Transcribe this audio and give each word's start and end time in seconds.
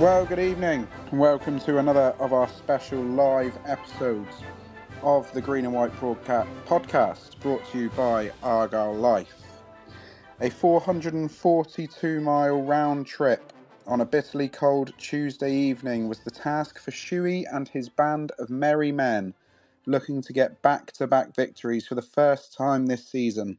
Well, 0.00 0.24
good 0.24 0.38
evening, 0.38 0.88
and 1.10 1.20
welcome 1.20 1.60
to 1.60 1.76
another 1.76 2.14
of 2.18 2.32
our 2.32 2.48
special 2.48 3.02
live 3.02 3.52
episodes 3.66 4.34
of 5.02 5.30
the 5.34 5.42
Green 5.42 5.66
and 5.66 5.74
White 5.74 5.94
Broadcast 6.00 6.48
podcast 6.64 7.38
brought 7.40 7.62
to 7.70 7.78
you 7.78 7.90
by 7.90 8.32
Argyle 8.42 8.94
Life. 8.94 9.34
A 10.40 10.48
442 10.48 12.22
mile 12.22 12.62
round 12.62 13.06
trip 13.08 13.52
on 13.86 14.00
a 14.00 14.06
bitterly 14.06 14.48
cold 14.48 14.94
Tuesday 14.96 15.54
evening 15.54 16.08
was 16.08 16.20
the 16.20 16.30
task 16.30 16.78
for 16.78 16.92
Shuey 16.92 17.44
and 17.52 17.68
his 17.68 17.90
band 17.90 18.32
of 18.38 18.48
merry 18.48 18.92
men 18.92 19.34
looking 19.84 20.22
to 20.22 20.32
get 20.32 20.62
back 20.62 20.92
to 20.92 21.06
back 21.06 21.36
victories 21.36 21.86
for 21.86 21.94
the 21.94 22.00
first 22.00 22.56
time 22.56 22.86
this 22.86 23.06
season 23.06 23.58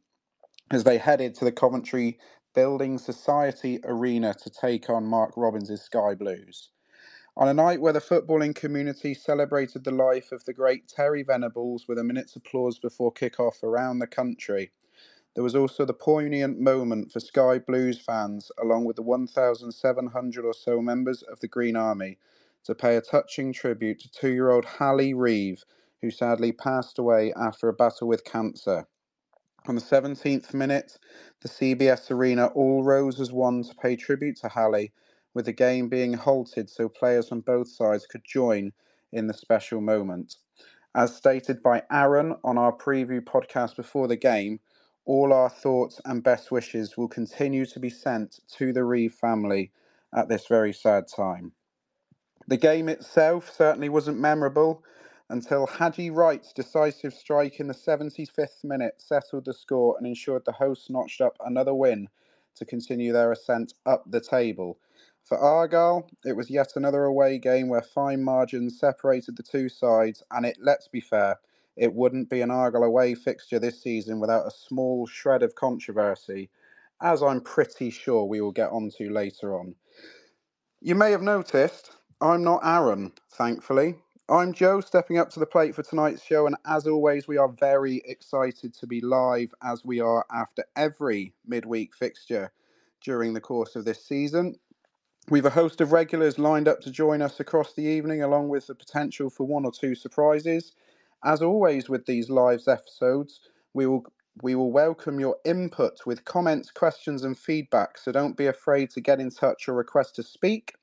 as 0.71 0.85
they 0.85 0.97
headed 0.97 1.35
to 1.35 1.45
the 1.45 1.51
Coventry 1.51 2.17
Building 2.53 2.97
Society 2.97 3.79
Arena 3.85 4.33
to 4.33 4.49
take 4.49 4.89
on 4.89 5.05
Mark 5.05 5.31
Robins' 5.37 5.81
Sky 5.81 6.15
Blues. 6.15 6.69
On 7.37 7.47
a 7.47 7.53
night 7.53 7.79
where 7.79 7.93
the 7.93 8.01
footballing 8.01 8.53
community 8.53 9.13
celebrated 9.13 9.85
the 9.85 9.91
life 9.91 10.33
of 10.33 10.43
the 10.43 10.53
great 10.53 10.87
Terry 10.87 11.23
Venables 11.23 11.87
with 11.87 11.97
a 11.97 12.03
minute's 12.03 12.35
applause 12.35 12.77
before 12.77 13.11
kick-off 13.11 13.63
around 13.63 13.99
the 13.99 14.07
country, 14.07 14.71
there 15.33 15.43
was 15.45 15.55
also 15.55 15.85
the 15.85 15.93
poignant 15.93 16.59
moment 16.59 17.13
for 17.13 17.21
Sky 17.21 17.57
Blues 17.57 17.99
fans, 18.01 18.51
along 18.61 18.83
with 18.83 18.97
the 18.97 19.01
1,700 19.01 20.45
or 20.45 20.53
so 20.53 20.81
members 20.81 21.23
of 21.23 21.39
the 21.39 21.47
Green 21.47 21.77
Army, 21.77 22.17
to 22.65 22.75
pay 22.75 22.97
a 22.97 23.01
touching 23.01 23.53
tribute 23.53 23.99
to 23.99 24.11
two 24.11 24.33
year 24.33 24.51
old 24.51 24.65
Hallie 24.65 25.13
Reeve, 25.13 25.63
who 26.01 26.11
sadly 26.11 26.51
passed 26.51 26.99
away 26.99 27.31
after 27.33 27.69
a 27.69 27.73
battle 27.73 28.09
with 28.09 28.25
cancer. 28.25 28.87
On 29.67 29.75
the 29.75 29.81
17th 29.81 30.55
minute, 30.55 30.97
the 31.41 31.47
CBS 31.49 32.09
Arena 32.09 32.47
all 32.47 32.83
rose 32.83 33.19
as 33.19 33.31
one 33.31 33.63
to 33.63 33.75
pay 33.75 33.95
tribute 33.95 34.37
to 34.37 34.49
Hallie, 34.49 34.91
with 35.35 35.45
the 35.45 35.53
game 35.53 35.87
being 35.87 36.13
halted 36.13 36.67
so 36.69 36.89
players 36.89 37.31
on 37.31 37.41
both 37.41 37.67
sides 37.69 38.07
could 38.07 38.23
join 38.25 38.73
in 39.11 39.27
the 39.27 39.35
special 39.35 39.79
moment. 39.79 40.37
As 40.95 41.15
stated 41.15 41.61
by 41.61 41.83
Aaron 41.91 42.35
on 42.43 42.57
our 42.57 42.75
preview 42.75 43.21
podcast 43.21 43.75
before 43.75 44.07
the 44.07 44.17
game, 44.17 44.59
all 45.05 45.31
our 45.31 45.49
thoughts 45.49 46.01
and 46.05 46.23
best 46.23 46.51
wishes 46.51 46.97
will 46.97 47.07
continue 47.07 47.65
to 47.67 47.79
be 47.79 47.89
sent 47.89 48.39
to 48.57 48.73
the 48.73 48.83
Reeve 48.83 49.13
family 49.13 49.71
at 50.15 50.27
this 50.27 50.47
very 50.47 50.73
sad 50.73 51.07
time. 51.07 51.51
The 52.47 52.57
game 52.57 52.89
itself 52.89 53.51
certainly 53.53 53.89
wasn't 53.89 54.19
memorable 54.19 54.83
until 55.31 55.65
Haji 55.65 56.11
Wright's 56.11 56.51
decisive 56.51 57.13
strike 57.13 57.61
in 57.61 57.67
the 57.67 57.73
75th 57.73 58.63
minute 58.65 58.95
settled 59.01 59.45
the 59.45 59.53
score 59.53 59.95
and 59.97 60.05
ensured 60.05 60.43
the 60.45 60.51
hosts 60.51 60.89
notched 60.89 61.21
up 61.21 61.37
another 61.45 61.73
win 61.73 62.09
to 62.55 62.65
continue 62.65 63.13
their 63.13 63.31
ascent 63.31 63.73
up 63.85 64.03
the 64.05 64.19
table. 64.19 64.77
For 65.23 65.37
Argyle, 65.37 66.09
it 66.25 66.35
was 66.35 66.49
yet 66.49 66.73
another 66.75 67.05
away 67.05 67.37
game 67.37 67.69
where 67.69 67.81
fine 67.81 68.21
margins 68.21 68.77
separated 68.77 69.37
the 69.37 69.43
two 69.43 69.69
sides, 69.69 70.21
and 70.31 70.45
it, 70.45 70.57
let's 70.59 70.89
be 70.89 70.99
fair, 70.99 71.39
it 71.77 71.93
wouldn't 71.93 72.29
be 72.29 72.41
an 72.41 72.51
Argyle 72.51 72.83
away 72.83 73.15
fixture 73.15 73.59
this 73.59 73.81
season 73.81 74.19
without 74.19 74.45
a 74.45 74.51
small 74.51 75.07
shred 75.07 75.43
of 75.43 75.55
controversy, 75.55 76.49
as 77.01 77.23
I'm 77.23 77.39
pretty 77.39 77.89
sure 77.89 78.25
we 78.25 78.41
will 78.41 78.51
get 78.51 78.71
onto 78.71 79.09
later 79.09 79.57
on. 79.57 79.75
You 80.81 80.95
may 80.95 81.11
have 81.11 81.21
noticed 81.21 81.91
I'm 82.19 82.43
not 82.43 82.65
Aaron, 82.65 83.13
thankfully. 83.31 83.95
I'm 84.31 84.53
Joe, 84.53 84.81
stepping 84.81 85.19
up 85.19 85.29
to 85.31 85.41
the 85.41 85.47
plate 85.47 85.75
for 85.75 85.83
tonight's 85.83 86.23
show, 86.23 86.47
and 86.47 86.57
as 86.65 86.87
always, 86.87 87.27
we 87.27 87.37
are 87.37 87.49
very 87.49 88.01
excited 88.07 88.73
to 88.75 88.87
be 88.87 89.01
live 89.01 89.53
as 89.63 89.85
we 89.85 90.01
are 90.01 90.25
after 90.33 90.65
every 90.77 91.35
midweek 91.47 91.95
fixture 91.95 92.51
during 93.03 93.35
the 93.35 93.41
course 93.41 93.77
of 93.77 93.85
this 93.85 94.05
season. 94.05 94.55
We've 95.29 95.45
a 95.45 95.51
host 95.51 95.81
of 95.81 95.91
regulars 95.91 96.39
lined 96.39 96.67
up 96.67 96.81
to 96.81 96.91
join 96.91 97.21
us 97.21 97.39
across 97.41 97.73
the 97.73 97.83
evening, 97.83 98.23
along 98.23 98.49
with 98.49 98.67
the 98.67 98.75
potential 98.75 99.29
for 99.29 99.47
one 99.47 99.65
or 99.65 99.73
two 99.73 99.95
surprises. 99.95 100.73
As 101.25 101.41
always, 101.41 101.89
with 101.89 102.05
these 102.07 102.29
live 102.29 102.63
episodes, 102.67 103.41
we 103.73 103.87
will 103.87 104.05
we 104.43 104.55
will 104.55 104.71
welcome 104.71 105.19
your 105.19 105.37
input 105.45 105.99
with 106.05 106.25
comments, 106.25 106.71
questions, 106.71 107.23
and 107.25 107.37
feedback. 107.37 107.97
So 107.99 108.11
don't 108.13 108.37
be 108.37 108.47
afraid 108.47 108.91
to 108.91 109.01
get 109.01 109.19
in 109.19 109.31
touch 109.31 109.69
or 109.69 109.73
request 109.75 110.15
to 110.17 110.23
speak. 110.23 110.75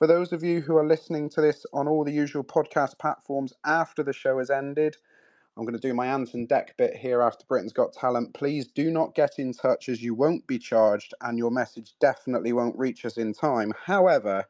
For 0.00 0.06
those 0.06 0.32
of 0.32 0.42
you 0.42 0.62
who 0.62 0.78
are 0.78 0.86
listening 0.86 1.28
to 1.28 1.42
this 1.42 1.66
on 1.74 1.86
all 1.86 2.04
the 2.04 2.10
usual 2.10 2.42
podcast 2.42 2.98
platforms 2.98 3.52
after 3.66 4.02
the 4.02 4.14
show 4.14 4.38
has 4.38 4.48
ended, 4.48 4.96
I'm 5.54 5.64
going 5.64 5.78
to 5.78 5.88
do 5.88 5.92
my 5.92 6.06
Ant 6.06 6.32
and 6.32 6.48
Dec 6.48 6.68
bit 6.78 6.96
here 6.96 7.20
after 7.20 7.44
Britain's 7.46 7.74
Got 7.74 7.92
Talent. 7.92 8.32
Please 8.32 8.66
do 8.66 8.90
not 8.90 9.14
get 9.14 9.38
in 9.38 9.52
touch 9.52 9.90
as 9.90 10.02
you 10.02 10.14
won't 10.14 10.46
be 10.46 10.58
charged 10.58 11.12
and 11.20 11.36
your 11.36 11.50
message 11.50 11.92
definitely 12.00 12.54
won't 12.54 12.78
reach 12.78 13.04
us 13.04 13.18
in 13.18 13.34
time. 13.34 13.74
However, 13.84 14.46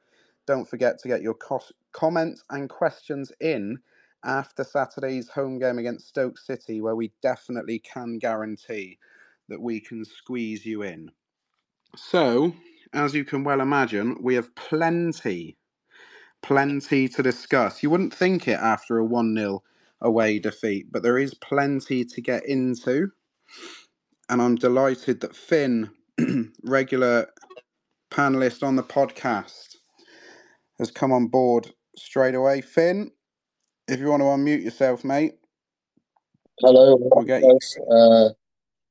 don't 0.47 0.71
forget 0.71 1.01
to 1.01 1.09
get 1.09 1.21
your 1.21 1.35
cos- 1.35 1.73
comments 1.91 2.45
and 2.51 2.71
questions 2.71 3.33
in 3.41 3.81
after 4.25 4.63
Saturday's 4.63 5.31
home 5.31 5.59
game 5.59 5.81
against 5.81 6.07
Stoke 6.07 6.39
City, 6.39 6.81
where 6.81 6.95
we 6.95 7.11
definitely 7.23 7.81
can 7.81 8.19
guarantee 8.19 9.01
that 9.49 9.61
we 9.61 9.81
can 9.81 10.05
squeeze 10.05 10.65
you 10.65 10.83
in. 10.83 11.11
So, 11.97 12.55
as 12.95 13.15
you 13.15 13.25
can 13.25 13.45
well 13.45 13.61
imagine, 13.61 14.17
we 14.23 14.35
have 14.37 14.55
plenty, 14.57 15.57
plenty 16.43 17.09
to 17.09 17.23
discuss. 17.23 17.83
You 17.83 17.91
wouldn't 17.91 18.15
think 18.15 18.49
it 18.49 18.59
after 18.61 18.99
a 18.99 19.05
1 19.05 19.37
0 19.37 19.63
away 20.03 20.39
defeat, 20.41 20.93
but 20.93 21.03
there 21.03 21.19
is 21.19 21.35
plenty 21.35 22.05
to 22.05 22.21
get 22.23 22.47
into. 22.47 23.11
And 24.31 24.43
I'm 24.43 24.57
delighted 24.57 25.21
that 25.23 25.37
Finn, 25.37 25.91
regular 26.65 27.29
panelist 28.13 28.63
on 28.63 28.77
the 28.77 28.85
podcast, 28.85 29.77
has 30.79 30.91
come 30.91 31.13
on 31.13 31.29
board 31.29 31.73
straight 31.97 32.35
away. 32.37 32.61
Finn, 32.63 33.11
if 33.89 34.01
you 34.01 34.09
want 34.09 34.23
to 34.23 34.27
unmute 34.27 34.65
yourself, 34.65 35.05
mate. 35.05 35.35
Hello, 36.61 36.99
We'll 37.15 37.27
get 37.27 37.45
you. 37.47 37.55
uh, 37.93 38.31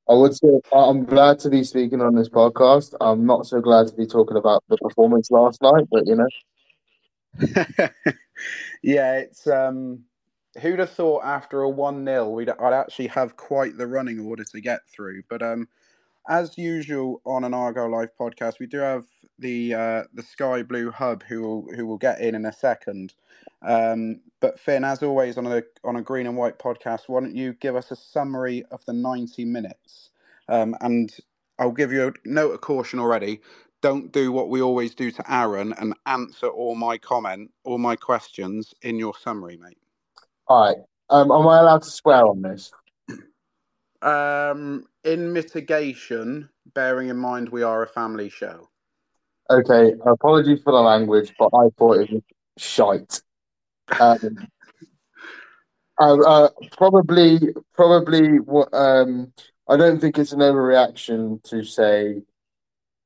I 0.10 0.14
would 0.14 0.36
say 0.36 0.60
I'm 0.74 1.06
glad 1.06 1.38
to 1.40 1.50
be 1.50 1.64
speaking 1.64 2.02
on 2.02 2.16
this 2.16 2.30
podcast. 2.30 2.96
I'm 3.00 3.26
not 3.28 3.46
so 3.46 3.62
glad 3.62 3.88
to 3.88 3.94
be 3.94 4.08
talking 4.08 4.38
about 4.38 4.64
the 4.68 4.78
performance 4.78 5.30
last 5.30 5.62
night, 5.62 5.86
but 5.92 6.08
you 6.08 6.16
know. 6.16 6.28
yeah, 8.82 9.18
it's 9.18 9.46
um 9.46 10.04
who'd 10.60 10.80
have 10.80 10.90
thought 10.90 11.24
after 11.24 11.64
a 11.64 11.72
1-0 11.72 12.34
we'd 12.34 12.50
I'd 12.50 12.74
actually 12.74 13.08
have 13.08 13.38
quite 13.38 13.78
the 13.78 13.86
running 13.86 14.20
order 14.20 14.44
to 14.44 14.62
get 14.62 14.80
through. 14.88 15.22
But 15.30 15.44
um 15.44 15.68
as 16.30 16.58
usual 16.58 17.22
on 17.26 17.44
an 17.44 17.54
Argyle 17.54 17.92
Life 17.92 18.12
podcast, 18.18 18.60
we 18.60 18.68
do 18.68 18.78
have 18.78 19.06
the 19.40 19.74
uh, 19.74 20.04
the 20.14 20.24
Sky 20.24 20.64
Blue 20.64 20.92
Hub 20.92 21.24
who 21.24 21.42
will 21.42 21.68
who 21.76 21.86
will 21.86 21.98
get 21.98 22.22
in 22.22 22.36
in 22.36 22.46
a 22.46 22.54
second. 22.54 23.14
Um, 23.62 24.22
but 24.40 24.60
Finn, 24.60 24.86
as 24.86 25.04
always 25.04 25.38
on 25.38 25.48
a 25.48 25.64
on 25.84 25.96
a 25.96 26.02
green 26.02 26.28
and 26.28 26.38
white 26.38 26.60
podcast, 26.60 27.02
why 27.08 27.20
don't 27.22 27.36
you 27.36 27.54
give 27.54 27.76
us 27.76 27.92
a 27.92 27.96
summary 27.96 28.64
of 28.72 28.86
the 28.86 28.94
ninety 28.94 29.44
minutes? 29.44 30.12
Um, 30.48 30.76
and 30.82 31.12
I'll 31.58 31.72
give 31.72 31.92
you 31.92 32.08
a 32.08 32.14
note 32.26 32.54
of 32.54 32.62
caution 32.62 33.00
already. 33.00 33.42
Don't 33.82 34.12
do 34.12 34.32
what 34.32 34.50
we 34.50 34.62
always 34.62 34.94
do 34.94 35.10
to 35.12 35.34
Aaron 35.34 35.74
and 35.78 35.94
answer 36.06 36.48
all 36.48 36.76
my 36.76 36.98
comment, 36.98 37.52
all 37.64 37.78
my 37.78 37.96
questions 37.96 38.74
in 38.82 38.98
your 38.98 39.14
summary, 39.18 39.58
mate. 39.58 39.78
All 40.48 40.66
right. 40.66 40.78
Um, 41.10 41.32
am 41.32 41.48
I 41.48 41.60
allowed 41.60 41.84
to 41.84 41.90
swear 41.90 42.26
on 42.26 42.42
this? 42.42 42.72
Um, 44.02 44.86
in 45.04 45.34
mitigation, 45.34 46.50
bearing 46.74 47.10
in 47.10 47.18
mind 47.18 47.50
we 47.50 47.64
are 47.64 47.84
a 47.84 47.88
family 47.88 48.30
show. 48.30 48.70
Okay, 49.50 49.94
apologies 50.06 50.62
for 50.64 50.72
the 50.74 50.80
language, 50.80 51.34
but 51.38 51.48
I 51.48 51.70
thought 51.78 51.98
it 51.98 52.12
was 52.12 52.22
shite. 52.58 53.22
Um, 54.00 54.48
uh, 56.00 56.18
uh, 56.20 56.50
probably, 56.78 57.40
probably. 57.74 58.40
Um, 58.72 59.34
I 59.68 59.78
don't 59.78 60.00
think 60.00 60.18
it's 60.18 60.34
an 60.34 60.40
overreaction 60.40 61.44
to 61.44 61.64
say. 61.64 62.22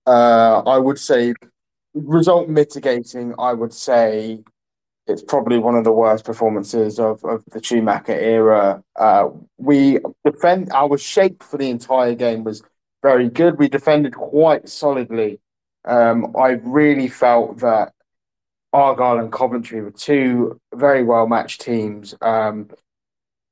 Uh, 0.05 0.61
I 0.65 0.77
would 0.77 0.99
say 0.99 1.33
result 1.93 2.49
mitigating. 2.49 3.33
I 3.39 3.53
would 3.53 3.73
say 3.73 4.43
it's 5.07 5.21
probably 5.21 5.57
one 5.57 5.75
of 5.75 5.83
the 5.83 5.91
worst 5.91 6.25
performances 6.25 6.99
of, 6.99 7.23
of 7.25 7.43
the 7.51 7.61
Schumacher 7.61 8.13
era. 8.13 8.83
Uh, 8.95 9.29
we 9.57 9.99
defend 10.25 10.71
our 10.71 10.97
shape 10.97 11.43
for 11.43 11.57
the 11.57 11.69
entire 11.69 12.15
game 12.15 12.43
was 12.43 12.63
very 13.01 13.29
good. 13.29 13.59
We 13.59 13.67
defended 13.67 14.15
quite 14.15 14.69
solidly. 14.69 15.39
Um, 15.85 16.33
I 16.37 16.51
really 16.51 17.09
felt 17.09 17.59
that 17.59 17.93
Argyle 18.71 19.19
and 19.19 19.31
Coventry 19.31 19.81
were 19.81 19.91
two 19.91 20.59
very 20.73 21.03
well 21.03 21.27
matched 21.27 21.61
teams 21.61 22.15
um, 22.21 22.69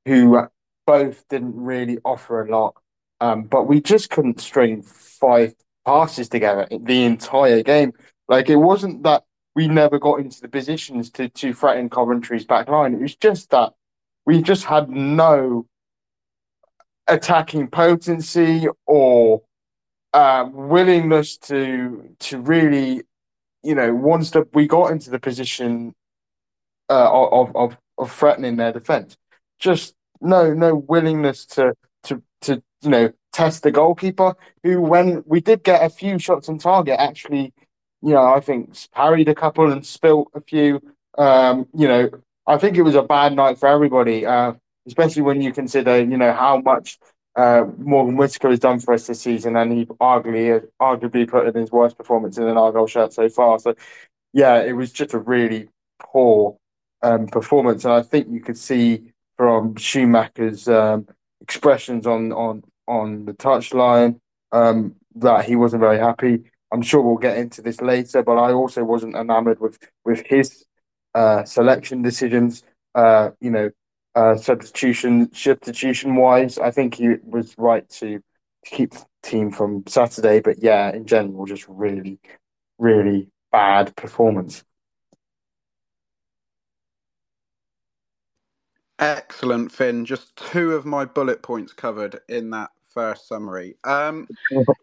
who 0.06 0.48
both 0.86 1.28
didn't 1.28 1.54
really 1.54 1.98
offer 2.04 2.42
a 2.42 2.50
lot. 2.50 2.76
Um, 3.20 3.44
but 3.44 3.68
we 3.68 3.80
just 3.80 4.10
couldn't 4.10 4.40
string 4.40 4.82
five 4.82 5.54
passes 5.86 6.28
together 6.28 6.66
the 6.70 7.04
entire 7.04 7.62
game. 7.62 7.92
Like 8.26 8.48
it 8.48 8.56
wasn't 8.56 9.02
that 9.04 9.24
we 9.54 9.68
never 9.68 9.98
got 9.98 10.20
into 10.20 10.40
the 10.40 10.48
positions 10.48 11.10
to 11.10 11.28
to 11.28 11.52
threaten 11.52 11.90
Coventry's 11.90 12.44
back 12.44 12.68
line. 12.68 12.94
It 12.94 13.00
was 13.00 13.16
just 13.16 13.50
that 13.50 13.72
we 14.24 14.42
just 14.42 14.64
had 14.64 14.88
no 14.88 15.66
attacking 17.08 17.68
potency 17.68 18.66
or 18.86 19.42
uh, 20.12 20.48
willingness 20.52 21.36
to 21.38 22.14
to 22.20 22.38
really, 22.40 23.02
you 23.62 23.74
know, 23.74 23.94
once 23.94 24.30
that 24.30 24.54
we 24.54 24.66
got 24.66 24.90
into 24.90 25.10
the 25.10 25.18
position 25.18 25.94
uh, 26.88 27.10
of 27.10 27.54
of 27.54 27.76
of 27.98 28.12
threatening 28.12 28.56
their 28.56 28.72
defense, 28.72 29.16
just 29.58 29.94
no 30.20 30.54
no 30.54 30.74
willingness 30.74 31.44
to 31.46 31.74
to 32.04 32.22
to 32.42 32.62
you 32.82 32.90
know 32.90 33.12
test 33.32 33.62
the 33.62 33.70
goalkeeper. 33.70 34.34
Who, 34.62 34.80
when 34.80 35.22
we 35.26 35.40
did 35.40 35.62
get 35.62 35.84
a 35.84 35.90
few 35.90 36.18
shots 36.18 36.48
on 36.48 36.58
target, 36.58 36.96
actually 36.98 37.52
you 38.02 38.12
know, 38.12 38.34
I 38.34 38.40
think 38.40 38.76
parried 38.92 39.28
a 39.28 39.34
couple 39.34 39.70
and 39.70 39.84
spilt 39.86 40.30
a 40.34 40.40
few. 40.40 40.80
Um, 41.16 41.68
you 41.74 41.86
know, 41.88 42.10
I 42.46 42.58
think 42.58 42.76
it 42.76 42.82
was 42.82 42.94
a 42.94 43.02
bad 43.02 43.34
night 43.34 43.58
for 43.58 43.68
everybody, 43.68 44.26
uh, 44.26 44.54
especially 44.86 45.22
when 45.22 45.40
you 45.40 45.52
consider, 45.52 45.98
you 45.98 46.16
know, 46.16 46.32
how 46.32 46.60
much 46.60 46.98
uh, 47.36 47.64
Morgan 47.78 48.16
Whittaker 48.16 48.50
has 48.50 48.58
done 48.58 48.80
for 48.80 48.94
us 48.94 49.06
this 49.06 49.20
season, 49.20 49.56
and 49.56 49.72
he 49.72 49.86
arguably 49.86 50.66
arguably 50.80 51.28
put 51.28 51.46
in 51.46 51.54
his 51.54 51.70
worst 51.70 51.96
performance 51.96 52.36
in 52.38 52.48
an 52.48 52.58
Argyle 52.58 52.86
shirt 52.86 53.12
so 53.12 53.28
far. 53.28 53.58
So, 53.58 53.74
yeah, 54.32 54.62
it 54.62 54.72
was 54.72 54.92
just 54.92 55.14
a 55.14 55.18
really 55.18 55.68
poor 56.00 56.56
um, 57.02 57.26
performance, 57.28 57.84
and 57.84 57.94
I 57.94 58.02
think 58.02 58.28
you 58.30 58.40
could 58.40 58.58
see 58.58 59.12
from 59.36 59.76
Schumacher's 59.76 60.68
um, 60.68 61.06
expressions 61.40 62.06
on 62.06 62.32
on 62.32 62.64
on 62.86 63.24
the 63.24 63.32
touchline 63.32 64.18
um, 64.50 64.96
that 65.14 65.44
he 65.44 65.56
wasn't 65.56 65.80
very 65.80 65.98
happy. 65.98 66.44
I'm 66.72 66.82
sure 66.82 67.02
we'll 67.02 67.18
get 67.18 67.36
into 67.36 67.60
this 67.62 67.80
later, 67.80 68.22
but 68.22 68.36
I 68.36 68.52
also 68.52 68.82
wasn't 68.84 69.14
enamored 69.14 69.60
with 69.60 69.78
with 70.04 70.24
his 70.26 70.64
uh, 71.14 71.44
selection 71.44 72.02
decisions. 72.02 72.64
Uh, 72.94 73.30
you 73.40 73.50
know, 73.50 73.70
uh, 74.14 74.36
substitution 74.36 75.32
substitution 75.34 76.16
wise, 76.16 76.58
I 76.58 76.70
think 76.70 76.94
he 76.94 77.16
was 77.24 77.54
right 77.58 77.88
to, 77.90 78.18
to 78.18 78.70
keep 78.70 78.92
the 78.92 79.04
team 79.22 79.50
from 79.50 79.84
Saturday. 79.86 80.40
But 80.40 80.62
yeah, 80.62 80.90
in 80.92 81.06
general, 81.06 81.46
just 81.46 81.66
really, 81.68 82.18
really 82.78 83.28
bad 83.50 83.94
performance. 83.96 84.64
Excellent, 88.98 89.72
Finn. 89.72 90.04
Just 90.04 90.36
two 90.36 90.72
of 90.72 90.86
my 90.86 91.04
bullet 91.04 91.42
points 91.42 91.72
covered 91.72 92.20
in 92.28 92.50
that 92.50 92.70
first 92.92 93.28
summary. 93.28 93.76
Um, 93.84 94.28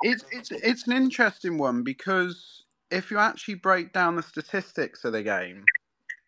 it's 0.01 0.23
it's 0.31 0.51
it's 0.51 0.88
an 0.88 0.94
interesting 0.94 1.57
one 1.57 1.83
because 1.83 2.63
if 2.91 3.11
you 3.11 3.17
actually 3.19 3.56
break 3.56 3.94
down 3.94 4.15
the 4.15 4.23
statistics 4.23 5.06
of 5.06 5.13
the 5.13 5.23
game, 5.23 5.65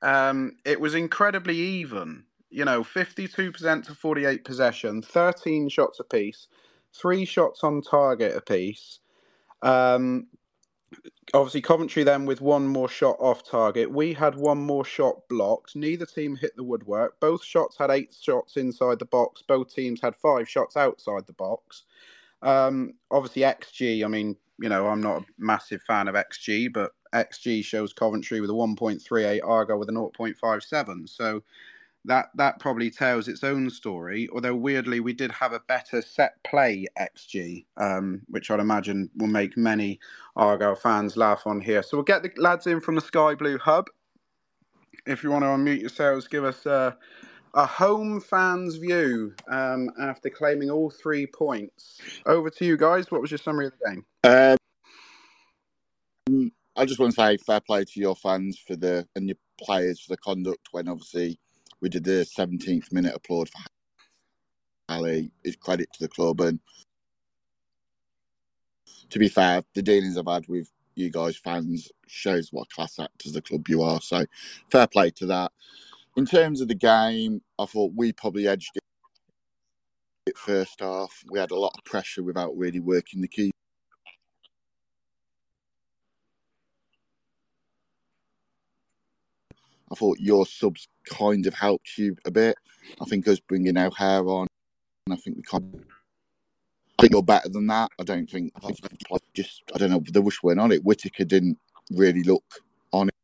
um, 0.02 0.58
it 0.66 0.80
was 0.80 0.96
incredibly 0.96 1.58
even. 1.58 2.24
You 2.50 2.66
know, 2.66 2.84
fifty-two 2.84 3.52
percent 3.52 3.86
to 3.86 3.96
forty-eight 3.96 4.44
possession, 4.44 5.02
thirteen 5.02 5.70
shots 5.70 6.00
apiece, 6.00 6.48
three 6.94 7.26
shots 7.26 7.64
on 7.64 7.82
target 7.82 8.36
apiece. 8.36 9.00
Um, 9.62 10.28
obviously 11.34 11.62
Coventry 11.62 12.04
then 12.04 12.26
with 12.26 12.42
one 12.42 12.68
more 12.68 12.90
shot 12.90 13.18
off 13.20 13.44
target. 13.44 13.92
We 13.92 14.14
had 14.14 14.36
one 14.36 14.60
more 14.60 14.86
shot 14.86 15.28
blocked. 15.30 15.76
Neither 15.76 16.06
team 16.06 16.36
hit 16.36 16.56
the 16.56 16.64
woodwork. 16.64 17.20
Both 17.20 17.44
shots 17.44 17.78
had 17.78 17.92
eight 17.92 18.16
shots 18.20 18.58
inside 18.58 19.00
the 19.00 19.06
box. 19.06 19.42
Both 19.48 19.74
teams 19.74 20.02
had 20.02 20.16
five 20.16 20.50
shots 20.50 20.76
outside 20.76 21.28
the 21.28 21.34
box. 21.34 21.84
Um, 22.42 22.94
obviously 23.10 23.44
XG. 23.44 24.04
I 24.04 24.08
mean, 24.08 24.36
you 24.60 24.70
know, 24.70 24.88
I'm 24.88 25.02
not 25.02 25.22
a 25.22 25.26
massive 25.38 25.82
fan 25.84 26.08
of 26.08 26.16
XG, 26.16 26.72
but 26.74 26.92
XG 27.14 27.64
shows 27.64 27.94
Coventry 27.94 28.42
with 28.42 28.50
a 28.50 28.54
1.38, 28.54 29.42
Argo 29.44 29.78
with 29.78 29.90
a 29.90 29.94
0.57. 29.94 31.10
So 31.10 31.44
that 32.06 32.30
that 32.36 32.60
probably 32.60 32.90
tells 32.90 33.28
its 33.28 33.44
own 33.44 33.70
story. 33.70 34.28
Although 34.34 34.56
weirdly, 34.56 35.00
we 35.00 35.14
did 35.14 35.32
have 35.32 35.54
a 35.54 35.60
better 35.60 36.02
set 36.02 36.44
play 36.44 36.86
xG, 37.00 37.66
um, 37.78 38.22
which 38.28 38.50
I'd 38.50 38.60
imagine 38.60 39.10
will 39.16 39.28
make 39.28 39.56
many 39.58 40.00
Argyle 40.36 40.76
fans 40.76 41.16
laugh 41.16 41.44
on 41.46 41.62
here. 41.62 41.84
So 41.84 41.98
we'll 41.98 42.04
get 42.04 42.24
the 42.24 42.32
lads 42.38 42.68
in 42.68 42.82
from 42.82 42.96
the 42.96 43.02
Sky 43.02 43.36
Blue 43.36 43.58
Hub. 43.58 43.88
If 45.06 45.24
you 45.24 45.32
want 45.32 45.44
to 45.44 45.48
unmute 45.48 45.82
yourselves, 45.82 46.28
give 46.28 46.44
us 46.44 46.66
a, 46.66 46.98
a 47.54 47.66
home 47.66 48.20
fans 48.20 48.76
view 48.76 49.34
um, 49.50 49.90
after 50.00 50.30
claiming 50.30 50.70
all 50.70 50.90
three 50.90 51.26
points. 51.28 52.00
Over 52.26 52.50
to 52.52 52.66
you 52.66 52.78
guys. 52.78 53.12
What 53.12 53.22
was 53.22 53.32
your 53.32 53.40
summary 53.40 53.68
of 53.68 53.74
the 53.80 53.90
game? 53.90 54.06
Um, 56.30 56.52
I 56.76 56.86
just 56.86 57.00
want 57.00 57.14
to 57.14 57.22
say 57.22 57.38
fair 57.38 57.60
play 57.60 57.84
to 57.84 58.00
your 58.00 58.16
fans 58.16 58.58
for 58.58 58.76
the 58.76 59.08
and 59.16 59.28
your 59.28 59.38
players 59.60 60.00
for 60.00 60.14
the 60.14 60.18
conduct 60.18 60.70
when 60.72 60.88
obviously 60.88 61.38
we 61.82 61.90
did 61.90 62.04
the 62.04 62.26
17th 62.38 62.92
minute 62.92 63.16
applaud 63.16 63.50
for 63.50 63.60
Hallie. 64.90 65.32
Is 65.44 65.56
credit 65.56 65.90
to 65.94 66.00
the 66.00 66.08
club 66.10 66.42
and 66.42 66.60
to 69.10 69.20
be 69.20 69.28
fair, 69.28 69.64
the 69.76 69.82
dealings 69.82 70.18
I've 70.18 70.28
had 70.28 70.48
with 70.48 70.72
you 70.96 71.10
guys 71.10 71.38
fans 71.38 71.92
shows 72.08 72.50
what 72.52 72.70
class 72.70 73.00
act 73.00 73.26
as 73.26 73.34
the 73.34 73.42
club 73.42 73.68
you 73.68 73.82
are. 73.82 74.02
So 74.02 74.26
fair 74.72 74.88
play 74.88 75.12
to 75.12 75.26
that. 75.28 75.52
In 76.18 76.26
terms 76.26 76.62
of 76.62 76.68
the 76.68 76.76
game, 76.76 77.42
I 77.60 77.66
thought 77.66 77.94
we 77.96 78.12
probably 78.12 78.48
edged 78.48 78.72
it 80.28 80.38
first 80.38 80.80
half. 80.80 81.24
We 81.30 81.40
had 81.40 81.52
a 81.52 81.60
lot 81.60 81.74
of 81.78 81.84
pressure 81.84 82.24
without 82.24 82.58
really 82.58 82.80
working 82.80 83.22
the 83.22 83.28
key. 83.28 83.52
I 89.92 89.96
thought 89.96 90.20
your 90.20 90.46
subs 90.46 90.88
kind 91.06 91.46
of 91.46 91.54
helped 91.54 91.98
you 91.98 92.16
a 92.26 92.32
bit. 92.32 92.56
I 93.02 93.06
think 93.06 93.28
us 93.28 93.40
bringing 93.40 93.78
our 93.78 93.92
hair 93.92 94.26
on, 94.28 94.48
and 95.06 95.14
I 95.14 95.18
think 95.18 95.36
we 95.36 95.44
kind 95.44 95.76
of, 95.76 95.82
I 96.98 97.02
think 97.02 97.14
you're 97.14 97.24
better 97.24 97.50
than 97.50 97.68
that. 97.68 97.92
I 98.00 98.04
don't 98.04 98.30
think, 98.30 98.54
I 98.56 98.60
think 98.68 98.80
just, 99.34 99.64
I 99.76 99.78
don't 99.78 99.90
know, 99.90 100.02
the 100.08 100.22
wish 100.22 100.42
went 100.42 100.60
on 100.60 100.72
it. 100.72 100.84
Whittaker 100.86 101.26
didn't 101.26 101.60
really 101.92 102.24
look 102.24 102.44
on 102.94 103.10
it. 103.10 103.16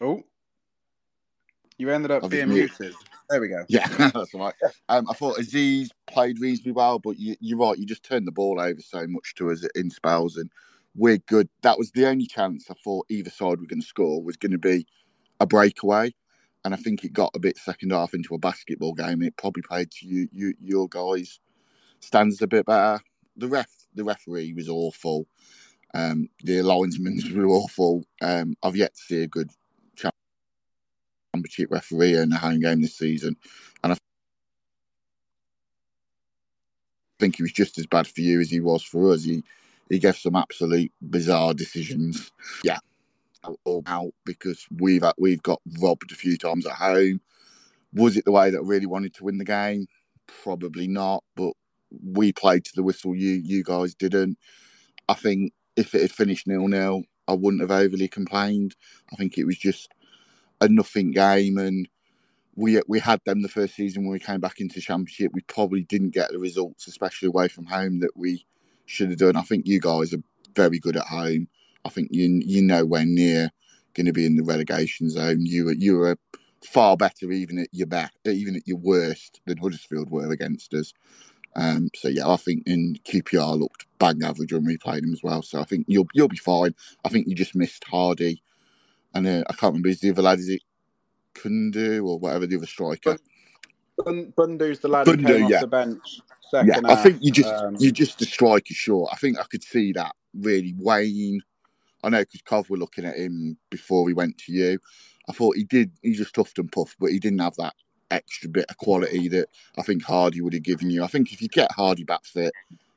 Oh, 0.00 0.22
you 1.78 1.90
ended 1.90 2.10
up 2.10 2.24
I've 2.24 2.30
being 2.30 2.48
just 2.48 2.80
muted. 2.80 2.94
There 3.28 3.40
we 3.40 3.48
go. 3.48 3.64
Yeah, 3.68 3.88
that's 4.14 4.34
right. 4.34 4.54
Um, 4.88 5.06
I 5.10 5.14
thought 5.14 5.38
Aziz 5.38 5.90
played 6.06 6.40
reasonably 6.40 6.72
well, 6.72 6.98
but 6.98 7.18
you, 7.18 7.36
you're 7.40 7.58
right. 7.58 7.78
You 7.78 7.86
just 7.86 8.04
turned 8.04 8.26
the 8.26 8.32
ball 8.32 8.60
over 8.60 8.80
so 8.80 9.06
much 9.06 9.34
to 9.36 9.50
us 9.50 9.66
in 9.74 9.90
spells, 9.90 10.36
and 10.36 10.50
we're 10.94 11.18
good. 11.18 11.48
That 11.62 11.78
was 11.78 11.90
the 11.90 12.06
only 12.06 12.26
chance 12.26 12.66
I 12.70 12.74
thought 12.74 13.06
either 13.10 13.30
side 13.30 13.60
were 13.60 13.66
going 13.66 13.80
to 13.80 13.86
score 13.86 14.22
was 14.22 14.36
going 14.36 14.52
to 14.52 14.58
be 14.58 14.86
a 15.40 15.46
breakaway, 15.46 16.14
and 16.64 16.72
I 16.72 16.76
think 16.76 17.04
it 17.04 17.12
got 17.12 17.32
a 17.34 17.40
bit 17.40 17.58
second 17.58 17.92
half 17.92 18.14
into 18.14 18.34
a 18.34 18.38
basketball 18.38 18.94
game. 18.94 19.22
It 19.22 19.36
probably 19.36 19.62
played 19.62 19.90
to 19.92 20.06
you, 20.06 20.28
you 20.32 20.54
your 20.60 20.88
guys' 20.88 21.40
standards 22.00 22.42
a 22.42 22.46
bit 22.46 22.66
better. 22.66 23.00
The 23.36 23.48
ref, 23.48 23.70
the 23.94 24.04
referee 24.04 24.52
was 24.54 24.68
awful. 24.68 25.26
Um, 25.94 26.28
the 26.44 26.62
linesmen 26.62 27.20
were 27.34 27.46
awful. 27.48 28.04
Um, 28.22 28.54
I've 28.62 28.76
yet 28.76 28.94
to 28.94 29.00
see 29.00 29.22
a 29.22 29.26
good 29.28 29.50
championship 31.46 31.70
referee 31.70 32.16
in 32.16 32.32
a 32.32 32.38
home 32.38 32.60
game 32.60 32.82
this 32.82 32.96
season, 32.96 33.36
and 33.82 33.92
I 33.92 33.96
think 37.18 37.36
he 37.36 37.42
was 37.42 37.52
just 37.52 37.78
as 37.78 37.86
bad 37.86 38.06
for 38.06 38.20
you 38.20 38.40
as 38.40 38.50
he 38.50 38.60
was 38.60 38.82
for 38.82 39.12
us. 39.12 39.24
He 39.24 39.42
he 39.90 39.98
gave 39.98 40.16
some 40.16 40.36
absolute 40.36 40.92
bizarre 41.00 41.54
decisions. 41.54 42.32
Yeah, 42.64 42.78
all 43.64 43.82
out 43.86 44.12
because 44.24 44.66
we've 44.78 45.04
we've 45.18 45.42
got 45.42 45.60
robbed 45.80 46.12
a 46.12 46.16
few 46.16 46.36
times 46.36 46.66
at 46.66 46.72
home. 46.72 47.20
Was 47.92 48.16
it 48.16 48.24
the 48.24 48.32
way 48.32 48.50
that 48.50 48.58
I 48.58 48.64
really 48.66 48.86
wanted 48.86 49.14
to 49.14 49.24
win 49.24 49.38
the 49.38 49.44
game? 49.44 49.86
Probably 50.42 50.88
not, 50.88 51.22
but 51.36 51.52
we 52.04 52.32
played 52.32 52.64
to 52.64 52.72
the 52.74 52.82
whistle. 52.82 53.14
You 53.14 53.32
you 53.32 53.62
guys 53.62 53.94
didn't. 53.94 54.38
I 55.08 55.14
think 55.14 55.52
if 55.76 55.94
it 55.94 56.02
had 56.02 56.10
finished 56.10 56.46
nil 56.46 56.68
nil, 56.68 57.04
I 57.28 57.34
wouldn't 57.34 57.60
have 57.62 57.70
overly 57.70 58.08
complained. 58.08 58.74
I 59.12 59.16
think 59.16 59.38
it 59.38 59.44
was 59.44 59.56
just 59.56 59.88
a 60.60 60.68
nothing 60.68 61.12
game, 61.12 61.58
and 61.58 61.88
we 62.54 62.80
we 62.88 62.98
had 63.00 63.20
them 63.24 63.42
the 63.42 63.48
first 63.48 63.74
season 63.74 64.02
when 64.04 64.12
we 64.12 64.18
came 64.18 64.40
back 64.40 64.60
into 64.60 64.80
championship. 64.80 65.32
We 65.34 65.42
probably 65.42 65.82
didn't 65.82 66.10
get 66.10 66.30
the 66.30 66.38
results, 66.38 66.86
especially 66.86 67.28
away 67.28 67.48
from 67.48 67.66
home, 67.66 68.00
that 68.00 68.16
we 68.16 68.46
should 68.86 69.10
have 69.10 69.18
done. 69.18 69.36
I 69.36 69.42
think 69.42 69.66
you 69.66 69.80
guys 69.80 70.14
are 70.14 70.22
very 70.54 70.78
good 70.78 70.96
at 70.96 71.06
home. 71.06 71.48
I 71.84 71.88
think 71.90 72.08
you 72.10 72.40
you 72.44 72.62
nowhere 72.62 73.04
near 73.04 73.50
going 73.94 74.06
to 74.06 74.12
be 74.12 74.26
in 74.26 74.36
the 74.36 74.44
relegation 74.44 75.10
zone. 75.10 75.46
You 75.46 75.66
were 75.66 75.74
you 75.74 75.96
were 75.96 76.16
far 76.64 76.96
better 76.96 77.30
even 77.30 77.58
at 77.58 77.68
your 77.72 77.86
back, 77.86 78.12
even 78.26 78.56
at 78.56 78.66
your 78.66 78.78
worst 78.78 79.40
than 79.46 79.58
Huddersfield 79.58 80.10
were 80.10 80.30
against 80.32 80.74
us. 80.74 80.92
Um, 81.54 81.88
so 81.94 82.08
yeah, 82.08 82.28
I 82.28 82.36
think 82.36 82.64
in 82.66 82.98
QPR 83.04 83.58
looked 83.58 83.86
bang 83.98 84.22
average 84.22 84.52
when 84.52 84.66
we 84.66 84.76
played 84.76 85.02
them 85.02 85.12
as 85.12 85.22
well. 85.22 85.42
So 85.42 85.60
I 85.60 85.64
think 85.64 85.86
you'll 85.88 86.08
you'll 86.12 86.28
be 86.28 86.36
fine. 86.36 86.74
I 87.04 87.08
think 87.08 87.26
you 87.28 87.34
just 87.34 87.54
missed 87.54 87.84
Hardie, 87.84 88.42
and 89.16 89.26
uh, 89.26 89.44
I 89.48 89.52
can't 89.52 89.72
remember 89.72 89.88
is 89.88 90.00
the 90.00 90.10
other 90.10 90.22
lad 90.22 90.38
is 90.38 90.48
it 90.48 90.62
Kundu 91.34 92.06
or 92.06 92.18
whatever 92.18 92.46
the 92.46 92.56
other 92.56 92.66
striker. 92.66 93.18
Bun- 93.98 94.32
Bundu's 94.36 94.80
the 94.80 94.88
lad 94.88 95.06
who 95.06 95.16
Bundu, 95.16 95.26
came 95.26 95.44
off 95.44 95.60
the 95.60 95.66
bench. 95.66 96.20
Second 96.50 96.68
Yeah, 96.68 96.92
I 96.92 97.02
think 97.02 97.18
you 97.22 97.32
just 97.32 97.52
um, 97.52 97.76
you 97.78 97.90
just 97.90 98.20
a 98.22 98.26
striker 98.26 98.74
short. 98.74 99.10
I 99.12 99.16
think 99.16 99.38
I 99.38 99.44
could 99.44 99.62
see 99.62 99.92
that 99.92 100.14
really 100.34 100.74
Waine. 100.78 101.40
I 102.04 102.10
know 102.10 102.20
because 102.20 102.42
Cov 102.42 102.70
were 102.70 102.76
looking 102.76 103.04
at 103.04 103.16
him 103.16 103.56
before 103.70 104.04
we 104.04 104.12
went 104.12 104.38
to 104.38 104.52
you. 104.52 104.78
I 105.28 105.32
thought 105.32 105.56
he 105.56 105.64
did. 105.64 105.90
He 106.02 106.12
just 106.12 106.36
huffed 106.36 106.58
and 106.58 106.70
puffed, 106.70 106.96
but 107.00 107.10
he 107.10 107.18
didn't 107.18 107.40
have 107.40 107.56
that 107.56 107.74
extra 108.10 108.48
bit 108.48 108.66
of 108.68 108.76
quality 108.76 109.28
that 109.28 109.48
I 109.76 109.82
think 109.82 110.04
Hardie 110.04 110.40
would 110.42 110.52
have 110.52 110.62
given 110.62 110.90
you. 110.90 111.02
I 111.02 111.08
think 111.08 111.32
if 111.32 111.42
you 111.42 111.48
get 111.48 111.72
Hardie 111.72 112.06
back 112.06 112.24
fit, 112.24 112.52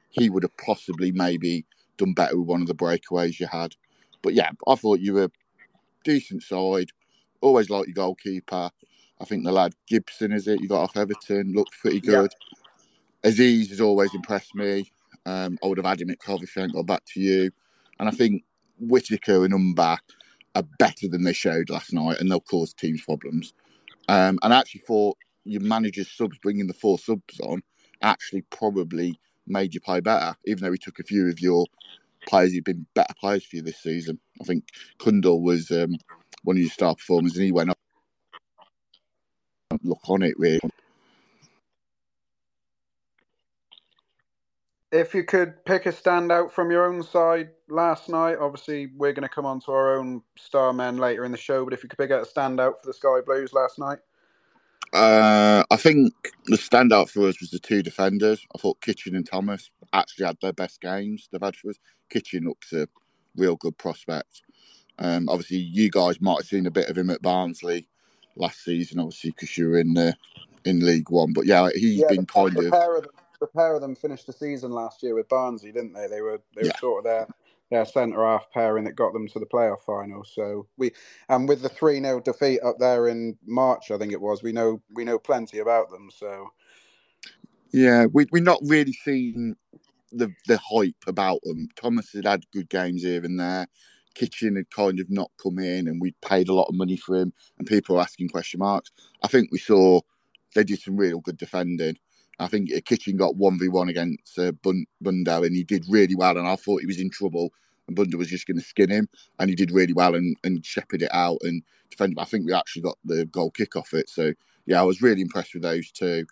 he 0.10 0.30
would 0.30 0.44
have 0.44 0.56
possibly 0.58 1.12
maybe 1.12 1.66
done 1.98 2.14
better 2.14 2.38
with 2.38 2.48
one 2.48 2.62
of 2.62 2.68
the 2.68 2.76
breakaways 2.76 3.40
you 3.40 3.48
had. 3.48 3.76
But 4.22 4.34
yeah, 4.34 4.52
I 4.68 4.76
thought 4.76 5.00
you 5.00 5.14
were 5.14 5.32
decent 6.06 6.44
side. 6.44 6.92
Always 7.42 7.70
like 7.70 7.88
your 7.88 7.96
goalkeeper. 7.96 8.72
I 9.22 9.26
think 9.26 9.46
the 9.46 9.52
lad 9.54 9.76
Gibson 9.88 10.34
is 10.34 10.48
it 10.48 10.62
you 10.62 10.70
got 10.70 10.84
off 10.84 10.98
Everton 10.98 11.54
looked 11.54 11.80
pretty 11.82 12.02
Yeah. 12.02 12.22
good. 12.22 12.34
Aziz 13.24 13.70
has 13.72 13.82
always 13.82 14.16
impressed 14.16 14.56
me. 14.56 14.92
Um, 15.28 15.60
I 15.64 15.68
would 15.68 15.80
have 15.80 15.88
had 15.88 16.02
him 16.02 16.12
at 16.12 16.20
Cov 16.22 16.44
if 16.44 16.52
he 16.54 16.62
hadn't 16.62 16.76
got 16.76 16.88
back 16.88 17.06
to 17.14 17.22
you. 17.22 17.52
And 18.00 18.10
I 18.10 18.14
think 18.14 18.44
Whittaker 18.80 19.46
and 19.46 19.54
Umba 19.54 20.00
are 20.56 20.64
better 20.80 21.08
than 21.10 21.24
they 21.24 21.34
showed 21.34 21.70
last 21.72 21.94
night, 21.94 22.20
and 22.22 22.32
they'll 22.32 22.42
cause 22.42 22.74
teams 22.74 23.04
problems. 23.04 23.54
Um, 24.10 24.40
and 24.44 24.54
I 24.54 24.60
actually 24.60 24.82
thought 24.82 25.18
your 25.46 25.62
manager's 25.62 26.12
subs 26.12 26.38
bringing 26.40 26.68
the 26.68 26.74
four 26.74 27.00
subs 27.00 27.40
on 27.42 27.62
actually 28.02 28.42
probably 28.52 29.20
made 29.48 29.74
you 29.74 29.82
play 29.82 30.00
better, 30.00 30.36
even 30.46 30.64
though 30.64 30.72
he 30.72 30.78
took 30.78 31.00
a 31.00 31.04
few 31.04 31.28
of 31.30 31.40
your 31.40 31.66
players 32.30 32.54
who've 32.54 32.64
been 32.64 32.86
better 32.94 33.14
players 33.20 33.44
for 33.46 33.58
you 33.58 33.62
this 33.62 33.82
season. 33.82 34.20
I 34.42 34.46
think 34.46 34.66
Kundal 35.00 35.42
was 35.42 35.72
um, 35.72 35.96
one 36.44 36.56
of 36.56 36.62
your 36.62 36.70
star 36.70 36.96
performers, 36.96 37.36
and 37.36 37.44
he 37.44 37.52
went 37.52 37.72
up. 37.72 37.78
Look 39.84 40.00
on 40.08 40.24
it, 40.24 40.36
really. 40.38 40.60
If 44.92 45.14
you 45.14 45.24
could 45.24 45.64
pick 45.66 45.86
a 45.86 45.92
standout 45.92 46.52
from 46.52 46.72
your 46.72 46.92
own 46.92 47.04
side 47.04 47.50
last 47.70 48.10
night, 48.10 48.38
obviously 48.40 48.88
we're 48.98 49.14
going 49.14 49.28
to 49.28 49.30
come 49.30 49.46
on 49.46 49.60
to 49.62 49.72
our 49.72 49.96
own 49.96 50.24
star 50.36 50.74
men 50.74 50.98
later 50.98 51.26
in 51.26 51.32
the 51.32 51.38
show. 51.38 51.64
But 51.64 51.74
if 51.74 51.84
you 51.84 51.90
could 51.90 52.00
pick 52.00 52.10
out 52.10 52.28
a 52.28 52.30
standout 52.30 52.82
for 52.82 52.88
the 52.88 52.94
Sky 52.94 53.20
Blues 53.24 53.54
last 53.54 53.78
night, 53.78 54.00
Uh, 54.94 55.64
I 55.72 55.78
think 55.78 56.14
the 56.48 56.58
standout 56.58 57.10
for 57.10 57.28
us 57.28 57.40
was 57.42 57.52
the 57.52 57.60
two 57.60 57.84
defenders. 57.84 58.46
I 58.56 58.60
thought 58.60 58.82
Kitching 58.82 59.16
and 59.16 59.28
Thomas 59.28 59.72
actually 59.94 60.26
had 60.28 60.38
their 60.42 60.54
best 60.54 60.82
games 60.82 61.30
they've 61.32 61.42
had 61.42 61.56
for 61.56 61.70
us. 61.72 61.78
Kitching 62.10 62.46
looks 62.46 62.74
a 62.74 62.88
real 63.36 63.56
good 63.58 63.78
prospect. 63.78 64.42
Um, 65.00 65.30
obviously, 65.30 65.58
you 65.58 65.90
guys 65.92 66.22
might 66.22 66.40
have 66.40 66.48
seen 66.48 66.66
a 66.68 66.72
bit 66.72 66.90
of 66.90 66.98
him 66.98 67.10
at 67.10 67.22
Barnsley 67.22 67.88
last 68.36 68.64
season, 68.64 69.00
obviously, 69.00 69.32
because 69.32 69.58
you 69.58 69.70
were 69.70 69.80
in 69.80 69.94
the 69.94 70.16
in 70.66 70.86
League 70.86 71.12
One. 71.12 71.34
But 71.34 71.46
yeah, 71.48 71.70
he's 71.76 72.04
yeah, 72.04 72.06
been 72.06 72.26
the, 72.36 72.44
kind 72.44 72.60
the 72.62 72.64
of 72.64 72.74
pair 72.74 72.98
of 72.98 73.08
the 73.42 73.48
pair 73.48 73.76
of 73.76 73.82
them 73.82 73.96
finished 73.96 74.28
the 74.28 74.34
season 74.34 74.72
last 74.72 75.04
year 75.04 75.16
with 75.16 75.30
Barnsley, 75.30 75.72
didn't 75.72 75.94
they? 75.94 76.08
They 76.08 76.22
were 76.22 76.42
they 76.56 76.66
were 76.66 76.72
Yeah. 76.72 76.80
sort 76.80 77.00
of 77.00 77.04
their 77.06 77.30
their 77.70 77.86
centre 77.86 78.26
half 78.26 78.50
pairing 78.52 78.84
that 78.86 78.96
got 78.96 79.14
them 79.14 79.28
to 79.28 79.40
the 79.40 79.46
playoff 79.46 79.82
final. 79.86 80.24
So 80.24 80.68
we 80.78 80.92
and 81.30 81.48
with 81.48 81.62
the 81.62 81.70
three 81.70 82.02
0 82.02 82.22
defeat 82.22 82.62
up 82.64 82.78
there 82.80 83.08
in 83.08 83.38
March, 83.46 83.92
I 83.92 83.98
think 83.98 84.14
it 84.14 84.22
was. 84.22 84.44
We 84.44 84.52
know 84.52 84.82
we 84.94 85.06
know 85.06 85.20
plenty 85.20 85.60
about 85.60 85.90
them. 85.90 86.10
So 86.16 86.50
yeah. 87.72 88.06
We 88.12 88.26
we're 88.32 88.44
not 88.44 88.62
really 88.64 88.94
seen 88.94 89.56
the 90.12 90.34
the 90.48 90.58
hype 90.58 91.04
about 91.08 91.42
them. 91.44 91.68
Thomas 91.76 92.14
had 92.14 92.26
had 92.26 92.52
good 92.52 92.70
games 92.70 93.04
here 93.04 93.24
and 93.24 93.40
there. 93.40 93.68
Kitching 94.16 94.56
had 94.56 94.70
kind 94.72 95.00
of 95.00 95.10
not 95.10 95.32
come 95.42 95.60
in, 95.60 95.88
and 95.88 96.02
we'd 96.02 96.20
paid 96.22 96.50
a 96.50 96.54
lot 96.54 96.68
of 96.68 96.76
money 96.76 96.98
for 96.98 97.16
him, 97.16 97.32
and 97.58 97.68
people 97.68 97.96
were 97.96 98.02
asking 98.02 98.30
question 98.30 98.60
marks. 98.60 98.92
I 99.24 99.28
think 99.28 99.52
we 99.52 99.60
saw 99.60 100.02
they 100.56 100.64
did 100.64 100.82
some 100.82 100.98
real 100.98 101.20
good 101.20 101.38
defending. 101.38 101.98
I 102.40 102.48
think 102.48 102.72
uh, 102.74 102.80
Kitching 102.86 103.18
got 103.18 103.36
one 103.36 103.60
v 103.60 103.68
one 103.68 103.90
against 103.90 104.40
uh, 104.40 104.52
and 104.66 105.56
he 105.56 105.64
did 105.64 105.86
really 105.90 106.16
well. 106.16 106.38
And 106.38 106.48
I 106.48 106.56
thought 106.56 106.82
he 106.82 106.88
was 106.88 107.00
in 107.00 107.10
trouble, 107.10 107.52
and 107.88 107.98
Bundu 107.98 108.16
was 108.16 108.30
just 108.30 108.48
going 108.48 108.58
to 108.58 108.64
skin 108.64 108.90
him, 108.90 109.10
and 109.40 109.50
he 109.50 109.56
did 109.56 109.72
really 109.72 109.94
well 109.94 110.16
and, 110.16 110.36
and 110.44 110.66
shepherded 110.66 111.04
it 111.04 111.14
out 111.14 111.40
and 111.42 111.64
defended. 111.90 112.20
I 112.20 112.26
think 112.26 112.46
we 112.46 112.54
actually 112.54 112.84
got 112.84 112.98
the 113.04 113.26
goal 113.26 113.52
kick 113.52 113.76
off 113.76 113.94
it. 113.94 114.10
So 114.10 114.34
yeah, 114.66 114.80
I 114.80 114.84
was 114.84 115.02
really 115.02 115.22
impressed 115.22 115.54
with 115.54 115.64
those 115.64 115.92
two, 115.92 116.26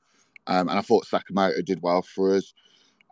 um, 0.48 0.70
and 0.70 0.80
I 0.80 0.82
thought 0.82 1.08
Sakamoto 1.08 1.64
did 1.64 1.82
well 1.82 2.02
for 2.02 2.36
us 2.36 2.54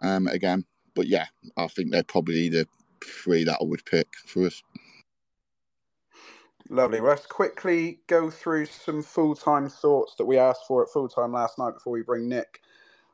um, 0.02 0.28
again. 0.28 0.66
But 0.94 1.08
yeah, 1.08 1.26
I 1.58 1.68
think 1.68 1.92
they're 1.92 2.04
probably 2.04 2.50
the 2.50 2.68
three 3.04 3.44
that 3.44 3.58
I 3.62 3.66
would 3.66 3.84
pick 3.86 4.08
for 4.26 4.46
us. 4.46 4.64
lovely. 6.70 7.02
Well, 7.02 7.10
let's 7.10 7.26
quickly 7.26 8.00
go 8.08 8.30
through 8.30 8.68
some 8.68 9.04
full 9.04 9.36
time 9.36 9.70
thoughts 9.70 10.16
that 10.16 10.26
we 10.26 10.38
asked 10.38 10.66
for 10.68 10.84
at 10.84 10.90
full 10.90 11.10
time 11.10 11.34
last 11.34 11.58
night 11.58 11.74
before 11.74 11.94
we 11.94 12.02
bring 12.02 12.30
Nick 12.30 12.62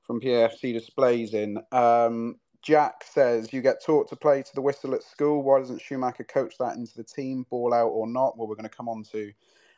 from 0.03 0.19
PAFC 0.19 0.73
Displays 0.73 1.33
in. 1.33 1.57
Um, 1.71 2.35
Jack 2.61 3.03
says, 3.03 3.51
You 3.51 3.61
get 3.61 3.83
taught 3.83 4.07
to 4.09 4.15
play 4.15 4.43
to 4.43 4.55
the 4.55 4.61
whistle 4.61 4.93
at 4.93 5.03
school. 5.03 5.43
Why 5.43 5.59
doesn't 5.59 5.81
Schumacher 5.81 6.23
coach 6.23 6.57
that 6.59 6.75
into 6.75 6.95
the 6.95 7.03
team, 7.03 7.45
ball 7.49 7.73
out 7.73 7.87
or 7.89 8.07
not? 8.07 8.37
Well, 8.37 8.47
we're 8.47 8.55
going 8.55 8.69
to 8.69 8.75
come 8.75 8.89
on 8.89 9.03
to 9.11 9.31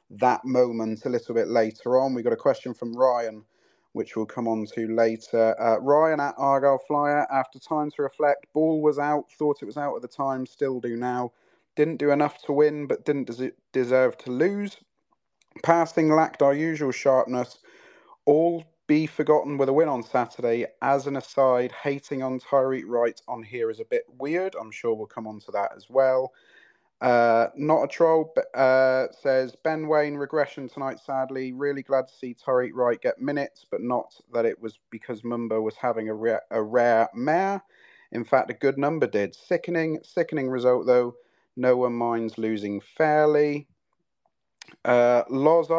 that 0.10 0.44
moment 0.46 1.06
a 1.06 1.10
little 1.10 1.34
bit 1.34 1.48
later 1.48 2.00
on. 2.00 2.13
We've 2.13 2.24
got 2.24 2.34
a 2.34 2.38
question 2.38 2.74
from 2.74 2.94
Ryan, 2.96 3.44
which 3.94 4.15
we'll 4.15 4.25
come 4.25 4.48
on 4.48 4.65
to 4.75 4.88
later. 4.94 5.56
Uh, 5.60 5.80
Ryan 5.80 6.20
at 6.20 6.36
Argyle 6.38 6.80
Flyer, 6.88 7.25
after 7.32 7.60
time 7.60 7.89
to 7.92 8.03
reflect, 8.03 8.48
ball 8.53 8.82
was 8.82 9.00
out, 9.00 9.32
thought 9.32 9.62
it 9.62 9.65
was 9.65 9.77
out 9.77 9.96
at 9.96 10.01
the 10.01 10.08
time, 10.08 10.46
still 10.46 10.80
do 10.80 10.98
now. 10.98 11.32
Didn't 11.75 11.98
do 11.98 12.12
enough 12.12 12.42
to 12.44 12.53
win, 12.53 12.86
but 12.86 13.06
didn't 13.06 13.25
des- 13.25 13.51
deserve 13.72 14.18
to 14.20 14.32
lose. 14.32 14.77
Passing 15.63 16.10
lacked 16.12 16.42
our 16.42 16.53
usual 16.53 16.92
sharpness. 16.92 17.60
All 18.25 18.63
be 18.87 19.07
forgotten 19.07 19.57
with 19.57 19.69
a 19.69 19.73
win 19.73 19.89
on 19.89 20.03
Saturday. 20.03 20.65
As 20.81 21.07
an 21.07 21.15
aside, 21.15 21.71
hating 21.71 22.21
on 22.21 22.39
Tyreik 22.39 22.83
Wright 22.85 23.19
on 23.27 23.43
here 23.43 23.69
is 23.69 23.79
a 23.79 23.85
bit 23.85 24.03
weird. 24.17 24.55
I'm 24.59 24.71
sure 24.71 24.93
we'll 24.93 25.07
come 25.07 25.27
on 25.27 25.39
to 25.41 25.51
that 25.51 25.71
as 25.75 25.89
well. 25.89 26.33
Uh, 27.01 27.47
not 27.57 27.83
a 27.83 27.87
troll 27.87 28.31
but, 28.33 28.45
uh, 28.57 29.11
says 29.11 29.55
Ben 29.63 29.87
Waine 29.87 30.15
regression 30.15 30.69
tonight. 30.69 30.99
Sadly, 30.99 31.51
really 31.51 31.83
glad 31.83 32.07
to 32.07 32.13
see 32.13 32.33
Tyreik 32.33 32.71
Wright 32.73 33.01
get 33.01 33.21
minutes, 33.21 33.65
but 33.69 33.81
not 33.81 34.15
that 34.33 34.45
it 34.45 34.61
was 34.61 34.79
because 34.89 35.21
Mumba 35.21 35.61
was 35.61 35.75
having 35.75 36.09
a 36.09 36.39
a 36.51 36.63
rare 36.63 37.09
mare. 37.13 37.61
In 38.13 38.23
fact, 38.23 38.51
a 38.51 38.53
good 38.53 38.77
number 38.77 39.07
did. 39.07 39.35
Sickening, 39.35 39.99
sickening 40.03 40.49
result 40.49 40.85
though. 40.85 41.15
No 41.57 41.77
one 41.77 41.93
minds 41.93 42.37
losing 42.37 42.79
fairly. 42.79 43.67
Uh, 44.86 45.24
Los 45.29 45.70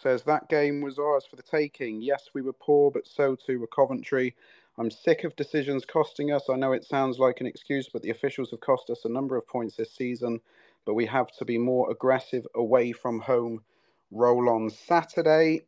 says 0.00 0.22
that 0.24 0.48
game 0.48 0.80
was 0.82 0.98
ours 0.98 1.26
for 1.28 1.36
the 1.36 1.42
taking. 1.42 2.02
Yes, 2.02 2.30
we 2.34 2.42
were 2.42 2.52
poor, 2.52 2.90
but 2.90 3.06
so 3.06 3.34
too 3.36 3.58
were 3.60 3.66
Coventry. 3.68 4.34
I'm 4.78 4.90
sick 4.90 5.24
of 5.24 5.36
decisions 5.36 5.84
costing 5.86 6.32
us. 6.32 6.44
I 6.50 6.56
know 6.56 6.72
it 6.72 6.84
sounds 6.84 7.18
like 7.18 7.40
an 7.40 7.46
excuse, 7.46 7.88
but 7.92 8.02
the 8.02 8.10
officials 8.10 8.50
have 8.50 8.60
cost 8.60 8.90
us 8.90 9.04
a 9.04 9.08
number 9.08 9.36
of 9.36 9.46
points 9.46 9.76
this 9.76 9.92
season. 9.92 10.40
But 10.86 10.94
we 10.94 11.06
have 11.06 11.28
to 11.38 11.44
be 11.44 11.58
more 11.58 11.90
aggressive 11.90 12.46
away 12.54 12.92
from 12.92 13.20
home. 13.20 13.62
Roll 14.10 14.48
on 14.50 14.70
Saturday. 14.70 15.62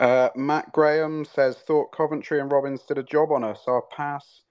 Uh, 0.00 0.30
Matt 0.36 0.72
Graham 0.72 1.24
says, 1.24 1.58
thought 1.58 1.92
Coventry 1.92 2.40
and 2.40 2.52
Robins 2.52 2.82
did 2.84 2.98
a 2.98 3.02
job 3.02 3.32
on 3.32 3.44
us. 3.44 3.62
Our 3.66 3.82
pass 3.82 4.42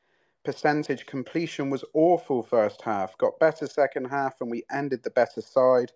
percentage 0.45 1.05
completion 1.07 1.69
was 1.69 1.83
awful 1.93 2.43
first 2.43 2.81
half, 2.83 3.17
got 3.17 3.39
better 3.39 3.67
second 3.67 4.05
half, 4.05 4.41
and 4.41 4.51
we 4.51 4.63
ended 4.71 5.03
the 5.03 5.11
better 5.11 5.41
side. 5.41 5.91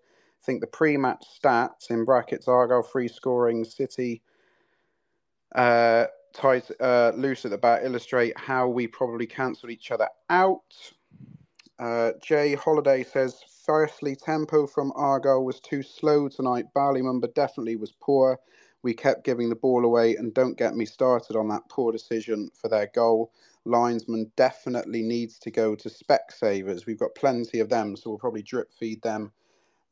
Think 0.46 0.60
the 0.60 0.68
pre-match 0.68 1.26
stats 1.42 1.90
in 1.90 2.04
brackets 2.04 2.46
Argyle 2.46 2.84
free 2.84 3.08
scoring 3.08 3.64
City 3.64 4.22
uh, 5.56 6.06
tight 6.32 6.70
uh, 6.80 7.10
loose 7.16 7.44
at 7.44 7.50
the 7.50 7.58
back 7.58 7.80
illustrate 7.82 8.38
how 8.38 8.68
we 8.68 8.86
probably 8.86 9.26
cancelled 9.26 9.72
each 9.72 9.90
other 9.90 10.08
out. 10.30 10.92
Uh, 11.80 12.12
Jay 12.22 12.54
Holiday 12.54 13.02
says, 13.02 13.42
firstly, 13.64 14.14
tempo 14.14 14.68
from 14.68 14.92
Argyle 14.94 15.44
was 15.44 15.58
too 15.58 15.82
slow 15.82 16.28
tonight. 16.28 16.66
Bali 16.72 17.02
Mumba 17.02 17.34
definitely 17.34 17.74
was 17.74 17.92
poor. 18.00 18.38
We 18.84 18.94
kept 18.94 19.24
giving 19.24 19.48
the 19.48 19.56
ball 19.56 19.84
away, 19.84 20.14
and 20.14 20.32
don't 20.32 20.56
get 20.56 20.76
me 20.76 20.84
started 20.86 21.34
on 21.34 21.48
that 21.48 21.68
poor 21.68 21.90
decision 21.90 22.50
for 22.54 22.68
their 22.68 22.86
goal. 22.94 23.32
Linesman 23.64 24.30
definitely 24.36 25.02
needs 25.02 25.40
to 25.40 25.50
go 25.50 25.74
to 25.74 25.88
Specsavers. 25.88 26.86
We've 26.86 27.00
got 27.00 27.16
plenty 27.16 27.58
of 27.58 27.68
them, 27.68 27.96
so 27.96 28.10
we'll 28.10 28.20
probably 28.20 28.42
drip 28.42 28.72
feed 28.72 29.02
them 29.02 29.32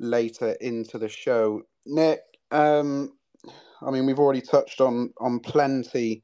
later 0.05 0.53
into 0.61 0.99
the 0.99 1.09
show. 1.09 1.63
Nick, 1.87 2.21
um, 2.51 3.13
I 3.83 3.91
mean, 3.91 4.07
we've 4.07 4.19
already 4.19 4.41
touched 4.41 4.81
on 4.81 5.13
on 5.19 5.41
plenty 5.41 6.23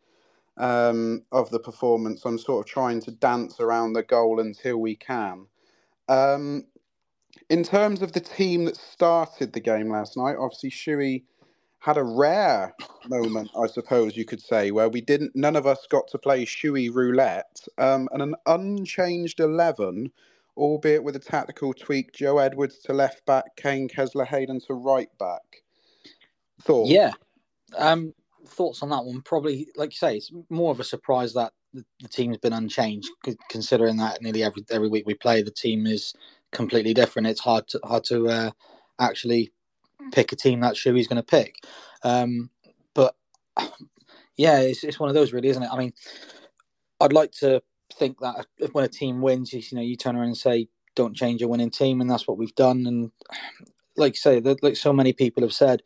um, 0.56 1.22
of 1.32 1.50
the 1.50 1.60
performance. 1.60 2.25
I'm 2.25 2.38
sort 2.38 2.66
of 2.66 2.70
trying 2.72 3.00
to 3.02 3.10
dance 3.10 3.60
around 3.60 3.94
the 3.94 4.02
goal 4.02 4.40
until 4.40 4.78
we 4.78 4.96
can. 4.96 5.46
Um, 6.08 6.64
in 7.49 7.62
terms 7.62 8.02
of 8.02 8.12
the 8.12 8.20
team 8.20 8.64
that 8.66 8.76
started 8.76 9.52
the 9.52 9.60
game 9.60 9.90
last 9.90 10.16
night, 10.16 10.37
obviously 10.38 10.70
Shuey 10.70 11.25
had 11.80 11.96
a 11.96 12.04
rare 12.04 12.75
moment, 13.08 13.50
I 13.56 13.66
suppose 13.66 14.16
you 14.16 14.25
could 14.25 14.40
say, 14.40 14.70
where 14.70 14.88
we 14.88 15.00
didn't. 15.00 15.34
None 15.34 15.56
of 15.56 15.66
us 15.66 15.87
got 15.88 16.08
to 16.08 16.18
play 16.18 16.44
Shuey 16.44 16.94
roulette, 16.94 17.66
um, 17.78 18.08
and 18.12 18.22
an 18.22 18.34
unchanged 18.46 19.40
eleven 19.40 20.12
albeit 20.57 21.02
with 21.02 21.16
a 21.16 21.21
tactical 21.21 21.73
tweak. 21.73 22.12
Joe 22.12 22.38
Edwards 22.38 22.78
to 22.80 22.92
left 22.92 23.25
back, 23.26 23.45
Kaine 23.57 23.88
Kesler 23.88 24.26
Hayden 24.26 24.61
to 24.66 24.75
right 24.75 25.09
back. 25.19 25.42
Thoughts? 26.62 26.90
Yeah. 26.90 27.12
Um, 27.76 28.12
thoughts 28.47 28.83
on 28.83 28.90
that 28.90 29.04
one? 29.04 29.23
Probably, 29.23 29.69
like 29.76 29.90
you 29.90 29.97
say, 29.97 30.16
it's 30.16 30.30
more 30.49 30.71
of 30.71 30.80
a 30.80 30.85
surprise 30.85 31.33
that 31.35 31.52
the, 31.73 31.85
the 32.00 32.09
team's 32.09 32.38
been 32.38 32.52
unchanged, 32.52 33.09
considering 33.49 33.97
that 33.99 34.23
nearly 34.23 34.42
every 34.42 34.64
every 34.71 34.88
week 34.88 35.07
we 35.07 35.14
play, 35.14 35.42
the 35.42 35.50
team 35.50 35.87
is 35.87 36.14
completely 36.52 36.95
different. 36.95 37.28
It's 37.28 37.40
hard 37.40 37.69
to 37.69 37.80
hard 37.85 38.04
to 38.04 38.28
uh, 38.28 38.50
actually 38.99 39.52
pick 40.12 40.33
a 40.33 40.37
team 40.37 40.61
that 40.61 40.75
Shuey's 40.75 41.07
going 41.07 41.16
to 41.16 41.23
pick. 41.23 41.54
Um, 42.02 42.50
but 42.95 43.14
yeah, 44.37 44.61
it's 44.61 44.85
it's 44.85 44.99
one 44.99 45.09
of 45.09 45.14
those 45.14 45.33
really, 45.33 45.49
isn't 45.49 45.62
it? 45.62 45.71
I 45.73 45.78
mean, 45.78 45.92
I'd 47.00 47.12
like 47.12 47.33
to 47.33 47.62
think 47.94 48.20
that 48.20 48.47
when 48.73 48.85
a 48.85 48.88
team 48.88 49.20
wins, 49.20 49.52
you, 49.52 49.62
know, 49.73 49.82
you 49.82 49.97
turn 49.97 50.16
around 50.16 50.26
and 50.28 50.37
say, 50.37 50.68
"Don't 50.97 51.16
change 51.16 51.42
a 51.42 51.49
winning 51.49 51.70
team," 51.70 52.00
and 52.00 52.11
that's 52.11 52.28
what 52.28 52.38
we've 52.38 52.54
done. 52.54 52.87
And 52.87 53.12
like 53.97 54.16
say, 54.16 54.40
like 54.40 54.76
so 54.76 54.92
many 54.92 55.12
people 55.12 55.42
have 55.42 55.52
said, 55.52 55.82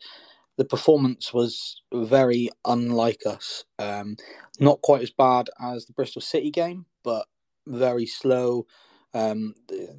the 0.57 0.65
performance 0.65 1.33
was 1.33 1.81
very 1.93 2.49
unlike 2.65 3.21
us. 3.25 3.65
Um, 3.79 4.17
not 4.59 4.81
quite 4.81 5.01
as 5.01 5.11
bad 5.11 5.49
as 5.61 5.85
the 5.85 5.93
Bristol 5.93 6.21
City 6.21 6.51
game, 6.51 6.85
but 7.03 7.25
very 7.67 8.05
slow. 8.05 8.65
Um, 9.13 9.55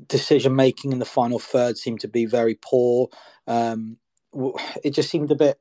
decision 0.09 0.55
making 0.57 0.93
in 0.93 0.99
the 0.99 1.05
final 1.05 1.39
third 1.39 1.79
seemed 1.79 2.01
to 2.01 2.09
be 2.09 2.27
very 2.27 2.55
poor. 2.61 3.09
Um, 3.47 3.99
it 4.85 4.91
just 4.91 5.11
seemed 5.11 5.31
a 5.31 5.37
bit. 5.37 5.59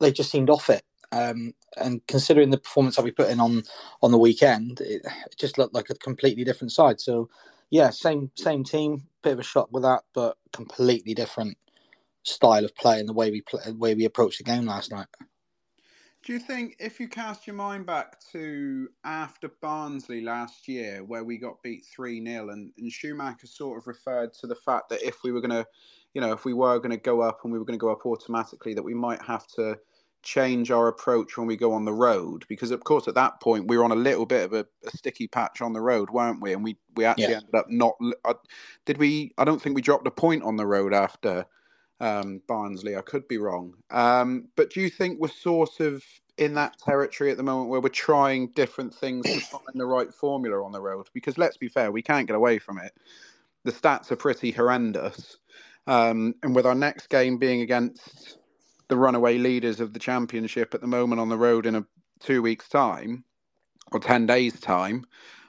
They 0.00 0.12
just 0.12 0.30
seemed 0.30 0.50
off 0.50 0.70
it. 0.70 0.82
Um, 1.10 1.54
and 1.78 2.06
considering 2.06 2.50
the 2.50 2.58
performance 2.58 2.96
that 2.96 3.04
we 3.04 3.10
put 3.10 3.30
in 3.30 3.40
on 3.40 3.62
on 4.02 4.10
the 4.10 4.18
weekend, 4.18 4.80
it, 4.80 5.02
it, 5.04 5.38
just 5.38 5.56
looked 5.56 5.74
like 5.74 5.90
a 5.90 5.94
completely 5.94 6.44
different 6.44 6.72
side. 6.72 7.00
So, 7.00 7.30
yeah, 7.70 7.90
same 7.90 8.30
same 8.34 8.64
team, 8.64 9.04
bit 9.22 9.32
of 9.32 9.38
a 9.38 9.44
shock 9.44 9.68
with 9.70 9.84
that, 9.84 10.02
but 10.14 10.36
completely 10.52 11.14
different 11.14 11.56
style 12.24 12.64
of 12.64 12.74
play 12.74 13.00
and 13.00 13.08
the 13.08 13.14
way 13.14 13.30
we 13.30 13.40
play, 13.40 13.62
the 13.64 13.74
way 13.74 13.94
we 13.94 14.04
approached 14.04 14.38
the 14.38 14.44
game 14.44 14.66
last 14.66 14.90
night. 14.90 15.06
Do 16.24 16.32
you 16.32 16.40
think 16.40 16.76
if 16.78 16.98
you 17.00 17.08
cast 17.08 17.46
your 17.46 17.56
mind 17.56 17.86
back 17.86 18.20
to 18.32 18.88
after 19.04 19.48
Barnsley 19.62 20.20
last 20.20 20.68
year, 20.68 21.02
where 21.04 21.24
we 21.24 21.38
got 21.38 21.62
beat 21.62 21.86
3 21.86 22.22
0, 22.22 22.50
and, 22.50 22.70
and 22.76 22.92
Schumacher 22.92 23.46
sort 23.46 23.78
of 23.78 23.86
referred 23.86 24.34
to 24.34 24.46
the 24.46 24.54
fact 24.54 24.88
that 24.90 25.02
if 25.02 25.22
we 25.22 25.32
were 25.32 25.40
going 25.40 25.52
to, 25.52 25.66
you 26.14 26.20
know, 26.20 26.32
if 26.32 26.44
we 26.44 26.52
were 26.52 26.78
going 26.78 26.90
to 26.90 26.96
go 26.98 27.22
up 27.22 27.40
and 27.44 27.52
we 27.52 27.58
were 27.58 27.64
going 27.64 27.78
to 27.78 27.82
go 27.82 27.90
up 27.90 28.04
automatically, 28.04 28.74
that 28.74 28.82
we 28.82 28.94
might 28.94 29.22
have 29.22 29.46
to 29.46 29.78
change 30.22 30.70
our 30.70 30.88
approach 30.88 31.36
when 31.36 31.46
we 31.46 31.56
go 31.56 31.72
on 31.72 31.84
the 31.84 31.92
road 31.92 32.44
because 32.48 32.70
of 32.70 32.84
course 32.84 33.06
at 33.08 33.14
that 33.14 33.40
point 33.40 33.68
we 33.68 33.76
were 33.78 33.84
on 33.84 33.92
a 33.92 33.96
little 33.96 34.26
bit 34.26 34.44
of 34.44 34.52
a, 34.52 34.66
a 34.84 34.96
sticky 34.96 35.28
patch 35.28 35.60
on 35.60 35.72
the 35.72 35.80
road 35.80 36.10
weren't 36.10 36.42
we? 36.42 36.52
And 36.52 36.64
we 36.64 36.76
we 36.96 37.04
actually 37.04 37.30
yeah. 37.30 37.36
ended 37.36 37.54
up 37.54 37.70
not 37.70 37.94
uh, 38.24 38.34
did 38.84 38.98
we 38.98 39.32
i 39.38 39.44
don't 39.44 39.62
think 39.62 39.76
we 39.76 39.82
dropped 39.82 40.06
a 40.06 40.10
point 40.10 40.42
on 40.42 40.56
the 40.56 40.66
road 40.66 40.92
after 40.92 41.46
um, 42.00 42.40
barnsley 42.46 42.96
i 42.96 43.00
could 43.00 43.26
be 43.28 43.38
wrong. 43.38 43.74
Um, 43.90 44.48
but 44.56 44.70
do 44.70 44.80
you 44.80 44.90
think 44.90 45.20
we're 45.20 45.28
sort 45.28 45.80
of 45.80 46.02
in 46.36 46.54
that 46.54 46.78
territory 46.78 47.30
at 47.30 47.36
the 47.36 47.42
moment 47.42 47.68
where 47.68 47.80
we're 47.80 47.88
trying 47.88 48.48
different 48.48 48.94
things 48.94 49.24
to 49.26 49.40
find 49.52 49.62
the 49.74 49.86
right 49.86 50.12
formula 50.12 50.64
on 50.64 50.72
the 50.72 50.80
road? 50.80 51.08
Because 51.12 51.38
let's 51.38 51.56
be 51.56 51.68
fair 51.68 51.90
we 51.90 52.02
can't 52.02 52.26
get 52.26 52.36
away 52.36 52.58
from 52.58 52.78
it. 52.78 52.92
The 53.64 53.72
stats 53.72 54.10
are 54.10 54.16
pretty 54.16 54.50
horrendous. 54.50 55.38
Um, 55.86 56.34
and 56.42 56.54
with 56.54 56.66
our 56.66 56.74
next 56.74 57.08
game 57.08 57.38
being 57.38 57.62
against 57.62 58.37
the 58.88 58.96
runaway 58.96 59.38
leaders 59.38 59.80
of 59.80 59.92
the 59.92 59.98
championship 59.98 60.74
at 60.74 60.80
the 60.80 60.86
moment 60.86 61.20
on 61.20 61.28
the 61.28 61.38
road 61.38 61.66
in 61.66 61.74
a 61.74 61.84
two 62.20 62.42
weeks' 62.42 62.68
time 62.68 63.24
or 63.92 64.00
ten 64.00 64.26
days' 64.26 64.60
time. 64.60 65.06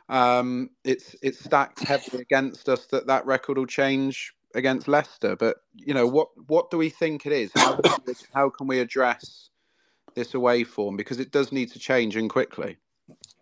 Um, 0.10 0.72
it's 0.84 1.16
it's 1.22 1.44
stacked 1.44 1.82
heavily 1.82 2.22
against 2.22 2.70
us 2.70 2.86
that 2.88 3.08
that 3.08 3.26
record 3.26 3.58
will 3.58 3.68
change 3.68 4.34
against 4.56 4.88
Leicester. 4.88 5.36
But 5.36 5.58
you 5.76 5.94
know 5.94 6.08
what 6.08 6.30
what 6.48 6.72
do 6.72 6.78
we 6.78 6.90
think 6.90 7.26
it 7.26 7.32
is? 7.32 7.52
How 7.56 7.76
can 7.78 8.02
we, 8.06 8.14
how 8.34 8.50
can 8.50 8.68
we 8.68 8.80
address 8.80 9.50
this 10.16 10.34
away 10.34 10.64
form 10.64 10.98
because 10.98 11.20
it 11.20 11.32
does 11.32 11.52
need 11.52 11.72
to 11.72 11.80
change 11.80 12.16
and 12.16 12.30
quickly. 12.30 12.78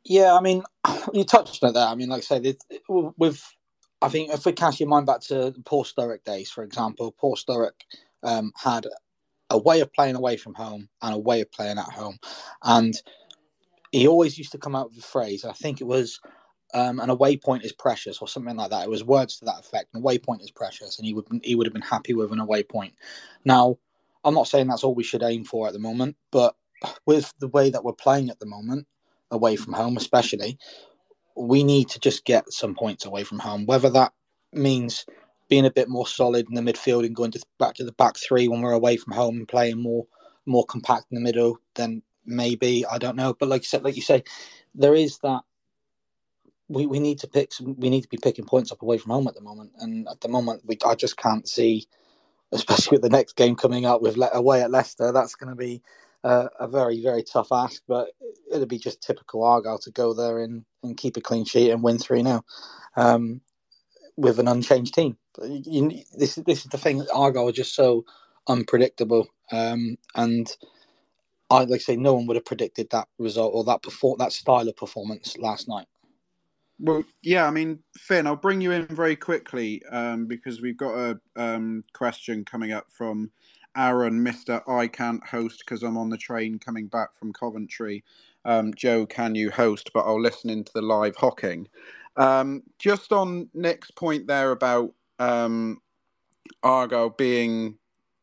Yeah, 0.06 0.34
I 0.36 0.42
mean, 0.42 0.64
you 1.14 1.24
touched 1.24 1.64
on 1.64 1.74
that. 1.74 1.90
I 1.90 1.96
mean, 1.96 2.10
like 2.10 2.20
I 2.20 2.22
said, 2.22 2.58
with 2.88 3.44
I 4.02 4.10
think 4.10 4.32
if 4.32 4.46
we 4.46 4.52
cast 4.52 4.80
your 4.80 4.90
mind 4.90 5.08
back 5.08 5.22
to 5.22 5.54
Paul 5.66 5.84
Sturrock 5.84 6.24
days, 6.24 6.52
for 6.52 6.64
example, 6.64 7.14
Paul 7.18 7.36
Sturrock 7.36 7.72
um, 8.24 8.52
had 8.56 8.86
a 9.50 9.58
way 9.58 9.80
of 9.82 9.92
playing 9.94 10.16
away 10.16 10.38
from 10.38 10.54
home 10.54 10.90
and 11.02 11.14
a 11.14 11.18
way 11.18 11.42
of 11.42 11.52
playing 11.52 11.78
at 11.78 11.92
home. 11.92 12.18
And 12.64 12.94
he 13.92 14.08
always 14.08 14.38
used 14.38 14.52
to 14.52 14.58
come 14.58 14.76
out 14.76 14.90
with 14.90 15.00
a 15.00 15.08
phrase, 15.08 15.46
I 15.46 15.54
think 15.54 15.82
it 15.82 15.86
was 15.88 16.20
um, 16.74 17.00
an 17.00 17.10
away 17.10 17.38
point 17.38 17.64
is 17.64 17.72
precious 17.72 18.20
or 18.20 18.28
something 18.28 18.56
like 18.56 18.70
that. 18.72 18.84
It 18.84 18.90
was 18.90 19.04
words 19.04 19.40
to 19.40 19.46
that 19.46 19.60
effect. 19.60 19.94
An 19.94 20.02
away 20.02 20.18
point 20.18 20.42
is 20.42 20.52
precious, 20.52 20.98
and 20.98 21.06
he 21.06 21.14
would 21.14 21.26
he 21.44 21.56
would 21.56 21.66
have 21.66 21.74
been 21.74 21.82
happy 21.82 22.14
with 22.14 22.32
an 22.32 22.40
away 22.40 22.64
point. 22.64 22.94
Now, 23.46 23.78
I'm 24.24 24.34
not 24.34 24.48
saying 24.48 24.68
that's 24.68 24.84
all 24.84 24.96
we 24.96 25.04
should 25.04 25.24
aim 25.24 25.46
for 25.46 25.68
at 25.68 25.74
the 25.74 25.80
moment, 25.80 26.18
but 26.32 26.56
with 27.06 27.34
the 27.40 27.48
way 27.48 27.70
that 27.70 27.84
we're 27.84 27.94
playing 27.94 28.30
at 28.30 28.40
the 28.40 28.46
moment, 28.46 28.86
away 29.32 29.56
from 29.56 29.74
home 29.74 29.98
especially, 29.98 30.58
we 31.36 31.64
need 31.64 31.90
to 31.90 32.00
just 32.00 32.26
get 32.26 32.52
some 32.52 32.76
points 32.76 33.06
away 33.06 33.24
from 33.24 33.40
home. 33.40 33.66
Whether 33.66 33.90
that 33.92 34.14
means 34.52 35.06
being 35.50 35.66
a 35.66 35.72
bit 35.72 35.90
more 35.90 36.08
solid 36.08 36.48
in 36.50 36.56
the 36.56 36.74
midfield 36.74 37.06
and 37.06 37.16
going 37.16 37.32
to, 37.32 37.44
back 37.60 37.76
to 37.76 37.84
the 37.84 37.92
back 37.94 38.18
three 38.18 38.48
when 38.48 38.62
we're 38.62 38.74
away 38.74 38.98
from 38.98 39.14
home 39.14 39.38
and 39.38 39.48
playing 39.48 39.82
more 39.82 40.06
more 40.46 40.66
compact 40.66 41.06
in 41.12 41.16
the 41.16 41.22
middle, 41.22 41.60
then 41.76 42.02
maybe 42.26 42.86
I 42.86 42.98
don't 42.98 43.18
know. 43.18 43.34
But 43.34 43.50
like 43.50 43.62
you 43.64 43.68
said, 43.68 43.84
like 43.84 43.96
you 43.98 44.02
say, 44.02 44.24
there 44.76 44.96
is 44.96 45.20
that 45.20 45.42
we, 46.70 46.86
we 46.86 47.00
need 47.00 47.20
to 47.20 47.28
pick 47.28 47.54
some, 47.54 47.76
we 47.80 47.90
need 47.90 48.02
to 48.02 48.10
be 48.10 48.18
picking 48.22 48.46
points 48.46 48.72
up 48.72 48.82
away 48.82 48.98
from 48.98 49.12
home 49.12 49.28
at 49.28 49.36
the 49.36 49.42
moment, 49.42 49.72
and 49.80 50.08
at 50.10 50.22
the 50.22 50.30
moment 50.30 50.64
we 50.66 50.78
I 50.86 50.96
just 50.96 51.18
can't 51.18 51.48
see, 51.48 51.88
especially 52.52 52.96
with 52.98 53.04
the 53.04 53.10
next 53.10 53.36
game 53.36 53.56
coming 53.56 53.86
up 53.86 54.02
with 54.02 54.18
Le- 54.18 54.32
away 54.34 54.62
at 54.62 54.72
Leicester, 54.72 55.12
that's 55.12 55.36
going 55.36 55.50
to 55.52 55.56
be 55.56 55.82
uh, 56.24 56.48
a 56.60 56.68
very 56.68 57.02
very 57.02 57.24
tough 57.24 57.50
ask. 57.52 57.84
But 57.88 58.12
it'll 58.52 58.68
be 58.68 58.80
just 58.80 59.02
typical 59.02 59.44
Argyle 59.44 59.80
to 59.80 59.92
go 59.92 60.14
there 60.14 60.40
and, 60.40 60.66
and 60.84 60.98
keep 60.98 61.18
a 61.18 61.22
clean 61.22 61.46
sheet 61.46 61.72
and 61.72 61.84
win 61.84 61.98
three 62.00 62.24
now. 62.24 62.44
Um, 62.96 63.42
with 64.18 64.40
an 64.40 64.48
unchanged 64.48 64.94
team. 64.94 65.18
You, 65.42 66.04
this 66.18 66.36
this 66.36 66.66
is 66.66 66.72
the 66.72 66.78
thing. 66.78 67.06
Argyle 67.14 67.48
are 67.48 67.54
just 67.54 67.76
so 67.76 68.04
unpredictable, 68.48 69.28
um, 69.52 69.98
and 70.16 70.52
I 71.50 71.60
like 71.60 71.72
I 71.72 71.78
say, 71.78 71.96
no 71.96 72.16
one 72.16 72.28
would 72.28 72.36
have 72.36 72.46
predicted 72.46 72.90
that 72.92 73.08
result 73.20 73.54
or 73.54 73.64
that 73.66 73.84
perform 73.84 74.18
that 74.20 74.34
style 74.34 74.68
of 74.68 74.76
performance 74.76 75.38
last 75.38 75.68
night. 75.70 75.88
Well, 76.80 77.04
yeah, 77.24 77.48
I 77.48 77.52
mean, 77.52 77.80
Finn, 77.98 78.28
I'll 78.28 78.36
bring 78.36 78.62
you 78.62 78.72
in 78.72 78.86
very 78.88 79.16
quickly 79.16 79.82
um, 79.92 80.28
because 80.28 80.62
we've 80.62 80.78
got 80.78 80.96
a 80.96 81.20
um, 81.36 81.84
question 81.94 82.46
coming 82.46 82.72
up 82.72 82.86
from 82.92 83.32
Aaron, 83.76 84.22
Mister, 84.22 84.62
I 84.70 84.88
can't 84.88 85.26
host 85.26 85.64
because 85.66 85.84
I'm 85.84 85.98
on 85.98 86.10
the 86.10 86.18
train 86.18 86.60
coming 86.60 86.88
back 86.88 87.16
from 87.18 87.34
Coventry. 87.34 88.04
Um, 88.46 88.74
Joe, 88.74 89.06
can 89.06 89.36
you 89.36 89.52
host? 89.52 89.92
But 89.94 90.06
I'll 90.06 90.22
listen 90.22 90.50
into 90.50 90.72
the 90.74 90.82
live 90.82 91.16
hocking. 91.16 91.68
Um, 92.18 92.64
just 92.80 93.14
on 93.14 93.50
Nick's 93.54 93.92
point 93.92 94.28
there 94.28 94.52
about 94.52 94.94
um, 95.20 95.82
Argyle 96.64 97.12
being 97.12 97.78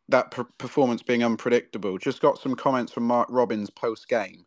that 0.09 0.31
per- 0.31 0.45
performance 0.59 1.03
being 1.03 1.25
unpredictable. 1.25 1.99
Just 1.99 2.23
got 2.23 2.39
some 2.39 2.57
comments 2.57 2.93
from 2.93 3.05
Mark 3.05 3.29
Robins 3.31 3.71
post 3.71 4.09
game. 4.09 4.47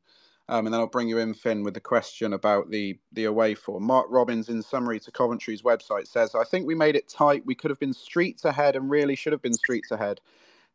Um, 0.49 0.65
and 0.67 0.73
then 0.73 0.81
I'll 0.81 0.87
bring 0.87 1.09
you 1.09 1.19
in, 1.19 1.33
Finn, 1.33 1.63
with 1.63 1.75
the 1.75 1.81
question 1.81 2.33
about 2.33 2.71
the 2.71 2.99
the 3.13 3.25
away 3.25 3.55
form. 3.55 3.83
Mark 3.83 4.07
Robins, 4.09 4.49
in 4.49 4.61
summary 4.63 4.99
to 5.01 5.11
Coventry's 5.11 5.61
website, 5.63 6.07
says, 6.07 6.35
"I 6.35 6.43
think 6.45 6.67
we 6.67 6.75
made 6.75 6.95
it 6.95 7.07
tight. 7.09 7.45
We 7.45 7.55
could 7.55 7.71
have 7.71 7.79
been 7.79 7.93
streets 7.93 8.45
ahead, 8.45 8.75
and 8.75 8.89
really 8.89 9.15
should 9.15 9.33
have 9.33 9.41
been 9.43 9.55
streets 9.55 9.91
ahead 9.91 10.21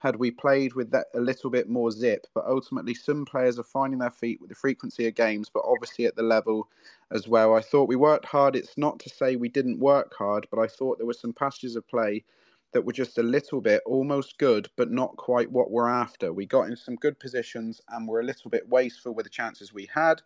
had 0.02 0.16
we 0.16 0.30
played 0.30 0.74
with 0.74 0.90
that 0.90 1.06
a 1.14 1.20
little 1.20 1.50
bit 1.50 1.68
more 1.68 1.90
zip. 1.92 2.26
But 2.34 2.46
ultimately, 2.46 2.94
some 2.94 3.24
players 3.24 3.58
are 3.58 3.64
finding 3.64 4.00
their 4.00 4.10
feet 4.10 4.40
with 4.40 4.50
the 4.50 4.56
frequency 4.56 5.06
of 5.06 5.14
games, 5.14 5.48
but 5.52 5.64
obviously 5.66 6.06
at 6.06 6.16
the 6.16 6.22
level 6.24 6.68
as 7.12 7.28
well. 7.28 7.54
I 7.54 7.60
thought 7.60 7.88
we 7.88 7.96
worked 7.96 8.26
hard. 8.26 8.56
It's 8.56 8.76
not 8.76 8.98
to 9.00 9.10
say 9.10 9.36
we 9.36 9.48
didn't 9.48 9.78
work 9.78 10.12
hard, 10.18 10.46
but 10.50 10.60
I 10.60 10.66
thought 10.66 10.98
there 10.98 11.06
were 11.06 11.12
some 11.14 11.32
passages 11.32 11.76
of 11.76 11.86
play." 11.88 12.24
that 12.72 12.84
were 12.84 12.92
just 12.92 13.18
a 13.18 13.22
little 13.22 13.60
bit 13.60 13.82
almost 13.86 14.38
good, 14.38 14.68
but 14.76 14.90
not 14.90 15.16
quite 15.16 15.50
what 15.50 15.70
we're 15.70 15.88
after. 15.88 16.32
We 16.32 16.46
got 16.46 16.68
in 16.68 16.76
some 16.76 16.96
good 16.96 17.18
positions 17.20 17.80
and 17.90 18.08
were 18.08 18.20
a 18.20 18.24
little 18.24 18.50
bit 18.50 18.68
wasteful 18.68 19.14
with 19.14 19.24
the 19.24 19.30
chances 19.30 19.72
we 19.72 19.88
had. 19.94 20.22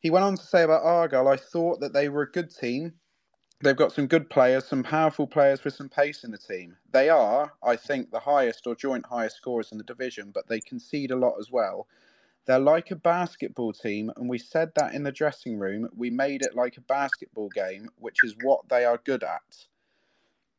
He 0.00 0.10
went 0.10 0.24
on 0.24 0.36
to 0.36 0.42
say 0.42 0.62
about 0.62 0.84
Argyle, 0.84 1.28
I 1.28 1.36
thought 1.36 1.80
that 1.80 1.92
they 1.92 2.08
were 2.08 2.22
a 2.22 2.30
good 2.30 2.54
team. 2.54 2.94
They've 3.60 3.76
got 3.76 3.92
some 3.92 4.06
good 4.06 4.30
players, 4.30 4.66
some 4.66 4.84
powerful 4.84 5.26
players 5.26 5.64
with 5.64 5.74
some 5.74 5.88
pace 5.88 6.22
in 6.22 6.30
the 6.30 6.38
team. 6.38 6.76
They 6.92 7.08
are, 7.08 7.52
I 7.62 7.74
think, 7.74 8.10
the 8.10 8.20
highest 8.20 8.66
or 8.66 8.76
joint 8.76 9.06
highest 9.06 9.36
scorers 9.36 9.72
in 9.72 9.78
the 9.78 9.84
division, 9.84 10.30
but 10.32 10.46
they 10.46 10.60
concede 10.60 11.10
a 11.10 11.16
lot 11.16 11.34
as 11.40 11.50
well. 11.50 11.88
They're 12.46 12.60
like 12.60 12.92
a 12.92 12.96
basketball 12.96 13.72
team, 13.72 14.12
and 14.16 14.28
we 14.28 14.38
said 14.38 14.70
that 14.76 14.94
in 14.94 15.02
the 15.02 15.12
dressing 15.12 15.58
room. 15.58 15.88
We 15.96 16.08
made 16.08 16.42
it 16.42 16.54
like 16.54 16.76
a 16.76 16.82
basketball 16.82 17.48
game, 17.48 17.88
which 17.96 18.22
is 18.22 18.36
what 18.42 18.68
they 18.68 18.84
are 18.84 19.00
good 19.04 19.24
at. 19.24 19.66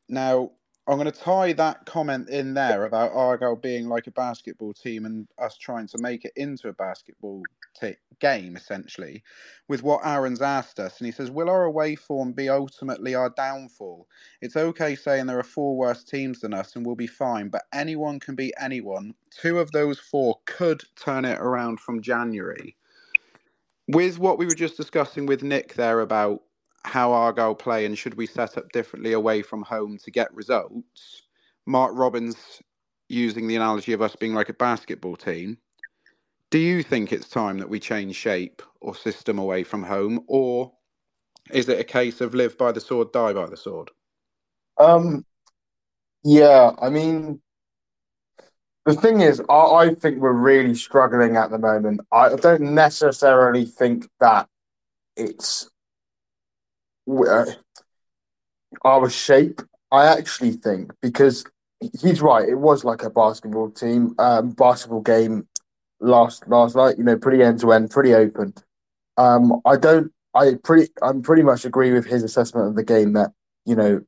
Now, 0.08 0.52
I'm 0.88 0.98
going 0.98 1.10
to 1.10 1.18
tie 1.18 1.52
that 1.52 1.86
comment 1.86 2.28
in 2.30 2.54
there 2.54 2.84
about 2.84 3.12
Argyle 3.12 3.56
being 3.56 3.88
like 3.88 4.06
a 4.08 4.12
basketball 4.12 4.72
team 4.72 5.06
and 5.06 5.28
us 5.38 5.56
trying 5.56 5.86
to 5.88 5.98
make 5.98 6.24
it 6.24 6.32
into 6.36 6.68
a 6.68 6.72
basketball 6.72 7.42
t- 7.80 7.94
game, 8.18 8.56
essentially, 8.56 9.22
with 9.68 9.82
what 9.82 10.04
Aaron's 10.04 10.42
asked 10.42 10.80
us. 10.80 10.98
And 10.98 11.06
he 11.06 11.12
says, 11.12 11.30
Will 11.30 11.48
our 11.48 11.64
away 11.64 11.94
form 11.94 12.32
be 12.32 12.48
ultimately 12.48 13.14
our 13.14 13.30
downfall? 13.30 14.08
It's 14.40 14.56
okay 14.56 14.96
saying 14.96 15.26
there 15.26 15.38
are 15.38 15.44
four 15.44 15.76
worse 15.76 16.02
teams 16.02 16.40
than 16.40 16.52
us 16.54 16.74
and 16.74 16.84
we'll 16.84 16.96
be 16.96 17.06
fine, 17.06 17.50
but 17.50 17.62
anyone 17.72 18.18
can 18.18 18.34
beat 18.34 18.54
anyone. 18.60 19.14
Two 19.30 19.60
of 19.60 19.70
those 19.72 20.00
four 20.00 20.40
could 20.46 20.82
turn 20.96 21.24
it 21.24 21.38
around 21.38 21.78
from 21.78 22.02
January. 22.02 22.76
With 23.88 24.18
what 24.18 24.38
we 24.38 24.46
were 24.46 24.54
just 24.54 24.76
discussing 24.76 25.26
with 25.26 25.42
Nick 25.42 25.74
there 25.74 26.00
about 26.00 26.42
how 26.84 27.12
Argyle 27.12 27.54
play 27.54 27.84
and 27.84 27.96
should 27.96 28.14
we 28.14 28.26
set 28.26 28.56
up 28.56 28.72
differently 28.72 29.12
away 29.12 29.42
from 29.42 29.62
home 29.62 29.98
to 29.98 30.10
get 30.10 30.34
results? 30.34 31.22
Mark 31.66 31.92
Robins 31.94 32.36
using 33.08 33.46
the 33.46 33.56
analogy 33.56 33.92
of 33.92 34.02
us 34.02 34.16
being 34.16 34.34
like 34.34 34.48
a 34.48 34.54
basketball 34.54 35.16
team. 35.16 35.58
Do 36.50 36.58
you 36.58 36.82
think 36.82 37.12
it's 37.12 37.28
time 37.28 37.58
that 37.58 37.68
we 37.68 37.78
change 37.78 38.16
shape 38.16 38.62
or 38.80 38.94
system 38.94 39.38
away 39.38 39.62
from 39.62 39.82
home, 39.82 40.24
or 40.26 40.72
is 41.52 41.68
it 41.68 41.78
a 41.78 41.84
case 41.84 42.20
of 42.20 42.34
live 42.34 42.56
by 42.56 42.72
the 42.72 42.80
sword, 42.80 43.12
die 43.12 43.32
by 43.32 43.46
the 43.46 43.56
sword? 43.56 43.90
Um, 44.78 45.24
yeah, 46.24 46.72
I 46.80 46.88
mean, 46.88 47.40
the 48.86 48.94
thing 48.94 49.20
is, 49.20 49.40
I, 49.48 49.54
I 49.54 49.94
think 49.94 50.18
we're 50.18 50.32
really 50.32 50.74
struggling 50.74 51.36
at 51.36 51.50
the 51.50 51.58
moment. 51.58 52.00
I 52.10 52.34
don't 52.34 52.74
necessarily 52.74 53.64
think 53.64 54.08
that 54.20 54.48
it's 55.16 55.70
our 58.84 59.10
shape. 59.10 59.60
I 59.92 60.06
actually 60.06 60.52
think 60.52 60.92
because 61.02 61.44
he's 62.00 62.22
right. 62.22 62.48
It 62.48 62.58
was 62.58 62.84
like 62.84 63.02
a 63.02 63.10
basketball 63.10 63.70
team, 63.70 64.14
um, 64.18 64.50
basketball 64.50 65.00
game 65.00 65.48
last 66.00 66.46
last 66.48 66.76
night. 66.76 66.98
You 66.98 67.04
know, 67.04 67.18
pretty 67.18 67.42
end 67.42 67.60
to 67.60 67.72
end, 67.72 67.90
pretty 67.90 68.14
open. 68.14 68.54
Um, 69.16 69.60
I 69.64 69.76
don't. 69.76 70.12
I 70.34 70.54
pretty. 70.62 70.92
I'm 71.02 71.22
pretty 71.22 71.42
much 71.42 71.64
agree 71.64 71.92
with 71.92 72.06
his 72.06 72.22
assessment 72.22 72.68
of 72.68 72.76
the 72.76 72.84
game 72.84 73.14
that 73.14 73.32
you 73.66 73.74
know. 73.74 74.00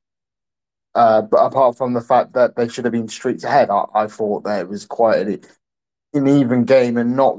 Uh, 0.94 1.22
but 1.22 1.38
apart 1.38 1.76
from 1.76 1.94
the 1.94 2.02
fact 2.02 2.34
that 2.34 2.54
they 2.54 2.68
should 2.68 2.84
have 2.84 2.92
been 2.92 3.08
streets 3.08 3.44
ahead, 3.44 3.70
I, 3.70 3.84
I 3.94 4.06
thought 4.06 4.44
that 4.44 4.60
it 4.60 4.68
was 4.68 4.84
quite 4.84 5.26
an, 5.26 5.40
an 6.12 6.28
even 6.28 6.64
game 6.64 6.98
and 6.98 7.16
not 7.16 7.38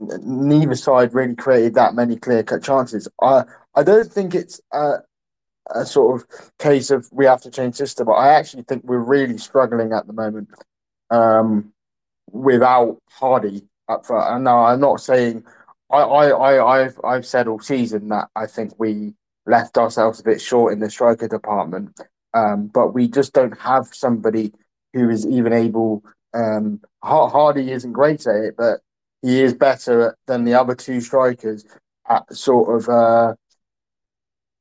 neither 0.00 0.74
side 0.74 1.14
really 1.14 1.34
created 1.34 1.74
that 1.74 1.94
many 1.94 2.16
clear 2.16 2.42
cut 2.42 2.62
chances. 2.62 3.08
I 3.22 3.44
I 3.78 3.84
don't 3.84 4.12
think 4.12 4.34
it's 4.34 4.60
a, 4.72 4.94
a, 5.72 5.86
sort 5.86 6.20
of 6.20 6.28
case 6.58 6.90
of 6.90 7.08
we 7.12 7.26
have 7.26 7.42
to 7.42 7.50
change 7.50 7.76
system, 7.76 8.06
but 8.06 8.14
I 8.14 8.30
actually 8.30 8.64
think 8.64 8.82
we're 8.82 8.98
really 8.98 9.38
struggling 9.38 9.92
at 9.92 10.08
the 10.08 10.12
moment 10.12 10.48
um, 11.10 11.72
without 12.32 12.98
Hardie 13.20 13.68
up 13.88 14.04
front. 14.04 14.34
And 14.34 14.42
now 14.42 14.64
I'm 14.64 14.80
not 14.80 15.00
saying 15.00 15.44
I, 15.92 15.98
I, 15.98 16.28
I, 16.28 16.80
I've 16.80 16.98
I've 17.04 17.24
said 17.24 17.46
all 17.46 17.60
season 17.60 18.08
that 18.08 18.28
I 18.34 18.46
think 18.46 18.72
we 18.78 19.14
left 19.46 19.78
ourselves 19.78 20.18
a 20.18 20.24
bit 20.24 20.40
short 20.40 20.72
in 20.72 20.80
the 20.80 20.90
striker 20.90 21.28
department, 21.28 22.00
um, 22.34 22.66
but 22.74 22.94
we 22.94 23.06
just 23.06 23.32
don't 23.32 23.56
have 23.60 23.86
somebody 23.92 24.52
who 24.92 25.08
is 25.08 25.24
even 25.24 25.52
able. 25.52 26.02
Um, 26.34 26.80
Hardie 27.04 27.68
isn't 27.68 27.92
great 27.92 28.26
at 28.26 28.34
it, 28.34 28.54
but 28.58 28.80
he 29.22 29.40
is 29.40 29.54
better 29.54 30.16
than 30.26 30.42
the 30.42 30.54
other 30.54 30.74
two 30.74 31.00
strikers 31.00 31.64
at 32.08 32.34
sort 32.34 32.74
of 32.74 32.88
uh, 32.88 33.34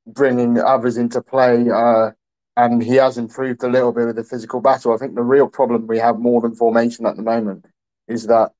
bringing 0.07 0.59
others 0.59 0.97
into 0.97 1.21
play. 1.21 1.69
Uh, 1.69 2.11
and 2.55 2.81
he 2.81 2.95
has 2.95 3.17
improved 3.17 3.63
a 3.63 3.69
little 3.69 3.91
bit 3.91 4.07
with 4.07 4.15
the 4.15 4.23
physical 4.23 4.61
battle. 4.61 4.93
I 4.93 4.97
think 4.97 5.13
the 5.13 5.21
real 5.21 5.47
problem 5.47 5.85
we 5.85 5.99
have 5.99 6.17
more 6.17 6.41
than 6.41 6.55
formation 6.55 7.05
at 7.05 7.15
the 7.15 7.21
moment 7.21 7.65
is 8.07 8.25
that 8.27 8.51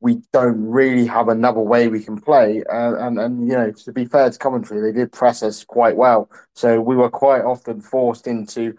we 0.00 0.20
don't 0.32 0.68
really 0.68 1.06
have 1.06 1.28
another 1.28 1.60
way 1.60 1.88
we 1.88 2.02
can 2.02 2.20
play. 2.20 2.64
Uh, 2.64 2.96
and, 3.06 3.18
and, 3.18 3.48
you 3.48 3.54
know, 3.54 3.70
to 3.70 3.92
be 3.92 4.04
fair 4.04 4.28
to 4.28 4.38
Coventry, 4.38 4.80
they 4.80 4.92
did 4.92 5.12
press 5.12 5.42
us 5.42 5.64
quite 5.64 5.96
well. 5.96 6.28
So 6.54 6.80
we 6.80 6.96
were 6.96 7.08
quite 7.08 7.42
often 7.42 7.80
forced 7.80 8.26
into 8.26 8.76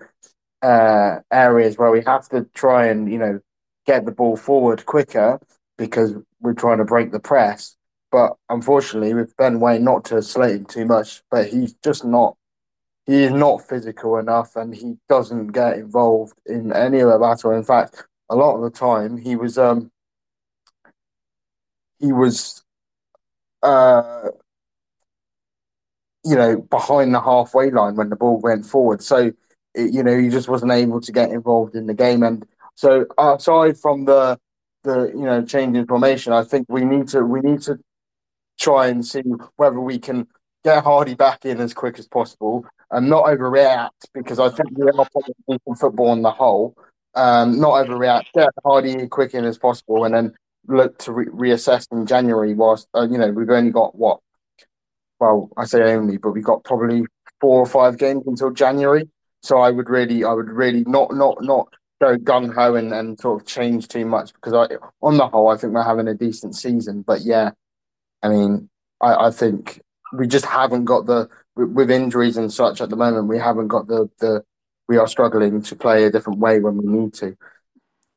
uh, 0.61 1.19
areas 1.31 1.77
where 1.77 1.91
we 1.91 2.03
have 2.05 2.27
to 2.29 2.45
try 2.53 2.87
and, 2.87 3.09
you 3.11 3.17
know, 3.17 3.39
get 3.85 4.05
the 4.05 4.11
ball 4.11 4.35
forward 4.35 4.85
quicker 4.85 5.39
because 5.77 6.13
we're 6.41 6.53
trying 6.53 6.79
to 6.79 6.85
break 6.85 7.11
the 7.11 7.19
press. 7.19 7.76
But 8.17 8.35
unfortunately, 8.49 9.13
with 9.13 9.37
Ben 9.37 9.59
Waine, 9.59 9.83
not 9.83 10.03
to 10.05 10.23
slate 10.23 10.55
him 10.55 10.65
too 10.65 10.85
much, 10.85 11.21
but 11.29 11.49
he's 11.49 11.75
just 11.83 12.03
not. 12.03 12.35
He 13.05 13.25
is 13.25 13.31
not 13.31 13.61
physical 13.61 14.17
enough, 14.17 14.55
and 14.55 14.73
he 14.73 14.97
doesn't 15.07 15.49
get 15.49 15.77
involved 15.77 16.33
in 16.47 16.73
any 16.73 16.99
of 17.01 17.11
the 17.11 17.19
battle. 17.19 17.51
In 17.51 17.61
fact, 17.63 18.05
a 18.27 18.35
lot 18.35 18.55
of 18.55 18.63
the 18.63 18.71
time, 18.71 19.17
he 19.17 19.35
was 19.35 19.59
um 19.59 19.91
he 21.99 22.11
was 22.11 22.63
uh 23.61 24.29
you 26.25 26.35
know 26.35 26.57
behind 26.57 27.13
the 27.13 27.21
halfway 27.21 27.69
line 27.69 27.97
when 27.97 28.09
the 28.09 28.15
ball 28.15 28.39
went 28.39 28.65
forward. 28.65 29.03
So 29.03 29.31
it, 29.75 29.93
you 29.93 30.01
know 30.01 30.17
he 30.17 30.29
just 30.29 30.49
wasn't 30.49 30.71
able 30.71 31.01
to 31.01 31.11
get 31.11 31.29
involved 31.29 31.75
in 31.75 31.85
the 31.85 31.93
game. 31.93 32.23
And 32.23 32.47
so 32.73 33.05
aside 33.19 33.77
from 33.77 34.05
the 34.05 34.39
the 34.81 35.11
you 35.13 35.25
know 35.25 35.45
change 35.45 35.77
in 35.77 35.85
formation, 35.85 36.33
I 36.33 36.43
think 36.43 36.65
we 36.67 36.83
need 36.83 37.09
to 37.09 37.21
we 37.21 37.41
need 37.41 37.61
to 37.61 37.77
try 38.59 38.87
and 38.87 39.05
see 39.05 39.23
whether 39.55 39.79
we 39.79 39.99
can 39.99 40.27
get 40.63 40.83
Hardie 40.83 41.17
back 41.17 41.45
in 41.45 41.59
as 41.59 41.73
quick 41.73 41.99
as 41.99 42.07
possible 42.07 42.65
and 42.91 43.09
not 43.09 43.25
overreact 43.25 43.89
because 44.13 44.39
I 44.39 44.49
think 44.49 44.77
we 44.77 44.89
are 44.89 45.07
in 45.47 45.75
football 45.75 46.09
on 46.09 46.21
the 46.21 46.31
whole. 46.31 46.75
Um, 47.15 47.59
not 47.59 47.85
overreact, 47.85 48.25
get 48.35 48.49
Hardie 48.65 49.09
quick 49.09 49.33
in 49.33 49.43
as 49.43 49.57
possible, 49.57 50.05
and 50.05 50.13
then 50.13 50.35
look 50.67 50.99
to 50.99 51.11
re- 51.11 51.25
reassess 51.25 51.87
in 51.91 52.05
January. 52.05 52.53
Whilst 52.53 52.87
uh, 52.93 53.07
you 53.09 53.17
know 53.17 53.31
we've 53.31 53.49
only 53.49 53.71
got 53.71 53.95
what, 53.95 54.19
well, 55.19 55.49
I 55.57 55.65
say 55.65 55.81
only, 55.81 56.17
but 56.17 56.31
we've 56.31 56.43
got 56.43 56.63
probably 56.63 57.03
four 57.41 57.59
or 57.61 57.65
five 57.65 57.97
games 57.97 58.23
until 58.27 58.51
January. 58.51 59.09
So 59.41 59.59
I 59.59 59.71
would 59.71 59.89
really, 59.89 60.23
I 60.23 60.33
would 60.33 60.49
really 60.49 60.83
not, 60.85 61.13
not, 61.13 61.37
not 61.41 61.73
go 62.01 62.17
gung 62.17 62.53
ho 62.53 62.75
and, 62.75 62.93
and 62.93 63.19
sort 63.19 63.41
of 63.41 63.47
change 63.47 63.87
too 63.87 64.05
much 64.05 64.33
because 64.33 64.53
I, 64.53 64.75
on 65.01 65.17
the 65.17 65.27
whole, 65.27 65.49
I 65.49 65.57
think 65.57 65.73
we're 65.73 65.83
having 65.83 66.07
a 66.07 66.13
decent 66.13 66.55
season. 66.55 67.01
But 67.01 67.21
yeah, 67.21 67.51
I 68.23 68.29
mean, 68.29 68.69
I, 69.01 69.27
I 69.27 69.31
think 69.31 69.81
we 70.13 70.27
just 70.27 70.45
haven't 70.45 70.85
got 70.85 71.05
the 71.05 71.29
with 71.55 71.89
injuries 71.89 72.37
and 72.37 72.51
such 72.51 72.81
at 72.81 72.89
the 72.89 72.95
moment. 72.95 73.27
We 73.27 73.39
haven't 73.39 73.67
got 73.67 73.87
the 73.87 74.09
the 74.19 74.43
we 74.87 74.97
are 74.97 75.07
struggling 75.07 75.61
to 75.61 75.75
play 75.75 76.05
a 76.05 76.11
different 76.11 76.39
way 76.39 76.59
when 76.59 76.77
we 76.77 76.85
need 76.85 77.13
to. 77.15 77.35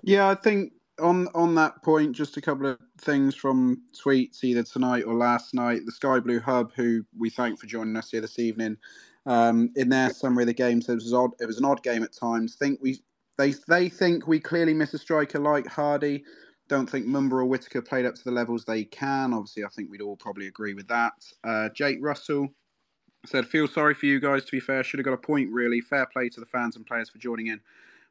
Yeah, 0.02 0.28
I 0.28 0.34
think 0.34 0.72
on 1.00 1.28
on 1.34 1.54
that 1.56 1.82
point, 1.82 2.12
just 2.14 2.36
a 2.36 2.40
couple 2.40 2.66
of 2.66 2.78
things 2.98 3.34
from 3.34 3.82
tweets 3.94 4.44
either 4.44 4.62
tonight 4.62 5.04
or 5.04 5.14
last 5.14 5.54
night. 5.54 5.82
The 5.84 5.92
Sky 5.92 6.20
Blue 6.20 6.40
Hub, 6.40 6.72
who 6.74 7.04
we 7.18 7.30
thank 7.30 7.58
for 7.58 7.66
joining 7.66 7.96
us 7.96 8.10
here 8.10 8.20
this 8.20 8.38
evening, 8.38 8.76
um, 9.26 9.70
in 9.76 9.88
their 9.88 10.10
summary 10.10 10.44
of 10.44 10.48
the 10.48 10.54
game 10.54 10.80
says 10.80 11.02
it 11.02 11.04
was 11.04 11.14
odd. 11.14 11.30
It 11.40 11.46
was 11.46 11.58
an 11.58 11.64
odd 11.64 11.82
game 11.82 12.02
at 12.02 12.12
times. 12.12 12.56
Think 12.56 12.80
we 12.82 13.00
They 13.38 13.54
they 13.68 13.88
think 13.88 14.26
we 14.26 14.40
clearly 14.40 14.74
miss 14.74 14.94
a 14.94 14.98
striker 14.98 15.38
like 15.38 15.66
Hardie. 15.66 16.22
Don't 16.70 16.88
think 16.88 17.04
Mumba 17.04 17.33
or 17.33 17.46
Whittaker 17.46 17.83
played 17.83 18.06
up 18.06 18.14
to 18.14 18.22
the 18.22 18.30
levels 18.30 18.64
they 18.64 18.85
can. 18.85 19.35
Obviously, 19.35 19.64
I 19.64 19.68
think 19.68 19.90
we'd 19.90 20.00
all 20.00 20.16
probably 20.16 20.46
agree 20.46 20.72
with 20.72 20.87
that. 20.87 21.14
Uh, 21.42 21.68
Jake 21.70 21.98
Russell 22.00 22.48
said, 23.26 23.48
"Feel 23.48 23.66
sorry 23.66 23.92
for 23.92 24.06
you 24.06 24.20
guys. 24.20 24.44
To 24.44 24.52
be 24.52 24.61
fair, 24.61 24.85
should 24.85 25.00
have 25.00 25.04
got 25.04 25.14
a 25.14 25.16
point. 25.16 25.50
Really, 25.50 25.80
fair 25.80 26.06
play 26.06 26.28
to 26.28 26.38
the 26.38 26.46
fans 26.46 26.76
and 26.76 26.87
players 26.87 27.11
for 27.11 27.18
joining 27.18 27.48
in 27.48 27.61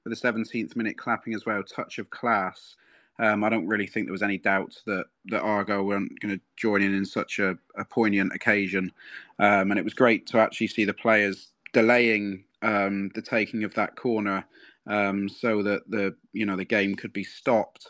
with 0.04 0.12
the 0.12 0.28
17th 0.28 0.76
minute 0.76 0.98
clapping 0.98 1.34
as 1.34 1.45
well. 1.45 1.63
Touch 1.63 2.00
of 2.00 2.10
class." 2.10 2.76
Um, 3.17 3.45
I 3.45 3.50
don't 3.50 3.65
really 3.65 3.88
think 3.88 4.08
there 4.08 4.12
was 4.12 4.22
any 4.22 4.38
doubt 4.38 4.76
that 4.86 5.06
that 5.28 5.41
Argo 5.41 5.82
weren't 5.82 6.19
going 6.19 6.36
to 6.36 6.41
join 6.58 6.82
in 6.82 6.93
in 6.93 7.06
such 7.06 7.39
a, 7.39 7.58
a 7.78 7.86
poignant 7.86 8.34
occasion, 8.34 8.91
um, 9.39 9.72
and 9.72 9.80
it 9.80 9.86
was 9.86 9.93
great 9.93 10.28
to 10.28 10.38
actually 10.38 10.67
see 10.67 10.84
the 10.84 10.93
players 10.93 11.54
delaying 11.72 12.43
um, 12.62 13.10
the 13.15 13.22
taking 13.22 13.63
of 13.63 13.74
that 13.76 13.95
corner 13.95 14.45
um, 14.86 15.30
so 15.30 15.63
that 15.63 15.89
the 15.89 16.13
you 16.34 16.45
know 16.45 16.58
the 16.58 16.65
game 16.65 16.95
could 16.95 17.13
be 17.13 17.24
stopped. 17.24 17.89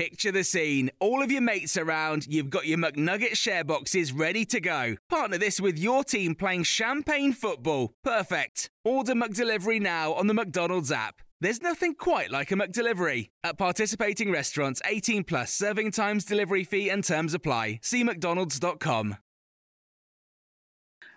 Picture 0.00 0.32
the 0.32 0.44
scene. 0.44 0.90
All 0.98 1.22
of 1.22 1.30
your 1.30 1.42
mates 1.42 1.76
around, 1.76 2.26
you've 2.26 2.48
got 2.48 2.66
your 2.66 2.78
McNugget 2.78 3.36
share 3.36 3.64
boxes 3.64 4.14
ready 4.14 4.46
to 4.46 4.58
go. 4.58 4.96
Partner 5.10 5.36
this 5.36 5.60
with 5.60 5.78
your 5.78 6.04
team 6.04 6.34
playing 6.34 6.62
champagne 6.62 7.34
football. 7.34 7.92
Perfect. 8.02 8.70
Order 8.82 9.12
McDelivery 9.12 9.78
now 9.78 10.14
on 10.14 10.26
the 10.26 10.32
McDonald's 10.32 10.90
app. 10.90 11.16
There's 11.42 11.60
nothing 11.60 11.96
quite 11.96 12.30
like 12.30 12.50
a 12.50 12.54
McDelivery. 12.54 13.28
At 13.44 13.58
participating 13.58 14.32
restaurants, 14.32 14.80
18 14.86 15.22
plus 15.24 15.52
serving 15.52 15.90
times, 15.90 16.24
delivery 16.24 16.64
fee, 16.64 16.88
and 16.88 17.04
terms 17.04 17.34
apply. 17.34 17.80
See 17.82 18.02
McDonald's.com. 18.02 19.18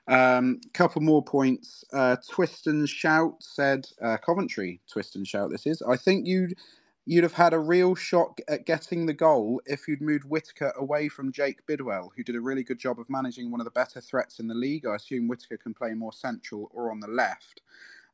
Um, 0.09 0.59
couple 0.73 1.01
more 1.01 1.23
points. 1.23 1.85
Uh, 1.93 2.17
Twist 2.29 2.67
and 2.67 2.89
Shout 2.89 3.35
said, 3.39 3.87
uh, 4.01 4.17
Coventry, 4.17 4.81
Twist 4.91 5.15
and 5.15 5.25
Shout, 5.25 5.51
this 5.51 5.65
is. 5.65 5.81
I 5.81 5.95
think 5.95 6.27
you'd 6.27 6.57
you'd 7.05 7.23
have 7.23 7.33
had 7.33 7.53
a 7.53 7.59
real 7.59 7.95
shock 7.95 8.39
at 8.47 8.65
getting 8.65 9.05
the 9.05 9.13
goal 9.13 9.61
if 9.65 9.87
you'd 9.87 10.01
moved 10.01 10.25
Whittaker 10.25 10.71
away 10.77 11.09
from 11.09 11.31
Jake 11.31 11.65
Bidwell, 11.67 12.11
who 12.15 12.23
did 12.23 12.35
a 12.35 12.41
really 12.41 12.63
good 12.63 12.79
job 12.79 12.99
of 12.99 13.09
managing 13.09 13.51
one 13.51 13.59
of 13.59 13.65
the 13.65 13.71
better 13.71 13.99
threats 13.99 14.39
in 14.39 14.47
the 14.47 14.53
league. 14.53 14.85
I 14.85 14.95
assume 14.95 15.27
Whittaker 15.27 15.57
can 15.57 15.73
play 15.73 15.93
more 15.93 16.13
central 16.13 16.69
or 16.73 16.91
on 16.91 16.99
the 16.99 17.07
left. 17.07 17.61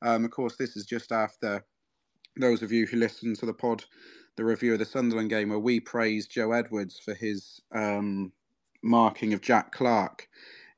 Um, 0.01 0.25
of 0.25 0.31
course, 0.31 0.55
this 0.55 0.75
is 0.75 0.85
just 0.85 1.11
after 1.11 1.63
those 2.37 2.63
of 2.63 2.71
you 2.71 2.87
who 2.87 2.97
listened 2.97 3.37
to 3.39 3.45
the 3.45 3.53
pod, 3.53 3.83
the 4.37 4.45
review 4.45 4.73
of 4.73 4.79
the 4.79 4.85
Sunderland 4.85 5.29
game, 5.29 5.49
where 5.49 5.59
we 5.59 5.79
praised 5.79 6.31
Joe 6.31 6.53
Edwards 6.53 6.99
for 6.99 7.13
his 7.13 7.61
um, 7.73 8.31
marking 8.81 9.33
of 9.33 9.41
Jack 9.41 9.71
Clarke 9.71 10.27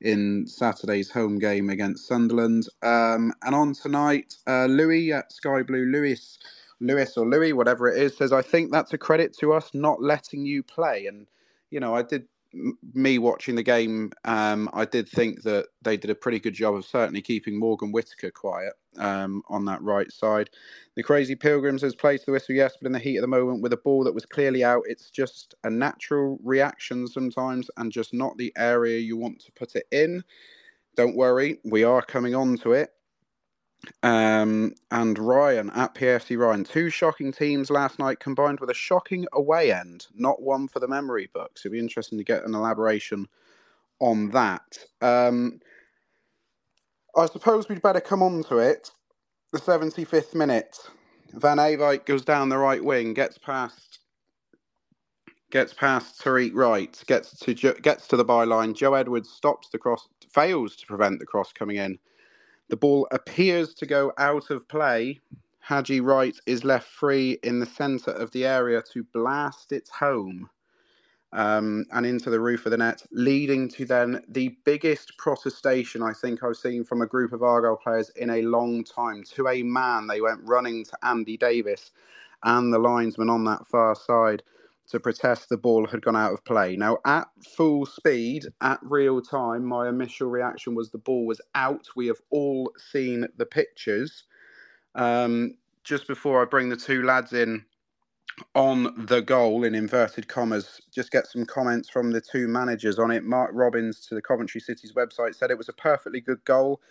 in 0.02 0.48
Saturday's 0.48 1.12
home 1.12 1.38
game 1.38 1.70
against 1.70 2.08
Sunderland. 2.08 2.68
Um, 2.82 3.34
and 3.44 3.54
on 3.54 3.74
tonight, 3.74 4.36
uh, 4.48 4.66
Louis 4.66 5.14
at 5.14 5.32
Sky 5.32 5.62
Blue, 5.62 5.86
Lewis, 5.86 6.40
Lewis 6.82 7.16
or 7.16 7.26
Louis, 7.26 7.54
whatever 7.54 7.90
it 7.90 8.02
is, 8.02 8.18
says, 8.18 8.34
I 8.34 8.42
think 8.42 8.72
that's 8.72 8.94
a 8.94 8.98
credit 8.98 9.38
to 9.40 9.54
us 9.54 9.70
not 9.74 10.02
letting 10.02 10.46
you 10.46 10.64
play. 10.64 11.06
And, 11.06 11.28
you 11.70 11.80
know, 11.80 11.96
I 11.96 12.02
did 12.02 12.26
me 12.94 13.18
watching 13.18 13.56
the 13.56 13.64
game, 13.64 14.12
um, 14.26 14.70
I 14.74 14.86
did 14.86 15.08
think 15.08 15.44
that 15.44 15.68
they 15.82 15.96
did 15.96 16.12
a 16.12 16.16
pretty 16.16 16.40
good 16.40 16.54
job 16.54 16.76
of 16.76 16.86
certainly 16.86 17.22
keeping 17.22 17.58
Morgan 17.58 17.92
Whittaker 17.92 18.32
quiet 18.32 18.74
um, 18.98 19.42
on 19.48 19.66
that 19.66 19.82
right 19.82 20.12
side. 20.12 20.50
The 20.96 21.04
Crazy 21.04 21.36
Pilgrims 21.36 21.82
has 21.82 21.96
played 21.96 22.20
to 22.20 22.26
the 22.26 22.32
whistle, 22.34 22.56
yes, 22.56 22.76
but 22.80 22.88
in 22.88 22.92
the 22.92 23.00
heat 23.00 23.18
of 23.18 23.22
the 23.22 23.28
moment 23.28 23.62
with 23.62 23.74
a 23.74 23.78
ball 23.78 24.04
that 24.04 24.14
was 24.14 24.26
clearly 24.26 24.64
out, 24.64 24.84
it's 24.86 25.10
just 25.10 25.56
a 25.64 25.70
natural 25.70 26.40
reaction 26.44 27.08
sometimes 27.08 27.70
and 27.78 27.92
just 27.92 28.14
not 28.14 28.38
the 28.38 28.52
area 28.58 29.00
you 29.00 29.16
want 29.16 29.40
to 29.40 29.52
put 29.54 29.76
it 29.76 29.86
in. 29.92 30.24
Don't 30.98 31.16
worry, 31.16 31.60
we 31.64 31.84
are 31.86 32.02
coming 32.02 32.36
on 32.36 32.58
to 32.58 32.74
it. 32.74 32.90
Um, 34.04 34.76
and 34.92 35.18
Ryan 35.18 35.70
at 35.72 35.96
PFC 35.96 36.38
Ryan. 36.38 36.64
Two 36.64 36.90
shocking 36.90 37.32
teams 37.32 37.70
last 37.70 38.00
night 38.00 38.20
combined 38.20 38.60
with 38.60 38.70
a 38.70 38.76
shocking 38.76 39.26
away 39.34 39.72
end, 39.72 40.08
not 40.16 40.42
one 40.42 40.68
for 40.68 40.80
the 40.80 40.88
memory 40.88 41.30
books. 41.34 41.62
It'd 41.62 41.74
be 41.74 41.80
interesting 41.80 42.18
to 42.18 42.24
get 42.24 42.46
an 42.46 42.54
elaboration 42.54 43.28
on 44.00 44.30
that. 44.32 44.78
Um, 45.02 45.60
I 47.16 47.26
suppose 47.26 47.68
we'd 47.68 47.82
better 47.82 48.02
come 48.02 48.24
on 48.24 48.44
to 48.46 48.58
it. 48.60 48.92
The 49.52 49.60
75th 49.60 50.34
minute. 50.34 50.78
Van 51.34 51.58
Ewijk 51.58 52.06
goes 52.06 52.24
down 52.24 52.50
the 52.50 52.58
right 52.58 52.84
wing, 52.84 53.14
gets 53.14 53.38
past 53.38 54.00
gets 55.52 55.74
past 55.74 56.22
Tyreik 56.22 56.54
Wright, 56.54 57.04
gets 57.08 57.38
to 57.40 57.54
gets 57.54 58.08
to 58.08 58.18
the 58.18 58.26
byline. 58.26 58.76
Joe 58.76 58.94
Edwards 58.94 59.30
stops 59.30 59.70
the 59.70 59.78
cross, 59.78 60.08
fails 60.34 60.76
to 60.78 60.86
prevent 60.86 61.20
the 61.20 61.26
cross 61.26 61.52
coming 61.52 61.78
in. 61.78 62.00
The 62.72 62.78
ball 62.78 63.06
appears 63.12 63.74
to 63.76 63.86
go 63.86 64.14
out 64.18 64.50
of 64.50 64.66
play. 64.70 65.20
Haji 65.60 66.00
Wright 66.00 66.38
is 66.46 66.64
left 66.64 66.88
free 66.88 67.38
in 67.44 67.60
the 67.60 67.66
centre 67.66 68.12
of 68.12 68.32
the 68.32 68.46
area 68.46 68.82
to 68.94 69.04
blast 69.04 69.74
it 69.74 69.90
home 69.90 70.50
um, 71.34 71.86
and 71.92 72.06
into 72.06 72.30
the 72.30 72.40
roof 72.40 72.66
of 72.66 72.72
the 72.72 72.78
net, 72.78 73.04
leading 73.12 73.68
to 73.72 73.84
then 73.84 74.24
the 74.30 74.56
biggest 74.64 75.18
protestation 75.18 76.02
I 76.02 76.14
think 76.14 76.46
I've 76.46 76.56
seen 76.56 76.86
from 76.86 77.02
a 77.02 77.08
group 77.08 77.34
of 77.34 77.44
Argyle 77.44 77.76
players 77.76 78.10
in 78.12 78.30
a 78.30 78.42
long 78.42 78.86
time. 78.86 79.24
To 79.36 79.50
a 79.50 79.64
man, 79.64 80.08
they 80.08 80.22
went 80.22 80.40
running 80.46 80.86
to 80.86 80.98
Andy 81.04 81.36
Davies 81.36 81.92
and 82.44 82.74
the 82.74 82.80
linesman 82.80 83.30
on 83.30 83.44
that 83.44 83.68
far 83.68 83.96
side 83.96 84.44
to 84.92 85.00
protest 85.00 85.50
the 85.50 85.58
ball 85.58 85.88
had 85.88 86.04
gone 86.04 86.16
out 86.16 86.34
of 86.34 86.44
play. 86.46 86.76
Now, 86.76 87.00
at 87.06 87.28
full 87.56 87.86
speed, 87.86 88.46
at 88.62 88.80
real 88.84 89.22
time, 89.22 89.66
my 89.66 89.90
initial 89.90 90.30
reaction 90.30 90.76
was 90.76 90.92
the 90.92 90.98
ball 90.98 91.26
was 91.26 91.42
out. 91.56 91.88
We 91.96 92.08
have 92.08 92.22
all 92.30 92.72
seen 92.92 93.28
the 93.38 93.46
pictures. 93.46 94.24
Um, 94.96 95.56
just 95.84 96.08
before 96.08 96.42
I 96.42 96.46
bring 96.46 96.70
the 96.70 96.78
two 96.78 97.04
lads 97.04 97.34
in 97.34 97.66
on 98.56 99.06
the 99.06 99.22
goal, 99.22 99.64
in 99.64 99.76
inverted 99.76 100.28
commas, 100.28 100.82
just 100.94 101.12
get 101.12 101.28
some 101.28 101.46
comments 101.46 101.90
from 101.90 102.12
the 102.12 102.22
two 102.22 102.48
managers 102.48 103.00
on 103.00 103.12
it. 103.12 103.24
Mark 103.24 103.52
Robins 103.54 104.06
to 104.08 104.16
the 104.16 104.22
Coventry 104.22 104.62
City's 104.62 104.94
website 104.94 105.36
said 105.36 105.52
it 105.52 105.58
was 105.58 105.70
a 105.70 105.74
perfectly 105.74 106.22
good 106.22 106.44
goal. 106.46 106.82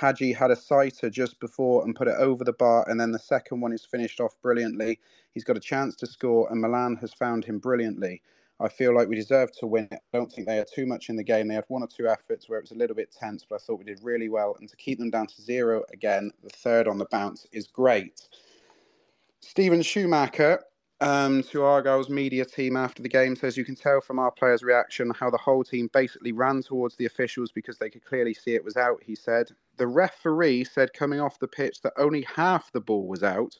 Haji 0.00 0.32
had 0.32 0.50
a 0.50 0.56
sighter 0.56 1.10
just 1.10 1.38
before 1.40 1.84
and 1.84 1.94
put 1.94 2.08
it 2.08 2.14
over 2.18 2.42
the 2.42 2.54
bar, 2.54 2.88
and 2.88 2.98
then 2.98 3.12
the 3.12 3.18
second 3.18 3.60
one 3.60 3.70
is 3.70 3.84
finished 3.84 4.18
off 4.18 4.34
brilliantly. 4.40 4.98
He's 5.34 5.44
got 5.44 5.58
a 5.58 5.60
chance 5.60 5.94
to 5.96 6.06
score, 6.06 6.50
and 6.50 6.58
Milan 6.58 6.96
has 7.02 7.12
found 7.12 7.44
him 7.44 7.58
brilliantly. 7.58 8.22
I 8.60 8.68
feel 8.68 8.94
like 8.94 9.08
we 9.08 9.16
deserve 9.16 9.52
to 9.58 9.66
win 9.66 9.88
it. 9.92 10.00
I 10.14 10.16
don't 10.16 10.32
think 10.32 10.46
they 10.46 10.56
had 10.56 10.68
too 10.74 10.86
much 10.86 11.10
in 11.10 11.16
the 11.16 11.22
game. 11.22 11.48
They 11.48 11.54
had 11.54 11.66
one 11.68 11.82
or 11.82 11.86
two 11.86 12.08
efforts 12.08 12.48
where 12.48 12.58
it 12.58 12.62
was 12.62 12.70
a 12.70 12.76
little 12.76 12.96
bit 12.96 13.12
tense, 13.12 13.44
but 13.46 13.56
I 13.56 13.58
thought 13.58 13.78
we 13.78 13.84
did 13.84 14.00
really 14.02 14.30
well. 14.30 14.56
And 14.58 14.70
to 14.70 14.76
keep 14.76 14.98
them 14.98 15.10
down 15.10 15.26
to 15.26 15.42
zero 15.42 15.84
again, 15.92 16.30
the 16.42 16.48
third 16.48 16.88
on 16.88 16.96
the 16.96 17.06
bounce 17.10 17.46
is 17.52 17.66
great. 17.66 18.22
Steven 19.40 19.82
Schumacher 19.82 20.62
um, 21.00 21.42
to 21.44 21.62
Argyle's 21.62 22.10
media 22.10 22.44
team 22.44 22.76
after 22.76 23.02
the 23.02 23.08
game 23.08 23.34
says 23.34 23.56
you 23.56 23.64
can 23.64 23.74
tell 23.74 24.00
from 24.00 24.18
our 24.18 24.30
players' 24.30 24.62
reaction 24.62 25.10
how 25.18 25.30
the 25.30 25.38
whole 25.38 25.64
team 25.64 25.88
basically 25.92 26.32
ran 26.32 26.62
towards 26.62 26.96
the 26.96 27.06
officials 27.06 27.50
because 27.52 27.78
they 27.78 27.88
could 27.88 28.04
clearly 28.04 28.34
see 28.34 28.54
it 28.54 28.64
was 28.64 28.76
out. 28.76 29.02
He 29.02 29.14
said 29.14 29.50
the 29.78 29.86
referee 29.86 30.64
said 30.64 30.92
coming 30.92 31.20
off 31.20 31.38
the 31.38 31.48
pitch 31.48 31.80
that 31.82 31.94
only 31.96 32.22
half 32.22 32.70
the 32.72 32.80
ball 32.80 33.06
was 33.06 33.22
out, 33.22 33.56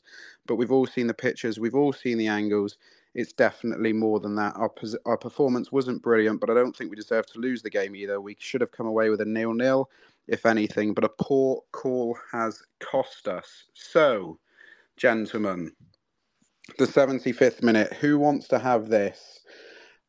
but 0.46 0.56
we've 0.56 0.72
all 0.72 0.86
seen 0.86 1.06
the 1.06 1.14
pictures, 1.14 1.58
we've 1.58 1.74
all 1.74 1.92
seen 1.92 2.18
the 2.18 2.28
angles. 2.28 2.76
It's 3.14 3.32
definitely 3.32 3.92
more 3.92 4.20
than 4.20 4.36
that. 4.36 4.54
Our 4.56 4.70
our 5.06 5.16
performance 5.16 5.72
wasn't 5.72 6.02
brilliant, 6.02 6.40
but 6.40 6.50
I 6.50 6.54
don't 6.54 6.76
think 6.76 6.90
we 6.90 6.96
deserve 6.96 7.26
to 7.28 7.40
lose 7.40 7.62
the 7.62 7.70
game 7.70 7.96
either. 7.96 8.20
We 8.20 8.36
should 8.38 8.60
have 8.60 8.70
come 8.70 8.86
away 8.86 9.10
with 9.10 9.20
a 9.20 9.24
nil-nil, 9.24 9.90
if 10.28 10.46
anything. 10.46 10.94
But 10.94 11.04
a 11.04 11.08
poor 11.08 11.62
call 11.72 12.16
has 12.32 12.62
cost 12.78 13.26
us. 13.26 13.64
So, 13.74 14.38
gentlemen, 14.96 15.72
the 16.78 16.86
75th 16.86 17.62
minute. 17.62 17.92
Who 17.94 18.18
wants 18.18 18.48
to 18.48 18.58
have 18.58 18.88
this? 18.88 19.40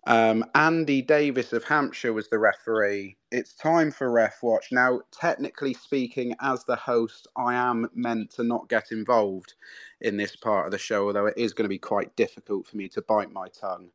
Um, 0.08 0.46
Andy 0.56 1.02
Davies 1.02 1.54
of 1.54 1.64
Hampshire 1.66 2.14
was 2.14 2.30
the 2.30 2.40
referee. 2.40 3.18
It's 3.32 3.54
time 3.54 3.92
for 3.92 4.12
Ref 4.12 4.44
Watch. 4.44 4.70
Now, 4.72 5.02
technically 5.12 5.74
speaking, 5.76 6.36
as 6.42 6.64
the 6.66 6.76
host, 6.76 7.28
I 7.38 7.54
am 7.54 7.90
meant 7.94 8.32
to 8.32 8.44
not 8.44 8.70
get 8.70 8.92
involved 8.92 9.54
in 10.02 10.18
this 10.18 10.36
part 10.36 10.66
of 10.66 10.72
the 10.72 10.80
show, 10.80 11.08
although 11.08 11.28
it 11.28 11.38
is 11.38 11.54
going 11.54 11.66
to 11.66 11.70
be 11.70 11.78
quite 11.78 12.16
difficult 12.16 12.68
for 12.68 12.78
me 12.78 12.90
to 12.90 13.04
bite 13.04 13.32
my 13.32 13.48
tongue. 13.50 13.92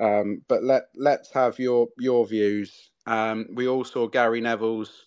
Um, 0.00 0.42
but 0.48 0.62
let 0.62 0.84
let's 0.94 1.32
have 1.32 1.58
your 1.58 1.88
your 1.98 2.26
views. 2.26 2.90
Um, 3.06 3.46
we 3.54 3.66
all 3.66 3.84
saw 3.84 4.06
Gary 4.08 4.42
Neville's 4.42 5.06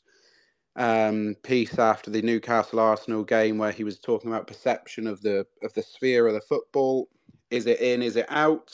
um, 0.76 1.36
piece 1.44 1.80
after 1.80 2.10
the 2.12 2.22
Newcastle 2.22 2.80
Arsenal 2.80 3.24
game, 3.24 3.58
where 3.58 3.72
he 3.72 3.84
was 3.84 4.00
talking 4.00 4.32
about 4.32 4.48
perception 4.48 5.08
of 5.08 5.22
the 5.22 5.46
of 5.64 5.74
the 5.74 5.84
sphere 5.84 6.28
of 6.28 6.34
the 6.34 6.42
football. 6.42 7.08
Is 7.52 7.66
it 7.66 7.80
in? 7.82 8.02
Is 8.02 8.16
it 8.16 8.28
out? 8.30 8.72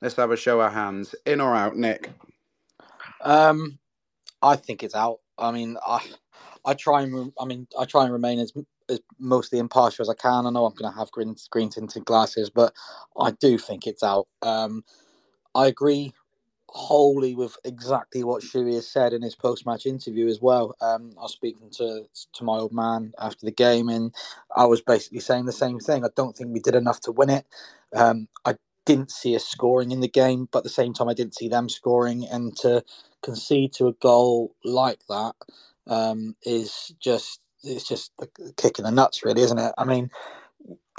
Let's 0.00 0.16
have 0.16 0.30
a 0.30 0.36
show 0.36 0.60
of 0.60 0.72
hands. 0.72 1.14
In 1.26 1.40
or 1.40 1.54
out, 1.54 1.76
Nick? 1.76 2.10
Um, 3.22 3.78
I 4.42 4.56
think 4.56 4.82
it's 4.82 4.94
out. 4.94 5.20
I 5.38 5.50
mean, 5.52 5.76
I 5.86 6.00
I 6.64 6.74
try 6.74 7.02
and 7.02 7.32
I 7.40 7.44
mean 7.44 7.66
I 7.78 7.84
try 7.84 8.04
and 8.04 8.12
remain 8.12 8.38
as 8.38 8.52
as 8.88 9.00
mostly 9.18 9.58
impartial 9.58 10.02
as 10.02 10.08
I 10.08 10.14
can. 10.14 10.46
I 10.46 10.50
know 10.50 10.66
I'm 10.66 10.74
going 10.74 10.92
to 10.92 10.98
have 10.98 11.10
green 11.10 11.36
green 11.50 11.70
tinted 11.70 12.04
glasses, 12.04 12.50
but 12.50 12.74
I 13.18 13.30
do 13.32 13.58
think 13.58 13.86
it's 13.86 14.02
out. 14.02 14.28
Um, 14.42 14.84
I 15.54 15.66
agree 15.68 16.12
wholly 16.74 17.36
with 17.36 17.56
exactly 17.64 18.24
what 18.24 18.42
Shuey 18.42 18.74
has 18.74 18.88
said 18.88 19.12
in 19.12 19.22
his 19.22 19.36
post 19.36 19.64
match 19.64 19.86
interview 19.86 20.26
as 20.26 20.40
well. 20.40 20.74
Um, 20.80 21.12
I 21.16 21.22
was 21.22 21.32
speaking 21.32 21.70
to 21.76 22.06
to 22.32 22.44
my 22.44 22.58
old 22.58 22.72
man 22.72 23.12
after 23.20 23.46
the 23.46 23.52
game, 23.52 23.88
and 23.88 24.12
I 24.54 24.64
was 24.66 24.80
basically 24.80 25.20
saying 25.20 25.46
the 25.46 25.52
same 25.52 25.78
thing. 25.78 26.04
I 26.04 26.08
don't 26.16 26.36
think 26.36 26.52
we 26.52 26.58
did 26.58 26.74
enough 26.74 27.00
to 27.02 27.12
win 27.12 27.30
it. 27.30 27.46
Um, 27.94 28.26
I 28.44 28.56
didn't 28.86 29.12
see 29.12 29.36
us 29.36 29.46
scoring 29.46 29.92
in 29.92 30.00
the 30.00 30.08
game, 30.08 30.48
but 30.50 30.58
at 30.58 30.64
the 30.64 30.70
same 30.70 30.92
time, 30.92 31.08
I 31.08 31.14
didn't 31.14 31.36
see 31.36 31.48
them 31.48 31.68
scoring. 31.68 32.26
And 32.26 32.56
to 32.58 32.84
concede 33.22 33.72
to 33.74 33.86
a 33.86 33.92
goal 33.94 34.54
like 34.64 35.00
that 35.08 35.34
um, 35.86 36.34
is 36.42 36.92
just 36.98 37.40
it's 37.62 37.86
just 37.86 38.12
a 38.20 38.26
kick 38.56 38.80
in 38.80 38.84
the 38.84 38.90
nuts, 38.90 39.24
really, 39.24 39.42
isn't 39.42 39.58
it? 39.58 39.72
I 39.78 39.84
mean, 39.84 40.10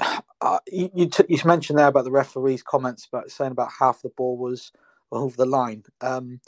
uh, 0.40 0.58
you 0.66 0.90
you, 0.94 1.06
t- 1.06 1.26
you, 1.28 1.38
mentioned 1.44 1.78
there 1.78 1.88
about 1.88 2.04
the 2.04 2.10
referee's 2.10 2.62
comments 2.62 3.04
about 3.04 3.30
saying 3.30 3.52
about 3.52 3.70
half 3.78 4.00
the 4.00 4.08
ball 4.08 4.38
was 4.38 4.72
over 5.12 5.36
the 5.36 5.46
line. 5.46 5.84
Um, 6.00 6.40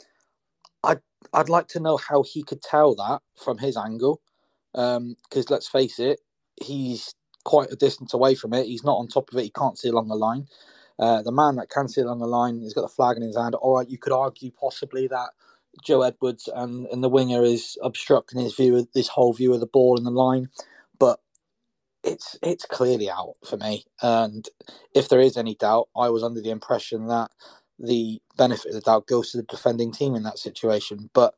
I'd 0.83 1.01
I'd 1.33 1.49
like 1.49 1.67
to 1.69 1.79
know 1.79 1.97
how 1.97 2.23
he 2.23 2.43
could 2.43 2.61
tell 2.61 2.95
that 2.95 3.21
from 3.35 3.57
his 3.57 3.77
angle, 3.77 4.21
because 4.73 4.97
um, 4.97 5.15
let's 5.49 5.67
face 5.67 5.99
it, 5.99 6.19
he's 6.61 7.15
quite 7.43 7.71
a 7.71 7.75
distance 7.75 8.13
away 8.13 8.35
from 8.35 8.53
it. 8.53 8.67
He's 8.67 8.83
not 8.83 8.97
on 8.97 9.07
top 9.07 9.31
of 9.31 9.37
it. 9.37 9.43
He 9.43 9.51
can't 9.51 9.77
see 9.77 9.89
along 9.89 10.07
the 10.07 10.15
line. 10.15 10.47
Uh, 10.97 11.21
the 11.21 11.31
man 11.31 11.55
that 11.55 11.69
can 11.69 11.87
see 11.87 12.01
along 12.01 12.19
the 12.19 12.27
line, 12.27 12.59
he's 12.59 12.73
got 12.73 12.81
the 12.81 12.89
flag 12.89 13.15
in 13.17 13.23
his 13.23 13.37
hand. 13.37 13.55
All 13.55 13.77
right, 13.77 13.89
you 13.89 13.97
could 13.97 14.11
argue 14.11 14.51
possibly 14.51 15.07
that 15.07 15.29
Joe 15.83 16.01
Edwards 16.01 16.49
and, 16.53 16.87
and 16.87 17.03
the 17.03 17.09
winger 17.09 17.43
is 17.43 17.77
obstructing 17.81 18.41
his 18.41 18.55
view 18.55 18.75
of 18.75 18.87
this 18.93 19.07
whole 19.07 19.33
view 19.33 19.53
of 19.53 19.61
the 19.61 19.65
ball 19.67 19.97
in 19.97 20.03
the 20.03 20.11
line, 20.11 20.49
but 20.99 21.19
it's 22.03 22.37
it's 22.41 22.65
clearly 22.65 23.09
out 23.09 23.35
for 23.45 23.57
me. 23.57 23.85
And 24.01 24.47
if 24.93 25.09
there 25.09 25.21
is 25.21 25.37
any 25.37 25.55
doubt, 25.55 25.87
I 25.95 26.09
was 26.09 26.23
under 26.23 26.41
the 26.41 26.51
impression 26.51 27.07
that 27.07 27.31
the 27.77 28.21
benefit 28.39 28.69
of 28.69 28.75
the 28.75 28.81
doubt 28.81 29.07
goes 29.07 29.31
to 29.31 29.37
the 29.39 29.43
defending 29.45 29.93
team 29.93 30.15
in 30.15 30.23
that 30.23 30.39
situation. 30.39 31.11
But 31.13 31.35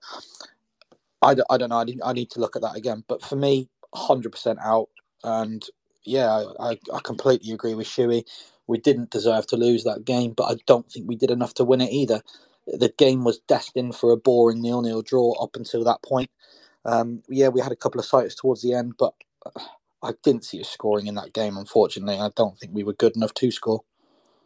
I, 1.22 1.36
I 1.52 1.58
don't 1.58 1.70
know. 1.70 1.78
I 1.80 1.86
I 2.04 2.14
need 2.14 2.32
to 2.32 2.42
look 2.42 2.56
at 2.58 2.64
that 2.64 2.78
again. 2.78 3.06
But 3.10 3.24
for 3.24 3.38
me, 3.38 3.70
100% 3.96 4.58
out. 4.64 4.90
And 5.26 5.66
yeah, 6.06 6.46
I, 6.60 6.80
I 6.94 7.00
completely 7.04 7.54
agree 7.54 7.76
with 7.76 7.88
Shuey. 7.88 8.26
We 8.68 8.80
didn't 8.80 9.12
deserve 9.12 9.48
to 9.50 9.58
lose 9.58 9.86
that 9.86 10.06
game, 10.06 10.34
but 10.38 10.46
I 10.46 10.56
don't 10.68 10.92
think 10.92 11.10
we 11.10 11.18
did 11.18 11.32
enough 11.32 11.56
to 11.56 11.66
win 11.66 11.82
it 11.82 11.92
either. 11.92 12.22
The 12.68 12.94
game 12.98 13.26
was 13.26 13.40
destined 13.48 13.96
for 13.98 14.12
a 14.14 14.18
boring 14.18 14.62
nil-nil 14.62 15.04
draw 15.04 15.34
up 15.44 15.58
until 15.58 15.84
that 15.86 16.04
point. 16.04 16.32
Um, 16.86 17.24
yeah, 17.30 17.50
we 17.50 17.62
had 17.62 17.72
a 17.74 17.78
couple 17.78 18.00
of 18.00 18.06
sights 18.08 18.36
towards 18.36 18.62
the 18.64 18.74
end, 18.76 18.94
but 19.00 19.14
I 20.04 20.14
didn't 20.24 20.46
see 20.46 20.62
us 20.62 20.70
scoring 20.70 21.08
in 21.08 21.16
that 21.16 21.34
game. 21.34 21.58
Unfortunately, 21.58 22.18
I 22.18 22.30
don't 22.36 22.58
think 22.60 22.74
we 22.76 22.84
were 22.84 22.94
good 22.94 23.16
enough 23.18 23.34
to 23.36 23.52
score. 23.52 23.82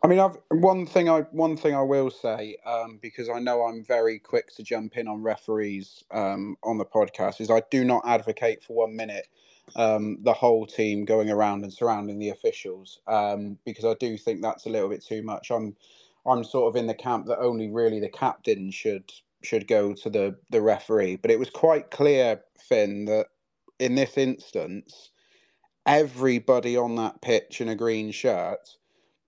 I 0.06 0.08
mean, 0.08 0.20
I've, 0.20 0.38
one 0.52 0.86
thing 0.86 1.10
I 1.10 1.22
one 1.32 1.58
thing 1.58 1.74
I 1.74 1.82
will 1.82 2.12
say 2.12 2.58
um, 2.64 3.00
because 3.02 3.28
I 3.28 3.40
know 3.40 3.64
I'm 3.64 3.84
very 3.84 4.20
quick 4.20 4.56
to 4.56 4.62
jump 4.62 4.98
in 4.98 5.08
on 5.08 5.24
referees 5.24 6.04
um, 6.12 6.58
on 6.62 6.78
the 6.78 6.86
podcast 6.86 7.42
is 7.42 7.50
I 7.50 7.64
do 7.72 7.84
not 7.84 8.04
advocate 8.06 8.64
for 8.64 8.76
one 8.76 8.96
minute 8.96 9.28
um, 9.76 10.20
the 10.22 10.32
whole 10.32 10.68
team 10.68 11.06
going 11.06 11.32
around 11.32 11.64
and 11.64 11.74
surrounding 11.74 12.20
the 12.20 12.30
officials 12.30 13.00
um, 13.08 13.58
because 13.66 13.84
I 13.84 13.96
do 14.00 14.16
think 14.16 14.44
that's 14.44 14.68
a 14.68 14.70
little 14.70 14.90
bit 14.90 15.04
too 15.04 15.24
much. 15.24 15.50
I'm 15.50 15.76
I'm 16.28 16.44
sort 16.44 16.68
of 16.68 16.80
in 16.80 16.86
the 16.86 16.94
camp 16.94 17.26
that 17.26 17.40
only 17.40 17.72
really 17.72 18.00
the 18.00 18.08
captain 18.08 18.70
should 18.70 19.12
should 19.42 19.68
go 19.68 19.96
to 19.96 20.10
the 20.12 20.36
the 20.52 20.62
referee, 20.62 21.16
but 21.16 21.32
it 21.32 21.40
was 21.40 21.50
quite 21.50 21.90
clear, 21.90 22.42
Finn, 22.60 23.06
that 23.06 23.30
in 23.80 23.96
this 23.96 24.20
instance, 24.20 25.10
everybody 25.88 26.78
on 26.78 26.96
that 26.98 27.24
pitch 27.24 27.60
in 27.60 27.70
a 27.70 27.76
green 27.76 28.12
shirt 28.12 28.70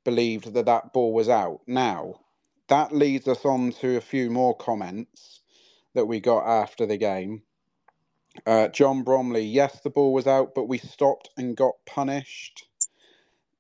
believed 0.07 0.55
that 0.55 0.65
that 0.67 0.93
ball 0.93 1.13
was 1.13 1.29
out. 1.29 1.61
Now, 1.67 2.21
that 2.69 2.93
leads 2.95 3.27
us 3.29 3.45
on 3.45 3.73
to 3.81 3.97
a 3.97 4.01
few 4.01 4.31
more 4.31 4.57
comments 4.57 5.41
that 5.95 6.07
we 6.07 6.21
got 6.21 6.47
after 6.47 6.87
the 6.87 6.97
game. 6.97 7.43
Uh, 8.45 8.69
John 8.69 9.03
Bromley, 9.03 9.45
yes, 9.45 9.81
the 9.81 9.89
ball 9.91 10.13
was 10.13 10.27
out, 10.27 10.55
but 10.55 10.65
we 10.69 10.79
stopped 10.79 11.29
and 11.37 11.57
got 11.57 11.73
punished. 11.85 12.67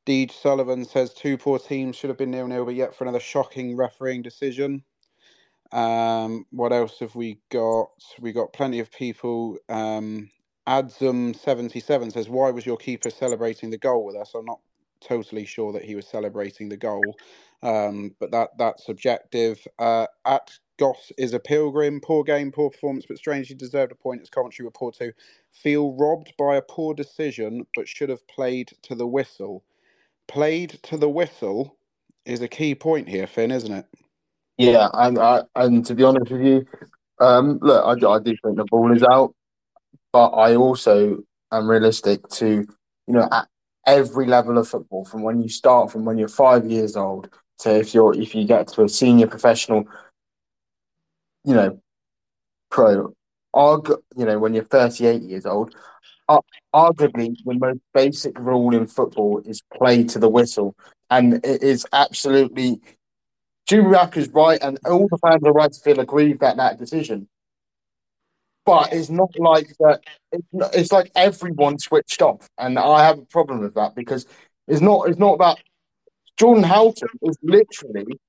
Deej 0.07 0.31
Sullivan 0.31 0.85
says 0.85 1.13
two 1.13 1.37
poor 1.37 1.59
teams 1.59 1.95
should 1.95 2.09
have 2.09 2.17
been 2.19 2.31
nil 2.31 2.47
nil, 2.47 2.65
but 2.65 2.75
yet 2.75 2.95
for 2.95 3.05
another 3.05 3.21
shocking 3.21 3.77
refereeing 3.77 4.23
decision. 4.23 4.83
Um, 5.73 6.45
what 6.51 6.73
else 6.73 6.99
have 6.99 7.15
we 7.15 7.39
got? 7.51 7.89
We 8.21 8.33
got 8.33 8.53
plenty 8.53 8.79
of 8.79 8.91
people. 8.91 9.57
Um, 9.69 10.31
Adzum77 10.67 12.13
says, 12.13 12.29
Why 12.29 12.51
was 12.51 12.65
your 12.65 12.77
keeper 12.77 13.11
celebrating 13.11 13.71
the 13.71 13.79
goal 13.79 14.05
with 14.05 14.17
us? 14.17 14.33
I'm 14.35 14.45
not 14.45 14.61
totally 15.01 15.45
sure 15.45 15.73
that 15.73 15.85
he 15.85 15.95
was 15.95 16.07
celebrating 16.07 16.69
the 16.69 16.77
goal, 16.77 17.15
um, 17.63 18.15
but 18.19 18.31
that 18.31 18.49
that's 18.57 18.85
subjective. 18.85 19.59
Uh, 19.79 20.07
at 20.25 20.51
Goss 20.77 21.11
is 21.17 21.33
a 21.33 21.39
pilgrim. 21.39 21.99
Poor 22.01 22.23
game, 22.23 22.51
poor 22.51 22.69
performance, 22.69 23.05
but 23.07 23.17
strangely 23.17 23.55
deserved 23.55 23.91
a 23.91 23.95
point 23.95 24.21
as 24.21 24.29
Coventry 24.29 24.63
report 24.63 24.95
to 24.95 25.11
feel 25.51 25.93
robbed 25.93 26.33
by 26.37 26.57
a 26.57 26.61
poor 26.61 26.93
decision, 26.93 27.65
but 27.75 27.87
should 27.87 28.09
have 28.09 28.25
played 28.27 28.71
to 28.83 28.95
the 28.95 29.07
whistle. 29.07 29.63
Played 30.27 30.79
to 30.83 30.97
the 30.97 31.09
whistle 31.09 31.77
is 32.25 32.41
a 32.41 32.47
key 32.47 32.75
point 32.75 33.07
here, 33.07 33.27
Finn, 33.27 33.51
isn't 33.51 33.73
it? 33.73 33.85
Yeah, 34.57 34.89
and 34.93 35.17
I, 35.17 35.43
and 35.55 35.85
to 35.85 35.95
be 35.95 36.03
honest 36.03 36.31
with 36.31 36.41
you, 36.41 36.65
um, 37.19 37.59
look, 37.61 37.83
I, 37.85 38.07
I 38.07 38.19
do 38.19 38.35
think 38.43 38.57
the 38.57 38.65
ball 38.69 38.95
is 38.95 39.03
out, 39.03 39.33
but 40.11 40.29
I 40.29 40.55
also 40.55 41.19
am 41.51 41.69
realistic 41.69 42.27
to, 42.29 42.47
you 43.07 43.13
know, 43.13 43.27
at 43.31 43.47
every 43.87 44.27
level 44.27 44.57
of 44.57 44.67
football, 44.67 45.05
from 45.05 45.23
when 45.23 45.41
you 45.41 45.49
start, 45.49 45.91
from 45.91 46.05
when 46.05 46.17
you're 46.17 46.27
five 46.27 46.69
years 46.69 46.95
old 46.95 47.29
to 47.59 47.79
if 47.79 47.93
you're 47.93 48.13
if 48.13 48.35
you 48.35 48.45
get 48.45 48.67
to 48.67 48.83
a 48.83 48.89
senior 48.89 49.25
professional 49.25 49.85
you 51.47 51.53
know, 51.53 51.79
pro, 52.69 53.13
argu- 53.55 54.03
you 54.17 54.25
know, 54.25 54.37
when 54.37 54.53
you're 54.53 54.65
38 54.65 55.21
years 55.21 55.45
old, 55.45 55.73
uh, 56.27 56.41
arguably 56.75 57.35
the 57.45 57.53
most 57.53 57.79
basic 57.93 58.37
rule 58.37 58.75
in 58.75 58.85
football 58.85 59.41
is 59.45 59.63
play 59.73 60.03
to 60.03 60.19
the 60.19 60.29
whistle. 60.29 60.75
And 61.09 61.35
it 61.35 61.63
is 61.63 61.85
absolutely, 61.93 62.81
Jubiak 63.69 64.17
is 64.17 64.27
right, 64.29 64.59
and 64.61 64.77
all 64.85 65.07
the 65.09 65.17
fans 65.19 65.41
are 65.45 65.53
right 65.53 65.71
to 65.71 65.79
feel 65.79 66.01
aggrieved 66.01 66.43
at 66.43 66.57
that 66.57 66.77
decision. 66.77 67.29
But 68.67 68.91
it's 68.91 69.09
not 69.09 69.31
like 69.39 69.69
that. 69.79 70.01
It's 70.73 70.91
like 70.91 71.09
everyone 71.15 71.79
switched 71.79 72.21
off, 72.21 72.49
and 72.57 72.77
I 72.77 73.05
have 73.05 73.17
a 73.17 73.25
problem 73.25 73.59
with 73.59 73.75
that 73.75 73.95
because 73.95 74.25
it's 74.67 74.81
not. 74.81 75.07
It's 75.07 75.17
not 75.17 75.39
that 75.39 75.57
Jordan 76.37 76.65
Houghton 76.65 77.07
is 77.21 77.37
literally 77.41 78.19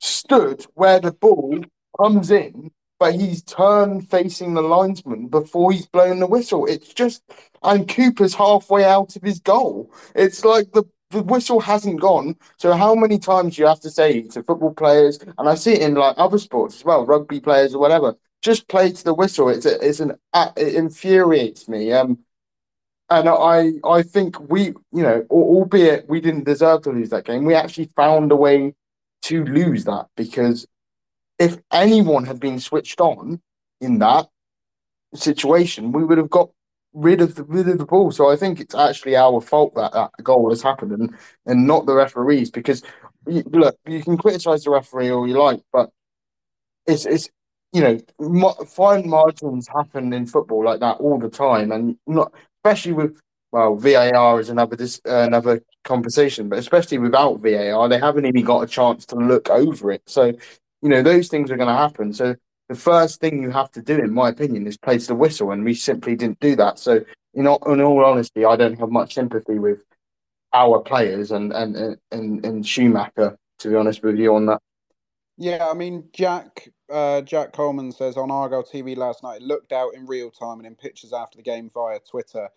stood 0.00 0.66
where 0.74 0.98
the 0.98 1.12
ball 1.12 1.64
comes 1.96 2.32
in, 2.32 2.72
but 2.98 3.14
he's 3.14 3.44
turned 3.44 4.10
facing 4.10 4.54
the 4.54 4.62
linesman 4.62 5.28
before 5.28 5.70
he's 5.70 5.86
blown 5.86 6.18
the 6.18 6.26
whistle. 6.26 6.66
It's 6.66 6.92
just, 6.92 7.22
and 7.62 7.88
Cooper's 7.88 8.34
halfway 8.34 8.84
out 8.84 9.14
of 9.14 9.22
his 9.22 9.38
goal. 9.38 9.92
It's 10.16 10.44
like 10.44 10.72
the 10.72 10.82
the 11.10 11.22
whistle 11.22 11.60
hasn't 11.60 12.00
gone. 12.00 12.34
So 12.56 12.72
how 12.72 12.96
many 12.96 13.20
times 13.20 13.54
do 13.54 13.62
you 13.62 13.68
have 13.68 13.80
to 13.80 13.90
say 13.90 14.22
to 14.22 14.42
football 14.42 14.74
players, 14.74 15.20
and 15.38 15.48
I 15.48 15.54
see 15.54 15.74
it 15.74 15.82
in 15.82 15.94
like 15.94 16.16
other 16.18 16.38
sports 16.38 16.76
as 16.76 16.84
well, 16.84 17.06
rugby 17.06 17.38
players 17.38 17.76
or 17.76 17.80
whatever, 17.80 18.16
just 18.42 18.68
play 18.68 18.92
to 18.92 19.04
the 19.04 19.14
whistle. 19.14 19.48
It's 19.48 19.66
a, 19.66 19.86
it's 19.86 20.00
an 20.00 20.16
it 20.56 20.74
infuriates 20.74 21.68
me. 21.68 21.92
Um, 21.92 22.18
and 23.08 23.28
I 23.28 23.72
I 23.84 24.02
think 24.02 24.50
we 24.50 24.66
you 24.92 25.02
know 25.02 25.26
albeit 25.30 26.08
we 26.08 26.20
didn't 26.20 26.44
deserve 26.44 26.82
to 26.82 26.90
lose 26.90 27.10
that 27.10 27.24
game, 27.24 27.44
we 27.44 27.54
actually 27.54 27.90
found 27.96 28.32
a 28.32 28.36
way 28.36 28.74
to 29.22 29.44
lose 29.44 29.84
that 29.84 30.06
because 30.16 30.66
if 31.38 31.58
anyone 31.72 32.24
had 32.24 32.40
been 32.40 32.60
switched 32.60 33.00
on 33.00 33.40
in 33.80 33.98
that 33.98 34.28
situation, 35.14 35.92
we 35.92 36.04
would 36.04 36.18
have 36.18 36.30
got 36.30 36.50
rid 36.92 37.20
of 37.20 37.34
the 37.34 37.44
rid 37.44 37.68
of 37.68 37.78
the 37.78 37.86
ball. 37.86 38.10
So 38.10 38.30
I 38.30 38.36
think 38.36 38.60
it's 38.60 38.74
actually 38.74 39.16
our 39.16 39.40
fault 39.40 39.74
that 39.74 39.92
that 39.92 40.10
goal 40.22 40.50
has 40.50 40.62
happened 40.62 40.92
and 40.92 41.14
and 41.46 41.66
not 41.66 41.86
the 41.86 41.94
referees 41.94 42.50
because 42.50 42.82
look, 43.26 43.76
you 43.86 44.02
can 44.02 44.16
criticize 44.16 44.64
the 44.64 44.70
referee 44.70 45.10
all 45.10 45.26
you 45.26 45.38
like, 45.38 45.60
but 45.72 45.90
it's 46.86 47.06
it's 47.06 47.28
you 47.72 47.80
know 47.80 48.54
fine 48.66 49.08
margins 49.08 49.68
happen 49.68 50.12
in 50.12 50.26
football 50.26 50.64
like 50.64 50.80
that 50.80 50.98
all 50.98 51.18
the 51.18 51.28
time, 51.28 51.72
and 51.72 51.96
not 52.06 52.32
especially 52.64 52.92
with 52.92 53.20
well 53.52 53.76
VAR 53.76 54.40
is 54.40 54.48
another 54.48 54.76
this 54.76 55.00
uh, 55.06 55.24
another 55.26 55.62
conversation, 55.84 56.48
but 56.48 56.58
especially 56.58 56.98
without 56.98 57.40
VAR, 57.40 57.88
they 57.88 57.98
haven't 57.98 58.26
even 58.26 58.44
got 58.44 58.62
a 58.62 58.66
chance 58.66 59.06
to 59.06 59.16
look 59.16 59.50
over 59.50 59.92
it. 59.92 60.02
So 60.06 60.26
you 60.82 60.88
know 60.88 61.02
those 61.02 61.28
things 61.28 61.50
are 61.50 61.56
going 61.56 61.68
to 61.68 61.74
happen. 61.74 62.12
So 62.12 62.34
the 62.68 62.74
first 62.74 63.20
thing 63.20 63.42
you 63.42 63.50
have 63.50 63.70
to 63.72 63.82
do, 63.82 63.98
in 63.98 64.12
my 64.12 64.28
opinion, 64.28 64.66
is 64.66 64.76
place 64.76 65.06
the 65.06 65.14
whistle, 65.14 65.50
and 65.50 65.64
we 65.64 65.74
simply 65.74 66.16
didn't 66.16 66.40
do 66.40 66.56
that. 66.56 66.78
So 66.78 67.04
in 67.34 67.46
all, 67.46 67.58
in 67.72 67.80
all 67.80 68.04
honesty, 68.04 68.44
I 68.44 68.56
don't 68.56 68.78
have 68.78 68.90
much 68.90 69.14
sympathy 69.14 69.58
with 69.58 69.84
our 70.52 70.80
players 70.80 71.30
and 71.30 71.52
and 71.52 71.98
and, 72.10 72.44
and 72.44 72.66
Schumacher. 72.66 73.36
To 73.60 73.68
be 73.68 73.76
honest 73.76 74.02
with 74.02 74.16
you 74.16 74.34
on 74.34 74.46
that. 74.46 74.60
Yeah, 75.40 75.68
I 75.70 75.74
mean 75.74 76.04
Jack 76.12 76.68
uh, 76.92 77.22
Jack 77.22 77.54
Coleman 77.54 77.92
says 77.92 78.18
on 78.18 78.30
Argyle 78.30 78.62
TV 78.62 78.94
last 78.94 79.22
night, 79.22 79.40
it 79.40 79.42
looked 79.42 79.72
out 79.72 79.94
in 79.94 80.04
real 80.04 80.30
time 80.30 80.58
and 80.58 80.66
in 80.66 80.74
pictures 80.74 81.14
after 81.14 81.38
the 81.38 81.42
game 81.42 81.70
via 81.72 81.98
Twitter. 82.00 82.50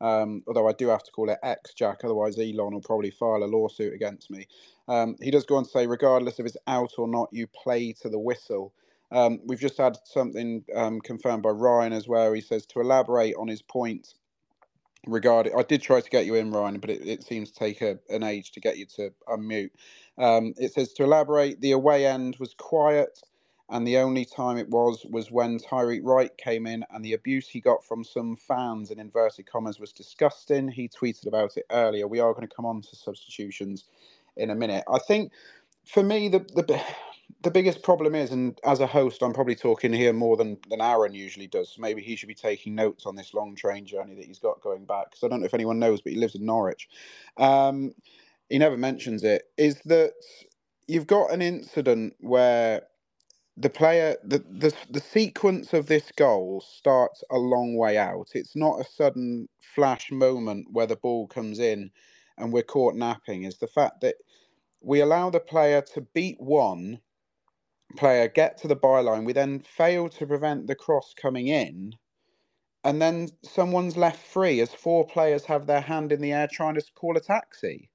Um, 0.00 0.44
although 0.46 0.68
I 0.68 0.72
do 0.72 0.86
have 0.86 1.02
to 1.02 1.10
call 1.10 1.30
it 1.30 1.38
X 1.42 1.74
Jack, 1.74 2.02
otherwise 2.04 2.38
Elon 2.38 2.74
will 2.74 2.80
probably 2.80 3.10
file 3.10 3.42
a 3.42 3.46
lawsuit 3.46 3.92
against 3.92 4.30
me. 4.30 4.46
Um, 4.86 5.16
he 5.20 5.32
does 5.32 5.46
go 5.46 5.56
on 5.56 5.64
to 5.64 5.70
say, 5.70 5.88
regardless 5.88 6.38
if 6.38 6.46
it's 6.46 6.56
out 6.68 6.92
or 6.96 7.08
not, 7.08 7.28
you 7.32 7.48
play 7.48 7.92
to 8.02 8.08
the 8.08 8.20
whistle. 8.20 8.72
Um, 9.10 9.40
we've 9.44 9.58
just 9.58 9.76
had 9.76 9.98
something 10.04 10.64
um, 10.76 11.00
confirmed 11.00 11.42
by 11.42 11.50
Ryan 11.50 11.92
as 11.92 12.06
well. 12.06 12.32
He 12.32 12.40
says 12.40 12.66
to 12.66 12.80
elaborate 12.80 13.34
on 13.36 13.48
his 13.48 13.62
point 13.62 14.14
regarding. 15.08 15.54
I 15.58 15.62
did 15.62 15.82
try 15.82 16.00
to 16.00 16.10
get 16.10 16.26
you 16.26 16.36
in, 16.36 16.52
Ryan, 16.52 16.78
but 16.78 16.90
it, 16.90 17.06
it 17.06 17.24
seems 17.24 17.50
to 17.50 17.58
take 17.58 17.82
a, 17.82 17.98
an 18.10 18.22
age 18.22 18.52
to 18.52 18.60
get 18.60 18.78
you 18.78 18.86
to 18.96 19.10
unmute. 19.28 19.70
Um, 20.18 20.54
it 20.58 20.72
says 20.72 20.92
to 20.94 21.04
elaborate, 21.04 21.60
the 21.60 21.72
away 21.72 22.06
end 22.06 22.36
was 22.38 22.54
quiet, 22.54 23.20
and 23.70 23.86
the 23.86 23.98
only 23.98 24.24
time 24.24 24.56
it 24.58 24.68
was 24.68 25.06
was 25.10 25.30
when 25.30 25.58
Tyreik 25.58 26.00
Wright 26.02 26.36
came 26.38 26.66
in, 26.66 26.84
and 26.90 27.04
the 27.04 27.12
abuse 27.14 27.48
he 27.48 27.60
got 27.60 27.84
from 27.84 28.04
some 28.04 28.36
fans 28.36 28.90
in 28.90 28.98
inverted 28.98 29.46
commas 29.50 29.78
was 29.78 29.92
disgusting. 29.92 30.68
He 30.68 30.88
tweeted 30.88 31.26
about 31.26 31.56
it 31.56 31.66
earlier. 31.70 32.08
We 32.08 32.20
are 32.20 32.32
going 32.32 32.48
to 32.48 32.54
come 32.54 32.66
on 32.66 32.82
to 32.82 32.96
substitutions 32.96 33.84
in 34.36 34.50
a 34.50 34.54
minute. 34.54 34.84
I 34.92 34.98
think 34.98 35.32
for 35.84 36.02
me, 36.02 36.28
the 36.28 36.40
the 36.40 36.82
the 37.42 37.50
biggest 37.50 37.82
problem 37.82 38.14
is, 38.14 38.32
and 38.32 38.58
as 38.64 38.80
a 38.80 38.86
host, 38.86 39.22
I'm 39.22 39.32
probably 39.32 39.54
talking 39.54 39.92
here 39.92 40.12
more 40.12 40.36
than, 40.36 40.56
than 40.70 40.80
Aaron 40.80 41.14
usually 41.14 41.46
does. 41.46 41.70
So 41.70 41.80
maybe 41.80 42.02
he 42.02 42.16
should 42.16 42.28
be 42.28 42.34
taking 42.34 42.74
notes 42.74 43.06
on 43.06 43.14
this 43.16 43.34
long 43.34 43.54
train 43.54 43.86
journey 43.86 44.14
that 44.16 44.24
he's 44.24 44.40
got 44.40 44.60
going 44.60 44.84
back. 44.86 45.10
Because 45.10 45.24
I 45.24 45.28
don't 45.28 45.40
know 45.40 45.46
if 45.46 45.54
anyone 45.54 45.78
knows, 45.78 46.00
but 46.00 46.12
he 46.12 46.18
lives 46.18 46.34
in 46.34 46.44
Norwich. 46.44 46.88
Um, 47.36 47.94
he 48.48 48.58
never 48.58 48.76
mentions 48.76 49.24
it. 49.24 49.44
Is 49.58 49.80
that 49.86 50.12
you've 50.88 51.06
got 51.06 51.32
an 51.32 51.42
incident 51.42 52.14
where 52.20 52.82
the 53.56 53.70
player, 53.70 54.16
the, 54.24 54.38
the 54.50 54.74
the 54.90 55.00
sequence 55.00 55.72
of 55.74 55.86
this 55.86 56.12
goal 56.16 56.62
starts 56.66 57.24
a 57.30 57.38
long 57.38 57.76
way 57.76 57.98
out. 57.98 58.28
It's 58.34 58.56
not 58.56 58.80
a 58.80 58.84
sudden 58.84 59.48
flash 59.74 60.10
moment 60.12 60.68
where 60.72 60.86
the 60.86 60.96
ball 60.96 61.26
comes 61.28 61.58
in 61.60 61.90
and 62.38 62.52
we're 62.52 62.62
caught 62.62 62.94
napping. 62.96 63.44
Is 63.44 63.58
the 63.58 63.66
fact 63.68 64.00
that 64.02 64.16
we 64.82 65.00
allow 65.00 65.30
the 65.30 65.40
player 65.40 65.82
to 65.94 66.02
beat 66.14 66.38
one 66.40 67.00
player 67.96 68.28
get 68.28 68.58
to 68.58 68.68
the 68.68 68.76
byline. 68.76 69.24
We 69.24 69.32
then 69.32 69.60
fail 69.60 70.08
to 70.10 70.26
prevent 70.26 70.66
the 70.66 70.74
cross 70.74 71.14
coming 71.20 71.48
in. 71.48 71.94
And 72.84 73.02
then 73.02 73.28
someone's 73.44 73.96
left 73.96 74.26
free 74.26 74.60
as 74.60 74.74
four 74.74 75.06
players 75.06 75.44
have 75.46 75.66
their 75.66 75.80
hand 75.80 76.12
in 76.12 76.20
the 76.20 76.32
air 76.32 76.48
trying 76.50 76.74
to 76.76 76.82
call 76.94 77.16
a 77.16 77.20
taxi. 77.20 77.90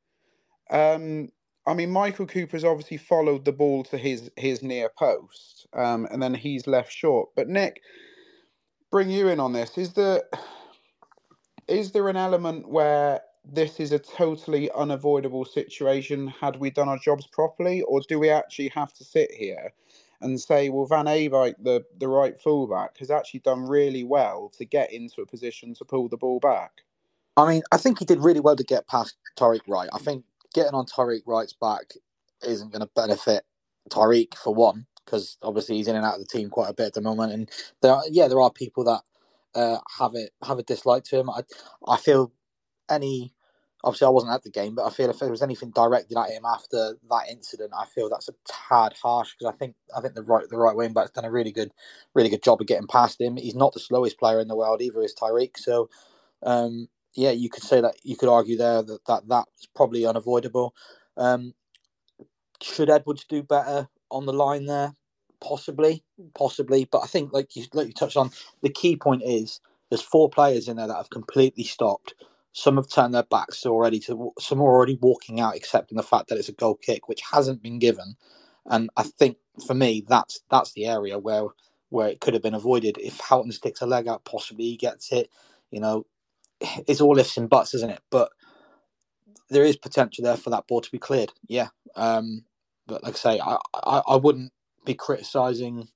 Um, 0.70 1.30
I 1.66 1.74
mean, 1.74 1.92
Michael 1.92 2.28
Cooper's 2.28 2.64
obviously 2.64 2.98
followed 2.98 3.46
the 3.46 3.52
ball 3.52 3.84
to 3.86 3.98
his 3.98 4.30
his 4.36 4.62
near 4.62 4.90
post, 4.90 5.68
um, 5.74 6.08
and 6.12 6.22
then 6.22 6.34
he's 6.34 6.68
left 6.68 6.92
short. 6.92 7.30
But 7.36 7.48
Nick, 7.48 7.82
bring 8.92 9.10
you 9.10 9.30
in 9.30 9.40
on 9.40 9.54
this. 9.54 9.78
Is 9.78 9.94
there 9.94 10.24
is 11.68 11.92
there 11.92 12.10
an 12.10 12.18
element 12.18 12.70
where 12.70 13.22
this 13.46 13.80
is 13.80 13.92
a 13.92 14.00
totally 14.00 14.72
unavoidable 14.72 15.46
situation 15.46 16.28
had 16.28 16.58
we 16.58 16.70
done 16.70 16.90
our 16.90 16.98
jobs 16.98 17.28
properly, 17.28 17.82
or 17.84 18.02
do 18.08 18.20
we 18.20 18.30
actually 18.30 18.70
have 18.70 18.94
to 18.94 19.04
sit 19.04 19.32
here 19.32 19.74
and 20.22 20.40
say, 20.40 20.70
well, 20.70 20.86
Van 20.86 21.06
Ewijk, 21.06 21.56
the, 21.62 21.84
the 22.00 22.08
right 22.08 22.40
fullback, 22.40 22.98
has 22.98 23.12
actually 23.12 23.42
done 23.42 23.66
really 23.68 24.06
well 24.06 24.50
to 24.58 24.64
get 24.64 24.94
into 24.94 25.22
a 25.22 25.26
position 25.26 25.74
to 25.74 25.84
pull 25.84 26.08
the 26.08 26.16
ball 26.16 26.40
back? 26.40 26.72
I 27.36 27.50
mean, 27.50 27.64
I 27.72 27.78
think 27.78 28.00
he 28.00 28.06
did 28.06 28.24
really 28.24 28.40
well 28.40 28.56
to 28.56 28.64
get 28.64 28.88
past 28.88 29.16
Tyreik 29.38 29.68
Wright. 29.68 29.90
I 29.92 29.98
think 29.98 30.24
getting 30.54 30.74
on 30.74 30.86
Tyreik 30.86 31.24
Wright's 31.26 31.54
back 31.54 31.94
isn't 32.46 32.72
going 32.72 32.82
to 32.82 32.90
benefit 32.96 33.44
Tyreik 33.90 34.36
for 34.36 34.54
one, 34.54 34.86
because 35.06 35.38
obviously 35.42 35.78
he's 35.78 35.88
in 35.88 35.96
and 35.96 36.06
out 36.06 36.16
of 36.16 36.22
the 36.22 36.28
team 36.28 36.50
quite 36.50 36.70
a 36.70 36.74
bit 36.74 36.88
at 36.88 36.94
the 36.94 37.02
moment. 37.02 37.34
And 37.34 37.50
there, 37.82 37.94
are, 37.94 38.04
yeah, 38.10 38.28
there 38.28 38.42
are 38.42 38.52
people 38.52 38.84
that 38.86 39.02
uh, 39.56 39.78
have 40.00 40.16
it 40.16 40.32
have 40.46 40.60
a 40.60 40.64
dislike 40.64 41.04
to 41.06 41.20
him. 41.20 41.30
I, 41.30 41.42
I 41.88 41.98
feel 41.98 42.32
any 42.90 43.34
obviously 43.84 44.08
I 44.08 44.12
wasn't 44.12 44.34
at 44.34 44.44
the 44.44 44.50
game, 44.50 44.76
but 44.76 44.86
I 44.86 44.90
feel 44.90 45.10
if 45.10 45.20
there 45.20 45.30
was 45.30 45.42
anything 45.42 45.72
directed 45.72 46.18
at 46.18 46.30
him 46.30 46.44
after 46.46 46.98
that 47.10 47.30
incident, 47.30 47.72
I 47.78 47.86
feel 47.86 48.10
that's 48.10 48.30
a 48.30 48.34
tad 48.48 48.94
harsh 49.02 49.34
because 49.38 49.54
I 49.54 49.58
think 49.58 49.76
I 49.96 50.02
think 50.02 50.16
the 50.16 50.24
right 50.24 50.48
the 50.50 50.58
right 50.58 50.76
wing 50.76 50.94
back's 50.94 51.12
done 51.12 51.26
a 51.26 51.32
really 51.32 51.52
good 51.52 51.72
really 52.14 52.30
good 52.30 52.44
job 52.44 52.62
of 52.62 52.68
getting 52.68 52.88
past 52.88 53.20
him. 53.20 53.38
He's 53.38 53.56
not 53.56 53.74
the 53.74 53.80
slowest 53.80 54.18
player 54.20 54.40
in 54.40 54.48
the 54.48 54.56
world 54.56 54.82
either, 54.82 55.04
is 55.04 55.16
Tyreik. 55.16 55.58
So 55.58 55.90
um, 56.44 56.88
yeah, 57.16 57.32
you 57.32 57.50
could 57.50 57.64
say 57.64 57.82
that 57.82 57.96
you 58.04 58.16
could 58.18 58.30
argue 58.30 58.58
there 58.58 58.84
that 58.84 59.06
that 59.08 59.24
that's 59.28 59.68
probably 59.76 60.06
unavoidable. 60.06 60.76
Um, 61.18 61.54
should 62.62 62.90
Edwards 62.90 63.26
do 63.28 63.44
better 63.44 63.90
on 64.12 64.26
the 64.26 64.34
line 64.34 64.66
there? 64.66 64.96
Possibly, 65.42 66.04
possibly, 66.36 66.86
but 66.92 67.00
I 67.00 67.08
think 67.08 67.34
like 67.34 67.56
you 67.56 67.66
like 67.74 67.88
you 67.88 67.94
touched 67.94 68.18
on, 68.18 68.32
the 68.62 68.70
key 68.70 68.96
point 68.96 69.24
is 69.26 69.60
there's 69.90 70.02
four 70.02 70.30
players 70.30 70.68
in 70.68 70.78
there 70.78 70.88
that 70.88 70.96
have 70.96 71.10
completely 71.10 71.64
stopped 71.66 72.14
some 72.54 72.78
have 72.78 72.90
turned 72.90 73.14
their 73.14 73.24
backs 73.24 73.66
already 73.66 74.00
to 74.00 74.32
some 74.40 74.60
are 74.62 74.64
already 74.66 74.98
walking 75.02 75.40
out, 75.40 75.56
accepting 75.56 75.98
the 75.98 76.04
fact 76.04 76.30
that 76.30 76.38
it's 76.38 76.50
a 76.50 76.54
goal 76.54 76.76
kick, 76.76 77.08
which 77.08 77.22
hasn't 77.32 77.62
been 77.62 77.80
given. 77.80 78.16
And 78.66 78.90
I 78.96 79.04
think 79.04 79.38
for 79.66 79.74
me, 79.74 80.04
that's 80.08 80.42
that's 80.50 80.74
the 80.74 80.86
area 80.86 81.20
where 81.20 81.48
where 81.90 82.08
it 82.08 82.22
could 82.22 82.34
have 82.34 82.44
been 82.44 82.54
avoided. 82.54 82.98
If 83.00 83.20
Houghton 83.20 83.52
sticks 83.52 83.82
a 83.82 83.86
leg 83.88 84.08
out, 84.08 84.26
possibly 84.26 84.66
he 84.66 84.78
gets 84.78 85.12
it. 85.12 85.30
You 85.72 85.80
know, 85.82 86.06
it's 86.88 87.02
all 87.02 87.18
ifs 87.20 87.38
and 87.38 87.50
buts, 87.50 87.74
isn't 87.74 87.92
it? 87.92 88.02
But 88.10 88.32
there 89.50 89.64
is 89.64 89.78
potential 89.78 90.24
there 90.24 90.38
for 90.38 90.50
that 90.50 90.68
ball 90.68 90.82
to 90.82 90.92
be 90.92 91.00
cleared. 91.00 91.32
Yeah. 91.48 91.70
Um, 91.96 92.46
but 92.88 93.04
like 93.04 93.14
I 93.14 93.18
say, 93.18 93.40
I, 93.40 93.58
I, 93.74 94.02
I 94.08 94.16
wouldn't 94.16 94.52
be 94.86 94.96
criticising 94.96 95.88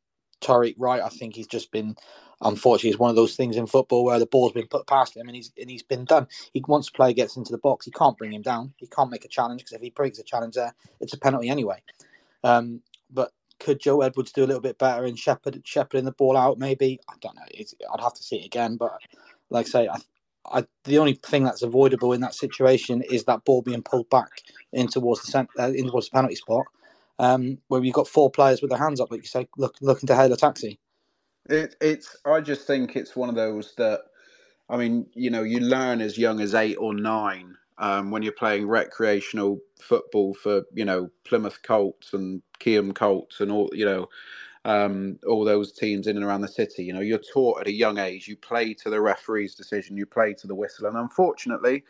Tyreik 0.42 0.76
Wright. 0.78 1.02
I 1.02 1.10
think 1.10 1.36
he's 1.36 1.48
just 1.48 1.72
been 1.72 1.96
unfortunately 2.42 2.92
it's 2.92 3.00
one 3.00 3.10
of 3.10 3.16
those 3.16 3.36
things 3.36 3.58
in 3.58 3.66
football 3.66 4.06
where 4.06 4.20
the 4.20 4.28
ball's 4.28 4.52
been 4.52 4.68
put 4.68 4.86
past 4.86 5.18
him 5.18 5.28
and 5.28 5.36
he's 5.36 5.52
and 5.60 5.70
he's 5.70 5.84
been 5.84 6.06
done. 6.06 6.28
He 6.54 6.64
once 6.68 6.90
a 6.90 6.92
player 6.92 7.14
gets 7.14 7.36
into 7.36 7.52
the 7.52 7.58
box, 7.58 7.86
he 7.86 7.92
can't 7.92 8.18
bring 8.18 8.34
him 8.34 8.42
down. 8.42 8.74
He 8.78 8.88
can't 8.88 9.10
make 9.10 9.26
a 9.26 9.30
challenge 9.30 9.62
because 9.62 9.74
if 9.74 9.82
he 9.82 9.90
breaks 9.90 10.20
a 10.20 10.24
challenge 10.24 10.56
there, 10.56 10.74
it's 11.00 11.14
a 11.14 11.20
penalty 11.20 11.50
anyway. 11.50 11.82
Um, 12.44 12.82
but 13.10 13.32
could 13.60 13.80
Joe 13.80 14.02
Edwards 14.02 14.32
do 14.32 14.44
a 14.44 14.48
little 14.48 14.62
bit 14.62 14.78
better 14.78 15.06
in 15.06 15.16
shepherd 15.16 15.62
shepherding 15.66 16.06
the 16.06 16.12
ball 16.12 16.38
out? 16.38 16.60
Maybe 16.60 17.00
I 17.10 17.14
don't 17.22 17.36
know. 17.36 17.42
It's, 17.52 17.74
I'd 17.92 18.02
have 18.02 18.14
to 18.14 18.24
see 18.24 18.38
it 18.38 18.46
again. 18.46 18.78
But 18.78 19.00
like 19.50 19.66
I 19.66 19.70
say, 19.70 19.88
I, 19.88 19.98
I, 20.52 20.66
the 20.84 21.00
only 21.00 21.14
thing 21.14 21.44
that's 21.44 21.62
avoidable 21.62 22.14
in 22.14 22.22
that 22.22 22.34
situation 22.34 23.02
is 23.10 23.26
that 23.26 23.46
ball 23.46 23.62
being 23.62 23.84
pulled 23.84 24.10
back 24.10 24.30
in 24.74 24.88
towards 24.88 25.22
the 25.22 25.32
cent- 25.32 25.50
uh, 25.60 25.72
in 25.74 25.88
towards 25.88 26.10
the 26.10 26.16
penalty 26.16 26.36
spot, 26.36 26.66
um, 27.20 27.58
where 27.68 27.84
you've 27.84 27.94
got 27.96 28.08
four 28.08 28.30
players 28.32 28.62
with 28.62 28.70
their 28.72 28.80
hands 28.80 29.00
up, 29.00 29.12
like 29.12 29.22
you 29.22 29.28
say, 29.28 29.48
look, 29.58 29.76
looking 29.82 30.08
to 30.08 30.16
hail 30.16 30.32
a 30.32 30.38
taxi. 30.38 30.80
It, 31.50 31.76
it's. 31.82 32.16
I 32.26 32.42
just 32.42 32.68
think 32.68 32.96
it's 32.96 33.16
one 33.16 33.30
of 33.30 33.36
those 33.36 33.74
that, 33.78 34.02
I 34.70 34.78
mean, 34.78 35.08
you 35.14 35.30
know, 35.30 35.44
you 35.44 35.60
learn 35.60 36.02
as 36.02 36.18
young 36.18 36.42
as 36.42 36.54
eight 36.54 36.76
or 36.76 36.94
nine 36.94 37.56
um, 37.78 38.12
when 38.12 38.24
you're 38.24 38.34
playing 38.34 38.68
recreational 38.68 39.60
football 39.82 40.34
for 40.34 40.64
you 40.74 40.86
know 40.86 41.10
Plymouth 41.26 41.62
Colts 41.64 42.14
and 42.14 42.42
Keyham 42.60 42.94
Colts 42.94 43.40
and 43.40 43.52
all 43.52 43.70
you 43.74 43.86
know 43.86 44.08
um, 44.68 45.20
all 45.28 45.46
those 45.46 45.74
teams 45.74 46.08
in 46.08 46.18
and 46.18 46.26
around 46.26 46.42
the 46.44 46.50
city. 46.50 46.86
You 46.86 46.94
know, 46.94 47.02
you're 47.02 47.20
taught 47.20 47.62
at 47.62 47.68
a 47.68 47.74
young 47.74 48.00
age. 48.00 48.28
You 48.30 48.38
play 48.38 48.76
to 48.76 48.92
the 48.92 49.02
referee's 49.02 49.56
decision. 49.56 49.98
You 49.98 50.08
play 50.08 50.36
to 50.36 50.48
the 50.48 50.56
whistle, 50.56 50.88
and 50.88 50.98
unfortunately. 50.98 51.86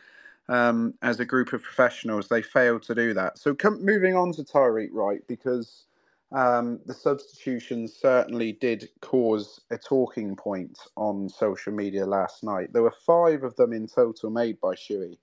Um, 0.48 0.94
as 1.02 1.20
a 1.20 1.26
group 1.26 1.54
of 1.54 1.64
professionals, 1.64 2.28
they 2.28 2.42
failed 2.44 2.84
to 2.84 2.96
do 2.96 3.14
that. 3.16 3.40
So, 3.40 3.56
moving 3.82 4.16
on 4.16 4.32
to 4.34 4.44
Tyreik 4.44 4.90
Wright, 4.92 5.22
because 5.28 5.86
um, 6.32 6.80
the 6.86 6.94
substitutions 6.94 7.96
certainly 7.96 8.54
did 8.54 8.90
cause 9.02 9.62
a 9.72 9.78
talking 9.78 10.36
point 10.36 10.78
on 10.98 11.30
social 11.30 11.74
media 11.74 12.06
last 12.06 12.44
night. 12.44 12.74
There 12.74 12.84
were 12.84 12.94
five 13.06 13.44
of 13.44 13.56
them 13.56 13.74
in 13.74 13.88
total 13.88 14.30
made 14.30 14.60
by 14.62 14.76
Shuey. 14.76 15.18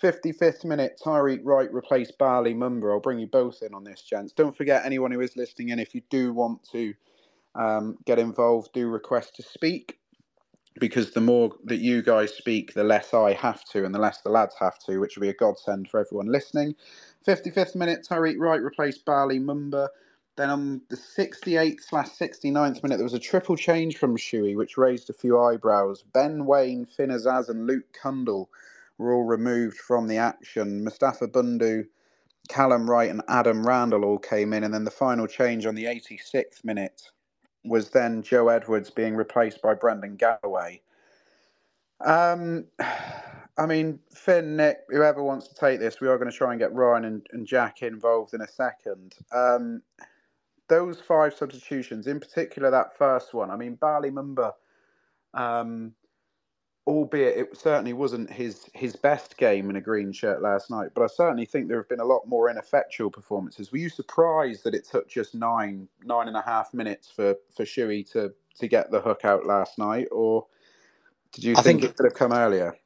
55th 0.00 0.64
minute, 0.64 1.00
Tyreik 1.04 1.40
Wright 1.44 1.72
replaced 1.72 2.18
Bali 2.18 2.54
Mumba. 2.54 2.92
I'll 2.92 3.00
bring 3.00 3.18
you 3.18 3.26
both 3.26 3.62
in 3.62 3.74
on 3.74 3.84
this, 3.84 4.02
gents. 4.02 4.32
Don't 4.32 4.56
forget, 4.56 4.84
anyone 4.86 5.12
who 5.12 5.20
is 5.20 5.36
listening 5.36 5.70
in, 5.70 5.78
if 5.80 5.94
you 5.94 6.02
do 6.10 6.32
want 6.32 6.62
to 6.72 6.94
um, 7.56 7.98
get 8.06 8.18
involved, 8.18 8.72
do 8.74 8.88
request 8.88 9.36
to 9.36 9.42
speak. 9.42 9.96
because 10.80 11.12
the 11.12 11.20
more 11.20 11.52
that 11.64 11.78
you 11.78 12.02
guys 12.02 12.34
speak, 12.34 12.74
the 12.74 12.84
less 12.84 13.14
I 13.14 13.32
have 13.34 13.64
to, 13.66 13.84
and 13.84 13.94
the 13.94 13.98
less 14.00 14.20
the 14.22 14.30
lads 14.30 14.56
have 14.60 14.78
to, 14.80 14.98
which 14.98 15.16
will 15.16 15.22
be 15.22 15.28
a 15.28 15.34
godsend 15.34 15.88
for 15.88 16.00
everyone 16.00 16.26
listening. 16.32 16.74
55th 17.26 17.76
minute, 17.76 18.06
Tyreik 18.08 18.38
Wright 18.38 18.62
replaced 18.62 19.04
Bali 19.04 19.38
Mumba. 19.38 19.88
Then 20.36 20.50
on 20.50 20.82
the 20.90 20.96
68th 20.96 21.80
slash 21.82 22.08
69th 22.10 22.82
minute, 22.82 22.96
there 22.96 23.04
was 23.04 23.14
a 23.14 23.20
triple 23.20 23.56
change 23.56 23.98
from 23.98 24.16
Shuey, 24.16 24.56
which 24.56 24.76
raised 24.76 25.10
a 25.10 25.14
few 25.14 25.40
eyebrows. 25.40 26.02
Ben 26.12 26.44
Waine, 26.46 26.86
Finn 26.86 27.10
Azaz, 27.10 27.48
and 27.48 27.66
Luke 27.68 27.86
Cundle 27.92 28.50
were 29.02 29.12
all 29.12 29.24
removed 29.24 29.76
from 29.76 30.06
the 30.06 30.16
action. 30.16 30.84
Mustapha 30.84 31.28
Bundu, 31.28 31.84
Callum 32.48 32.88
Wright, 32.88 33.10
and 33.10 33.22
Adam 33.28 33.66
Randell 33.66 34.04
all 34.04 34.18
came 34.18 34.52
in. 34.52 34.64
And 34.64 34.72
then 34.72 34.84
the 34.84 34.90
final 34.90 35.26
change 35.26 35.66
on 35.66 35.74
the 35.74 35.84
86th 35.84 36.64
minute 36.64 37.02
was 37.64 37.90
then 37.90 38.22
Joe 38.22 38.48
Edwards 38.48 38.90
being 38.90 39.14
replaced 39.14 39.60
by 39.62 39.74
Brendan 39.74 40.16
Galloway. 40.16 40.80
Um, 42.00 42.66
I 43.58 43.66
mean, 43.66 43.98
Finn, 44.14 44.56
Nick, 44.56 44.78
whoever 44.88 45.22
wants 45.22 45.48
to 45.48 45.54
take 45.54 45.78
this, 45.78 46.00
we 46.00 46.08
are 46.08 46.18
going 46.18 46.30
to 46.30 46.36
try 46.36 46.52
and 46.52 46.60
get 46.60 46.72
Ryan 46.72 47.04
and, 47.04 47.26
and 47.32 47.46
Jack 47.46 47.82
involved 47.82 48.34
in 48.34 48.40
a 48.40 48.48
second. 48.48 49.14
Um, 49.32 49.82
those 50.68 51.00
five 51.00 51.34
substitutions, 51.34 52.06
in 52.06 52.18
particular 52.18 52.70
that 52.70 52.96
first 52.96 53.34
one, 53.34 53.50
I 53.50 53.56
mean, 53.56 53.74
Bali 53.74 54.10
Mumba, 54.10 54.52
um, 55.34 55.92
albeit 56.86 57.36
it 57.38 57.56
certainly 57.56 57.92
wasn't 57.92 58.30
his 58.30 58.68
his 58.74 58.96
best 58.96 59.36
game 59.36 59.70
in 59.70 59.76
a 59.76 59.80
green 59.80 60.12
shirt 60.12 60.42
last 60.42 60.70
night, 60.70 60.90
but 60.94 61.02
I 61.02 61.06
certainly 61.06 61.46
think 61.46 61.68
there 61.68 61.78
have 61.78 61.88
been 61.88 62.00
a 62.00 62.04
lot 62.04 62.26
more 62.26 62.50
ineffectual 62.50 63.10
performances. 63.10 63.70
Were 63.70 63.78
you 63.78 63.88
surprised 63.88 64.64
that 64.64 64.74
it 64.74 64.86
took 64.88 65.08
just 65.08 65.34
nine 65.34 65.88
nine 66.04 66.28
and 66.28 66.36
a 66.36 66.42
half 66.42 66.74
minutes 66.74 67.10
for 67.10 67.36
for 67.54 67.64
Shuey 67.64 68.10
to 68.12 68.32
to 68.58 68.68
get 68.68 68.90
the 68.90 69.00
hook 69.00 69.24
out 69.24 69.46
last 69.46 69.78
night, 69.78 70.08
or 70.10 70.46
did 71.32 71.44
you 71.44 71.52
I 71.56 71.62
think, 71.62 71.80
think- 71.80 71.92
it 71.92 71.96
could 71.96 72.04
have 72.06 72.14
come 72.14 72.32
earlier? 72.32 72.76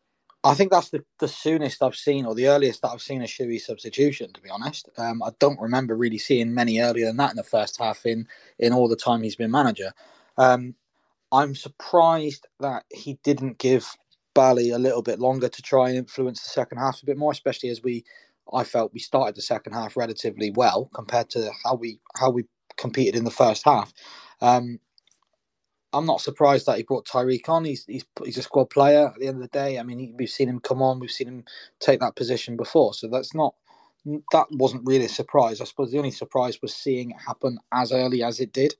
I 0.44 0.55
think 0.55 0.70
that's 0.70 0.90
the, 0.90 1.05
the 1.18 1.26
soonest 1.26 1.82
I've 1.82 1.97
seen, 1.97 2.24
or 2.24 2.34
the 2.34 2.47
earliest 2.47 2.82
that 2.82 2.90
I've 2.90 3.03
seen 3.03 3.20
a 3.20 3.24
Shuey 3.24 3.61
substitution. 3.61 4.32
To 4.32 4.40
be 4.40 4.49
honest, 4.49 4.88
um, 4.97 5.20
I 5.22 5.30
don't 5.40 5.61
remember 5.61 5.97
really 5.97 6.18
seeing 6.18 6.55
many 6.55 6.78
earlier 6.78 7.07
than 7.07 7.16
that 7.16 7.30
in 7.30 7.36
the 7.36 7.42
first 7.42 7.78
half. 7.78 8.07
In 8.07 8.28
in 8.61 8.72
all 8.72 8.86
the 8.88 8.94
time 8.94 9.22
he's 9.22 9.34
been 9.34 9.51
manager, 9.51 9.92
um, 10.38 10.76
I'm 11.32 11.54
surprised 11.54 12.46
that 12.60 12.84
he 12.92 13.18
didn't 13.24 13.58
give 13.58 13.96
Bali 14.34 14.70
a 14.70 14.78
little 14.78 15.02
bit 15.02 15.18
longer 15.18 15.48
to 15.48 15.62
try 15.62 15.88
and 15.88 15.98
influence 15.98 16.42
the 16.42 16.50
second 16.50 16.78
half 16.78 17.02
a 17.02 17.06
bit 17.06 17.18
more, 17.18 17.32
especially 17.32 17.70
as 17.70 17.82
we, 17.82 18.04
I 18.52 18.64
felt 18.64 18.92
we 18.92 19.00
started 19.00 19.34
the 19.36 19.42
second 19.42 19.72
half 19.72 19.96
relatively 19.96 20.52
well 20.54 20.90
compared 20.94 21.30
to 21.30 21.50
how 21.64 21.74
we 21.74 22.00
how 22.16 22.30
we 22.30 22.44
competed 22.76 23.16
in 23.16 23.24
the 23.24 23.30
first 23.30 23.64
half. 23.64 23.92
Um, 24.40 24.78
I'm 25.92 26.06
not 26.06 26.20
surprised 26.20 26.66
that 26.66 26.76
he 26.76 26.82
brought 26.82 27.06
Tyreik 27.06 27.48
on. 27.48 27.64
He's, 27.64 27.84
he's 27.86 28.04
he's 28.24 28.38
a 28.38 28.42
squad 28.42 28.70
player 28.70 29.08
at 29.08 29.18
the 29.18 29.28
end 29.28 29.36
of 29.36 29.42
the 29.42 29.48
day. 29.58 29.78
I 29.78 29.82
mean, 29.82 29.98
he, 29.98 30.12
we've 30.16 30.30
seen 30.30 30.48
him 30.48 30.60
come 30.60 30.82
on, 30.82 31.00
we've 31.00 31.10
seen 31.10 31.28
him 31.28 31.44
take 31.80 32.00
that 32.00 32.16
position 32.16 32.56
before, 32.56 32.94
so 32.94 33.08
that's 33.08 33.34
not 33.34 33.54
that 34.32 34.46
wasn't 34.52 34.86
really 34.86 35.06
a 35.06 35.08
surprise. 35.08 35.60
I 35.60 35.64
suppose 35.64 35.90
the 35.90 35.98
only 35.98 36.10
surprise 36.12 36.60
was 36.62 36.74
seeing 36.74 37.10
it 37.10 37.16
happen 37.26 37.58
as 37.72 37.92
early 37.92 38.22
as 38.22 38.40
it 38.40 38.52
did. 38.52 38.76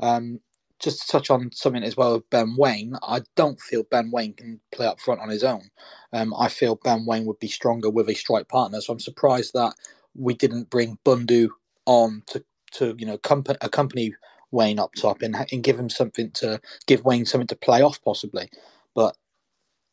Um, 0.00 0.40
just 0.80 1.02
to 1.02 1.08
touch 1.08 1.30
on 1.30 1.50
something 1.52 1.82
as 1.84 1.96
well 1.96 2.14
with 2.14 2.30
Ben 2.30 2.56
Waine, 2.56 2.94
I 3.02 3.22
don't 3.36 3.60
feel 3.60 3.84
Ben 3.84 4.10
Waine 4.12 4.34
can 4.34 4.60
play 4.72 4.86
up 4.86 5.00
front 5.00 5.20
on 5.20 5.28
his 5.30 5.44
own. 5.44 5.70
Um, 6.12 6.34
I 6.38 6.48
feel 6.48 6.76
Ben 6.76 7.06
Waine 7.06 7.26
would 7.26 7.40
be 7.40 7.48
stronger 7.48 7.90
with 7.90 8.08
a 8.08 8.14
strike 8.14 8.48
partner, 8.48 8.80
so 8.80 8.92
I'm 8.92 9.00
surprised 9.00 9.52
that 9.54 9.74
we 10.14 10.34
didn't 10.34 10.70
bring 10.70 10.98
Bundu 11.04 11.50
on 11.86 12.22
to 12.28 12.44
to 12.72 12.94
you 12.98 13.06
know 13.06 13.18
compa- 13.18 13.56
accompany 13.60 14.14
Waine 14.52 14.78
up 14.78 14.94
top 14.94 15.22
and, 15.22 15.36
and 15.52 15.64
give 15.64 15.78
him 15.78 15.90
something 15.90 16.30
to 16.32 16.60
give 16.86 17.04
Waine 17.04 17.26
something 17.26 17.48
to 17.48 17.56
play 17.56 17.82
off 17.82 18.02
possibly. 18.02 18.50
But 18.94 19.16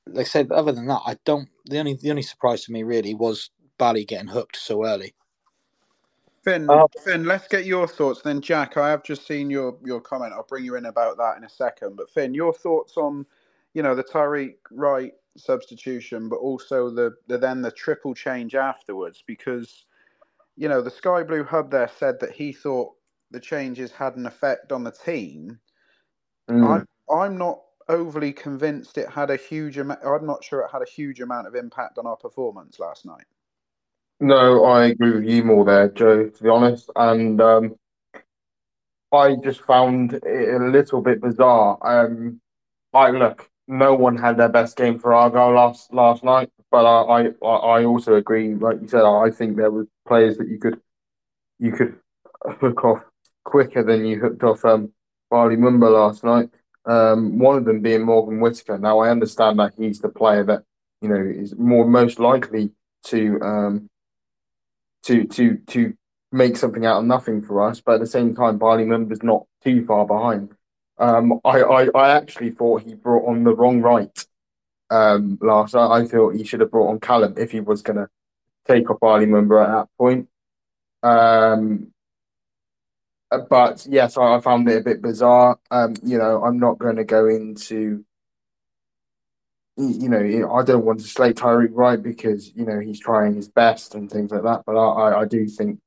like 0.07 0.25
I 0.27 0.29
said, 0.29 0.51
other 0.51 0.71
than 0.71 0.87
that, 0.87 1.01
I 1.05 1.17
don't. 1.25 1.49
The 1.65 1.79
only 1.79 1.95
the 1.95 2.09
only 2.11 2.21
surprise 2.23 2.65
to 2.65 2.71
me 2.71 2.83
really 2.83 3.13
was 3.13 3.51
Bali 3.77 4.05
getting 4.05 4.29
hooked 4.29 4.57
so 4.57 4.85
early. 4.85 5.15
Finn, 6.45 6.67
Uh, 6.69 6.87
Finn, 7.05 7.25
let's 7.25 7.47
get 7.49 7.65
your 7.65 7.87
thoughts. 7.87 8.21
Then, 8.23 8.41
Jack, 8.41 8.77
I 8.77 8.89
have 8.89 9.03
just 9.03 9.27
seen 9.27 9.49
your 9.51 9.77
your 9.83 10.01
comment. 10.01 10.33
I'll 10.33 10.43
bring 10.45 10.65
you 10.65 10.75
in 10.77 10.87
about 10.87 11.17
that 11.17 11.37
in 11.37 11.45
a 11.45 11.49
second. 11.49 11.97
But 11.97 12.09
Finn, 12.11 12.35
your 12.35 12.53
thoughts 12.53 12.97
on, 12.97 13.25
you 13.75 13.83
know, 13.83 13.95
the 13.95 14.03
Tyreik 14.05 14.57
Wright 14.71 15.13
substitution, 15.37 16.29
but 16.29 16.37
also 16.37 16.89
the, 16.91 17.13
the 17.27 17.37
then 17.39 17.61
the 17.63 17.71
triple 17.71 18.15
change 18.15 18.55
afterwards, 18.55 19.23
because, 19.27 19.85
you 20.57 20.69
know, 20.69 20.81
the 20.81 20.91
Sky 20.91 21.23
Blue 21.23 21.43
Hub 21.43 21.71
there 21.71 21.89
said 21.99 22.19
that 22.21 22.31
he 22.33 22.53
thought 22.53 22.93
the 23.31 23.41
changes 23.41 23.91
had 23.91 24.15
an 24.17 24.27
effect 24.27 24.71
on 24.71 24.83
the 24.83 24.91
team. 24.91 25.59
mm. 26.49 26.65
I'm 26.67 26.85
I'm 27.09 27.37
not 27.37 27.61
overly 27.89 28.33
convinced 28.33 28.97
it 28.97 29.09
had 29.09 29.31
a 29.31 29.37
huge 29.37 29.77
amount. 29.79 30.01
I'm 30.05 30.25
not 30.27 30.43
sure 30.43 30.61
it 30.61 30.71
had 30.71 30.83
a 30.83 30.91
huge 30.91 31.21
amount 31.21 31.47
of 31.47 31.55
impact 31.55 31.97
on 31.99 32.07
our 32.07 32.17
performance 32.17 32.79
last 32.79 33.05
night. 33.05 33.25
No, 34.19 34.65
I 34.65 34.87
agree 34.87 35.11
with 35.13 35.23
you 35.25 35.43
more 35.43 35.63
there, 35.65 35.89
Joe, 35.89 36.29
to 36.29 36.43
be 36.43 36.49
honest. 36.49 36.89
And 36.95 37.39
um, 37.41 37.75
I 39.11 39.35
just 39.35 39.61
found 39.61 40.13
it 40.13 40.23
a 40.25 40.65
little 40.65 41.01
bit 41.01 41.21
bizarre. 41.21 41.77
Um, 41.81 42.41
like, 42.93 43.13
look, 43.13 43.49
no 43.67 43.95
one 43.95 44.17
had 44.17 44.37
their 44.37 44.49
best 44.49 44.77
game 44.77 44.99
for 44.99 45.13
Argyle 45.13 45.53
last 45.53 45.93
last 45.93 46.23
night, 46.23 46.51
but 46.71 46.85
I, 46.85 47.27
I, 47.43 47.47
I 47.47 47.85
also 47.85 48.15
agree. 48.15 48.55
Like 48.55 48.81
you 48.81 48.87
said, 48.87 49.03
I 49.03 49.31
think 49.31 49.57
there 49.57 49.71
were 49.71 49.87
players 50.07 50.37
that 50.37 50.47
you 50.47 50.59
could 50.59 50.81
you 51.59 51.71
could 51.71 51.97
hook 52.61 52.83
off 52.85 53.03
quicker 53.45 53.83
than 53.83 54.05
you 54.05 54.19
hooked 54.19 54.43
off 54.43 54.65
um, 54.65 54.91
Bali 55.31 55.57
Mumba 55.57 55.91
last 55.91 56.23
night. 56.23 56.49
Um, 56.85 57.39
one 57.39 57.57
of 57.57 57.65
them 57.65 57.81
being 57.81 58.03
Morgan 58.03 58.39
Whittaker. 58.39 58.77
Now 58.77 58.99
I 58.99 59.09
understand 59.09 59.59
that 59.59 59.73
he's 59.77 59.99
the 59.99 60.09
player 60.09 60.43
that 60.45 60.63
you 61.01 61.09
know 61.09 61.21
is 61.21 61.55
more 61.57 61.87
most 61.87 62.19
likely 62.19 62.71
to 63.05 63.39
um, 63.41 63.89
to 65.05 65.25
to 65.25 65.57
to 65.67 65.93
make 66.31 66.57
something 66.57 66.85
out 66.85 66.99
of 66.99 67.05
nothing 67.05 67.41
for 67.41 67.67
us. 67.67 67.81
But 67.81 67.95
at 67.95 67.99
the 68.01 68.07
same 68.07 68.35
time, 68.35 68.57
Bali 68.57 68.85
Mumba's 68.85 69.23
not 69.23 69.45
too 69.63 69.85
far 69.85 70.05
behind. 70.05 70.51
Um, 70.97 71.39
I, 71.43 71.61
I 71.61 71.89
I 71.95 72.09
actually 72.15 72.51
thought 72.51 72.83
he 72.83 72.93
brought 72.95 73.27
on 73.27 73.43
the 73.43 73.55
wrong 73.55 73.81
right 73.81 74.25
um, 74.89 75.37
last 75.41 75.73
night. 75.73 75.91
I 75.91 76.05
thought 76.05 76.35
he 76.35 76.43
should 76.43 76.61
have 76.61 76.71
brought 76.71 76.89
on 76.89 76.99
Callum 76.99 77.35
if 77.37 77.51
he 77.51 77.59
was 77.59 77.81
going 77.81 77.97
to 77.97 78.09
take 78.65 78.89
off 78.89 78.99
Bali 78.99 79.25
Mumba 79.25 79.63
at 79.63 79.71
that 79.71 79.89
point. 79.97 80.27
Um, 81.03 81.91
but 83.49 83.85
yes, 83.89 84.17
I, 84.17 84.35
I 84.35 84.41
found 84.41 84.69
it 84.69 84.77
a 84.77 84.83
bit 84.83 85.01
bizarre. 85.01 85.59
Um, 85.71 85.95
you 86.03 86.17
know, 86.17 86.43
I'm 86.43 86.59
not 86.59 86.79
going 86.79 86.95
to 86.95 87.03
go 87.03 87.27
into, 87.27 88.05
you 89.77 90.09
know, 90.09 90.53
I 90.53 90.63
don't 90.63 90.85
want 90.85 90.99
to 90.99 91.07
slate 91.07 91.35
Tyreik 91.35 91.71
Wright 91.71 92.01
because 92.01 92.53
you 92.55 92.65
know 92.65 92.79
he's 92.79 92.99
trying 92.99 93.35
his 93.35 93.49
best 93.49 93.95
and 93.95 94.09
things 94.09 94.31
like 94.31 94.43
that. 94.43 94.63
But 94.65 94.77
I, 94.77 94.85
I, 94.85 95.21
I 95.21 95.25
do 95.25 95.47
think 95.47 95.79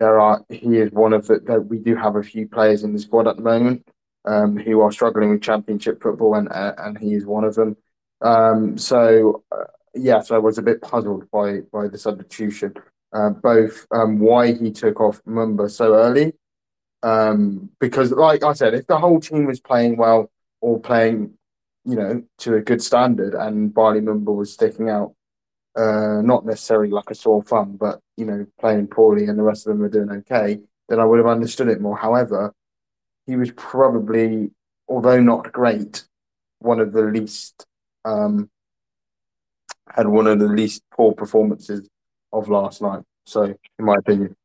there 0.00 0.18
are 0.18 0.44
he 0.48 0.78
is 0.78 0.90
one 0.90 1.12
of 1.12 1.26
the 1.26 1.40
that 1.40 1.60
we 1.60 1.78
do 1.78 1.94
have 1.94 2.16
a 2.16 2.22
few 2.22 2.48
players 2.48 2.82
in 2.82 2.92
the 2.92 2.98
squad 2.98 3.28
at 3.28 3.36
the 3.36 3.42
moment 3.42 3.86
um, 4.24 4.56
who 4.56 4.80
are 4.80 4.92
struggling 4.92 5.30
with 5.30 5.42
Championship 5.42 6.02
football, 6.02 6.34
and 6.34 6.48
uh, 6.50 6.74
and 6.78 6.98
he 6.98 7.14
is 7.14 7.24
one 7.24 7.44
of 7.44 7.54
them. 7.54 7.76
Um, 8.20 8.76
so 8.76 9.44
uh, 9.52 9.64
yes, 9.94 10.30
I 10.30 10.38
was 10.38 10.58
a 10.58 10.62
bit 10.62 10.82
puzzled 10.82 11.30
by 11.30 11.60
by 11.72 11.88
the 11.88 11.98
substitution, 11.98 12.74
uh, 13.12 13.30
both 13.30 13.86
um, 13.92 14.18
why 14.18 14.52
he 14.52 14.70
took 14.72 15.00
off 15.00 15.22
Mumba 15.24 15.70
so 15.70 15.94
early, 15.94 16.32
um, 17.02 17.70
because 17.78 18.12
like 18.12 18.42
I 18.42 18.52
said, 18.52 18.74
if 18.74 18.86
the 18.86 18.98
whole 18.98 19.20
team 19.20 19.46
was 19.46 19.60
playing 19.60 19.96
well 19.96 20.30
or 20.60 20.78
playing, 20.78 21.34
you 21.84 21.96
know, 21.96 22.22
to 22.38 22.54
a 22.54 22.60
good 22.60 22.82
standard, 22.82 23.34
and 23.34 23.72
Bali 23.72 24.00
Mumba 24.00 24.34
was 24.34 24.52
sticking 24.52 24.88
out, 24.88 25.14
uh, 25.76 26.20
not 26.22 26.44
necessarily 26.44 26.90
like 26.90 27.10
a 27.10 27.14
sore 27.14 27.42
thumb, 27.42 27.76
but 27.78 28.00
you 28.16 28.24
know, 28.24 28.46
playing 28.58 28.88
poorly, 28.88 29.26
and 29.26 29.38
the 29.38 29.42
rest 29.42 29.66
of 29.66 29.72
them 29.72 29.80
were 29.80 29.88
doing 29.88 30.10
okay, 30.10 30.60
then 30.88 31.00
I 31.00 31.04
would 31.04 31.18
have 31.18 31.26
understood 31.26 31.68
it 31.68 31.80
more. 31.80 31.96
However, 31.96 32.52
he 33.26 33.36
was 33.36 33.50
probably, 33.52 34.50
although 34.88 35.20
not 35.20 35.52
great, 35.52 36.04
one 36.58 36.80
of 36.80 36.92
the 36.92 37.02
least 37.02 37.66
um, 38.04 38.50
had 39.94 40.06
one 40.06 40.26
of 40.26 40.38
the 40.38 40.46
least 40.46 40.82
poor 40.92 41.12
performances 41.12 41.88
of 42.32 42.48
last 42.48 42.82
night. 42.82 43.02
So, 43.26 43.42
in 43.42 43.84
my 43.84 43.96
opinion, 43.96 44.36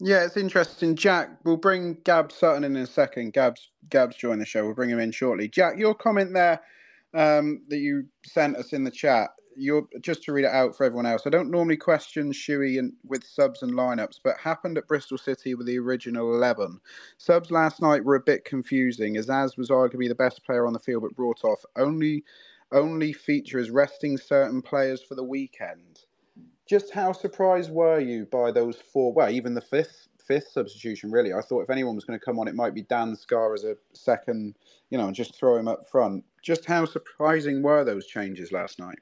Yeah, 0.00 0.24
it's 0.24 0.36
interesting. 0.36 0.94
Jack, 0.94 1.30
we'll 1.44 1.56
bring 1.56 1.94
Gab 2.04 2.30
Sutton 2.30 2.64
in 2.64 2.76
in 2.76 2.82
a 2.82 2.86
second. 2.86 3.32
Gab's 3.32 3.70
Gab's 3.88 4.16
joined 4.16 4.42
the 4.42 4.46
show. 4.46 4.64
We'll 4.64 4.74
bring 4.74 4.90
him 4.90 4.98
in 5.00 5.10
shortly. 5.10 5.48
Jack, 5.48 5.78
your 5.78 5.94
comment 5.94 6.34
there 6.34 6.60
um, 7.14 7.62
that 7.68 7.78
you 7.78 8.04
sent 8.26 8.56
us 8.58 8.74
in 8.74 8.84
the 8.84 8.90
chat. 8.90 9.30
You're 9.58 9.88
just 10.02 10.22
to 10.24 10.32
read 10.34 10.44
it 10.44 10.50
out 10.52 10.76
for 10.76 10.84
everyone 10.84 11.06
else. 11.06 11.22
I 11.26 11.30
don't 11.30 11.50
normally 11.50 11.78
question 11.78 12.30
Shuey 12.30 12.78
and 12.78 12.92
with 13.04 13.24
subs 13.24 13.62
and 13.62 13.72
lineups, 13.72 14.20
but 14.22 14.36
happened 14.38 14.76
at 14.76 14.86
Bristol 14.86 15.16
City 15.16 15.54
with 15.54 15.66
the 15.66 15.78
original 15.78 16.34
eleven. 16.34 16.78
Subs 17.16 17.50
last 17.50 17.80
night 17.80 18.04
were 18.04 18.16
a 18.16 18.20
bit 18.20 18.44
confusing, 18.44 19.16
as 19.16 19.30
Az 19.30 19.56
was 19.56 19.70
arguably 19.70 20.08
the 20.08 20.14
best 20.14 20.44
player 20.44 20.66
on 20.66 20.74
the 20.74 20.78
field, 20.78 21.04
but 21.04 21.16
brought 21.16 21.42
off 21.42 21.64
only 21.76 22.22
only 22.70 23.14
feature 23.14 23.58
is 23.58 23.70
resting 23.70 24.18
certain 24.18 24.60
players 24.60 25.02
for 25.02 25.14
the 25.16 25.24
weekend. 25.24 26.00
Just 26.66 26.92
how 26.92 27.12
surprised 27.12 27.70
were 27.70 28.00
you 28.00 28.26
by 28.26 28.50
those 28.50 28.76
four? 28.76 29.12
Well, 29.12 29.30
even 29.30 29.54
the 29.54 29.60
fifth 29.60 30.08
fifth 30.26 30.48
substitution. 30.48 31.10
Really, 31.10 31.32
I 31.32 31.40
thought 31.40 31.62
if 31.62 31.70
anyone 31.70 31.94
was 31.94 32.04
going 32.04 32.18
to 32.18 32.24
come 32.24 32.38
on, 32.38 32.48
it 32.48 32.54
might 32.54 32.74
be 32.74 32.82
Dan 32.82 33.14
Scarr 33.14 33.54
as 33.54 33.64
a 33.64 33.76
second, 33.92 34.56
you 34.90 34.98
know, 34.98 35.06
and 35.06 35.14
just 35.14 35.36
throw 35.36 35.56
him 35.56 35.68
up 35.68 35.88
front. 35.88 36.24
Just 36.42 36.64
how 36.64 36.84
surprising 36.84 37.62
were 37.62 37.84
those 37.84 38.06
changes 38.06 38.52
last 38.52 38.78
night? 38.78 38.98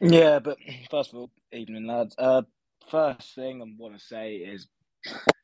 Yeah, 0.00 0.38
but 0.38 0.58
first 0.90 1.12
of 1.12 1.18
all, 1.18 1.30
evening 1.52 1.86
lads. 1.86 2.14
Uh, 2.18 2.42
first 2.90 3.34
thing 3.34 3.60
I 3.60 3.66
want 3.78 3.98
to 3.98 4.04
say 4.04 4.36
is, 4.36 4.68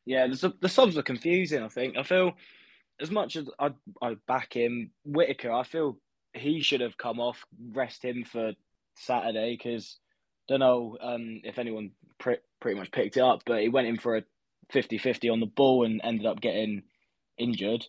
yeah, 0.06 0.26
the, 0.26 0.54
the 0.60 0.68
subs 0.68 0.96
are 0.96 1.02
confusing. 1.02 1.62
I 1.62 1.68
think 1.68 1.96
I 1.96 2.02
feel 2.02 2.32
as 3.00 3.10
much 3.10 3.36
as 3.36 3.48
I 3.58 3.70
I 4.00 4.16
back 4.26 4.54
him, 4.54 4.90
Whittaker. 5.04 5.52
I 5.52 5.64
feel 5.64 5.98
he 6.32 6.60
should 6.60 6.80
have 6.80 6.96
come 6.96 7.20
off, 7.20 7.44
rest 7.72 8.04
him 8.04 8.24
for 8.24 8.52
Saturday 8.96 9.56
because 9.56 9.98
don't 10.49 10.61
know 10.61 10.96
um, 11.01 11.40
if 11.44 11.59
anyone 11.59 11.90
pre- 12.18 12.38
pretty 12.61 12.78
much 12.78 12.90
picked 12.90 13.16
it 13.16 13.22
up, 13.22 13.42
but 13.46 13.61
he 13.61 13.68
went 13.68 13.86
in 13.86 13.99
for 13.99 14.16
a 14.16 14.22
50-50 14.72 15.32
on 15.32 15.40
the 15.40 15.46
ball 15.46 15.84
and 15.84 16.01
ended 16.03 16.26
up 16.26 16.40
getting 16.40 16.82
injured, 17.38 17.84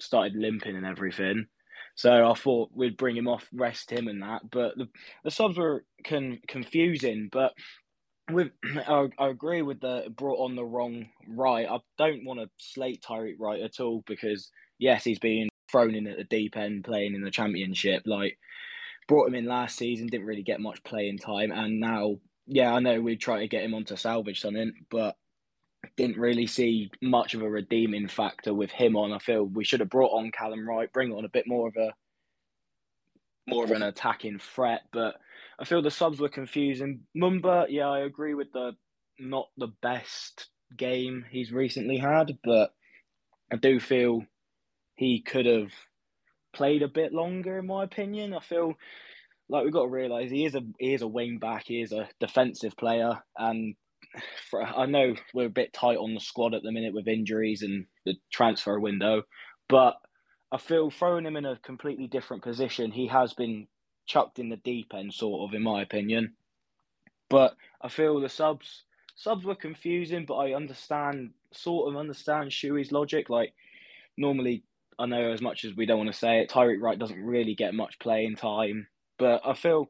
started 0.00 0.34
limping 0.34 0.76
and 0.76 0.86
everything. 0.86 1.46
So 1.94 2.30
I 2.30 2.34
thought 2.34 2.70
we'd 2.74 2.96
bring 2.96 3.16
him 3.16 3.28
off, 3.28 3.46
rest 3.52 3.90
him 3.90 4.08
and 4.08 4.22
that. 4.22 4.42
But 4.50 4.76
the, 4.76 4.88
the 5.24 5.30
subs 5.30 5.58
were 5.58 5.84
con- 6.04 6.40
confusing. 6.48 7.28
But 7.30 7.52
with 8.30 8.50
I, 8.88 9.08
I, 9.18 9.28
agree 9.28 9.62
with 9.62 9.80
the 9.80 10.12
brought 10.16 10.38
on 10.38 10.56
the 10.56 10.64
wrong 10.64 11.06
right. 11.28 11.68
I 11.68 11.78
don't 11.98 12.24
want 12.24 12.40
to 12.40 12.48
slate 12.56 13.04
Tyreik 13.06 13.36
Wright 13.38 13.62
at 13.62 13.80
all 13.80 14.02
because 14.06 14.50
yes, 14.78 15.04
he's 15.04 15.18
being 15.18 15.48
thrown 15.70 15.94
in 15.94 16.06
at 16.06 16.16
the 16.16 16.24
deep 16.24 16.56
end 16.56 16.84
playing 16.84 17.14
in 17.14 17.22
the 17.22 17.30
championship. 17.30 18.02
Like 18.06 18.38
brought 19.08 19.28
him 19.28 19.34
in 19.34 19.46
last 19.46 19.76
season, 19.76 20.06
didn't 20.06 20.26
really 20.26 20.42
get 20.42 20.60
much 20.60 20.82
playing 20.84 21.18
time, 21.18 21.52
and 21.52 21.80
now 21.80 22.16
yeah, 22.46 22.72
I 22.72 22.80
know 22.80 23.00
we 23.00 23.16
try 23.16 23.40
to 23.40 23.48
get 23.48 23.62
him 23.62 23.74
onto 23.74 23.96
salvage 23.96 24.40
something, 24.40 24.72
but 24.90 25.16
didn't 25.96 26.18
really 26.18 26.46
see 26.46 26.90
much 27.00 27.34
of 27.34 27.42
a 27.42 27.48
redeeming 27.48 28.08
factor 28.08 28.54
with 28.54 28.70
him 28.70 28.96
on. 28.96 29.12
I 29.12 29.18
feel 29.18 29.44
we 29.44 29.64
should 29.64 29.80
have 29.80 29.90
brought 29.90 30.16
on 30.16 30.30
Callum 30.30 30.68
Wright, 30.68 30.92
bring 30.92 31.12
on 31.12 31.24
a 31.24 31.30
bit 31.30 31.46
more 31.46 31.68
of 31.68 31.76
a 31.76 31.92
more 33.48 33.64
of 33.64 33.72
an 33.72 33.82
attacking 33.82 34.38
threat, 34.38 34.82
but 34.92 35.16
I 35.58 35.64
feel 35.64 35.82
the 35.82 35.90
subs 35.90 36.20
were 36.20 36.28
confusing. 36.28 37.00
Mumba, 37.16 37.66
yeah, 37.68 37.88
I 37.88 38.00
agree 38.00 38.34
with 38.34 38.52
the 38.52 38.72
not 39.18 39.48
the 39.56 39.72
best 39.82 40.48
game 40.76 41.24
he's 41.30 41.52
recently 41.52 41.98
had, 41.98 42.38
but 42.44 42.72
I 43.52 43.56
do 43.56 43.80
feel 43.80 44.24
he 44.94 45.20
could 45.20 45.46
have 45.46 45.72
played 46.52 46.82
a 46.82 46.88
bit 46.88 47.12
longer, 47.12 47.58
in 47.58 47.66
my 47.66 47.84
opinion. 47.84 48.34
I 48.34 48.40
feel 48.40 48.74
like 49.48 49.64
we've 49.64 49.72
got 49.72 49.82
to 49.82 49.88
realise 49.88 50.30
he 50.30 50.44
is 50.44 50.54
a 50.54 50.62
he 50.78 50.94
is 50.94 51.02
a 51.02 51.08
wing 51.08 51.38
back, 51.38 51.64
he 51.66 51.80
is 51.80 51.92
a 51.92 52.08
defensive 52.20 52.76
player, 52.76 53.22
and 53.36 53.74
for, 54.50 54.62
I 54.62 54.86
know 54.86 55.14
we're 55.32 55.46
a 55.46 55.50
bit 55.50 55.72
tight 55.72 55.96
on 55.96 56.14
the 56.14 56.20
squad 56.20 56.54
at 56.54 56.62
the 56.62 56.72
minute 56.72 56.94
with 56.94 57.08
injuries 57.08 57.62
and 57.62 57.86
the 58.04 58.14
transfer 58.30 58.78
window, 58.78 59.22
but 59.68 59.96
I 60.50 60.58
feel 60.58 60.90
throwing 60.90 61.24
him 61.24 61.36
in 61.36 61.46
a 61.46 61.58
completely 61.58 62.06
different 62.06 62.42
position, 62.42 62.92
he 62.92 63.06
has 63.06 63.32
been 63.32 63.68
chucked 64.06 64.38
in 64.38 64.50
the 64.50 64.56
deep 64.56 64.92
end, 64.94 65.14
sort 65.14 65.48
of, 65.48 65.54
in 65.54 65.62
my 65.62 65.80
opinion. 65.82 66.34
But 67.30 67.56
I 67.80 67.88
feel 67.88 68.20
the 68.20 68.28
subs 68.28 68.84
subs 69.14 69.44
were 69.44 69.54
confusing, 69.54 70.26
but 70.26 70.36
I 70.36 70.54
understand, 70.54 71.30
sort 71.52 71.88
of 71.88 71.98
understand 71.98 72.50
Shuey's 72.50 72.92
logic. 72.92 73.30
Like 73.30 73.54
normally, 74.16 74.64
I 74.98 75.06
know 75.06 75.32
as 75.32 75.40
much 75.40 75.64
as 75.64 75.74
we 75.74 75.86
don't 75.86 75.98
want 75.98 76.12
to 76.12 76.18
say 76.18 76.40
it, 76.40 76.50
Tyreik 76.50 76.80
Wright 76.80 76.98
doesn't 76.98 77.24
really 77.24 77.54
get 77.54 77.74
much 77.74 77.98
playing 77.98 78.36
time, 78.36 78.86
but 79.18 79.40
I 79.44 79.54
feel 79.54 79.88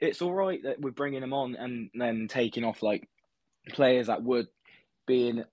it's 0.00 0.22
all 0.22 0.34
right 0.34 0.62
that 0.64 0.80
we're 0.80 0.90
bringing 0.90 1.22
him 1.22 1.32
on 1.32 1.56
and 1.56 1.90
then 1.94 2.28
taking 2.28 2.64
off 2.64 2.82
like 2.82 3.08
players 3.70 4.08
that 4.08 4.22
would 4.22 4.46
be 5.06 5.28
in 5.28 5.44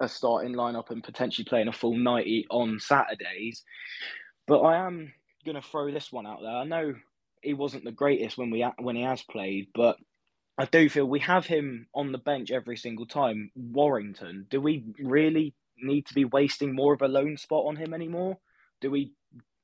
a 0.00 0.08
starting 0.08 0.54
lineup 0.54 0.90
and 0.90 1.02
potentially 1.02 1.44
playing 1.44 1.68
a 1.68 1.72
full 1.72 1.96
90 1.96 2.46
on 2.50 2.80
Saturdays. 2.80 3.64
But 4.46 4.60
I 4.60 4.84
am 4.86 5.12
going 5.44 5.60
to 5.60 5.66
throw 5.66 5.90
this 5.90 6.12
one 6.12 6.26
out 6.26 6.40
there. 6.42 6.50
I 6.50 6.64
know 6.64 6.94
he 7.42 7.54
wasn't 7.54 7.84
the 7.84 7.92
greatest 7.92 8.36
when 8.36 8.50
we 8.50 8.66
when 8.78 8.96
he 8.96 9.02
has 9.02 9.22
played, 9.22 9.68
but 9.74 9.96
I 10.58 10.66
do 10.66 10.88
feel 10.88 11.06
we 11.06 11.20
have 11.20 11.46
him 11.46 11.86
on 11.94 12.12
the 12.12 12.18
bench 12.18 12.50
every 12.50 12.76
single 12.76 13.06
time. 13.06 13.50
Warrington, 13.54 14.46
do 14.50 14.60
we 14.60 14.84
really 14.98 15.54
need 15.78 16.06
to 16.06 16.14
be 16.14 16.24
wasting 16.24 16.74
more 16.74 16.94
of 16.94 17.02
a 17.02 17.08
loan 17.08 17.36
spot 17.36 17.64
on 17.66 17.76
him 17.76 17.94
anymore? 17.94 18.38
Do 18.80 18.90
we 18.90 19.12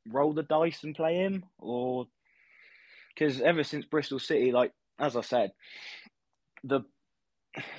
roll 0.08 0.32
the 0.32 0.42
dice 0.42 0.82
and 0.84 0.94
play 0.94 1.16
him, 1.16 1.44
or 1.58 2.06
because 3.14 3.40
ever 3.40 3.64
since 3.64 3.84
Bristol 3.84 4.18
City, 4.18 4.52
like 4.52 4.72
as 4.98 5.16
I 5.16 5.20
said, 5.22 5.52
the 6.64 6.80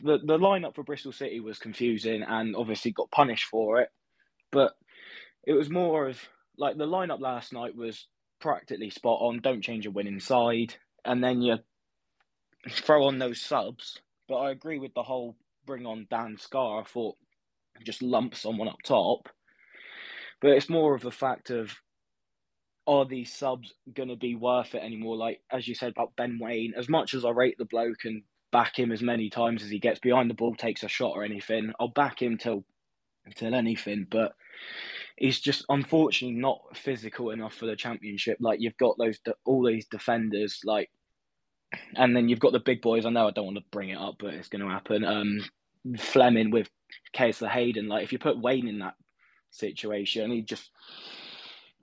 the 0.03 0.19
the 0.19 0.37
lineup 0.37 0.75
for 0.75 0.83
Bristol 0.83 1.11
City 1.11 1.39
was 1.39 1.59
confusing 1.59 2.23
and 2.23 2.55
obviously 2.55 2.91
got 2.91 3.11
punished 3.11 3.45
for 3.45 3.81
it. 3.81 3.89
But 4.51 4.73
it 5.45 5.53
was 5.53 5.69
more 5.69 6.07
of 6.07 6.19
like 6.57 6.77
the 6.77 6.85
lineup 6.85 7.19
last 7.19 7.53
night 7.53 7.75
was 7.75 8.07
practically 8.39 8.89
spot 8.89 9.19
on. 9.21 9.39
Don't 9.39 9.63
change 9.63 9.85
a 9.85 9.91
winning 9.91 10.19
side, 10.19 10.75
and 11.05 11.23
then 11.23 11.41
you 11.41 11.57
throw 12.69 13.05
on 13.05 13.19
those 13.19 13.41
subs. 13.41 13.99
But 14.27 14.37
I 14.37 14.51
agree 14.51 14.79
with 14.79 14.93
the 14.93 15.03
whole 15.03 15.35
bring 15.65 15.85
on 15.85 16.07
Dan 16.09 16.37
Scarr. 16.37 16.81
I 16.81 16.83
thought 16.83 17.17
just 17.85 18.01
lump 18.01 18.35
someone 18.35 18.67
up 18.67 18.81
top. 18.83 19.29
But 20.41 20.51
it's 20.51 20.69
more 20.69 20.95
of 20.95 21.01
the 21.01 21.11
fact 21.11 21.49
of 21.49 21.71
are 22.87 23.05
these 23.05 23.31
subs 23.31 23.73
going 23.93 24.09
to 24.09 24.15
be 24.15 24.35
worth 24.35 24.73
it 24.73 24.83
anymore? 24.83 25.15
Like 25.15 25.41
as 25.51 25.67
you 25.67 25.75
said 25.75 25.91
about 25.91 26.15
Ben 26.15 26.39
Waine, 26.41 26.73
as 26.75 26.89
much 26.89 27.13
as 27.13 27.23
I 27.23 27.29
rate 27.29 27.57
the 27.57 27.65
bloke 27.65 28.05
and 28.05 28.23
back 28.51 28.77
him 28.77 28.91
as 28.91 29.01
many 29.01 29.29
times 29.29 29.63
as 29.63 29.69
he 29.69 29.79
gets 29.79 29.99
behind 29.99 30.29
the 30.29 30.35
ball, 30.35 30.55
takes 30.55 30.83
a 30.83 30.87
shot 30.87 31.13
or 31.15 31.23
anything. 31.23 31.71
I'll 31.79 31.87
back 31.87 32.21
him 32.21 32.37
till 32.37 32.65
till 33.35 33.53
anything, 33.53 34.07
but 34.09 34.33
he's 35.15 35.39
just 35.39 35.63
unfortunately 35.69 36.39
not 36.39 36.59
physical 36.73 37.29
enough 37.29 37.53
for 37.53 37.65
the 37.65 37.75
championship. 37.75 38.37
Like 38.39 38.59
you've 38.59 38.77
got 38.77 38.97
those 38.97 39.19
all 39.45 39.65
these 39.65 39.87
defenders, 39.87 40.59
like, 40.65 40.89
and 41.95 42.15
then 42.15 42.27
you've 42.27 42.39
got 42.39 42.51
the 42.51 42.59
big 42.59 42.81
boys. 42.81 43.05
I 43.05 43.09
know 43.09 43.27
I 43.27 43.31
don't 43.31 43.45
want 43.45 43.57
to 43.57 43.63
bring 43.71 43.89
it 43.89 43.97
up, 43.97 44.15
but 44.19 44.33
it's 44.33 44.49
going 44.49 44.63
to 44.63 44.69
happen. 44.69 45.05
Um, 45.05 45.39
Flemming 45.97 46.51
with 46.51 46.69
Kesler 47.15 47.49
Hayden. 47.49 47.87
Like 47.87 48.03
if 48.03 48.11
you 48.11 48.19
put 48.19 48.41
Waine 48.41 48.67
in 48.67 48.79
that 48.79 48.95
situation, 49.51 50.31
he 50.31 50.41
just 50.41 50.69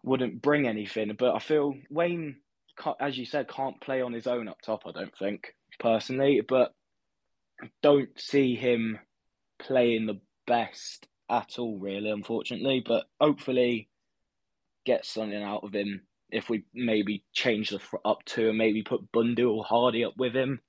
wouldn't 0.02 0.42
bring 0.42 0.66
anything. 0.66 1.14
But 1.18 1.34
I 1.34 1.38
feel 1.38 1.74
Waine, 1.90 2.36
as 3.00 3.18
you 3.18 3.24
said, 3.24 3.48
can't 3.48 3.80
play 3.80 4.02
on 4.02 4.12
his 4.12 4.26
own 4.26 4.48
up 4.48 4.60
top. 4.62 4.82
I 4.86 4.92
don't 4.92 5.16
think 5.16 5.54
personally, 5.78 6.42
but 6.46 6.74
don't 7.82 8.10
see 8.18 8.54
him 8.54 8.98
playing 9.58 10.06
the 10.06 10.20
best 10.46 11.06
at 11.30 11.58
all, 11.58 11.78
really, 11.78 12.10
unfortunately. 12.10 12.82
But 12.84 13.06
hopefully, 13.20 13.88
get 14.84 15.04
something 15.04 15.42
out 15.42 15.64
of 15.64 15.74
him 15.74 16.02
if 16.30 16.48
we 16.48 16.64
maybe 16.74 17.24
change 17.32 17.70
the 17.70 17.80
up 18.04 18.24
to 18.24 18.48
and 18.48 18.58
maybe 18.58 18.82
put 18.82 19.10
Bundu 19.12 19.50
or 19.50 19.64
Hardie 19.64 20.06
up 20.06 20.14
with 20.16 20.34
him. 20.34 20.60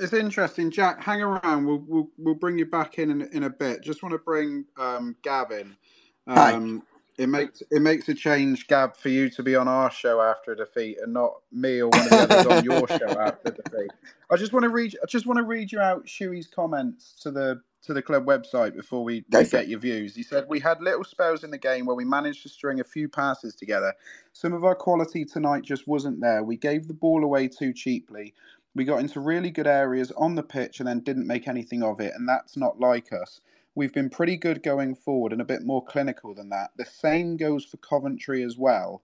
It's 0.00 0.12
interesting, 0.12 0.70
Jack. 0.70 1.02
Hang 1.02 1.22
around. 1.22 1.66
We'll 1.66 1.84
we'll, 1.86 2.08
we'll 2.18 2.34
bring 2.34 2.58
you 2.58 2.66
back 2.66 2.98
in, 2.98 3.10
in 3.10 3.22
in 3.32 3.42
a 3.44 3.50
bit. 3.50 3.82
Just 3.82 4.02
want 4.02 4.12
to 4.12 4.18
bring 4.18 4.64
um, 4.78 5.16
Gavin. 5.22 5.76
Um, 6.26 6.82
it 7.18 7.28
makes 7.28 7.62
it 7.72 7.82
makes 7.82 8.08
a 8.08 8.14
change, 8.14 8.68
Gab, 8.68 8.96
for 8.96 9.08
you 9.08 9.28
to 9.30 9.42
be 9.42 9.56
on 9.56 9.66
our 9.66 9.90
show 9.90 10.20
after 10.20 10.52
a 10.52 10.56
defeat 10.56 10.98
and 11.02 11.12
not 11.12 11.32
me 11.50 11.80
or 11.80 11.88
one 11.88 12.00
of 12.02 12.10
the 12.10 12.16
others 12.16 12.46
on 12.46 12.64
your 12.64 12.86
show 12.86 13.20
after 13.20 13.50
defeat. 13.50 13.90
I 14.30 14.36
just 14.36 14.52
want 14.52 14.62
to 14.62 14.68
read. 14.68 14.96
I 15.02 15.06
just 15.06 15.26
want 15.26 15.38
to 15.38 15.42
read 15.42 15.72
you 15.72 15.80
out 15.80 16.06
Shuey's 16.06 16.46
comments 16.46 17.14
to 17.22 17.32
the 17.32 17.60
to 17.82 17.94
the 17.94 18.02
club 18.02 18.26
website 18.26 18.76
before 18.76 19.02
we, 19.02 19.24
we 19.32 19.44
get 19.44 19.68
your 19.68 19.78
views. 19.78 20.14
He 20.14 20.22
said 20.22 20.44
we 20.48 20.60
had 20.60 20.80
little 20.80 21.04
spells 21.04 21.44
in 21.44 21.50
the 21.50 21.58
game 21.58 21.86
where 21.86 21.96
we 21.96 22.04
managed 22.04 22.42
to 22.42 22.48
string 22.48 22.80
a 22.80 22.84
few 22.84 23.08
passes 23.08 23.54
together. 23.54 23.94
Some 24.32 24.52
of 24.52 24.64
our 24.64 24.74
quality 24.74 25.24
tonight 25.24 25.62
just 25.62 25.88
wasn't 25.88 26.20
there. 26.20 26.42
We 26.42 26.56
gave 26.56 26.86
the 26.88 26.94
ball 26.94 27.24
away 27.24 27.48
too 27.48 27.72
cheaply. 27.72 28.34
We 28.78 28.84
got 28.84 29.00
into 29.00 29.20
really 29.20 29.50
good 29.50 29.66
areas 29.66 30.12
on 30.12 30.36
the 30.36 30.44
pitch 30.44 30.80
and 30.80 30.88
then 30.88 31.00
didn't 31.00 31.26
make 31.26 31.48
anything 31.48 31.82
of 31.82 32.00
it, 32.00 32.14
and 32.14 32.28
that's 32.28 32.56
not 32.56 32.80
like 32.80 33.12
us. 33.12 33.40
We've 33.74 33.92
been 33.92 34.08
pretty 34.08 34.36
good 34.36 34.62
going 34.62 34.94
forward 34.94 35.32
and 35.32 35.42
a 35.42 35.46
bit 35.46 35.64
more 35.64 35.84
clinical 35.84 36.32
than 36.32 36.50
that. 36.50 36.70
The 36.76 36.86
same 36.86 37.36
goes 37.36 37.64
for 37.64 37.78
Coventry 37.78 38.44
as 38.44 38.56
well. 38.56 39.02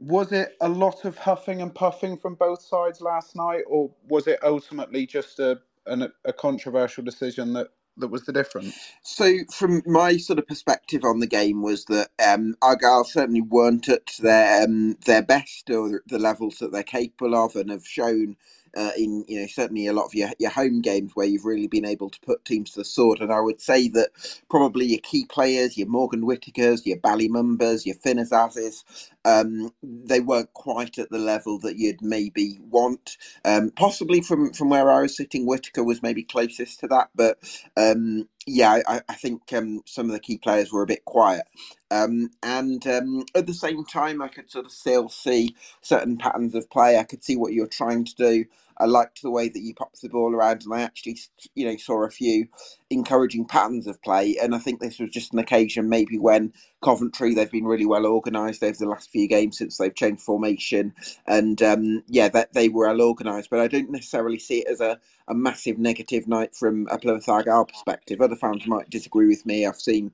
Was 0.00 0.32
it 0.32 0.56
a 0.62 0.68
lot 0.68 1.04
of 1.04 1.18
huffing 1.18 1.62
and 1.62 1.74
puffing 1.74 2.16
from 2.16 2.36
both 2.36 2.62
sides 2.62 3.02
last 3.02 3.36
night, 3.36 3.64
or 3.68 3.90
was 4.08 4.26
it 4.26 4.40
ultimately 4.42 5.06
just 5.06 5.38
a 5.40 5.60
an, 5.86 6.10
a 6.24 6.32
controversial 6.32 7.04
decision 7.04 7.52
that 7.54 7.68
that 7.98 8.08
was 8.08 8.24
the 8.24 8.32
difference? 8.32 8.94
So, 9.02 9.38
from 9.52 9.82
my 9.86 10.16
sort 10.18 10.38
of 10.38 10.46
perspective 10.48 11.04
on 11.04 11.20
the 11.20 11.26
game, 11.26 11.62
was 11.62 11.86
that 11.86 12.10
um, 12.26 12.56
Argyle 12.62 13.04
certainly 13.04 13.42
weren't 13.42 13.88
at 13.88 14.12
their 14.20 14.64
um, 14.64 14.96
their 15.06 15.22
best 15.22 15.70
or 15.70 16.02
the 16.06 16.18
levels 16.18 16.58
that 16.58 16.72
they're 16.72 16.82
capable 16.82 17.34
of, 17.34 17.56
and 17.56 17.70
have 17.70 17.86
shown 17.86 18.36
uh, 18.76 18.92
in 18.98 19.24
you 19.28 19.40
know 19.40 19.46
certainly 19.48 19.86
a 19.88 19.92
lot 19.94 20.06
of 20.06 20.14
your, 20.14 20.30
your 20.38 20.50
home 20.50 20.80
games 20.82 21.12
where 21.14 21.26
you've 21.26 21.44
really 21.46 21.68
been 21.68 21.86
able 21.86 22.10
to 22.10 22.20
put 22.20 22.44
teams 22.44 22.72
to 22.72 22.80
the 22.80 22.86
sword. 22.86 23.20
And 23.20 23.32
I 23.32 23.40
would 23.40 23.60
say 23.60 23.88
that 23.90 24.10
probably 24.50 24.86
your 24.86 25.00
key 25.02 25.26
players, 25.26 25.78
your 25.78 25.88
Morgan 25.88 26.22
Whittakers, 26.22 26.86
your 26.86 26.98
Bali 26.98 27.28
Mumbas, 27.28 27.86
your 27.86 27.96
Finn 27.96 28.18
Azazes, 28.18 28.84
um, 29.24 29.72
they 29.82 30.20
weren't 30.20 30.52
quite 30.54 30.98
at 30.98 31.10
the 31.10 31.18
level 31.18 31.58
that 31.60 31.76
you'd 31.78 32.02
maybe 32.02 32.58
want. 32.62 33.18
Um, 33.44 33.70
possibly 33.76 34.22
from 34.22 34.52
from 34.52 34.70
where 34.70 34.90
I 34.92 35.02
was 35.02 35.16
sitting, 35.16 35.46
Whittaker 35.46 35.84
was 35.84 36.02
maybe 36.02 36.24
closest 36.24 36.80
to 36.80 36.88
that, 36.88 37.10
but 37.14 37.38
um, 37.76 38.28
yeah, 38.50 38.80
I, 38.88 39.02
I 39.08 39.14
think 39.14 39.52
um, 39.54 39.82
some 39.86 40.06
of 40.06 40.12
the 40.12 40.20
key 40.20 40.38
players 40.38 40.72
were 40.72 40.82
a 40.82 40.86
bit 40.88 41.04
quiet. 41.06 41.44
Um, 41.90 42.30
and 42.42 42.86
um, 42.88 43.26
at 43.34 43.46
the 43.46 43.54
same 43.54 43.84
time, 43.86 44.22
I 44.22 44.28
could 44.28 44.50
sort 44.50 44.66
of 44.66 44.72
still 44.72 45.08
see 45.10 45.56
certain 45.82 46.18
patterns 46.18 46.54
of 46.56 46.70
play. 46.70 46.98
I 46.98 47.04
could 47.04 47.24
see 47.24 47.36
what 47.36 47.54
you're 47.54 47.68
trying 47.68 48.06
to 48.06 48.16
do. 48.16 48.46
I 48.80 48.86
liked 48.86 49.22
the 49.22 49.30
way 49.30 49.48
that 49.50 49.62
you 49.62 49.74
popped 49.74 50.02
the 50.02 50.10
ball 50.10 50.34
around, 50.34 50.64
and 50.64 50.74
I 50.74 50.82
actually, 50.82 51.18
you 51.56 51.66
know, 51.66 51.76
saw 51.78 52.04
a 52.04 52.10
few 52.10 52.48
encouraging 52.90 53.46
patterns 53.46 53.86
of 53.88 54.02
play. 54.02 54.36
And 54.42 54.54
I 54.54 54.60
think 54.60 54.80
this 54.80 55.00
was 55.00 55.10
just 55.10 55.32
an 55.34 55.40
occasion, 55.40 55.88
maybe 55.90 56.18
when 56.18 56.52
Coventry 56.82 57.34
they've 57.34 57.50
been 57.50 57.66
really 57.66 57.86
well 57.86 58.06
organised 58.06 58.62
over 58.64 58.76
the 58.78 58.88
last 58.88 59.10
few 59.10 59.28
games 59.28 59.58
since 59.58 59.78
they've 59.78 59.94
changed 59.94 60.22
formation, 60.22 60.94
and 61.26 61.62
um, 61.62 62.04
yeah, 62.08 62.28
that 62.30 62.54
they 62.54 62.68
were 62.70 62.88
well 62.88 63.02
organised. 63.02 63.50
But 63.50 63.60
I 63.60 63.68
don't 63.68 63.90
necessarily 63.90 64.38
see 64.40 64.60
it 64.60 64.68
as 64.68 64.80
a, 64.80 65.00
a 65.28 65.34
massive 65.34 65.78
negative 65.78 66.28
night 66.28 66.56
from 66.56 66.88
a 66.90 66.98
Plymouth 66.98 67.28
Argyle 67.28 67.66
perspective. 67.66 68.20
Other 68.20 68.36
fans 68.36 68.66
might 68.66 68.90
disagree 68.90 69.28
with 69.28 69.46
me. 69.46 69.66
I've 69.66 69.76
seen 69.80 70.12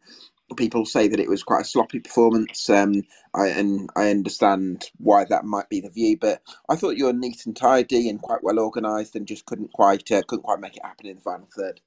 people 0.57 0.87
say 0.87 1.09
that 1.09 1.21
it 1.21 1.29
was 1.29 1.43
quite 1.43 1.63
a 1.63 1.67
sloppy 1.69 2.01
performance. 2.01 2.71
Um, 2.71 3.03
I 3.35 3.49
and 3.49 3.91
I 3.97 4.11
understand 4.11 4.91
why 4.99 5.25
that 5.27 5.45
might 5.45 5.69
be 5.71 5.81
the 5.81 5.91
view, 5.91 6.19
but 6.21 6.43
I 6.69 6.77
thought 6.77 6.97
you 6.99 7.07
were 7.07 7.13
neat 7.13 7.47
and 7.47 7.57
tidy 7.57 8.09
and 8.09 8.23
quite 8.23 8.45
well 8.45 8.59
organised, 8.61 9.17
and 9.17 9.27
just 9.27 9.47
couldn't 9.47 9.73
quite 9.73 10.11
uh, 10.13 10.23
couldn't 10.29 10.45
quite 10.45 10.61
make 10.61 10.77
it 10.77 10.85
happen 10.87 11.07
in 11.07 11.17
the 11.17 11.23
final 11.23 11.49
third. 11.57 11.81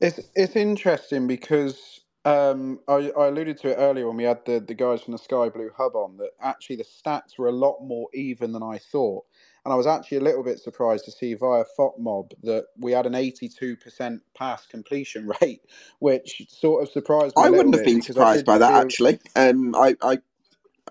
It's 0.00 0.20
it's 0.36 0.56
interesting 0.56 1.26
because 1.26 2.02
um, 2.24 2.80
I, 2.88 3.12
I 3.18 3.28
alluded 3.28 3.58
to 3.60 3.70
it 3.70 3.76
earlier 3.76 4.08
when 4.08 4.18
we 4.18 4.24
had 4.24 4.46
the, 4.46 4.60
the 4.60 4.74
guys 4.76 5.02
from 5.02 5.12
the 5.12 5.18
Sky 5.18 5.50
Blue 5.50 5.72
Hub 5.76 5.96
on 5.96 6.18
that 6.18 6.32
actually 6.40 6.76
the 6.76 6.84
stats 6.84 7.38
were 7.38 7.48
a 7.48 7.52
lot 7.52 7.80
more 7.82 8.08
even 8.14 8.52
than 8.52 8.62
I 8.62 8.78
thought. 8.78 9.24
And 9.64 9.72
I 9.72 9.76
was 9.76 9.86
actually 9.86 10.18
a 10.18 10.22
little 10.22 10.42
bit 10.42 10.58
surprised 10.58 11.04
to 11.04 11.10
see 11.10 11.34
via 11.34 11.64
FOTMob 11.78 12.32
that 12.44 12.66
we 12.78 12.92
had 12.92 13.06
an 13.06 13.12
82% 13.12 14.20
pass 14.34 14.66
completion 14.66 15.30
rate, 15.42 15.62
which 15.98 16.46
sort 16.48 16.82
of 16.82 16.90
surprised 16.90 17.36
me. 17.36 17.44
I 17.44 17.50
wouldn't 17.50 17.74
have 17.74 17.84
been 17.84 18.02
surprised 18.02 18.46
by 18.46 18.58
that 18.58 18.70
feel... 18.70 18.80
actually. 18.80 19.18
Um, 19.36 19.74
I, 19.74 19.96
I 20.02 20.18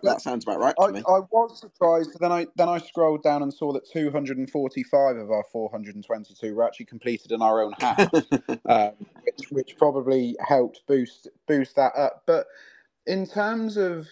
that 0.03 0.21
sounds 0.21 0.45
about 0.45 0.59
right 0.59 0.75
I, 0.79 0.87
me. 0.91 0.99
I 1.07 1.19
was 1.31 1.59
surprised, 1.59 2.17
then 2.19 2.31
I 2.31 2.47
then 2.55 2.69
I 2.69 2.77
scrolled 2.77 3.23
down 3.23 3.43
and 3.43 3.53
saw 3.53 3.73
that 3.73 3.89
245 3.89 5.17
of 5.17 5.31
our 5.31 5.43
422 5.51 6.55
were 6.55 6.63
actually 6.63 6.85
completed 6.85 7.31
in 7.31 7.41
our 7.41 7.61
own 7.61 7.73
half, 7.79 8.09
um, 8.65 8.91
which 9.23 9.49
which 9.51 9.77
probably 9.77 10.35
helped 10.39 10.81
boost 10.87 11.27
boost 11.47 11.75
that 11.75 11.95
up. 11.95 12.23
But 12.25 12.47
in 13.05 13.25
terms 13.25 13.77
of 13.77 14.07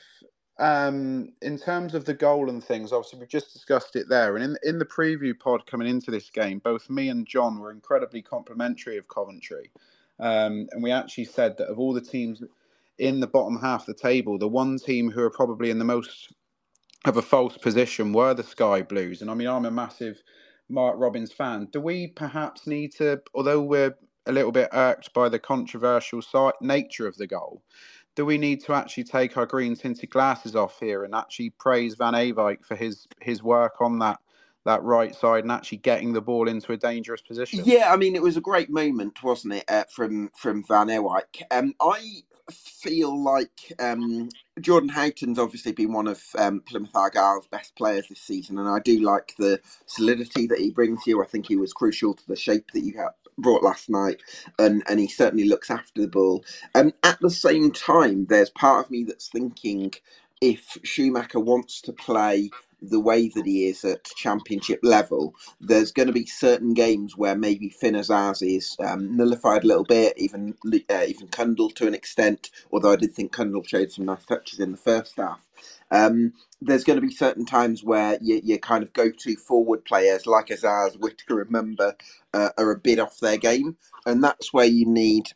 um, 0.60 1.34
in 1.42 1.58
terms 1.58 1.94
of 1.94 2.06
the 2.06 2.14
goal 2.14 2.50
and 2.50 2.64
things, 2.64 2.92
obviously 2.92 3.20
we've 3.20 3.30
just 3.30 3.54
discussed 3.54 3.96
it 3.96 4.10
there, 4.10 4.36
and 4.36 4.44
in 4.44 4.58
in 4.64 4.80
the 4.80 4.86
preview 4.86 5.38
pod 5.38 5.66
coming 5.68 5.88
into 5.88 6.12
this 6.12 6.30
game, 6.30 6.60
both 6.60 6.90
me 6.90 7.10
and 7.10 7.28
John 7.28 7.60
were 7.60 7.72
incredibly 7.72 8.22
complimentary 8.22 8.98
of 8.98 9.08
Coventry, 9.08 9.72
um, 10.20 10.68
and 10.72 10.82
we 10.82 10.92
actually 10.92 11.26
said 11.26 11.58
that 11.58 11.68
of 11.68 11.80
all 11.80 11.94
the 11.94 12.02
teams 12.02 12.42
in 12.98 13.20
the 13.20 13.28
bottom 13.28 13.60
half 13.60 13.88
of 13.88 13.96
the 13.96 14.02
table, 14.02 14.40
the 14.40 14.48
one 14.48 14.80
team 14.80 15.12
who 15.12 15.22
are 15.22 15.30
probably 15.30 15.70
in 15.70 15.78
the 15.80 15.86
most 15.86 16.34
of 17.06 17.18
a 17.18 17.22
false 17.22 17.58
position 17.58 18.12
were 18.12 18.34
the 18.34 18.44
Sky 18.44 18.82
Blues, 18.82 19.22
and 19.22 19.30
I 19.30 19.36
mean 19.36 19.48
I'm 19.48 19.66
a 19.66 19.72
massive 19.72 20.24
Mark 20.70 20.96
Robins 20.98 21.32
fan. 21.32 21.68
Do 21.72 21.80
we 21.80 22.08
perhaps 22.08 22.68
need 22.68 22.94
to, 22.96 23.22
although 23.34 23.62
we're 23.62 23.96
a 24.26 24.32
little 24.32 24.52
bit 24.52 24.70
irked 24.74 25.14
by 25.14 25.30
the 25.30 25.40
controversial 25.40 26.22
nature 26.62 27.08
of 27.08 27.16
the 27.18 27.28
goal? 27.28 27.62
Do 28.18 28.26
we 28.26 28.40
need 28.40 28.62
to 28.62 28.74
actually 28.74 29.04
take 29.04 29.38
our 29.38 29.46
green 29.46 29.76
tinted 29.76 30.10
glasses 30.10 30.56
off 30.56 30.80
here 30.80 31.04
and 31.04 31.14
actually 31.14 31.52
praise 31.52 31.94
Van 31.94 32.14
Ewijk 32.14 32.66
for 32.66 32.76
his 32.76 33.08
his 33.22 33.44
work 33.44 33.80
on 33.80 34.00
that 34.00 34.20
that 34.66 34.82
right 34.82 35.14
side 35.14 35.44
and 35.44 35.52
actually 35.52 35.78
getting 35.78 36.14
the 36.14 36.22
ball 36.22 36.48
into 36.48 36.72
a 36.72 36.78
dangerous 36.78 37.22
position? 37.22 37.62
Yeah, 37.64 37.94
I 37.94 37.96
mean 37.96 38.16
it 38.16 38.24
was 38.24 38.36
a 38.36 38.42
great 38.42 38.72
moment, 38.72 39.22
wasn't 39.22 39.54
it, 39.54 39.66
uh, 39.68 39.84
from 39.94 40.32
from 40.36 40.64
Van 40.64 40.88
Ewijk? 40.88 41.44
Um, 41.52 41.76
I 41.80 42.24
feel 42.52 43.24
like 43.24 43.72
um, 43.78 44.30
Jordan 44.60 44.90
Houghton's 44.90 45.38
obviously 45.38 45.74
been 45.74 45.94
one 45.94 46.08
of 46.08 46.20
um, 46.40 46.62
Plymouth 46.62 46.96
Argyle's 46.96 47.46
best 47.46 47.76
players 47.76 48.08
this 48.08 48.20
season, 48.20 48.58
and 48.58 48.68
I 48.68 48.80
do 48.80 49.00
like 49.00 49.36
the 49.38 49.62
solidity 49.86 50.48
that 50.48 50.58
he 50.58 50.72
brings 50.72 51.06
you. 51.06 51.22
I 51.22 51.28
think 51.28 51.46
he 51.46 51.56
was 51.56 51.72
crucial 51.72 52.16
to 52.16 52.28
the 52.28 52.36
shape 52.36 52.72
that 52.74 52.82
you 52.82 52.98
brought 53.40 53.64
last 53.64 53.90
night, 53.90 54.22
and 54.60 54.84
and 54.90 55.00
he 55.00 55.08
certainly 55.08 55.46
looks 55.48 55.72
after 55.72 56.02
the 56.02 56.08
ball. 56.10 56.44
And 56.76 56.94
at 57.04 57.20
the 57.22 57.32
same 57.32 57.72
time, 57.72 58.28
there's 58.28 58.52
part 58.52 58.86
of 58.86 58.92
me 58.92 59.04
that's 59.06 59.30
thinking 59.30 59.94
if 60.42 60.78
Schumacher 60.84 61.40
wants 61.42 61.82
to 61.84 61.94
play 61.94 62.50
the 62.82 63.00
way 63.00 63.30
that 63.30 63.46
he 63.46 63.68
is 63.68 63.86
at 63.86 64.06
championship 64.06 64.80
level, 64.84 65.36
there's 65.62 65.92
going 65.92 66.08
to 66.08 66.14
be 66.14 66.26
certain 66.28 66.74
games 66.76 67.18
where 67.18 67.36
maybe 67.36 67.70
Finn 67.70 67.96
is 67.96 68.78
um, 68.80 69.18
nullified 69.18 69.64
a 69.64 69.68
little 69.68 69.86
bit, 69.86 70.14
even 70.18 70.56
uh, 70.90 71.06
even 71.08 71.28
Cundle 71.30 71.72
to 71.72 71.88
an 71.88 71.96
extent. 71.96 72.52
Although 72.72 72.94
I 72.94 72.98
did 72.98 73.14
think 73.16 73.34
Cundle 73.34 73.64
showed 73.64 73.92
some 73.92 74.06
nice 74.06 74.26
touches 74.26 74.60
in 74.60 74.72
the 74.72 74.78
first 74.78 75.18
half. 75.18 75.42
Um, 75.92 76.34
there's 76.62 76.84
going 76.84 77.00
to 77.00 77.06
be 77.08 77.14
certain 77.14 77.46
times 77.46 77.84
where 77.84 78.18
your, 78.22 78.40
you 78.40 78.60
kind 78.60 78.84
of 78.84 78.94
go 78.94 79.10
to 79.12 79.36
forward 79.38 79.86
players 79.86 80.26
like 80.28 80.48
Azaz, 80.48 81.00
Whittaker, 81.00 81.36
remember, 81.36 81.96
uh, 82.34 82.50
are 82.58 82.72
a 82.72 82.80
bit 82.80 83.00
off 83.00 83.20
their 83.20 83.38
game, 83.38 83.78
and 84.06 84.24
that's 84.24 84.54
where 84.54 84.66
you 84.66 84.86
need 84.86 85.30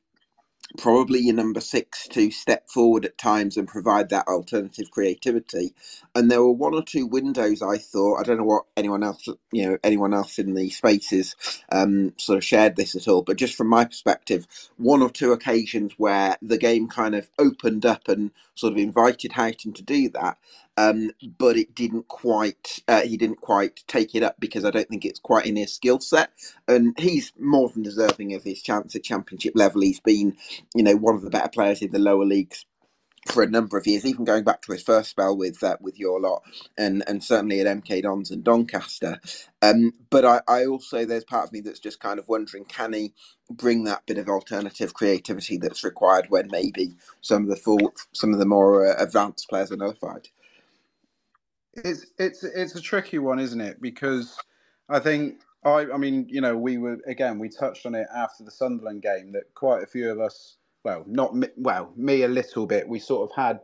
probably 0.78 1.20
your 1.20 1.36
number 1.36 1.62
six 1.62 2.08
to 2.10 2.32
step 2.32 2.70
forward 2.70 3.06
at 3.06 3.18
times 3.18 3.58
and 3.58 3.68
provide 3.68 4.10
that 4.10 4.28
alternative 4.28 4.92
creativity. 4.92 5.74
And 6.16 6.32
there 6.32 6.42
were 6.42 6.52
one 6.54 6.76
or 6.76 6.84
two 6.84 7.08
windows 7.08 7.62
I 7.62 7.78
thought 7.78 8.20
I 8.20 8.24
don't 8.24 8.38
know 8.38 8.44
what 8.46 8.66
anyone 8.78 9.04
else 9.04 9.28
you 9.52 9.68
know 9.70 9.78
anyone 9.84 10.14
else 10.14 10.40
in 10.40 10.56
the 10.56 10.70
spaces 10.72 11.36
um, 11.72 12.14
sort 12.18 12.38
of 12.38 12.46
shared 12.46 12.76
this 12.78 12.96
at 12.96 13.08
all, 13.08 13.24
but 13.24 13.38
just 13.38 13.56
from 13.56 13.68
my 13.70 13.86
perspective, 13.86 14.48
one 14.78 15.02
or 15.04 15.12
two 15.12 15.34
occasions 15.34 15.94
where 15.98 16.38
the 16.42 16.60
game 16.60 16.88
kind 16.90 17.16
of 17.16 17.30
opened 17.40 17.86
up 17.86 18.08
and 18.10 18.32
sort 18.56 18.74
of 18.74 18.80
invited 18.80 19.34
Houghton 19.34 19.74
to 19.74 19.84
do 19.84 20.10
that. 20.12 20.38
Um, 20.78 21.12
but 21.40 21.58
it 21.58 21.76
didn't 21.76 22.08
quite. 22.10 22.80
Uh, 22.88 23.02
he 23.02 23.18
didn't 23.18 23.42
quite 23.42 23.84
take 23.88 24.16
it 24.16 24.24
up 24.24 24.38
because 24.40 24.66
I 24.66 24.72
don't 24.72 24.90
think 24.90 25.06
it's 25.06 25.20
quite 25.20 25.46
in 25.48 25.58
his 25.58 25.74
skill 25.74 26.00
set. 26.02 26.32
And 26.68 26.98
he's 27.00 27.34
more 27.40 27.70
than 27.70 27.84
deserving 27.84 28.34
of 28.36 28.44
his 28.44 28.62
chance 28.62 28.96
at 28.96 29.04
championship 29.04 29.54
level. 29.56 29.82
He's 29.82 30.00
been, 30.02 30.38
you 30.76 30.84
know, 30.84 30.96
one 30.96 31.16
of 31.16 31.24
the 31.24 31.32
better 31.32 31.50
players 31.50 31.82
in 31.82 31.92
the 31.92 32.00
lower 32.00 32.26
leagues 32.26 32.60
for 33.32 33.44
a 33.44 33.50
number 33.50 33.78
of 33.78 33.88
years, 33.88 34.06
even 34.06 34.26
going 34.26 34.44
back 34.44 34.62
to 34.64 34.72
his 34.74 34.84
first 34.84 35.12
spell 35.12 35.38
with 35.38 35.64
uh, 35.64 35.78
with 35.82 36.00
your 36.00 36.20
lot, 36.22 36.44
and 36.78 37.04
and 37.08 37.24
certainly 37.24 37.62
at 37.62 37.68
MK 37.68 38.04
Dons 38.04 38.32
and 38.32 38.44
Doncaster. 38.44 39.20
Um, 39.62 39.94
but 40.10 40.26
I, 40.26 40.42
I 40.48 40.66
also 40.66 41.06
there's 41.06 41.26
part 41.26 41.46
of 41.48 41.54
me 41.54 41.62
that's 41.62 41.80
just 41.80 42.00
kind 42.00 42.20
of 42.20 42.28
wondering, 42.30 42.66
can 42.66 42.94
he 42.94 43.14
bring 43.52 43.84
that 43.86 44.06
bit 44.08 44.18
of 44.18 44.30
alternative 44.30 44.94
creativity 44.94 45.58
that's 45.58 45.84
required 45.84 46.28
when 46.30 46.50
maybe 46.52 46.96
some 47.22 47.44
of 47.44 47.50
the 47.50 47.56
full, 47.58 47.94
some 48.14 48.34
of 48.34 48.40
the 48.40 48.46
more 48.46 48.88
uh, 48.88 48.96
advanced 49.04 49.48
players 49.50 49.72
are 49.72 49.78
nullified. 49.78 50.30
It's 51.74 52.08
it's 52.18 52.44
it's 52.44 52.76
a 52.76 52.82
tricky 52.82 53.20
one, 53.20 53.40
isn't 53.40 53.62
it? 53.62 53.82
Because 53.82 54.38
I 54.90 55.00
think 55.00 55.42
I 55.64 55.88
I 55.94 55.98
mean 55.98 56.28
you 56.30 56.42
know 56.42 56.58
we 56.58 56.78
were 56.78 56.98
again 57.08 57.40
we 57.40 57.50
touched 57.50 57.86
on 57.86 57.96
it 57.96 58.08
after 58.16 58.44
the 58.44 58.52
Sunderland 58.52 59.02
game 59.02 59.32
that 59.34 59.54
quite 59.54 59.84
a 59.84 59.88
few 59.88 60.10
of 60.10 60.20
us 60.20 60.58
well 60.84 61.04
not 61.08 61.36
me, 61.36 61.48
well 61.58 61.94
me 61.96 62.24
a 62.24 62.28
little 62.28 62.66
bit 62.66 62.88
we 62.88 63.00
sort 63.00 63.30
of 63.30 63.36
had 63.36 63.60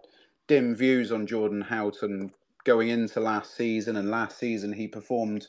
dim 0.47 0.75
views 0.75 1.11
on 1.11 1.27
Jordan 1.27 1.61
Houghton 1.61 2.31
going 2.63 2.89
into 2.89 3.19
last 3.19 3.55
season 3.55 3.95
and 3.97 4.11
last 4.11 4.37
season 4.37 4.71
he 4.71 4.87
performed 4.87 5.47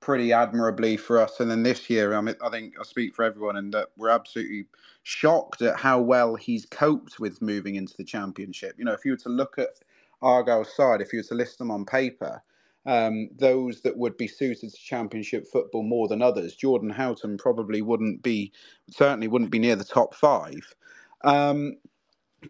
pretty 0.00 0.32
admirably 0.32 0.96
for 0.96 1.20
us 1.20 1.40
and 1.40 1.50
then 1.50 1.64
this 1.64 1.90
year 1.90 2.14
I 2.14 2.20
mean 2.20 2.36
I 2.42 2.48
think 2.48 2.74
I 2.78 2.84
speak 2.84 3.14
for 3.14 3.24
everyone 3.24 3.56
and 3.56 3.74
that 3.74 3.88
we're 3.96 4.10
absolutely 4.10 4.66
shocked 5.02 5.60
at 5.62 5.76
how 5.76 6.00
well 6.00 6.36
he's 6.36 6.64
coped 6.66 7.18
with 7.18 7.42
moving 7.42 7.74
into 7.74 7.94
the 7.96 8.04
championship 8.04 8.76
you 8.78 8.84
know 8.84 8.92
if 8.92 9.04
you 9.04 9.10
were 9.10 9.16
to 9.18 9.28
look 9.28 9.58
at 9.58 9.80
Argyle's 10.22 10.74
side, 10.74 11.00
if 11.00 11.12
you 11.12 11.20
were 11.20 11.24
to 11.24 11.34
list 11.34 11.58
them 11.58 11.70
on 11.70 11.84
paper, 11.84 12.42
um, 12.86 13.28
those 13.36 13.82
that 13.82 13.96
would 13.96 14.16
be 14.16 14.26
suited 14.26 14.70
to 14.70 14.76
championship 14.76 15.46
football 15.46 15.82
more 15.82 16.08
than 16.08 16.22
others, 16.22 16.56
Jordan 16.56 16.90
Houghton 16.90 17.36
probably 17.36 17.82
wouldn't 17.82 18.22
be, 18.22 18.52
certainly 18.90 19.28
wouldn't 19.28 19.50
be 19.50 19.58
near 19.58 19.76
the 19.76 19.84
top 19.84 20.14
five. 20.14 20.74
Um, 21.22 21.76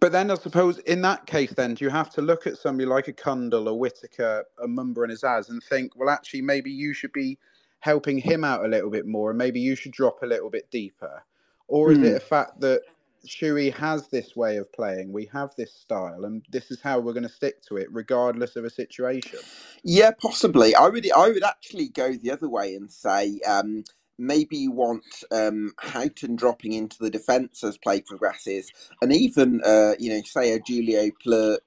but 0.01 0.13
then 0.13 0.31
I 0.31 0.35
suppose 0.35 0.79
in 0.81 1.01
that 1.03 1.27
case, 1.27 1.53
then 1.53 1.75
do 1.75 1.85
you 1.85 1.91
have 1.91 2.11
to 2.11 2.23
look 2.23 2.47
at 2.47 2.59
somebody 2.59 2.87
like 2.87 3.09
a 3.09 3.13
Cundle, 3.13 3.69
a 3.69 3.75
Whittaker, 3.75 4.45
a 4.63 4.67
Mumba 4.67 5.03
and 5.03 5.11
his 5.11 5.23
Azaz 5.23 5.49
and 5.49 5.63
think, 5.63 5.97
well, 5.97 6.11
actually, 6.11 6.43
maybe 6.43 6.71
you 6.71 6.93
should 6.93 7.13
be 7.13 7.39
helping 7.81 8.19
him 8.19 8.45
out 8.45 8.65
a 8.65 8.69
little 8.69 8.91
bit 8.91 9.07
more 9.07 9.31
and 9.31 9.39
maybe 9.39 9.61
you 9.61 9.75
should 9.75 9.93
drop 9.93 10.23
a 10.23 10.27
little 10.27 10.51
bit 10.51 10.71
deeper? 10.71 11.23
Or 11.69 11.91
is 11.91 11.99
mm. 11.99 12.05
it 12.05 12.11
hmm. 12.11 12.17
a 12.17 12.21
fact 12.21 12.61
that 12.61 12.83
Shuey 13.29 13.73
has 13.75 14.09
this 14.09 14.37
way 14.37 14.57
of 14.59 14.73
playing. 14.73 15.13
We 15.13 15.27
have 15.33 15.51
this 15.57 15.75
style, 15.75 16.25
and 16.25 16.45
this 16.51 16.71
is 16.71 16.81
how 16.81 17.01
we're 17.01 17.15
going 17.15 17.29
to 17.29 17.29
stick 17.29 17.63
to 17.69 17.77
it, 17.77 17.89
regardless 17.93 18.57
of 18.57 18.65
a 18.65 18.71
situation. 18.71 19.41
Yeah, 19.85 20.13
possibly. 20.21 20.75
I 20.75 20.89
would. 20.89 21.11
I 21.13 21.29
would 21.29 21.45
actually 21.45 21.89
go 21.91 22.15
the 22.15 22.33
other 22.33 22.49
way 22.49 22.75
and 22.75 22.91
say 22.91 23.41
um, 23.47 23.85
maybe 24.19 24.57
you 24.59 24.73
want 24.73 25.05
um, 25.31 25.73
Houghton 25.81 26.37
dropping 26.37 26.73
into 26.73 26.99
the 27.01 27.11
defence 27.11 27.65
as 27.65 27.79
play 27.79 28.01
progresses, 28.03 28.73
and 29.03 29.13
even 29.13 29.63
uh, 29.65 29.95
you 29.99 30.11
know, 30.11 30.23
say 30.25 30.53
a 30.55 30.61
Julio 30.67 31.11
Ple, 31.23 31.59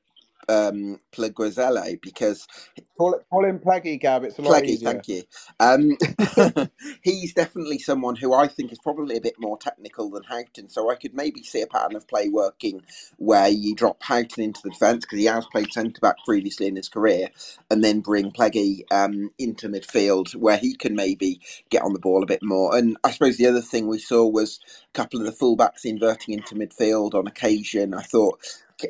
um, 0.49 0.99
because 2.01 2.47
call 2.97 3.15
it 3.15 3.25
call 3.29 3.45
him 3.45 3.59
Pleggy 3.59 3.99
Gab. 3.99 4.23
It's 4.25 4.39
a 4.39 4.43
lot 4.43 4.59
Pleggy, 4.59 4.61
easier. 4.61 4.95
thank 4.95 5.07
you. 5.07 5.23
Um, 5.59 5.97
he's 7.03 7.33
definitely 7.33 7.79
someone 7.79 8.15
who 8.17 8.33
I 8.33 8.47
think 8.47 8.71
is 8.73 8.79
probably 8.79 9.17
a 9.17 9.21
bit 9.21 9.35
more 9.39 9.57
technical 9.57 10.09
than 10.11 10.23
Houghton. 10.23 10.69
So 10.69 10.91
I 10.91 10.95
could 10.95 11.13
maybe 11.15 11.43
see 11.43 11.61
a 11.61 11.67
pattern 11.67 11.95
of 11.95 12.07
play 12.07 12.29
working 12.29 12.83
where 13.17 13.49
you 13.49 13.75
drop 13.75 14.03
Houghton 14.03 14.43
into 14.43 14.61
the 14.63 14.71
defence 14.71 15.05
because 15.05 15.19
he 15.19 15.25
has 15.25 15.45
played 15.47 15.73
centre 15.73 15.99
back 16.01 16.17
previously 16.25 16.67
in 16.67 16.77
his 16.77 16.89
career, 16.89 17.29
and 17.71 17.83
then 17.83 18.01
bring 18.01 18.31
Pleggy 18.31 18.83
um, 18.91 19.31
into 19.39 19.69
midfield 19.69 20.35
where 20.35 20.57
he 20.57 20.75
can 20.75 20.95
maybe 20.95 21.41
get 21.69 21.83
on 21.83 21.93
the 21.93 21.99
ball 21.99 22.23
a 22.23 22.27
bit 22.27 22.43
more. 22.43 22.75
And 22.77 22.97
I 23.03 23.11
suppose 23.11 23.37
the 23.37 23.47
other 23.47 23.61
thing 23.61 23.87
we 23.87 23.99
saw 23.99 24.27
was 24.27 24.59
a 24.89 24.93
couple 24.97 25.19
of 25.21 25.27
the 25.27 25.33
fullbacks 25.33 25.85
inverting 25.85 26.35
into 26.35 26.55
midfield 26.55 27.15
on 27.15 27.27
occasion. 27.27 27.93
I 27.93 28.03
thought 28.03 28.39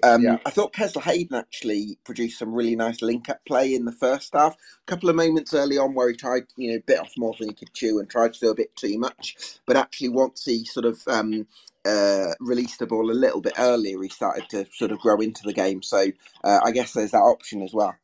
um, 0.04 0.24
Yeah. 0.24 0.38
I 0.46 0.50
thought 0.52 0.74
Kesler 0.74 1.04
Hayden 1.04 1.36
actually 1.38 1.98
produced 2.06 2.40
some 2.40 2.54
really 2.54 2.76
nice 2.76 3.02
link 3.02 3.30
up 3.30 3.46
play 3.46 3.74
in 3.76 3.86
the 3.86 3.92
first 3.92 4.34
half. 4.34 4.56
A 4.56 4.58
couple 4.88 5.10
of 5.10 5.16
moments 5.16 5.54
early 5.54 5.78
on 5.78 5.94
where 5.94 6.10
he 6.10 6.16
tried, 6.16 6.44
you 6.58 6.72
know, 6.74 6.80
bit 6.86 7.00
off 7.00 7.14
more 7.18 7.36
than 7.40 7.50
he 7.50 7.56
could 7.56 7.74
chew 7.74 8.00
and 8.00 8.10
tried 8.10 8.34
to 8.34 8.40
do 8.40 8.52
a 8.52 8.56
bit 8.56 8.76
too 8.76 8.98
much. 9.00 9.60
But 9.66 9.78
actually, 9.78 10.10
once 10.10 10.46
he 10.46 10.66
sort 10.66 10.86
of 10.86 11.02
um, 11.08 11.48
uh, 11.86 12.34
released 12.40 12.80
the 12.80 12.88
ball 12.88 13.12
a 13.12 13.14
little 13.14 13.42
bit 13.42 13.54
earlier, 13.58 14.02
he 14.02 14.10
started 14.10 14.50
to 14.50 14.66
sort 14.74 14.92
of 14.92 15.00
grow 15.00 15.18
into 15.18 15.44
the 15.44 15.54
game. 15.54 15.82
So 15.82 16.08
uh, 16.44 16.60
I 16.64 16.72
guess 16.72 16.94
there's 16.94 17.12
that 17.12 17.20
option 17.20 17.62
as 17.62 17.74
well. 17.74 17.96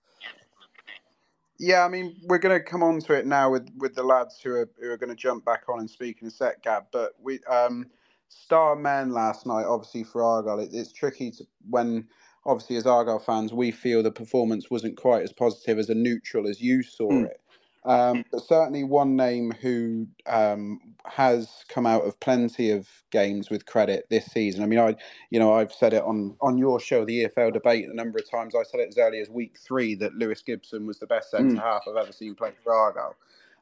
Yeah, 1.60 1.86
I 1.86 1.90
mean, 1.90 2.18
we're 2.24 2.40
going 2.40 2.58
to 2.58 2.64
come 2.64 2.84
on 2.84 3.00
to 3.02 3.14
it 3.14 3.26
now 3.26 3.52
with, 3.52 3.70
with 3.78 3.96
the 3.96 4.04
lads 4.04 4.40
who 4.44 4.52
are 4.52 4.70
who 4.80 4.92
are 4.92 4.98
going 4.98 5.10
to 5.10 5.16
jump 5.16 5.46
back 5.46 5.64
on 5.70 5.80
and 5.80 5.90
speak 5.90 6.22
in 6.22 6.28
a 6.28 6.32
sec, 6.32 6.64
Gab. 6.64 6.86
But 6.92 7.14
we 7.22 7.40
um, 7.46 7.88
star 8.30 8.76
men 8.76 9.12
last 9.12 9.46
night, 9.46 9.66
obviously 9.66 10.04
for 10.04 10.24
Argyle, 10.24 10.60
it, 10.60 10.70
it's 10.74 10.92
tricky 10.92 11.32
to 11.32 11.46
when 11.70 12.08
obviously 12.46 12.78
as 12.78 12.86
Argyle 12.86 13.20
fans 13.20 13.54
we 13.54 13.72
feel 13.72 14.02
the 14.04 14.12
performance 14.12 14.70
wasn't 14.72 14.98
quite 14.98 15.24
as 15.24 15.34
positive 15.34 15.78
as 15.80 15.90
a 15.90 15.96
neutral 15.96 16.48
as 16.48 16.62
you 16.62 16.84
saw 16.84 17.10
Mm. 17.12 17.26
it. 17.26 17.42
Um, 17.86 18.26
but 18.32 18.42
certainly 18.42 18.84
one 18.84 19.16
name 19.16 19.52
who 19.62 20.08
um, 20.26 20.82
has 21.06 21.64
come 21.70 21.86
out 21.86 22.04
of 22.06 22.20
plenty 22.20 22.72
of 22.72 22.90
games 23.12 23.50
with 23.50 23.66
credit 23.66 24.08
this 24.10 24.26
season. 24.26 24.62
I 24.62 24.66
mean, 24.66 24.80
I 24.80 24.96
you 25.30 25.40
know 25.40 25.54
I've 25.54 25.72
said 25.72 25.94
it 25.94 26.04
on 26.04 26.36
on 26.42 26.58
your 26.58 26.82
show, 26.82 27.06
the 27.06 27.26
EFL 27.26 27.54
debate, 27.54 27.88
a 27.90 27.96
number 27.96 28.20
of 28.20 28.30
times. 28.30 28.56
I 28.56 28.64
said 28.64 28.82
it 28.82 28.90
as 28.90 28.98
early 28.98 29.20
as 29.22 29.30
week 29.30 29.58
three 29.58 29.96
that 29.96 30.16
Lewis 30.16 30.42
Gibson 30.42 30.86
was 30.86 31.00
the 31.00 31.08
best 31.08 31.32
centre 31.32 31.56
Mm. 31.56 31.62
half 31.62 31.84
I've 31.88 31.96
ever 31.96 32.12
seen 32.12 32.36
play 32.36 32.52
for 32.62 32.74
Argyle. 32.74 33.16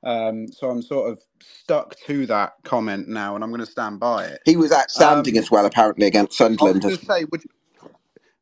Um, 0.05 0.49
so 0.49 0.69
I'm 0.71 0.83
sort 0.83 1.11
of 1.11 1.21
stuck 1.41 1.97
to 2.07 2.27
that 2.27 2.53
comment 2.65 3.09
now, 3.09 3.35
and 3.35 3.43
I'm 3.43 3.51
going 3.51 3.61
to 3.61 3.67
stand 3.71 3.99
by 4.01 4.25
it. 4.27 4.41
He 4.45 4.57
was 4.57 4.71
outstanding 4.73 5.37
Um, 5.37 5.39
as 5.39 5.51
well, 5.51 5.65
apparently, 5.65 6.07
against 6.07 6.37
Sunderland. 6.37 6.83
I 6.83 6.85
was 6.85 6.85
going 6.85 6.99
to 6.99 7.05
say, 7.05 7.25
would 7.31 7.43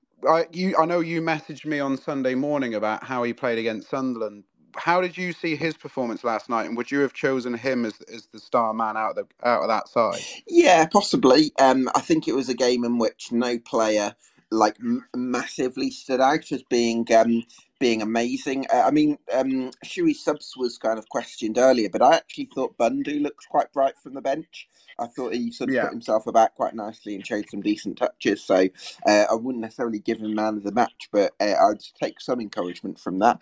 you, 0.10 0.30
I, 0.30 0.48
you, 0.54 0.76
I 0.80 0.86
know 0.86 1.02
you 1.02 1.22
messaged 1.22 1.66
me 1.66 1.80
on 1.80 1.98
Sunday 1.98 2.36
morning 2.36 2.76
about 2.76 3.04
how 3.04 3.24
he 3.24 3.34
played 3.34 3.60
against 3.60 3.90
Sunderland. 3.90 4.46
How 4.76 5.02
did 5.02 5.18
you 5.18 5.34
see 5.34 5.56
his 5.56 5.76
performance 5.78 6.24
last 6.24 6.50
night, 6.50 6.68
and 6.68 6.78
would 6.78 6.92
you 6.92 7.00
have 7.02 7.14
chosen 7.14 7.54
him 7.56 7.86
as 7.86 8.02
as 8.14 8.28
the 8.28 8.40
star 8.40 8.74
man 8.74 8.98
out 8.98 9.12
of 9.12 9.16
the 9.18 9.48
out 9.48 9.64
of 9.64 9.70
that 9.70 9.88
side? 9.90 10.26
Yeah, 10.48 10.86
possibly. 10.88 11.52
Um, 11.60 11.90
I 11.96 12.02
think 12.02 12.28
it 12.28 12.36
was 12.36 12.50
a 12.50 12.54
game 12.54 12.84
in 12.84 12.98
which 12.98 13.32
no 13.32 13.58
player 13.60 14.16
like 14.52 14.78
m- 14.82 15.06
massively 15.16 15.90
stood 15.92 16.22
out 16.22 16.52
as 16.52 16.64
being 16.64 17.08
um, 17.16 17.44
being 17.84 18.02
amazing. 18.04 18.68
Uh, 18.74 18.84
I 18.88 18.92
mean, 18.92 19.20
um, 19.34 19.72
Shuey 19.86 20.16
Subs 20.16 20.56
was 20.58 20.80
kind 20.80 21.00
of 21.00 21.10
questioned 21.10 21.60
earlier, 21.60 21.90
but 21.90 22.02
I 22.04 22.16
actually 22.16 22.50
thought 22.56 22.78
Bundu 22.80 23.22
looked 23.22 23.50
quite 23.50 23.74
bright 23.74 23.96
from 24.04 24.16
the 24.16 24.22
bench. 24.22 24.70
I 25.00 25.08
thought 25.08 25.36
he 25.36 25.52
sort 25.52 25.72
of 25.72 25.76
Yeah. 25.76 25.82
put 25.82 25.92
himself 25.92 26.28
about 26.28 26.56
quite 26.56 26.76
nicely 26.76 27.16
and 27.16 27.28
showed 27.28 27.50
some 27.52 27.62
decent 27.62 28.00
touches. 28.00 28.44
So 28.44 28.70
uh, 29.08 29.26
I 29.32 29.36
wouldn't 29.36 29.64
necessarily 29.64 30.00
give 30.00 30.20
him 30.20 30.36
man 30.36 30.58
of 30.58 30.64
the 30.64 30.74
match, 30.74 31.10
but 31.14 31.34
uh, 31.42 31.56
I'd 31.70 31.82
take 32.02 32.22
some 32.22 32.42
encouragement 32.42 33.00
from 33.00 33.20
that. 33.20 33.40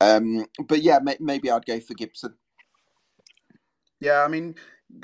Um, 0.00 0.46
but 0.68 0.82
yeah, 0.82 1.00
may- 1.02 1.18
maybe 1.20 1.50
I'd 1.50 1.66
go 1.66 1.80
for 1.80 1.94
Gibson. 1.94 2.34
Yeah, 4.00 4.24
I 4.24 4.28
mean, 4.28 4.56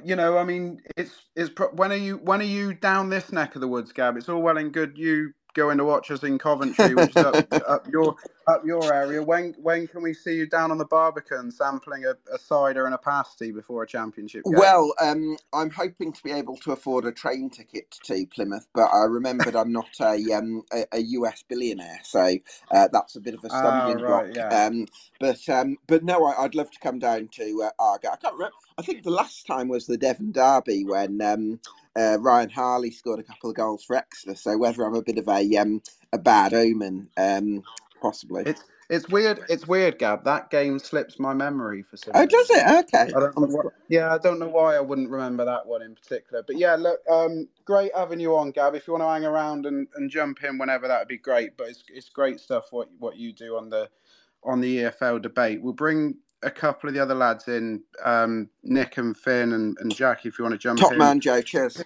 you 0.05 0.17
know, 0.17 0.39
I 0.39 0.45
mean, 0.45 0.81
it's 0.97 1.13
it's 1.37 1.51
pro- 1.51 1.71
when 1.73 1.93
are 1.93 1.97
you 1.97 2.19
when 2.19 2.41
are 2.43 2.45
you 2.45 2.75
down 2.75 3.11
this 3.11 3.33
neck 3.33 3.57
of 3.57 3.63
the 3.63 3.69
woods, 3.69 3.93
Gab? 3.93 4.19
It's 4.19 4.31
all 4.31 4.43
well 4.43 4.59
and 4.59 4.73
good 4.73 4.99
you 4.99 5.33
going 5.55 5.79
to 5.79 5.85
watch 5.85 6.11
us 6.13 6.25
in 6.25 6.39
Coventry, 6.39 6.95
which 6.97 7.17
is 7.17 7.25
up, 7.25 7.43
up 7.69 7.87
your 7.93 8.17
up 8.49 8.63
your 8.67 8.93
area. 8.93 9.23
When 9.23 9.55
when 9.59 9.89
can 9.89 10.03
we 10.03 10.15
see 10.15 10.37
you 10.37 10.47
down 10.49 10.71
on 10.73 10.79
the 10.79 10.87
Barbican 10.87 11.51
sampling 11.53 12.05
a, 12.07 12.15
a 12.35 12.39
cider 12.39 12.87
and 12.87 12.95
a 12.95 12.99
pasty 12.99 13.53
before 13.53 13.85
a 13.85 13.89
championship 13.89 14.51
game? 14.51 14.75
Well, 14.75 14.95
um, 15.01 15.39
I'm 15.55 15.71
hoping 15.71 16.15
to 16.15 16.25
be 16.25 16.33
able 16.33 16.57
to 16.59 16.73
afford 16.73 17.07
a 17.07 17.13
train 17.13 17.51
ticket 17.51 17.93
to 18.07 18.27
Plymouth, 18.27 18.67
but 18.75 18.87
I 18.93 19.05
remembered 19.05 19.57
I'm 19.57 19.73
not 19.73 19.91
a 20.01 20.17
um, 20.33 20.65
a, 20.73 20.87
a 20.93 21.01
US 21.01 21.45
billionaire, 21.49 22.01
so 22.05 22.39
uh, 22.73 22.89
that's 22.93 23.17
a 23.17 23.21
bit 23.21 23.35
of 23.35 23.45
a 23.45 23.51
Ah, 23.51 23.53
stumbling 23.53 24.01
right, 24.01 24.31
block. 24.31 24.35
yeah. 24.35 24.51
Um, 24.51 24.87
but 25.21 25.49
um, 25.49 25.79
but 25.87 26.05
no, 26.05 26.27
I, 26.27 26.45
I'd 26.45 26.57
love 26.57 26.73
to 26.73 26.81
come 26.81 26.99
down 26.99 27.29
to 27.35 27.65
uh, 27.67 27.71
Argyle. 27.79 28.15
I 28.15 28.17
can't 28.17 28.35
remember. 28.35 28.57
I 28.79 28.83
think 28.83 29.05
the 29.05 29.13
last 29.13 29.47
time 29.47 29.69
was 29.69 29.87
the 29.87 29.99
Devon 29.99 30.33
Derby 30.33 30.87
when 30.87 31.23
um, 31.23 31.61
uh, 31.97 32.19
Ryan 32.21 32.51
Harley 32.51 32.91
scored 32.91 33.21
a 33.21 33.25
couple 33.25 33.51
of 33.51 33.57
goals 33.57 33.85
for 33.85 33.97
Exeter. 33.97 34.37
So 34.37 34.59
whether 34.59 34.85
I'm 34.85 34.97
a 34.97 35.05
bit 35.05 35.19
of 35.19 35.29
a 35.29 35.57
um, 35.59 35.83
a 36.15 36.19
bad 36.19 36.55
omen, 36.55 37.11
um, 37.19 37.63
possibly. 38.01 38.43
It's 38.47 38.65
it's 38.89 39.09
weird. 39.09 39.41
It's 39.49 39.69
weird, 39.69 39.99
Gab. 39.99 40.25
That 40.25 40.51
game 40.51 40.79
slips 40.81 41.21
my 41.21 41.33
memory 41.33 41.83
for 41.83 41.97
some 41.97 42.13
Oh, 42.17 42.27
does 42.27 42.51
it? 42.51 42.67
Okay. 42.85 43.13
I 43.15 43.21
don't 43.21 43.39
know 43.39 43.47
what, 43.47 43.67
yeah, 43.89 44.13
I 44.13 44.19
don't 44.19 44.41
know 44.41 44.49
why 44.49 44.75
I 44.75 44.81
wouldn't 44.81 45.09
remember 45.09 45.45
that 45.45 45.65
one 45.65 45.83
in 45.83 45.95
particular. 45.95 46.43
But 46.45 46.59
yeah, 46.59 46.75
look, 46.75 46.99
um, 47.09 47.49
great 47.65 47.93
having 47.95 48.19
you 48.19 48.37
on, 48.37 48.51
Gab. 48.51 48.75
If 48.75 48.89
you 48.89 48.95
want 48.95 49.05
to 49.05 49.09
hang 49.09 49.25
around 49.25 49.67
and, 49.67 49.87
and 49.95 50.11
jump 50.11 50.43
in 50.43 50.59
whenever, 50.59 50.89
that'd 50.89 51.07
be 51.07 51.19
great. 51.19 51.57
But 51.57 51.69
it's 51.69 51.85
it's 51.89 52.09
great 52.09 52.41
stuff 52.41 52.67
what 52.73 52.89
what 52.99 53.17
you 53.17 53.33
do 53.33 53.57
on 53.57 53.71
the 53.71 53.89
on 54.43 54.61
the 54.61 54.79
EFL 54.79 55.23
debate. 55.23 55.63
We'll 55.63 55.73
bring 55.73 56.17
a 56.43 56.51
couple 56.51 56.89
of 56.89 56.95
the 56.95 57.01
other 57.01 57.15
lads 57.15 57.49
in, 57.49 57.83
um, 58.05 58.49
Nick 58.63 58.97
and 58.97 59.17
Finn 59.17 59.53
and, 59.53 59.77
and 59.81 59.95
Jack, 59.95 60.25
if 60.25 60.39
you 60.39 60.45
want 60.45 60.55
to 60.55 60.59
jump 60.59 60.81
Top 60.81 60.93
in. 60.93 60.99
man, 60.99 61.21
Joe. 61.21 61.43
Cheers. 61.43 61.83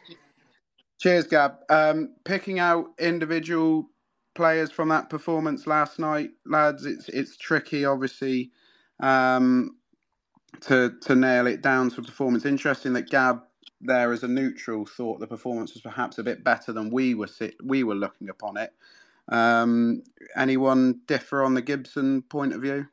Cheers, 1.00 1.26
Gab. 1.26 1.56
Um, 1.68 2.14
picking 2.24 2.60
out 2.60 2.86
individual 2.98 3.88
players 4.34 4.70
from 4.72 4.90
that 4.90 5.10
performance 5.10 5.66
last 5.66 5.98
night, 5.98 6.30
lads. 6.46 6.86
It's 6.86 7.08
it's 7.10 7.36
tricky, 7.36 7.84
obviously, 7.84 8.52
um, 9.00 9.76
to 10.62 10.94
to 11.02 11.16
nail 11.16 11.46
it 11.48 11.62
down 11.62 11.90
to 11.90 12.00
a 12.00 12.04
performance. 12.04 12.46
Interesting 12.46 12.94
that 12.94 13.10
Gab 13.10 13.42
there 13.80 14.12
as 14.12 14.24
a 14.24 14.28
neutral 14.28 14.86
thought 14.86 15.20
the 15.20 15.26
performance 15.28 15.74
was 15.74 15.82
perhaps 15.82 16.18
a 16.18 16.24
bit 16.24 16.44
better 16.44 16.72
than 16.72 16.90
we 16.90 17.14
were 17.14 17.28
sit, 17.28 17.56
we 17.64 17.84
were 17.84 17.94
looking 17.96 18.28
upon 18.30 18.56
it. 18.58 18.72
Um, 19.28 20.02
anyone 20.36 21.00
differ 21.06 21.44
on 21.44 21.54
the 21.54 21.62
Gibson 21.62 22.22
point 22.22 22.54
of 22.54 22.62
view? 22.62 22.86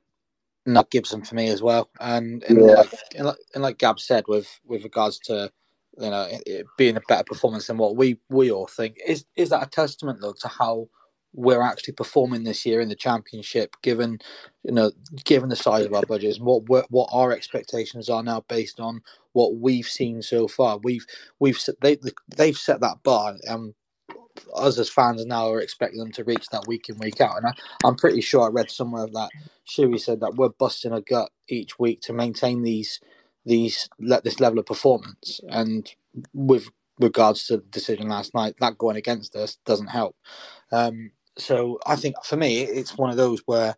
not 0.68 0.92
Gibson 0.92 1.24
for 1.24 1.36
me 1.36 1.50
as 1.50 1.64
well. 1.64 1.90
And, 2.02 2.44
and 2.46 2.68
Yeah. 2.68 2.76
like 2.76 2.92
and 3.18 3.28
like, 3.28 3.38
and 3.56 3.64
like 3.64 3.80
Gab 3.80 4.00
said, 4.02 4.26
with 4.30 4.62
with 4.66 4.84
regards 4.86 5.20
to 5.22 5.52
you 6.00 6.12
know 6.12 6.24
it, 6.24 6.44
it 6.48 6.68
being 6.78 6.98
a 6.98 7.02
better 7.10 7.26
performance 7.26 7.68
than 7.68 7.78
what 7.80 7.98
we 7.98 8.20
we 8.30 8.52
all 8.52 8.68
think, 8.68 8.98
is 9.08 9.26
is 9.38 9.52
that 9.52 9.64
a 9.68 9.72
testament 9.72 10.20
though 10.22 10.36
to 10.42 10.50
how 10.50 10.90
we're 11.34 11.62
actually 11.62 11.94
performing 11.94 12.44
this 12.44 12.66
year 12.66 12.82
in 12.82 12.90
the 12.90 12.96
championship, 12.96 13.76
given 13.82 14.20
you 14.64 14.74
know 14.74 14.92
given 15.24 15.50
the 15.50 15.56
size 15.56 15.86
of 15.86 15.94
our 15.94 16.04
budgets 16.04 16.38
and 16.38 16.46
what 16.46 16.92
what 16.92 17.10
our 17.12 17.32
expectations 17.32 18.10
are 18.10 18.24
now 18.24 18.44
based 18.48 18.80
on 18.80 19.02
what 19.34 19.56
we've 19.56 19.88
seen 19.88 20.22
so 20.22 20.48
far. 20.48 20.80
We've 20.84 21.06
we've 21.40 21.60
they 21.82 21.98
they've 22.36 22.58
set 22.58 22.82
that 22.82 23.04
bar. 23.04 23.36
Um, 23.48 23.76
us 24.56 24.80
as 24.80 24.90
fans 24.90 25.26
now 25.26 25.52
are 25.52 25.62
expecting 25.62 26.00
them 26.00 26.12
to 26.14 26.24
reach 26.24 26.48
that 26.52 26.68
week 26.68 26.90
in 26.90 26.98
week 26.98 27.22
out, 27.22 27.38
and 27.38 27.48
I, 27.48 27.54
I'm 27.86 27.96
pretty 27.96 28.22
sure 28.22 28.44
I 28.44 28.50
read 28.50 28.72
somewhere 28.72 29.08
that 29.08 29.30
Shuey 29.68 30.00
said 30.00 30.22
that 30.22 30.36
we're 30.36 30.50
busting 30.50 30.94
a 30.94 31.02
gut 31.02 31.32
each 31.50 31.80
week 31.80 32.02
to 32.02 32.14
maintain 32.14 32.62
these 32.64 33.00
these 33.46 33.90
let 34.00 34.24
this 34.24 34.40
level 34.40 34.60
of 34.60 34.66
performance. 34.66 35.42
And 35.50 35.90
with 36.34 36.70
regards 37.00 37.48
to 37.48 37.58
the 37.58 37.64
decision 37.64 38.10
last 38.10 38.34
night, 38.34 38.56
that 38.60 38.78
going 38.78 38.98
against 38.98 39.36
us 39.36 39.58
doesn't 39.66 39.88
help. 39.88 40.16
Um, 40.72 41.12
so 41.38 41.80
I 41.86 41.96
think 41.96 42.16
for 42.26 42.38
me, 42.38 42.62
it's 42.64 42.98
one 42.98 43.10
of 43.12 43.18
those 43.18 43.42
where 43.46 43.76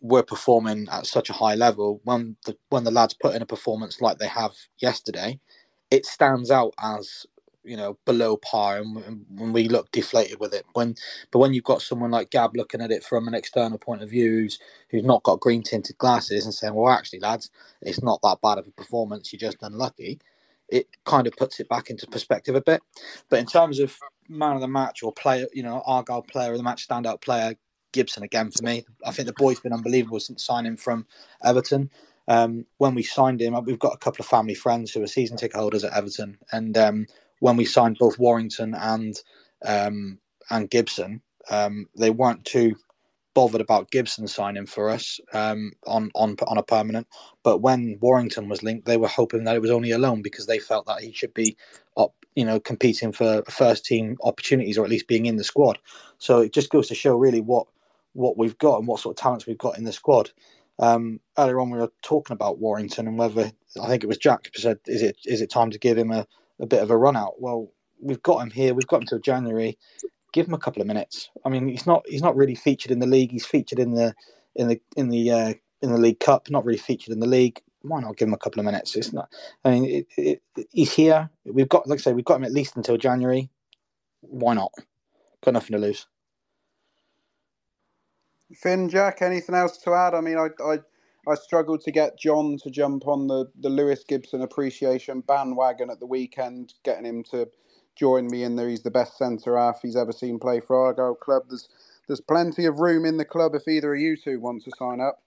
we're 0.00 0.22
performing 0.24 0.88
at 0.92 1.06
such 1.06 1.30
a 1.30 1.34
high 1.34 1.54
level. 1.54 2.00
When 2.04 2.36
the 2.46 2.56
when 2.70 2.84
the 2.84 2.90
lads 2.90 3.14
put 3.14 3.34
in 3.34 3.42
a 3.42 3.46
performance 3.46 4.00
like 4.00 4.18
they 4.18 4.28
have 4.28 4.52
yesterday, 4.78 5.40
it 5.90 6.06
stands 6.06 6.50
out 6.50 6.74
as 6.82 7.26
you 7.64 7.76
know 7.76 7.98
below 8.06 8.36
par, 8.38 8.78
and 8.78 9.24
when 9.30 9.52
we 9.52 9.68
look 9.68 9.90
deflated 9.92 10.40
with 10.40 10.54
it. 10.54 10.66
When 10.74 10.96
but 11.32 11.40
when 11.40 11.54
you've 11.54 11.64
got 11.64 11.82
someone 11.82 12.12
like 12.12 12.30
Gab 12.30 12.56
looking 12.56 12.82
at 12.82 12.92
it 12.92 13.04
from 13.04 13.28
an 13.28 13.34
external 13.34 13.78
point 13.78 14.02
of 14.02 14.10
view, 14.10 14.30
who's 14.32 14.58
who's 14.90 15.04
not 15.04 15.24
got 15.24 15.40
green 15.40 15.62
tinted 15.62 15.98
glasses 15.98 16.44
and 16.44 16.54
saying, 16.54 16.74
"Well, 16.74 16.92
actually, 16.92 17.20
lads, 17.20 17.50
it's 17.82 18.02
not 18.02 18.20
that 18.22 18.40
bad 18.42 18.58
of 18.58 18.68
a 18.68 18.72
performance. 18.72 19.32
You're 19.32 19.40
just 19.40 19.62
unlucky." 19.62 20.20
It 20.68 20.88
kind 21.06 21.26
of 21.28 21.34
puts 21.34 21.60
it 21.60 21.68
back 21.68 21.90
into 21.90 22.06
perspective 22.08 22.56
a 22.56 22.60
bit. 22.62 22.82
But 23.30 23.40
in 23.40 23.46
terms 23.46 23.80
of 23.80 23.96
man 24.32 24.54
of 24.54 24.60
the 24.60 24.68
match 24.68 25.02
or 25.02 25.12
player, 25.12 25.46
you 25.52 25.62
know, 25.62 25.82
Argyle 25.86 26.22
player 26.22 26.52
of 26.52 26.58
the 26.58 26.64
match, 26.64 26.88
standout 26.88 27.20
player, 27.20 27.54
Gibson 27.92 28.22
again 28.22 28.50
for 28.50 28.64
me. 28.64 28.84
I 29.04 29.12
think 29.12 29.26
the 29.26 29.34
boy's 29.34 29.60
been 29.60 29.72
unbelievable 29.72 30.20
since 30.20 30.44
signing 30.44 30.76
from 30.76 31.06
Everton. 31.44 31.90
Um, 32.28 32.66
when 32.78 32.94
we 32.94 33.02
signed 33.02 33.40
him, 33.40 33.56
we've 33.64 33.78
got 33.78 33.94
a 33.94 33.98
couple 33.98 34.22
of 34.22 34.28
family 34.28 34.54
friends 34.54 34.92
who 34.92 35.02
are 35.02 35.06
season 35.06 35.36
ticket 35.36 35.56
holders 35.56 35.84
at 35.84 35.92
Everton, 35.92 36.38
and 36.52 36.76
um, 36.78 37.06
when 37.40 37.56
we 37.56 37.64
signed 37.64 37.98
both 37.98 38.18
Warrington 38.18 38.74
and 38.74 39.20
um, 39.64 40.18
and 40.50 40.70
Gibson, 40.70 41.20
um, 41.50 41.88
they 41.96 42.10
weren't 42.10 42.44
too 42.44 42.76
bothered 43.34 43.60
about 43.60 43.90
Gibson 43.90 44.26
signing 44.28 44.66
for 44.66 44.90
us 44.90 45.20
um, 45.32 45.72
on 45.86 46.10
on 46.14 46.36
on 46.46 46.58
a 46.58 46.62
permanent. 46.62 47.06
But 47.42 47.58
when 47.58 47.98
Warrington 48.00 48.48
was 48.48 48.62
linked, 48.62 48.86
they 48.86 48.96
were 48.96 49.08
hoping 49.08 49.44
that 49.44 49.56
it 49.56 49.62
was 49.62 49.70
only 49.70 49.90
a 49.90 49.98
loan 49.98 50.22
because 50.22 50.46
they 50.46 50.58
felt 50.58 50.86
that 50.86 51.00
he 51.02 51.12
should 51.12 51.34
be, 51.34 51.56
up, 51.96 52.14
you 52.34 52.44
know, 52.44 52.60
competing 52.60 53.12
for 53.12 53.42
first 53.48 53.84
team 53.84 54.16
opportunities 54.22 54.78
or 54.78 54.84
at 54.84 54.90
least 54.90 55.08
being 55.08 55.26
in 55.26 55.36
the 55.36 55.44
squad. 55.44 55.78
So 56.18 56.40
it 56.40 56.52
just 56.52 56.70
goes 56.70 56.88
to 56.88 56.94
show 56.94 57.16
really 57.16 57.40
what 57.40 57.66
what 58.14 58.36
we've 58.36 58.58
got 58.58 58.78
and 58.78 58.86
what 58.86 59.00
sort 59.00 59.18
of 59.18 59.22
talents 59.22 59.46
we've 59.46 59.58
got 59.58 59.78
in 59.78 59.84
the 59.84 59.92
squad. 59.92 60.30
Um, 60.78 61.20
earlier 61.38 61.60
on, 61.60 61.70
we 61.70 61.78
were 61.78 61.92
talking 62.02 62.34
about 62.34 62.58
Warrington 62.58 63.06
and 63.06 63.18
whether 63.18 63.52
I 63.80 63.86
think 63.88 64.02
it 64.02 64.08
was 64.08 64.18
Jack 64.18 64.50
said, 64.54 64.78
"Is 64.86 65.02
it 65.02 65.16
is 65.24 65.40
it 65.40 65.50
time 65.50 65.70
to 65.70 65.78
give 65.78 65.96
him 65.96 66.10
a, 66.10 66.26
a 66.60 66.66
bit 66.66 66.82
of 66.82 66.90
a 66.90 66.96
run 66.96 67.16
out?" 67.16 67.40
Well, 67.40 67.70
we've 68.00 68.22
got 68.22 68.42
him 68.42 68.50
here. 68.50 68.74
We've 68.74 68.86
got 68.86 69.02
him 69.02 69.06
till 69.06 69.20
January 69.20 69.78
give 70.32 70.48
him 70.48 70.54
a 70.54 70.58
couple 70.58 70.80
of 70.80 70.88
minutes. 70.88 71.30
I 71.44 71.48
mean, 71.48 71.68
he's 71.68 71.86
not 71.86 72.04
he's 72.06 72.22
not 72.22 72.36
really 72.36 72.54
featured 72.54 72.90
in 72.90 72.98
the 72.98 73.06
league. 73.06 73.30
He's 73.30 73.46
featured 73.46 73.78
in 73.78 73.94
the 73.94 74.14
in 74.56 74.68
the 74.68 74.80
in 74.96 75.08
the 75.08 75.30
uh, 75.30 75.54
in 75.80 75.92
the 75.92 75.98
League 75.98 76.20
Cup. 76.20 76.50
Not 76.50 76.64
really 76.64 76.78
featured 76.78 77.12
in 77.12 77.20
the 77.20 77.26
league. 77.26 77.60
Why 77.82 78.00
not 78.00 78.16
give 78.16 78.28
him 78.28 78.34
a 78.34 78.38
couple 78.38 78.60
of 78.60 78.66
minutes? 78.66 78.94
It's 78.94 79.12
not. 79.12 79.28
I 79.64 79.70
mean, 79.70 79.84
it, 79.84 80.06
it, 80.16 80.42
he's 80.70 80.92
here. 80.92 81.28
We've 81.44 81.68
got, 81.68 81.88
like 81.88 81.98
I 81.98 82.02
say, 82.02 82.12
we've 82.12 82.24
got 82.24 82.36
him 82.36 82.44
at 82.44 82.52
least 82.52 82.76
until 82.76 82.96
January. 82.96 83.50
Why 84.20 84.54
not? 84.54 84.72
Got 85.44 85.54
nothing 85.54 85.72
to 85.72 85.78
lose. 85.78 86.06
Finn, 88.54 88.88
Jack, 88.88 89.20
anything 89.20 89.56
else 89.56 89.78
to 89.78 89.94
add? 89.94 90.14
I 90.14 90.20
mean, 90.20 90.38
I, 90.38 90.48
I, 90.62 90.78
I 91.28 91.34
struggled 91.34 91.80
to 91.80 91.90
get 91.90 92.18
John 92.18 92.56
to 92.62 92.70
jump 92.70 93.08
on 93.08 93.26
the, 93.26 93.46
the 93.58 93.68
Lewis 93.68 94.04
Gibson 94.06 94.42
appreciation 94.42 95.20
bandwagon 95.20 95.90
at 95.90 95.98
the 95.98 96.06
weekend, 96.06 96.74
getting 96.84 97.06
him 97.06 97.24
to 97.32 97.48
join 97.96 98.26
me 98.26 98.44
in 98.44 98.56
there. 98.56 98.68
He's 98.68 98.82
the 98.82 98.90
best 98.90 99.18
centre 99.18 99.56
half 99.56 99.80
he's 99.82 99.96
ever 99.96 100.12
seen 100.12 100.38
play 100.38 100.60
for 100.60 100.76
Argyle 100.76 101.14
Club. 101.14 101.44
There's 101.48 101.68
there's 102.06 102.20
plenty 102.20 102.66
of 102.66 102.80
room 102.80 103.04
in 103.04 103.16
the 103.16 103.24
club 103.24 103.54
if 103.54 103.68
either 103.68 103.94
of 103.94 104.00
you 104.00 104.16
two 104.16 104.40
want 104.40 104.64
to 104.64 104.70
sign 104.78 105.00
up. 105.00 105.22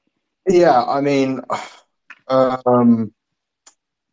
Yeah, 0.47 0.84
I 0.84 1.01
mean, 1.01 1.41
um, 2.28 3.13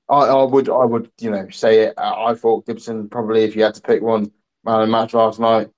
I, 0.09 0.15
I 0.15 0.45
would 0.45 0.69
I 0.69 0.85
would 0.85 1.11
you 1.21 1.31
know 1.31 1.49
say 1.51 1.81
it. 1.81 1.95
I 1.99 2.35
thought 2.35 2.67
Gibson 2.67 3.09
probably 3.09 3.45
if 3.45 3.57
you 3.57 3.63
had 3.65 3.75
to 3.75 3.83
pick 3.83 4.03
one 4.03 4.31
man 4.65 4.81
of 4.81 4.87
the 4.87 4.93
match 4.93 5.15
last 5.15 5.41
night. 5.41 5.71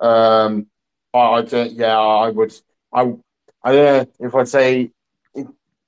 Um, 0.00 0.66
I, 1.12 1.18
I 1.18 1.42
don't, 1.42 1.72
yeah 1.72 1.98
I 1.98 2.30
would 2.30 2.52
I 2.92 3.14
I 3.62 3.72
don't 3.72 4.20
know 4.20 4.26
if 4.26 4.34
I'd 4.34 4.48
say 4.48 4.90
I, 5.36 5.44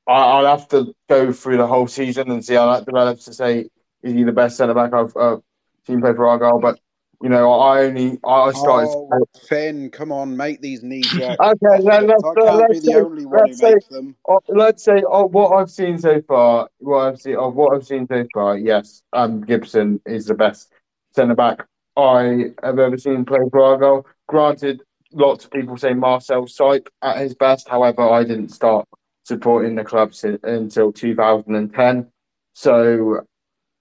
I'll 0.07 0.47
have 0.47 0.68
to 0.68 0.95
go 1.09 1.32
through 1.32 1.57
the 1.57 1.66
whole 1.66 1.86
season 1.86 2.30
and 2.30 2.45
see 2.45 2.55
how 2.55 2.72
that 2.72 2.84
develops 2.84 3.24
to 3.26 3.34
say 3.34 3.70
is 4.03 4.12
he 4.12 4.24
the 4.24 4.32
best 4.32 4.57
centre 4.57 4.74
back 4.74 4.93
I've 4.93 5.16
uh, 5.16 5.38
team 5.87 6.01
play 6.01 6.12
for 6.14 6.26
Argyle, 6.26 6.61
but 6.61 6.78
you 7.22 7.28
know, 7.28 7.53
I 7.53 7.85
only 7.85 8.18
I 8.24 8.51
started. 8.51 8.89
Oh, 8.89 9.24
Finn, 9.49 9.91
come 9.91 10.11
on, 10.11 10.37
make 10.37 10.61
these 10.61 10.83
knee 10.83 11.03
jerk. 11.03 11.39
okay, 11.41 11.85
then 11.85 12.09
let's, 12.09 12.24
I 12.24 12.35
can't 12.35 12.57
let's 12.57 12.72
be 12.72 12.80
say, 12.80 12.93
the 12.93 13.05
only 13.05 13.26
one 13.26 13.47
who 13.47 13.55
say, 13.55 13.74
makes 13.74 13.87
them. 13.87 14.16
oh, 14.28 14.41
let's 14.49 14.83
say 14.83 15.05
oh, 15.09 15.26
what 15.26 15.53
I've 15.53 15.70
seen 15.70 15.99
so 15.99 16.20
far. 16.22 16.68
What 16.78 17.07
I've 17.07 17.20
seen 17.20 17.37
of 17.37 17.55
what 17.55 17.74
I've 17.74 17.87
seen 17.87 18.09
so 18.09 18.26
far. 18.35 18.59
Yes, 18.59 19.03
um, 19.12 19.41
Gibson 19.43 20.01
is 20.05 20.26
the 20.26 20.35
best 20.35 20.72
centre 21.14 21.37
back 21.37 21.64
I 21.97 22.47
have 22.62 22.80
ever 22.80 22.99
seen 22.99 23.24
play 23.24 23.41
for 23.53 23.62
Argyle. 23.62 24.07
Granted, 24.26 24.83
lots 25.12 25.45
of 25.45 25.53
people 25.53 25.76
say 25.76 25.95
Marcel 25.95 26.47
Seip 26.47 26.89
at 27.03 27.18
his 27.18 27.35
best. 27.35 27.68
However, 27.68 28.03
I 28.03 28.24
didn't 28.24 28.49
start 28.49 28.89
supporting 29.22 29.76
the 29.76 29.85
club 29.85 30.12
until 30.43 30.93
2010. 30.93 32.09
So 32.55 33.20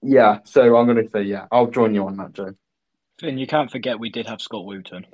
yeah, 0.02 0.38
so 0.44 0.76
I'm 0.76 0.86
going 0.86 1.04
to 1.04 1.10
say 1.12 1.22
yeah. 1.22 1.46
I'll 1.52 1.68
join 1.68 1.94
you 1.94 2.06
on 2.06 2.16
that, 2.16 2.32
Joe. 2.32 2.54
Finn, 3.20 3.38
you 3.38 3.46
can't 3.46 3.70
forget 3.70 3.98
we 3.98 4.10
did 4.10 4.26
have 4.26 4.40
Scott 4.40 4.64
Wootton. 4.64 5.06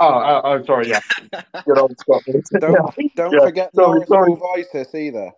Oh, 0.00 0.08
oh, 0.08 0.40
oh 0.44 0.64
sorry, 0.64 0.88
yeah. 0.88 1.00
Good 1.66 1.78
old 1.78 1.98
Scott. 1.98 2.22
Don't, 2.26 2.72
yeah. 2.72 3.08
don't 3.14 3.32
yeah. 3.32 3.40
forget 3.40 3.74
sorry, 3.74 4.06
sorry. 4.06 4.34
Vitus 4.34 4.94
either. 4.94 5.30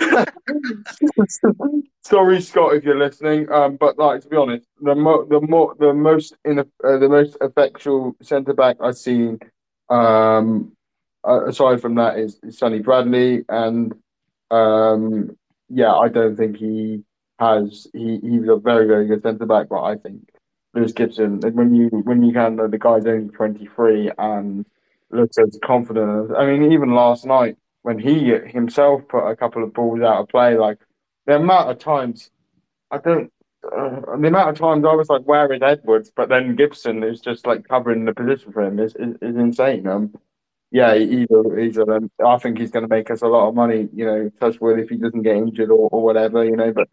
sorry, 2.02 2.40
Scott, 2.40 2.74
if 2.74 2.84
you're 2.84 2.98
listening. 2.98 3.50
Um, 3.52 3.76
but 3.76 3.98
like 3.98 4.22
to 4.22 4.28
be 4.28 4.36
honest, 4.36 4.66
the 4.80 4.94
mo- 4.94 5.26
the 5.26 5.40
more 5.40 5.74
the 5.78 5.92
most 5.92 6.34
in 6.44 6.58
uh, 6.60 6.64
the 6.82 7.08
most 7.08 7.36
effectual 7.40 8.16
centre 8.22 8.54
back 8.54 8.76
I've 8.80 8.96
seen, 8.96 9.38
um, 9.88 10.72
uh, 11.26 11.46
aside 11.46 11.80
from 11.80 11.94
that 11.96 12.18
is, 12.18 12.40
is 12.42 12.58
Sonny 12.58 12.80
Bradley, 12.80 13.44
and 13.48 13.94
um, 14.50 15.36
yeah, 15.68 15.92
I 15.92 16.08
don't 16.08 16.36
think 16.36 16.56
he 16.56 17.04
has 17.38 17.86
he 17.92 18.18
he 18.22 18.38
was 18.38 18.48
a 18.48 18.56
very 18.60 18.86
very 18.86 19.06
good 19.06 19.22
centre 19.22 19.46
back, 19.46 19.68
but 19.68 19.82
I 19.82 19.96
think 19.96 20.28
Lewis 20.74 20.92
Gibson 20.92 21.40
when 21.40 21.74
you 21.74 21.88
when 21.88 22.22
you 22.22 22.32
can 22.32 22.56
the 22.56 22.78
guy's 22.78 23.06
only 23.06 23.28
twenty 23.34 23.68
three 23.74 24.10
and 24.18 24.66
looks 25.10 25.38
as 25.38 25.58
confident. 25.64 26.32
I 26.36 26.46
mean, 26.46 26.72
even 26.72 26.94
last 26.94 27.24
night 27.26 27.56
when 27.82 27.98
he 27.98 28.32
himself 28.46 29.02
put 29.08 29.28
a 29.28 29.36
couple 29.36 29.62
of 29.62 29.72
balls 29.72 30.00
out 30.00 30.20
of 30.20 30.28
play, 30.28 30.56
like 30.56 30.78
the 31.26 31.36
amount 31.36 31.70
of 31.70 31.78
times 31.78 32.30
I 32.90 32.98
don't. 32.98 33.32
Uh, 33.64 34.16
the 34.16 34.28
amount 34.28 34.50
of 34.50 34.58
times 34.58 34.84
I 34.84 34.94
was 34.94 35.08
like, 35.08 35.22
"Where 35.22 35.52
is 35.52 35.60
Edwards?" 35.62 36.10
But 36.14 36.28
then 36.28 36.56
Gibson 36.56 37.02
is 37.02 37.20
just 37.20 37.46
like 37.46 37.66
covering 37.68 38.04
the 38.04 38.14
position 38.14 38.52
for 38.52 38.62
him 38.62 38.78
is 38.78 38.94
is, 38.96 39.16
insane. 39.20 39.86
Um, 39.86 40.14
yeah, 40.70 40.94
he's 40.96 41.28
either. 41.30 41.94
Um, 41.94 42.10
I 42.24 42.38
think 42.38 42.58
he's 42.58 42.70
going 42.70 42.84
to 42.84 42.88
make 42.88 43.10
us 43.10 43.22
a 43.22 43.28
lot 43.28 43.48
of 43.48 43.54
money. 43.54 43.88
You 43.92 44.04
know, 44.04 44.30
touch 44.40 44.60
wood 44.60 44.78
if 44.78 44.88
he 44.88 44.96
doesn't 44.96 45.22
get 45.22 45.36
injured 45.36 45.70
or, 45.70 45.88
or 45.90 46.02
whatever. 46.02 46.44
You 46.44 46.56
know, 46.56 46.72
but 46.72 46.88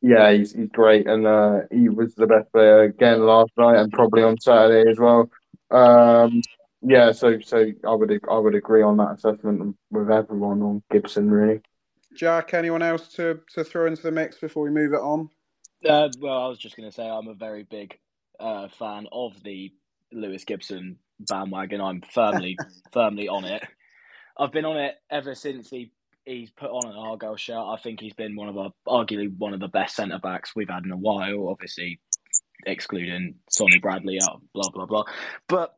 yeah, 0.00 0.32
he's, 0.32 0.52
he's 0.52 0.68
great, 0.68 1.06
and 1.06 1.26
uh, 1.26 1.60
he 1.70 1.88
was 1.88 2.14
the 2.14 2.26
best 2.26 2.52
player 2.52 2.82
again 2.82 3.20
last 3.26 3.50
night, 3.56 3.78
and 3.78 3.92
probably 3.92 4.22
on 4.22 4.38
Saturday 4.38 4.88
as 4.90 4.98
well. 4.98 5.30
Um, 5.70 6.42
yeah, 6.82 7.12
so 7.12 7.40
so 7.40 7.66
I 7.86 7.94
would 7.94 8.20
I 8.30 8.38
would 8.38 8.54
agree 8.54 8.82
on 8.82 8.96
that 8.98 9.14
assessment 9.14 9.76
with 9.90 10.10
everyone 10.10 10.62
on 10.62 10.82
Gibson, 10.90 11.30
really. 11.30 11.60
Jack, 12.14 12.54
anyone 12.54 12.82
else 12.82 13.08
to, 13.08 13.40
to 13.54 13.62
throw 13.62 13.86
into 13.86 14.02
the 14.02 14.10
mix 14.10 14.38
before 14.38 14.62
we 14.64 14.70
move 14.70 14.92
it 14.94 15.00
on? 15.00 15.28
Uh, 15.86 16.08
well, 16.18 16.38
I 16.42 16.48
was 16.48 16.58
just 16.58 16.76
going 16.76 16.88
to 16.88 16.94
say 16.94 17.06
I'm 17.06 17.28
a 17.28 17.34
very 17.34 17.64
big 17.64 17.98
uh, 18.40 18.68
fan 18.68 19.06
of 19.12 19.40
the 19.42 19.72
Lewis 20.12 20.44
Gibson 20.44 20.98
bandwagon. 21.20 21.80
I'm 21.80 22.02
firmly 22.12 22.56
firmly 22.92 23.28
on 23.28 23.44
it. 23.44 23.62
I've 24.38 24.52
been 24.52 24.64
on 24.64 24.78
it 24.78 24.94
ever 25.10 25.34
since 25.34 25.68
he 25.70 25.92
he's 26.26 26.50
put 26.50 26.70
on 26.70 26.90
an 26.90 26.96
Argyle 26.96 27.36
shirt. 27.36 27.56
I 27.56 27.76
think 27.82 28.00
he's 28.00 28.12
been 28.12 28.36
one 28.36 28.48
of 28.48 28.58
our, 28.58 28.72
arguably 28.86 29.34
one 29.36 29.54
of 29.54 29.60
the 29.60 29.68
best 29.68 29.96
centre 29.96 30.18
backs 30.18 30.54
we've 30.54 30.68
had 30.68 30.84
in 30.84 30.90
a 30.90 30.96
while. 30.96 31.48
Obviously, 31.48 32.00
excluding 32.66 33.36
Sonny 33.48 33.78
Bradley 33.78 34.18
out, 34.22 34.42
blah 34.52 34.68
blah 34.70 34.86
blah. 34.86 35.04
But 35.48 35.74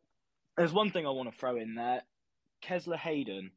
there's 0.56 0.72
one 0.72 0.90
thing 0.90 1.06
I 1.06 1.10
want 1.10 1.30
to 1.30 1.38
throw 1.38 1.56
in 1.56 1.74
there: 1.74 2.02
Kesler 2.64 2.96
Hayden. 2.96 3.52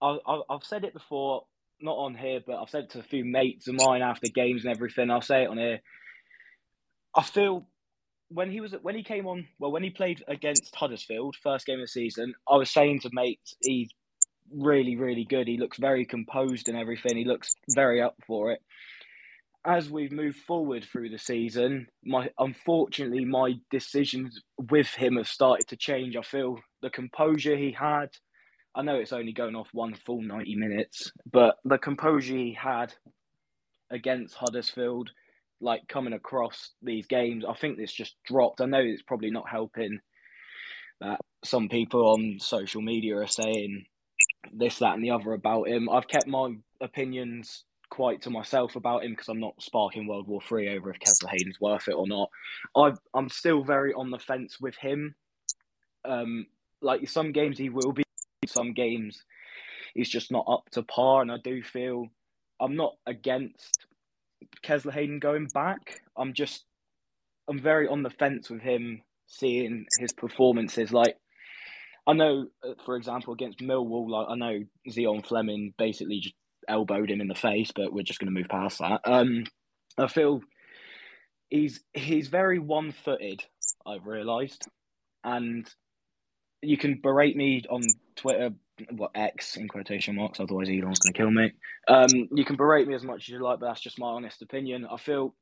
I, 0.00 0.18
I, 0.26 0.40
I've 0.50 0.64
said 0.64 0.84
it 0.84 0.94
before, 0.94 1.44
not 1.80 1.96
on 1.96 2.14
here, 2.14 2.40
but 2.44 2.60
I've 2.60 2.70
said 2.70 2.84
it 2.84 2.90
to 2.90 3.00
a 3.00 3.04
few 3.04 3.24
mates 3.24 3.68
of 3.68 3.74
mine 3.74 4.02
after 4.02 4.28
games 4.32 4.64
and 4.64 4.74
everything. 4.74 5.10
I'll 5.10 5.20
say 5.20 5.44
it 5.44 5.48
on 5.48 5.58
here. 5.58 5.80
I 7.14 7.22
feel 7.22 7.66
when 8.28 8.50
he 8.50 8.60
was 8.60 8.74
when 8.82 8.94
he 8.94 9.02
came 9.02 9.26
on, 9.26 9.46
well, 9.58 9.70
when 9.70 9.82
he 9.82 9.90
played 9.90 10.24
against 10.28 10.74
Huddersfield, 10.74 11.36
first 11.42 11.66
game 11.66 11.78
of 11.78 11.84
the 11.84 11.88
season, 11.88 12.34
I 12.48 12.56
was 12.56 12.70
saying 12.70 13.00
to 13.00 13.10
mates, 13.12 13.54
he's 13.60 13.90
really, 14.54 14.96
really 14.96 15.24
good. 15.24 15.48
He 15.48 15.58
looks 15.58 15.78
very 15.78 16.04
composed 16.04 16.68
and 16.68 16.78
everything. 16.78 17.16
He 17.16 17.24
looks 17.24 17.54
very 17.74 18.00
up 18.02 18.14
for 18.26 18.52
it. 18.52 18.60
As 19.64 19.88
we've 19.88 20.10
moved 20.10 20.38
forward 20.38 20.84
through 20.84 21.10
the 21.10 21.18
season, 21.18 21.86
my 22.04 22.30
unfortunately 22.38 23.24
my 23.24 23.54
decisions 23.70 24.40
with 24.70 24.88
him 24.88 25.16
have 25.16 25.28
started 25.28 25.68
to 25.68 25.76
change. 25.76 26.16
I 26.16 26.22
feel 26.22 26.58
the 26.80 26.90
composure 26.90 27.56
he 27.56 27.70
had. 27.70 28.08
I 28.74 28.82
know 28.82 28.96
it's 28.96 29.12
only 29.12 29.32
going 29.32 29.54
off 29.54 29.68
one 29.72 29.94
full 29.94 30.20
ninety 30.20 30.56
minutes, 30.56 31.12
but 31.30 31.56
the 31.64 31.78
composure 31.78 32.36
he 32.36 32.58
had 32.60 32.92
against 33.90 34.34
Huddersfield, 34.34 35.10
like 35.60 35.86
coming 35.86 36.14
across 36.14 36.70
these 36.82 37.06
games, 37.06 37.44
I 37.48 37.54
think 37.54 37.76
this 37.76 37.92
just 37.92 38.16
dropped. 38.24 38.60
I 38.60 38.66
know 38.66 38.80
it's 38.80 39.02
probably 39.02 39.30
not 39.30 39.48
helping 39.48 40.00
that 41.00 41.20
some 41.44 41.68
people 41.68 42.12
on 42.12 42.38
social 42.40 42.82
media 42.82 43.18
are 43.18 43.28
saying 43.28 43.84
this, 44.52 44.78
that, 44.78 44.94
and 44.94 45.04
the 45.04 45.10
other 45.10 45.32
about 45.32 45.68
him. 45.68 45.88
I've 45.88 46.08
kept 46.08 46.26
my 46.26 46.54
opinions 46.80 47.64
quite 47.90 48.22
to 48.22 48.30
myself 48.30 48.74
about 48.76 49.04
him 49.04 49.12
because 49.12 49.28
I'm 49.28 49.40
not 49.40 49.62
sparking 49.62 50.06
World 50.06 50.26
War 50.26 50.40
Three 50.40 50.68
over 50.74 50.90
if 50.90 50.98
Kesler 50.98 51.28
Hayden's 51.30 51.60
worth 51.60 51.88
it 51.88 51.94
or 51.94 52.06
not. 52.06 52.30
i 52.74 52.92
I'm 53.14 53.28
still 53.28 53.62
very 53.62 53.92
on 53.92 54.10
the 54.10 54.18
fence 54.18 54.58
with 54.60 54.74
him. 54.76 55.14
Um, 56.04 56.46
like 56.80 57.08
some 57.08 57.32
games 57.32 57.58
he 57.58 57.68
will 57.68 57.92
be, 57.92 58.02
some 58.46 58.72
games 58.72 59.22
he's 59.94 60.08
just 60.08 60.32
not 60.32 60.46
up 60.48 60.70
to 60.70 60.82
par, 60.82 61.22
and 61.22 61.30
I 61.30 61.36
do 61.44 61.62
feel 61.62 62.08
I'm 62.60 62.76
not 62.76 62.94
against 63.06 63.86
Kesler 64.64 64.92
Hayden 64.92 65.18
going 65.18 65.48
back. 65.52 66.00
I'm 66.16 66.32
just 66.32 66.64
I'm 67.48 67.60
very 67.60 67.88
on 67.88 68.02
the 68.02 68.10
fence 68.10 68.48
with 68.48 68.62
him 68.62 69.02
seeing 69.26 69.86
his 69.98 70.12
performances. 70.12 70.92
Like 70.92 71.16
I 72.06 72.14
know, 72.14 72.46
uh, 72.64 72.74
for 72.84 72.96
example, 72.96 73.32
against 73.32 73.60
Millwall, 73.60 74.08
like 74.08 74.26
I 74.28 74.34
know 74.34 74.64
Zian 74.88 75.26
Flemming 75.26 75.74
basically 75.78 76.20
just 76.20 76.34
elbowed 76.68 77.10
him 77.10 77.20
in 77.20 77.28
the 77.28 77.34
face, 77.34 77.70
but 77.74 77.92
we're 77.92 78.02
just 78.02 78.18
going 78.18 78.32
to 78.32 78.38
move 78.38 78.48
past 78.48 78.78
that. 78.78 79.00
Um, 79.04 79.44
I 79.98 80.08
feel 80.08 80.40
he's 81.50 81.80
he's 81.92 82.28
very 82.28 82.58
one 82.58 82.92
footed. 82.92 83.44
I've 83.86 84.06
realised, 84.06 84.66
and 85.22 85.68
you 86.62 86.76
can 86.76 87.00
berate 87.02 87.36
me 87.36 87.62
on 87.68 87.82
Twitter, 88.16 88.50
what 88.90 89.10
X 89.14 89.56
in 89.56 89.68
quotation 89.68 90.16
marks, 90.16 90.40
otherwise 90.40 90.68
Elon's 90.68 91.00
going 91.00 91.12
to 91.12 91.18
kill 91.18 91.30
me. 91.30 91.52
Um, 91.88 92.28
you 92.34 92.44
can 92.44 92.56
berate 92.56 92.88
me 92.88 92.94
as 92.94 93.02
much 93.02 93.22
as 93.24 93.28
you 93.28 93.42
like, 93.42 93.60
but 93.60 93.66
that's 93.66 93.80
just 93.80 93.98
my 93.98 94.06
honest 94.06 94.42
opinion. 94.42 94.86
I 94.90 94.96
feel 94.96 95.34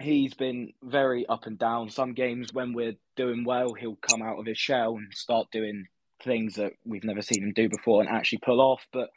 he's 0.00 0.34
been 0.34 0.72
very 0.82 1.26
up 1.26 1.46
and 1.46 1.58
down. 1.58 1.90
Some 1.90 2.14
games 2.14 2.52
when 2.52 2.72
we're 2.72 2.96
doing 3.16 3.44
well, 3.44 3.74
he'll 3.74 3.96
come 3.96 4.22
out 4.22 4.38
of 4.38 4.46
his 4.46 4.58
shell 4.58 4.96
and 4.96 5.12
start 5.12 5.48
doing 5.50 5.86
things 6.22 6.54
that 6.56 6.72
we've 6.84 7.04
never 7.04 7.22
seen 7.22 7.42
him 7.42 7.52
do 7.52 7.68
before 7.68 8.00
and 8.00 8.10
actually 8.10 8.38
pull 8.38 8.60
off. 8.60 8.86
But 8.92 9.10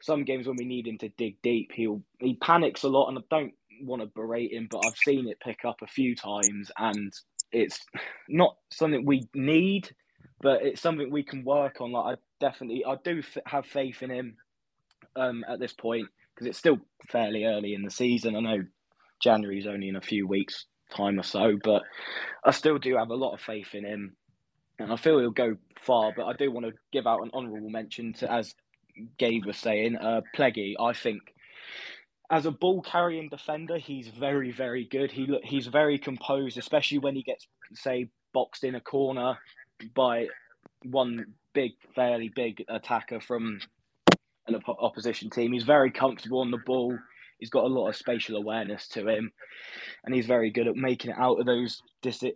some 0.00 0.24
games 0.24 0.46
when 0.46 0.56
we 0.56 0.64
need 0.64 0.86
him 0.86 0.98
to 0.98 1.08
dig 1.10 1.40
deep, 1.42 1.72
he'll 1.72 2.02
he 2.18 2.34
panics 2.34 2.82
a 2.82 2.88
lot, 2.88 3.08
and 3.08 3.18
I 3.18 3.22
don't 3.30 3.54
want 3.82 4.02
to 4.02 4.06
berate 4.06 4.52
him, 4.52 4.68
but 4.70 4.80
I've 4.80 4.96
seen 4.96 5.28
it 5.28 5.40
pick 5.40 5.64
up 5.64 5.82
a 5.82 5.86
few 5.86 6.14
times, 6.16 6.70
and 6.76 7.12
it's 7.52 7.80
not 8.28 8.56
something 8.70 9.04
we 9.04 9.28
need, 9.34 9.90
but 10.40 10.62
it's 10.62 10.80
something 10.80 11.10
we 11.10 11.22
can 11.22 11.44
work 11.44 11.80
on. 11.80 11.92
Like 11.92 12.16
I 12.16 12.20
definitely, 12.40 12.84
I 12.84 12.96
do 13.04 13.20
f- 13.20 13.42
have 13.46 13.66
faith 13.66 14.02
in 14.02 14.10
him 14.10 14.36
um, 15.14 15.44
at 15.48 15.60
this 15.60 15.72
point 15.72 16.08
because 16.34 16.48
it's 16.48 16.58
still 16.58 16.78
fairly 17.08 17.44
early 17.44 17.74
in 17.74 17.82
the 17.82 17.90
season. 17.90 18.34
I 18.34 18.40
know 18.40 18.64
January 19.22 19.58
is 19.58 19.66
only 19.66 19.88
in 19.88 19.96
a 19.96 20.00
few 20.00 20.26
weeks' 20.26 20.66
time 20.94 21.18
or 21.18 21.22
so, 21.22 21.56
but 21.62 21.82
I 22.44 22.50
still 22.50 22.78
do 22.78 22.96
have 22.96 23.10
a 23.10 23.14
lot 23.14 23.34
of 23.34 23.40
faith 23.40 23.74
in 23.74 23.84
him, 23.84 24.16
and 24.78 24.92
I 24.92 24.96
feel 24.96 25.18
he'll 25.18 25.30
go 25.30 25.56
far. 25.80 26.12
But 26.16 26.26
I 26.26 26.34
do 26.34 26.50
want 26.50 26.66
to 26.66 26.72
give 26.92 27.06
out 27.06 27.22
an 27.22 27.30
honourable 27.32 27.70
mention 27.70 28.12
to, 28.14 28.30
as 28.30 28.54
Gabe 29.18 29.44
was 29.46 29.56
saying, 29.56 29.96
uh, 29.96 30.22
Pleggy. 30.36 30.74
I 30.78 30.92
think 30.92 31.22
as 32.30 32.46
a 32.46 32.50
ball 32.50 32.82
carrying 32.82 33.28
defender, 33.28 33.78
he's 33.78 34.08
very, 34.08 34.52
very 34.52 34.86
good. 34.86 35.12
He 35.12 35.26
look, 35.26 35.44
he's 35.44 35.66
very 35.66 35.98
composed, 35.98 36.58
especially 36.58 36.98
when 36.98 37.14
he 37.14 37.22
gets, 37.22 37.46
say, 37.74 38.08
boxed 38.32 38.64
in 38.64 38.74
a 38.74 38.80
corner 38.80 39.38
by 39.94 40.28
one 40.84 41.26
big, 41.52 41.72
fairly 41.94 42.30
big 42.34 42.64
attacker 42.68 43.20
from 43.20 43.60
an 44.46 44.60
opposition 44.66 45.30
team. 45.30 45.52
He's 45.52 45.62
very 45.64 45.90
comfortable 45.90 46.40
on 46.40 46.50
the 46.50 46.58
ball. 46.64 46.98
He's 47.42 47.50
got 47.50 47.64
a 47.64 47.66
lot 47.66 47.88
of 47.88 47.96
spatial 47.96 48.36
awareness 48.36 48.86
to 48.90 49.08
him, 49.08 49.32
and 50.04 50.14
he's 50.14 50.26
very 50.26 50.52
good 50.52 50.68
at 50.68 50.76
making 50.76 51.10
it 51.10 51.16
out 51.18 51.40
of 51.40 51.44
those 51.44 51.82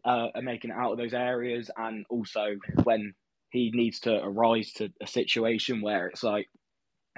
uh, 0.05 0.27
making 0.43 0.71
it 0.73 0.77
out 0.77 0.91
of 0.91 0.99
those 0.99 1.15
areas. 1.15 1.71
And 1.77 2.05
also 2.11 2.57
when 2.83 3.15
he 3.51 3.71
needs 3.73 4.01
to 4.01 4.21
arise 4.21 4.73
to 4.79 4.93
a 5.01 5.07
situation 5.07 5.81
where 5.81 6.09
it's 6.09 6.25
like 6.25 6.49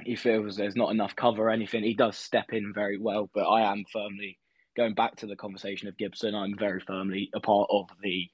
he 0.05 0.16
feels 0.16 0.55
there's 0.55 0.76
not 0.76 0.91
enough 0.91 1.16
cover 1.16 1.45
or 1.45 1.51
anything, 1.51 1.82
he 1.82 1.95
does 1.95 2.18
step 2.18 2.53
in 2.53 2.74
very 2.74 2.99
well. 2.99 3.30
But 3.32 3.49
I 3.49 3.72
am 3.72 3.86
firmly 3.91 4.39
going 4.76 4.93
back 4.93 5.16
to 5.16 5.26
the 5.26 5.34
conversation 5.34 5.89
of 5.89 5.97
Gibson. 5.97 6.34
I'm 6.34 6.59
very 6.59 6.80
firmly 6.80 7.30
a 7.34 7.41
part 7.41 7.70
of 7.72 7.86
the 8.03 8.28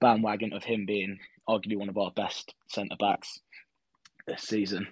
bandwagon 0.00 0.52
of 0.52 0.64
him 0.64 0.86
being 0.86 1.20
arguably 1.48 1.78
one 1.78 1.88
of 1.88 1.98
our 1.98 2.10
best 2.10 2.52
centre 2.68 2.96
backs 2.98 3.38
this 4.26 4.42
season. 4.42 4.88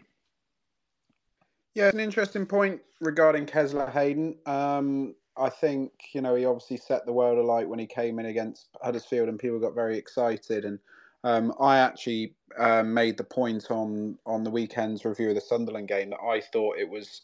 Yeah, 1.74 1.86
it's 1.86 1.94
an 1.94 2.00
interesting 2.00 2.46
point 2.46 2.82
regarding 3.00 3.46
Kesler 3.46 3.90
Hayden. 3.90 4.36
Um, 4.46 5.16
I 5.36 5.50
think 5.50 5.92
you 6.12 6.20
know 6.20 6.36
he 6.36 6.44
obviously 6.44 6.76
set 6.76 7.04
the 7.04 7.12
world 7.12 7.38
alight 7.38 7.68
when 7.68 7.80
he 7.80 7.86
came 7.86 8.18
in 8.20 8.26
against 8.26 8.68
Huddersfield, 8.80 9.28
and 9.28 9.38
people 9.38 9.58
got 9.58 9.74
very 9.74 9.98
excited. 9.98 10.64
And 10.64 10.78
um, 11.24 11.52
I 11.60 11.78
actually 11.78 12.36
uh, 12.56 12.84
made 12.84 13.16
the 13.16 13.24
point 13.24 13.70
on 13.70 14.18
on 14.24 14.44
the 14.44 14.50
weekend's 14.50 15.04
review 15.04 15.30
of 15.30 15.34
the 15.34 15.40
Sunderland 15.40 15.88
game 15.88 16.10
that 16.10 16.20
I 16.20 16.40
thought 16.40 16.78
it 16.78 16.88
was 16.88 17.22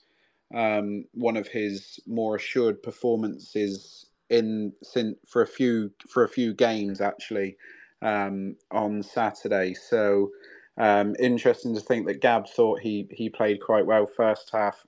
um, 0.53 1.05
one 1.12 1.36
of 1.36 1.46
his 1.46 2.01
more 2.07 2.34
assured 2.34 2.82
performances 2.82 4.07
in 4.30 4.72
since 4.82 5.16
for 5.28 5.42
a 5.42 5.46
few 5.46 5.92
for 6.09 6.24
a 6.24 6.28
few 6.28 6.53
games 6.55 7.01
actually 7.01 7.57
um, 8.03 8.57
on 8.72 9.05
Saturday. 9.05 9.74
So 9.74 10.30
um, 10.78 11.14
interesting 11.18 11.74
to 11.74 11.80
think 11.80 12.06
that 12.06 12.20
Gab 12.20 12.48
thought 12.48 12.80
he 12.80 13.08
he 13.10 13.28
played 13.28 13.60
quite 13.60 13.86
well 13.86 14.06
first 14.06 14.50
half 14.52 14.86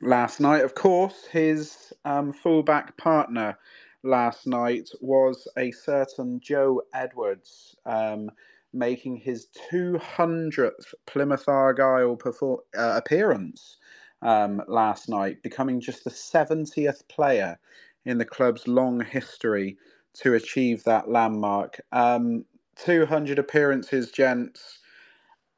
last 0.00 0.40
night. 0.40 0.64
Of 0.64 0.74
course, 0.74 1.26
his 1.30 1.92
um, 2.04 2.32
fullback 2.32 2.96
partner 2.96 3.58
last 4.02 4.46
night 4.46 4.88
was 5.00 5.46
a 5.58 5.70
certain 5.72 6.40
Joe 6.40 6.82
Edwards, 6.94 7.76
um, 7.86 8.30
making 8.72 9.16
his 9.16 9.48
200th 9.70 10.94
Plymouth 11.06 11.48
Argyle 11.48 12.18
uh, 12.26 12.56
appearance 12.96 13.78
um, 14.22 14.62
last 14.68 15.08
night, 15.08 15.42
becoming 15.42 15.80
just 15.80 16.04
the 16.04 16.10
70th 16.10 17.06
player 17.08 17.58
in 18.04 18.18
the 18.18 18.24
club's 18.24 18.66
long 18.66 19.00
history 19.00 19.76
to 20.14 20.34
achieve 20.34 20.82
that 20.84 21.08
landmark. 21.08 21.80
Um, 21.92 22.44
200 22.76 23.38
appearances, 23.38 24.10
gents. 24.10 24.79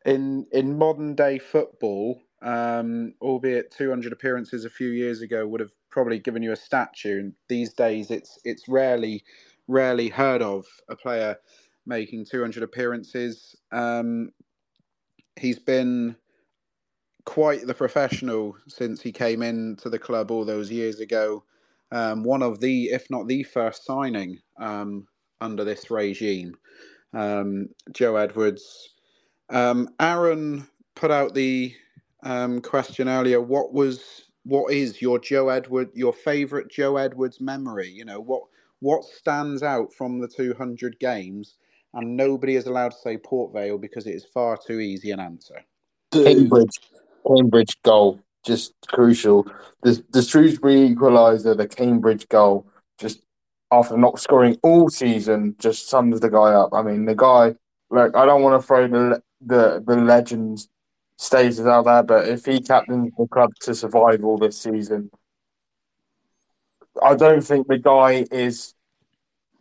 In 0.04 0.46
in 0.52 0.78
modern 0.78 1.14
day 1.14 1.38
football, 1.38 2.20
um, 2.42 3.14
albeit 3.20 3.70
200 3.70 4.12
appearances 4.12 4.64
a 4.64 4.70
few 4.70 4.88
years 4.88 5.20
ago 5.20 5.46
would 5.46 5.60
have 5.60 5.72
probably 5.90 6.18
given 6.18 6.42
you 6.42 6.52
a 6.52 6.56
statue. 6.56 7.20
And 7.20 7.32
these 7.48 7.72
days, 7.72 8.10
it's 8.10 8.38
it's 8.44 8.68
rarely 8.68 9.22
rarely 9.68 10.08
heard 10.08 10.42
of 10.42 10.66
a 10.88 10.96
player 10.96 11.36
making 11.86 12.26
200 12.26 12.62
appearances. 12.62 13.56
Um, 13.72 14.30
he's 15.36 15.58
been 15.58 16.16
quite 17.24 17.66
the 17.66 17.74
professional 17.74 18.56
since 18.68 19.00
he 19.00 19.12
came 19.12 19.42
into 19.42 19.88
the 19.88 19.98
club 19.98 20.30
all 20.30 20.44
those 20.44 20.70
years 20.70 21.00
ago. 21.00 21.44
Um, 21.90 22.24
one 22.24 22.42
of 22.42 22.60
the, 22.60 22.86
if 22.86 23.10
not 23.10 23.28
the 23.28 23.42
first 23.42 23.84
signing 23.84 24.38
um, 24.58 25.06
under 25.40 25.64
this 25.64 25.90
regime. 25.90 26.56
Um, 27.12 27.68
Joe 27.92 28.16
Edwards. 28.16 28.94
Um, 29.50 29.90
Aaron 30.00 30.66
put 30.94 31.10
out 31.10 31.34
the 31.34 31.74
um, 32.22 32.60
question 32.60 33.08
earlier. 33.08 33.40
What 33.40 33.72
was 33.72 34.24
what 34.44 34.72
is 34.72 35.00
your 35.00 35.18
Joe 35.18 35.48
Edward 35.48 35.90
your 35.94 36.12
favorite 36.12 36.70
Joe 36.70 36.96
Edwards 36.96 37.40
memory? 37.40 37.88
You 37.88 38.04
know 38.04 38.20
what 38.20 38.42
what 38.80 39.04
stands 39.04 39.62
out 39.62 39.92
from 39.92 40.18
the 40.18 40.28
200 40.28 40.98
games, 40.98 41.56
and 41.94 42.16
nobody 42.16 42.56
is 42.56 42.66
allowed 42.66 42.90
to 42.90 42.98
say 42.98 43.16
Port 43.16 43.52
Vale 43.52 43.78
because 43.78 44.06
it 44.06 44.14
is 44.14 44.24
far 44.24 44.58
too 44.58 44.80
easy 44.80 45.12
an 45.12 45.20
answer. 45.20 45.62
Cambridge, 46.10 46.80
Cambridge 47.26 47.80
goal, 47.82 48.20
just 48.44 48.74
crucial. 48.88 49.46
The 49.82 50.02
the 50.10 50.22
Shrewsbury 50.22 50.90
equaliser, 50.90 51.56
the 51.56 51.68
Cambridge 51.68 52.28
goal, 52.28 52.66
just 52.98 53.20
after 53.70 53.96
not 53.96 54.20
scoring 54.20 54.58
all 54.62 54.88
season, 54.88 55.56
just 55.58 55.88
sums 55.88 56.20
the 56.20 56.30
guy 56.30 56.52
up. 56.52 56.74
I 56.74 56.82
mean, 56.82 57.06
the 57.06 57.14
guy. 57.14 57.54
Like, 57.92 58.16
I 58.16 58.24
don't 58.24 58.42
want 58.42 58.60
to 58.60 58.66
throw 58.66 58.88
the 58.88 59.22
the 59.44 59.82
the 59.86 59.96
legends 59.96 60.68
stages 61.16 61.66
out 61.66 61.84
there, 61.84 62.02
but 62.02 62.26
if 62.26 62.46
he 62.46 62.60
captains 62.60 63.12
the 63.18 63.26
club 63.26 63.50
to 63.60 63.74
survive 63.74 64.24
all 64.24 64.38
this 64.38 64.58
season, 64.58 65.10
I 67.02 67.14
don't 67.14 67.42
think 67.42 67.68
the 67.68 67.78
guy 67.78 68.24
is. 68.30 68.74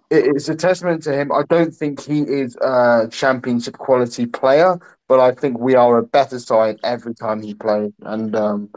It's 0.10 0.50
a 0.50 0.56
testament 0.56 1.04
to 1.04 1.14
him. 1.14 1.32
I 1.32 1.44
don't 1.48 1.74
think 1.74 2.02
he 2.04 2.22
is 2.22 2.58
a 2.58 3.08
championship 3.10 3.78
quality 3.78 4.26
player, 4.26 4.78
but 5.08 5.22
I 5.22 5.32
think 5.32 5.58
we 5.58 5.76
are 5.76 5.98
a 5.98 6.04
better 6.04 6.38
side 6.40 6.80
every 6.84 7.14
time 7.14 7.42
he 7.42 7.54
plays, 7.54 7.94
and 8.02 8.36
um, 8.36 8.70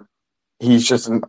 he's 0.59 0.87
just 0.87 1.09
an 1.09 1.23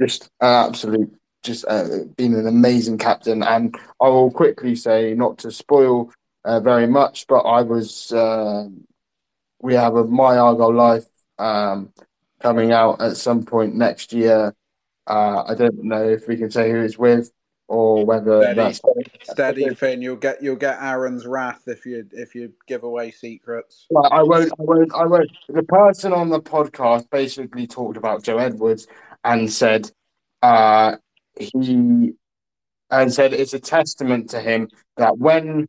just 0.00 0.30
an 0.40 0.68
absolute, 0.68 1.14
just 1.42 1.66
uh, 1.68 2.04
been 2.16 2.34
an 2.34 2.46
amazing 2.46 2.98
captain. 2.98 3.42
And 3.42 3.74
I 4.00 4.08
will 4.08 4.30
quickly 4.30 4.74
say, 4.74 5.14
not 5.14 5.38
to 5.38 5.50
spoil 5.50 6.10
uh, 6.46 6.60
very 6.60 6.86
much, 6.86 7.26
but 7.26 7.40
I 7.40 7.62
was 7.62 8.12
uh, 8.12 8.68
we 9.60 9.74
have 9.74 9.96
a 9.96 10.04
My 10.04 10.38
Argo 10.38 10.68
Life 10.68 11.06
um, 11.38 11.92
coming 12.40 12.72
out 12.72 13.02
at 13.02 13.16
some 13.16 13.44
point 13.44 13.74
next 13.74 14.12
year. 14.12 14.54
Uh, 15.08 15.42
I 15.46 15.54
don't 15.54 15.82
know 15.82 16.08
if 16.08 16.28
we 16.28 16.36
can 16.36 16.50
say 16.50 16.70
who 16.70 16.80
it's 16.82 16.96
with 16.96 17.32
or 17.68 18.06
whether 18.06 18.42
steady, 18.42 18.56
that's 18.56 18.80
steady 19.24 19.74
Finn. 19.74 20.00
You'll 20.00 20.16
get 20.16 20.40
you'll 20.40 20.54
get 20.54 20.80
Aaron's 20.80 21.26
wrath 21.26 21.62
if 21.66 21.84
you 21.84 22.06
if 22.12 22.36
you 22.36 22.52
give 22.68 22.84
away 22.84 23.10
secrets. 23.10 23.86
Well, 23.90 24.08
I 24.12 24.22
won't. 24.22 24.52
I 24.52 24.62
won't. 24.62 24.94
I 24.94 25.04
won't. 25.04 25.30
The 25.48 25.64
person 25.64 26.12
on 26.12 26.28
the 26.28 26.40
podcast 26.40 27.10
basically 27.10 27.66
talked 27.66 27.96
about 27.96 28.22
Joe 28.22 28.38
Edwards 28.38 28.86
and 29.24 29.52
said 29.52 29.90
uh, 30.42 30.96
he 31.36 32.12
and 32.88 33.12
said 33.12 33.32
it's 33.32 33.52
a 33.52 33.58
testament 33.58 34.30
to 34.30 34.40
him 34.40 34.68
that 34.96 35.18
when 35.18 35.66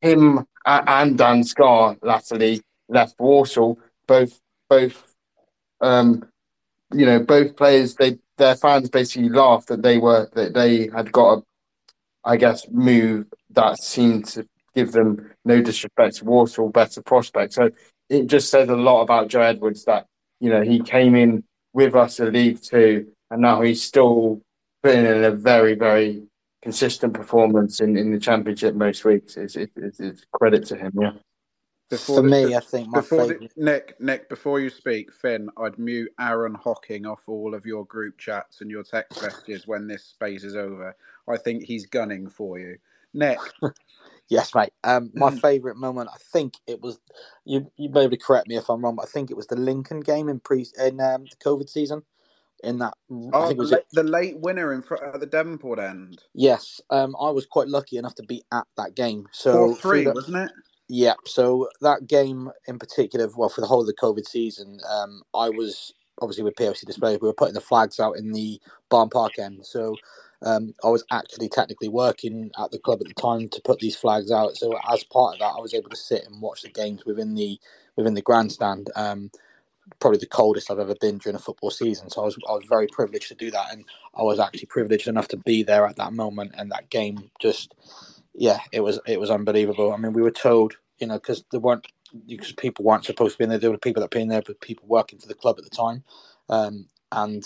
him 0.00 0.46
and 0.64 1.18
Dan 1.18 1.42
Scarr 1.42 1.96
latterly 2.02 2.62
left 2.88 3.18
Walsall, 3.18 3.78
both 4.06 4.40
both 4.68 5.14
um, 5.80 6.28
you 6.92 7.06
know 7.06 7.20
both 7.20 7.56
players 7.56 7.94
they 7.94 8.18
their 8.36 8.56
fans 8.56 8.88
basically 8.88 9.28
laughed 9.28 9.68
that 9.68 9.82
they 9.82 9.98
were 9.98 10.28
that 10.34 10.54
they 10.54 10.88
had 10.94 11.10
got 11.12 11.38
a 11.38 11.42
I 12.28 12.36
guess, 12.36 12.68
move 12.70 13.26
that 13.50 13.78
seemed 13.78 14.26
to 14.26 14.46
give 14.74 14.92
them 14.92 15.30
no 15.46 15.62
disrespect 15.62 16.16
to 16.16 16.26
Walsall 16.26 16.68
better 16.68 17.02
prospects. 17.02 17.56
So 17.56 17.70
it 18.10 18.26
just 18.26 18.50
says 18.50 18.68
a 18.68 18.76
lot 18.76 19.00
about 19.00 19.28
Joe 19.28 19.40
Edwards 19.40 19.84
that 19.84 20.06
you 20.38 20.50
know 20.50 20.62
he 20.62 20.80
came 20.80 21.14
in 21.14 21.44
with 21.72 21.94
us 21.94 22.20
in 22.20 22.32
League 22.32 22.62
Two, 22.62 23.08
and 23.30 23.40
now 23.40 23.62
he's 23.62 23.82
still 23.82 24.42
putting 24.82 25.06
in 25.06 25.24
a 25.24 25.30
very 25.30 25.74
very 25.74 26.27
consistent 26.62 27.14
performance 27.14 27.80
in, 27.80 27.96
in 27.96 28.12
the 28.12 28.18
championship 28.18 28.74
most 28.74 29.04
weeks. 29.04 29.36
is 29.36 29.56
it's, 29.56 30.00
it's 30.00 30.24
credit 30.32 30.66
to 30.66 30.76
him. 30.76 30.92
Yeah. 31.00 31.12
Before 31.90 32.16
For 32.16 32.22
me, 32.22 32.54
I 32.54 32.60
think 32.60 32.88
my 32.88 33.00
before 33.00 33.28
favorite... 33.28 33.52
the, 33.56 33.64
Nick, 33.64 33.98
Nick, 33.98 34.28
before 34.28 34.60
you 34.60 34.68
speak, 34.68 35.10
Finn, 35.10 35.48
I'd 35.56 35.78
mute 35.78 36.12
Aaron 36.20 36.54
Hocking 36.54 37.06
off 37.06 37.22
all 37.26 37.54
of 37.54 37.64
your 37.64 37.86
group 37.86 38.18
chats 38.18 38.60
and 38.60 38.70
your 38.70 38.82
text 38.82 39.22
messages 39.22 39.66
when 39.66 39.86
this 39.86 40.04
space 40.04 40.44
is 40.44 40.54
over. 40.54 40.94
I 41.26 41.38
think 41.38 41.64
he's 41.64 41.86
gunning 41.86 42.28
for 42.28 42.58
you, 42.58 42.76
Nick. 43.14 43.38
yes, 44.28 44.54
mate. 44.54 44.72
Um, 44.84 45.10
my 45.14 45.30
favourite 45.40 45.78
moment, 45.78 46.10
I 46.12 46.18
think 46.30 46.54
it 46.66 46.82
was. 46.82 47.00
You 47.46 47.70
you 47.78 47.88
may 47.88 48.00
be 48.00 48.04
able 48.04 48.10
to 48.10 48.16
correct 48.18 48.48
me 48.48 48.56
if 48.56 48.68
I'm 48.68 48.82
wrong, 48.82 48.96
but 48.96 49.06
I 49.06 49.10
think 49.10 49.30
it 49.30 49.36
was 49.36 49.46
the 49.46 49.56
Lincoln 49.56 50.00
game 50.00 50.28
in 50.28 50.40
pre 50.40 50.66
in 50.78 51.00
um, 51.00 51.24
the 51.24 51.36
COVID 51.42 51.70
season. 51.70 52.02
In 52.64 52.78
that, 52.78 52.94
oh, 53.10 53.50
it 53.50 53.56
was 53.56 53.70
the, 53.70 53.84
the 53.92 54.02
late 54.02 54.36
winner 54.40 54.72
in 54.72 54.82
front 54.82 55.04
at 55.14 55.20
the 55.20 55.26
Devonport 55.26 55.78
end. 55.78 56.20
Yes, 56.34 56.80
um, 56.90 57.14
I 57.20 57.30
was 57.30 57.46
quite 57.46 57.68
lucky 57.68 57.98
enough 57.98 58.16
to 58.16 58.24
be 58.24 58.42
at 58.52 58.66
that 58.76 58.96
game. 58.96 59.26
So 59.32 59.74
three, 59.74 60.06
wasn't 60.06 60.38
it? 60.38 60.50
Yeah, 60.88 61.14
so 61.24 61.68
that 61.82 62.08
game 62.08 62.50
in 62.66 62.78
particular, 62.78 63.28
well, 63.36 63.48
for 63.48 63.60
the 63.60 63.66
whole 63.66 63.82
of 63.82 63.86
the 63.86 63.94
COVID 63.94 64.26
season, 64.26 64.80
um, 64.90 65.22
I 65.34 65.50
was 65.50 65.92
obviously 66.20 66.44
with 66.44 66.56
PAFC 66.56 66.84
Display, 66.84 67.16
we 67.16 67.28
were 67.28 67.34
putting 67.34 67.54
the 67.54 67.60
flags 67.60 68.00
out 68.00 68.16
in 68.16 68.32
the 68.32 68.60
Barn 68.88 69.08
Park 69.08 69.38
end. 69.38 69.64
So 69.64 69.94
um, 70.42 70.74
I 70.84 70.88
was 70.88 71.04
actually 71.10 71.48
technically 71.48 71.88
working 71.88 72.50
at 72.58 72.70
the 72.70 72.78
club 72.78 73.00
at 73.00 73.08
the 73.08 73.20
time 73.20 73.48
to 73.48 73.60
put 73.64 73.78
these 73.80 73.96
flags 73.96 74.30
out. 74.30 74.56
So 74.56 74.78
as 74.90 75.04
part 75.04 75.34
of 75.34 75.40
that, 75.40 75.54
I 75.56 75.60
was 75.60 75.74
able 75.74 75.90
to 75.90 75.96
sit 75.96 76.24
and 76.26 76.40
watch 76.40 76.62
the 76.62 76.70
games 76.70 77.04
within 77.04 77.34
the 77.34 77.58
within 77.96 78.14
the 78.14 78.22
grandstand. 78.22 78.90
Um, 78.94 79.30
probably 80.00 80.18
the 80.18 80.26
coldest 80.26 80.70
I've 80.70 80.78
ever 80.78 80.94
been 81.00 81.18
during 81.18 81.36
a 81.36 81.40
football 81.40 81.70
season. 81.70 82.10
So 82.10 82.22
I 82.22 82.24
was 82.26 82.38
I 82.48 82.52
was 82.52 82.66
very 82.68 82.88
privileged 82.88 83.28
to 83.28 83.34
do 83.34 83.50
that, 83.50 83.72
and 83.72 83.84
I 84.14 84.22
was 84.22 84.40
actually 84.40 84.66
privileged 84.66 85.08
enough 85.08 85.28
to 85.28 85.36
be 85.36 85.62
there 85.62 85.86
at 85.86 85.96
that 85.96 86.12
moment. 86.12 86.54
And 86.56 86.70
that 86.72 86.90
game 86.90 87.30
just 87.40 87.74
yeah, 88.34 88.60
it 88.72 88.80
was 88.80 89.00
it 89.06 89.20
was 89.20 89.30
unbelievable. 89.30 89.92
I 89.92 89.96
mean, 89.96 90.12
we 90.12 90.22
were 90.22 90.30
told, 90.30 90.76
you 90.98 91.06
know, 91.06 91.14
because 91.16 91.44
there 91.50 91.60
weren't 91.60 91.86
because 92.26 92.52
people 92.52 92.84
weren't 92.84 93.04
supposed 93.04 93.34
to 93.34 93.38
be 93.38 93.44
in 93.44 93.50
there. 93.50 93.58
There 93.58 93.70
were 93.70 93.78
people 93.78 94.00
that 94.02 94.14
were 94.14 94.20
in 94.20 94.28
there, 94.28 94.42
but 94.46 94.60
people 94.60 94.86
working 94.88 95.18
for 95.18 95.28
the 95.28 95.34
club 95.34 95.56
at 95.58 95.64
the 95.64 95.70
time, 95.70 96.04
um, 96.48 96.86
and 97.12 97.44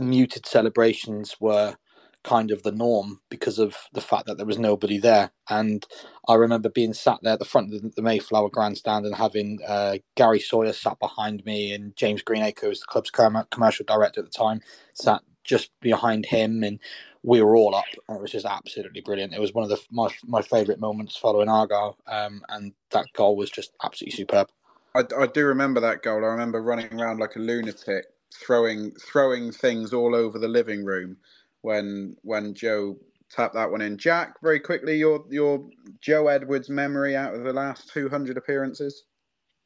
muted 0.00 0.46
celebrations 0.46 1.36
were 1.40 1.76
kind 2.24 2.50
of 2.50 2.62
the 2.62 2.72
norm 2.72 3.20
because 3.30 3.58
of 3.58 3.76
the 3.92 4.00
fact 4.00 4.26
that 4.26 4.36
there 4.36 4.46
was 4.46 4.58
nobody 4.58 4.98
there. 4.98 5.30
And 5.48 5.86
I 6.28 6.34
remember 6.34 6.68
being 6.68 6.94
sat 6.94 7.18
there 7.22 7.34
at 7.34 7.38
the 7.38 7.44
front 7.44 7.72
of 7.74 7.94
the 7.94 8.02
Mayflower 8.02 8.50
grandstand 8.50 9.06
and 9.06 9.14
having 9.14 9.60
uh, 9.66 9.98
Gary 10.16 10.40
Sawyer 10.40 10.72
sat 10.72 10.98
behind 10.98 11.44
me 11.44 11.72
and 11.72 11.96
James 11.96 12.22
Greenacre, 12.22 12.62
who 12.62 12.68
was 12.70 12.80
the 12.80 12.86
club's 12.86 13.10
commercial 13.10 13.84
director 13.86 14.20
at 14.20 14.26
the 14.26 14.32
time, 14.32 14.60
sat 14.94 15.22
just 15.44 15.70
behind 15.80 16.26
him 16.26 16.64
and 16.64 16.80
we 17.22 17.42
were 17.42 17.56
all 17.56 17.74
up. 17.74 17.84
It 17.92 18.20
was 18.20 18.32
just 18.32 18.46
absolutely 18.46 19.00
brilliant. 19.00 19.34
It 19.34 19.40
was 19.40 19.54
one 19.54 19.64
of 19.64 19.70
the 19.70 19.80
my 19.90 20.08
my 20.24 20.42
favourite 20.42 20.80
moments 20.80 21.16
following 21.16 21.48
Argyle, 21.48 21.96
um, 22.06 22.42
and 22.50 22.72
that 22.90 23.06
goal 23.14 23.36
was 23.36 23.50
just 23.50 23.72
absolutely 23.82 24.16
superb. 24.16 24.48
I, 24.94 25.04
I 25.18 25.26
do 25.26 25.46
remember 25.46 25.80
that 25.80 26.02
goal. 26.02 26.24
I 26.24 26.28
remember 26.28 26.62
running 26.62 27.00
around 27.00 27.20
like 27.20 27.36
a 27.36 27.38
lunatic, 27.38 28.06
throwing 28.34 28.92
throwing 28.92 29.52
things 29.52 29.92
all 29.94 30.14
over 30.14 30.38
the 30.38 30.48
living 30.48 30.84
room 30.84 31.16
when 31.64 32.14
when 32.22 32.52
Joe 32.52 32.96
tapped 33.30 33.54
that 33.54 33.70
one 33.70 33.80
in. 33.80 33.96
Jack, 33.96 34.34
very 34.42 34.60
quickly, 34.60 34.98
your 34.98 35.24
your 35.30 35.66
Joe 36.00 36.28
Edwards 36.28 36.68
memory 36.68 37.16
out 37.16 37.34
of 37.34 37.42
the 37.42 37.52
last 37.52 37.90
two 37.90 38.08
hundred 38.08 38.36
appearances. 38.36 39.04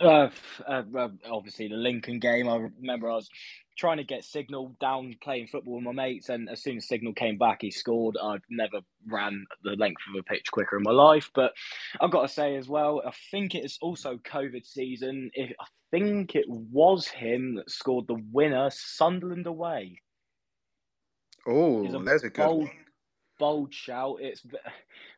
Uh, 0.00 0.30
uh, 0.68 0.82
obviously 1.28 1.66
the 1.66 1.74
Lincoln 1.74 2.20
game. 2.20 2.48
I 2.48 2.56
remember 2.56 3.10
I 3.10 3.16
was 3.16 3.28
trying 3.76 3.96
to 3.96 4.04
get 4.04 4.24
Signal 4.24 4.76
down 4.80 5.16
playing 5.20 5.48
football 5.48 5.74
with 5.74 5.84
my 5.84 5.92
mates, 5.92 6.28
and 6.28 6.48
as 6.48 6.62
soon 6.62 6.76
as 6.76 6.86
Signal 6.86 7.14
came 7.14 7.36
back, 7.36 7.58
he 7.62 7.72
scored. 7.72 8.16
I've 8.22 8.44
never 8.48 8.78
ran 9.08 9.44
the 9.64 9.72
length 9.72 10.02
of 10.08 10.20
a 10.20 10.22
pitch 10.22 10.52
quicker 10.52 10.76
in 10.76 10.84
my 10.84 10.92
life, 10.92 11.32
but 11.34 11.52
I've 12.00 12.12
got 12.12 12.22
to 12.22 12.28
say 12.28 12.54
as 12.54 12.68
well, 12.68 13.02
I 13.04 13.10
think 13.32 13.56
it's 13.56 13.78
also 13.82 14.18
COVID 14.18 14.64
season. 14.64 15.32
If 15.34 15.50
I 15.60 15.66
think 15.90 16.36
it 16.36 16.46
was 16.48 17.08
him 17.08 17.56
that 17.56 17.70
scored 17.70 18.06
the 18.06 18.22
winner, 18.30 18.70
Sunderland 18.70 19.48
away. 19.48 20.00
Oh, 21.48 22.02
there's 22.04 22.24
a 22.24 22.30
good 22.30 22.44
bold, 22.44 22.68
bold 23.38 23.74
shout. 23.74 24.18
It's, 24.20 24.42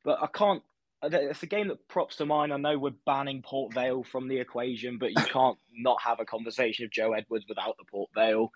but 0.05 0.23
I 0.23 0.28
can't 0.32 0.62
it's 1.02 1.43
a 1.43 1.47
game 1.47 1.69
that 1.69 1.89
props 1.89 2.16
to 2.16 2.27
mind. 2.27 2.52
I 2.52 2.57
know 2.59 2.78
we're 2.78 2.90
banning 3.07 3.43
Port 3.43 3.73
Vale 3.73 4.05
from 4.05 4.28
the 4.28 4.39
equation, 4.39 4.98
but 4.98 5.11
you 5.11 5.24
can't 5.24 5.57
not 5.73 6.01
have 6.02 6.20
a 6.20 6.24
conversation 6.24 6.85
of 6.85 6.90
Joe 6.90 7.12
Edwards 7.12 7.47
without 7.48 7.77
the 7.78 7.85
Port 7.90 8.11
Vale. 8.15 8.51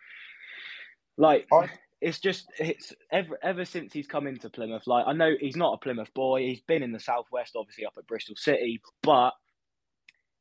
Like 1.17 1.47
I... 1.53 1.71
it's 2.01 2.21
just 2.21 2.47
it's 2.59 2.93
ever 3.11 3.39
ever 3.43 3.65
since 3.65 3.93
he's 3.93 4.07
come 4.07 4.27
into 4.27 4.51
Plymouth. 4.51 4.87
Like 4.87 5.07
I 5.07 5.13
know 5.13 5.33
he's 5.39 5.57
not 5.57 5.75
a 5.75 5.79
Plymouth 5.79 6.13
boy. 6.15 6.43
He's 6.43 6.61
been 6.61 6.83
in 6.83 6.93
the 6.93 7.01
southwest, 7.01 7.57
obviously 7.57 7.87
up 7.87 7.95
at 7.97 8.07
Bristol 8.07 8.37
City, 8.37 8.81
but 9.03 9.33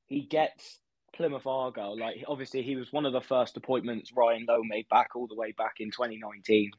he 0.08 0.26
gets 0.26 0.80
Plymouth 1.16 1.46
Argyle. 1.46 1.98
Like 1.98 2.24
obviously 2.28 2.62
he 2.62 2.76
was 2.76 2.92
one 2.92 3.06
of 3.06 3.14
the 3.14 3.22
first 3.22 3.58
appointments 3.58 4.12
Ryan 4.16 4.46
Lowe 4.48 4.64
made 4.64 4.88
back 4.90 5.16
all 5.16 5.28
the 5.28 5.36
way 5.36 5.54
back 5.58 5.76
in 5.80 5.92
2019. 5.92 6.72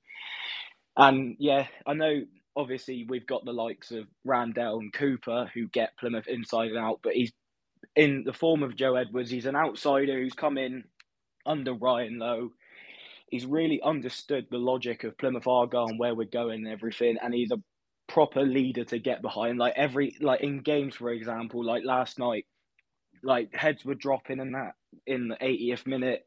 And 0.97 1.36
yeah, 1.39 1.66
I 1.86 1.94
know 1.94 2.23
obviously 2.56 3.06
we've 3.09 3.27
got 3.27 3.44
the 3.44 3.52
likes 3.52 3.90
of 3.90 4.06
Randell 4.24 4.78
and 4.78 4.93
Cooper 4.93 5.51
who 5.55 5.69
get 5.69 5.97
Plymouth 5.98 6.28
inside 6.28 6.70
and 6.70 6.78
out, 6.78 7.01
but 7.02 7.15
he's 7.15 7.32
in 7.97 8.24
the 8.24 8.32
form 8.32 8.62
of 8.62 8.77
Joe 8.77 8.97
Edwards. 8.97 9.31
He's 9.31 9.47
an 9.47 9.56
outsider 9.56 10.19
who's 10.19 10.35
come 10.35 10.59
in 10.59 10.85
under 11.47 11.73
Ryan 11.74 12.19
Lowe. 12.19 12.51
He's 13.31 13.47
really 13.47 13.81
understood 13.82 14.47
the 14.51 14.59
logic 14.59 15.05
of 15.05 15.19
Plymouth 15.19 15.47
Argyle 15.47 15.86
and 15.89 15.98
where 15.98 16.15
we're 16.15 16.24
going 16.24 16.65
and 16.65 16.73
everything, 16.73 17.16
and 17.23 17.35
he's 17.35 17.51
a 17.51 17.62
proper 18.06 18.43
leader 18.43 18.85
to 18.85 18.98
get 18.98 19.23
behind. 19.23 19.59
Like 19.59 19.74
every 19.77 20.16
like 20.20 20.40
in 20.40 20.61
games, 20.61 20.94
for 20.97 21.11
example, 21.11 21.65
like 21.65 21.82
last 21.85 22.19
night, 22.19 22.47
like 23.24 23.55
heads 23.55 23.84
were 23.84 23.94
dropping 23.94 24.40
and 24.40 24.55
that 24.55 24.74
in 25.06 25.28
the 25.28 25.36
80th 25.36 25.86
minute. 25.86 26.26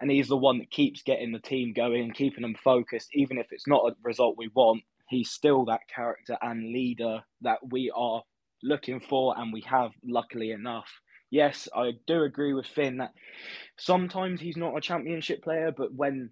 And 0.00 0.10
he's 0.10 0.28
the 0.28 0.36
one 0.36 0.58
that 0.58 0.70
keeps 0.70 1.02
getting 1.02 1.32
the 1.32 1.40
team 1.40 1.72
going 1.72 2.04
and 2.04 2.14
keeping 2.14 2.42
them 2.42 2.54
focused, 2.62 3.08
even 3.14 3.38
if 3.38 3.46
it's 3.50 3.66
not 3.66 3.90
a 3.90 3.96
result 4.02 4.36
we 4.38 4.48
want 4.54 4.82
he's 5.08 5.30
still 5.30 5.64
that 5.64 5.88
character 5.88 6.36
and 6.40 6.72
leader 6.72 7.22
that 7.40 7.58
we 7.70 7.90
are 7.94 8.22
looking 8.62 9.00
for, 9.00 9.36
and 9.38 9.52
we 9.52 9.62
have, 9.62 9.90
luckily 10.04 10.50
enough. 10.50 10.88
Yes, 11.30 11.68
I 11.74 11.92
do 12.06 12.22
agree 12.22 12.54
with 12.54 12.66
Finn 12.66 12.98
that 12.98 13.12
sometimes 13.76 14.40
he's 14.40 14.56
not 14.56 14.76
a 14.76 14.80
championship 14.80 15.42
player, 15.42 15.72
but 15.76 15.94
when 15.94 16.30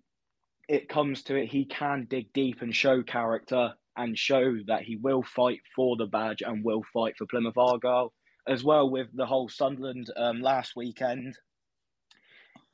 it 0.68 0.88
comes 0.88 1.22
to 1.24 1.36
it, 1.36 1.46
he 1.46 1.64
can 1.64 2.06
dig 2.08 2.32
deep 2.32 2.62
and 2.62 2.74
show 2.74 3.02
character 3.02 3.74
and 3.96 4.18
show 4.18 4.56
that 4.66 4.82
he 4.82 4.96
will 4.96 5.22
fight 5.22 5.60
for 5.74 5.96
the 5.96 6.06
badge 6.06 6.42
and 6.42 6.64
will 6.64 6.82
fight 6.92 7.14
for 7.16 7.26
Plymouth 7.26 7.56
Argyle 7.56 8.12
as 8.46 8.62
well 8.62 8.88
with 8.88 9.08
the 9.14 9.26
whole 9.26 9.48
Sunderland 9.48 10.10
um, 10.16 10.40
last 10.40 10.74
weekend. 10.76 11.36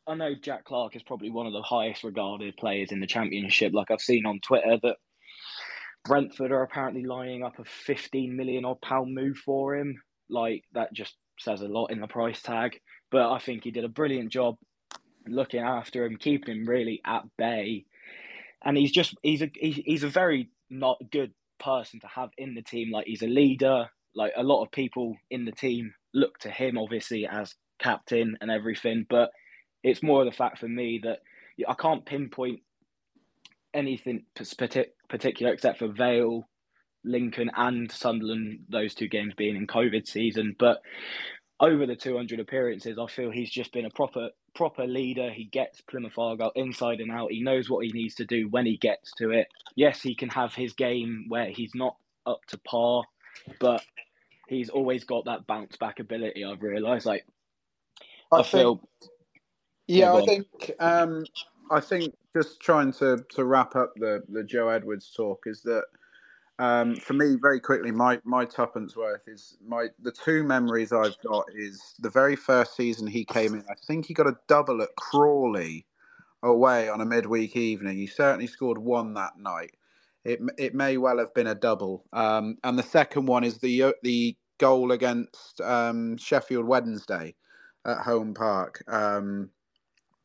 I 0.07 0.15
know 0.15 0.35
Jack 0.35 0.65
Clarke 0.65 0.97
is 0.97 1.03
probably 1.03 1.31
one 1.31 1.47
of 1.47 1.53
the 1.53 1.63
highest 1.63 2.03
regarded 2.03 2.57
players 2.57 2.91
in 2.91 3.01
the 3.01 3.07
championship. 3.07 3.73
Like 3.73 3.91
I've 3.91 4.01
seen 4.01 4.27
on 4.27 4.41
Twitter 4.41 4.79
that 4.83 4.97
Brentford 6.05 6.51
are 6.51 6.63
apparently 6.63 7.05
lining 7.05 7.45
up 7.45 7.59
a 7.59 7.65
15 7.65 8.37
million 8.37 8.65
odd 8.65 8.81
pound 8.81 9.15
move 9.15 9.37
for 9.37 9.77
him. 9.77 10.03
Like 10.29 10.65
that 10.73 10.93
just 10.93 11.15
says 11.39 11.61
a 11.61 11.69
lot 11.69 11.87
in 11.87 12.01
the 12.01 12.09
price 12.09 12.43
tag. 12.43 12.81
But 13.11 13.31
I 13.31 13.39
think 13.39 13.63
he 13.63 13.71
did 13.71 13.85
a 13.85 13.89
brilliant 13.89 14.33
job 14.33 14.57
looking 15.29 15.61
after 15.61 16.05
him, 16.05 16.17
keeping 16.17 16.57
him 16.57 16.69
really 16.69 17.01
at 17.07 17.23
bay. 17.39 17.85
And 18.65 18.77
he's 18.77 18.93
just 18.93 19.15
he's 19.23 19.43
a 19.43 19.51
he's 19.55 20.03
a 20.03 20.09
very 20.09 20.51
not 20.71 20.99
good 21.11 21.33
person 21.61 22.01
to 22.01 22.07
have 22.09 22.31
in 22.37 22.55
the 22.55 22.63
team. 22.63 22.91
Like 22.91 23.07
he's 23.07 23.23
a 23.23 23.27
leader. 23.29 23.89
Like 24.15 24.33
a 24.37 24.43
lot 24.43 24.63
of 24.63 24.71
people 24.71 25.17
in 25.31 25.45
the 25.45 25.53
team 25.53 25.95
look 26.15 26.39
to 26.41 26.51
him 26.51 26.79
obviously 26.79 27.27
as 27.27 27.55
captain 27.79 28.37
and 28.41 28.51
everything. 28.51 29.07
But 29.09 29.31
it's 29.83 30.03
more 30.03 30.21
of 30.21 30.27
the 30.27 30.37
fact 30.37 30.59
for 30.59 30.69
me 30.69 31.01
that 31.05 31.21
I 31.69 31.75
can't 31.75 32.05
pinpoint 32.05 32.61
anything 33.75 34.25
particular 35.09 35.53
except 35.53 35.79
for 35.79 35.89
Vale, 35.89 36.49
Lincoln, 37.05 37.51
and 37.57 37.91
Sunderland. 37.91 38.61
Those 38.69 38.95
two 38.95 39.09
games 39.09 39.35
being 39.37 39.57
in 39.57 39.67
COVID 39.67 40.07
season, 40.07 40.55
but 40.59 40.83
over 41.61 41.87
the 41.87 41.95
200 41.95 42.41
appearances, 42.41 42.99
I 42.99 43.07
feel 43.07 43.31
he's 43.31 43.51
just 43.51 43.73
been 43.73 43.87
a 43.87 43.91
proper 43.91 44.31
proper 44.55 44.87
leader. 44.87 45.31
He 45.31 45.45
gets 45.45 45.81
Plymouth 45.81 46.19
Argyle 46.19 46.53
inside 46.55 47.01
and 47.01 47.11
out. 47.11 47.31
He 47.31 47.43
knows 47.43 47.71
what 47.71 47.85
he 47.85 47.93
needs 47.93 48.17
to 48.17 48.27
do 48.27 48.49
when 48.49 48.67
he 48.67 48.77
gets 48.77 49.13
to 49.19 49.31
it. 49.31 49.47
Yes, 49.77 50.03
he 50.03 50.15
can 50.15 50.29
have 50.29 50.55
his 50.55 50.73
game 50.75 51.27
where 51.29 51.47
he's 51.47 51.75
not 51.75 51.97
up 52.27 52.41
to 52.49 52.59
par, 52.59 53.05
but 53.59 53.83
he's 54.49 54.69
always 54.69 55.05
got 55.05 55.25
that 55.25 55.47
bounce 55.47 55.77
back 55.77 56.01
ability. 56.01 56.45
I've 56.45 56.63
realised. 56.63 57.07
Like, 57.07 57.25
I, 58.31 58.39
I 58.39 58.43
feel. 58.43 58.81
yeah, 59.87 60.15
I 60.15 60.25
think 60.25 60.47
um, 60.81 61.25
I 61.71 61.81
think 61.81 62.15
just 62.37 62.61
trying 62.61 62.93
to, 62.95 63.25
to 63.35 63.45
wrap 63.45 63.77
up 63.77 63.93
the, 63.97 64.23
the 64.29 64.43
Joe 64.43 64.69
Edwards 64.69 65.13
talk 65.17 65.45
is 65.47 65.63
that 65.63 65.85
Um, 66.59 66.97
for 66.97 67.15
me, 67.15 67.37
very 67.41 67.59
quickly, 67.61 67.91
my 67.91 68.21
my 68.25 68.45
tuppence 68.45 68.95
worth 68.95 69.27
is 69.27 69.57
my 69.67 69.89
the 70.03 70.13
two 70.13 70.45
memories 70.45 70.93
I've 70.93 71.19
got 71.27 71.47
is 71.55 71.95
the 71.99 72.11
very 72.11 72.37
first 72.37 72.77
season 72.77 73.07
he 73.07 73.25
came 73.25 73.55
in. 73.55 73.65
I 73.71 73.75
think 73.87 74.07
he 74.07 74.15
got 74.15 74.29
a 74.29 74.39
double 74.49 74.83
at 74.83 74.95
Crawley 74.97 75.87
away 76.43 76.89
on 76.89 77.01
a 77.01 77.07
midweek 77.07 77.57
evening. 77.57 77.97
He 77.97 78.07
certainly 78.07 78.47
scored 78.47 78.79
one 78.79 79.15
that 79.15 79.39
night. 79.39 79.75
It 80.25 80.41
it 80.59 80.75
may 80.75 80.99
well 80.99 81.19
have 81.19 81.35
been 81.35 81.49
a 81.49 81.57
double. 81.57 82.05
Um, 82.13 82.59
and 82.65 82.79
the 82.79 82.85
second 82.85 83.27
one 83.27 83.45
is 83.45 83.59
the 83.59 83.95
the 84.03 84.37
goal 84.59 84.93
against 84.93 85.61
um, 85.63 86.19
Sheffield 86.19 86.67
Wednesday 86.67 87.35
at 87.87 87.99
home 87.99 88.35
park. 88.35 88.85
Um, 88.89 89.51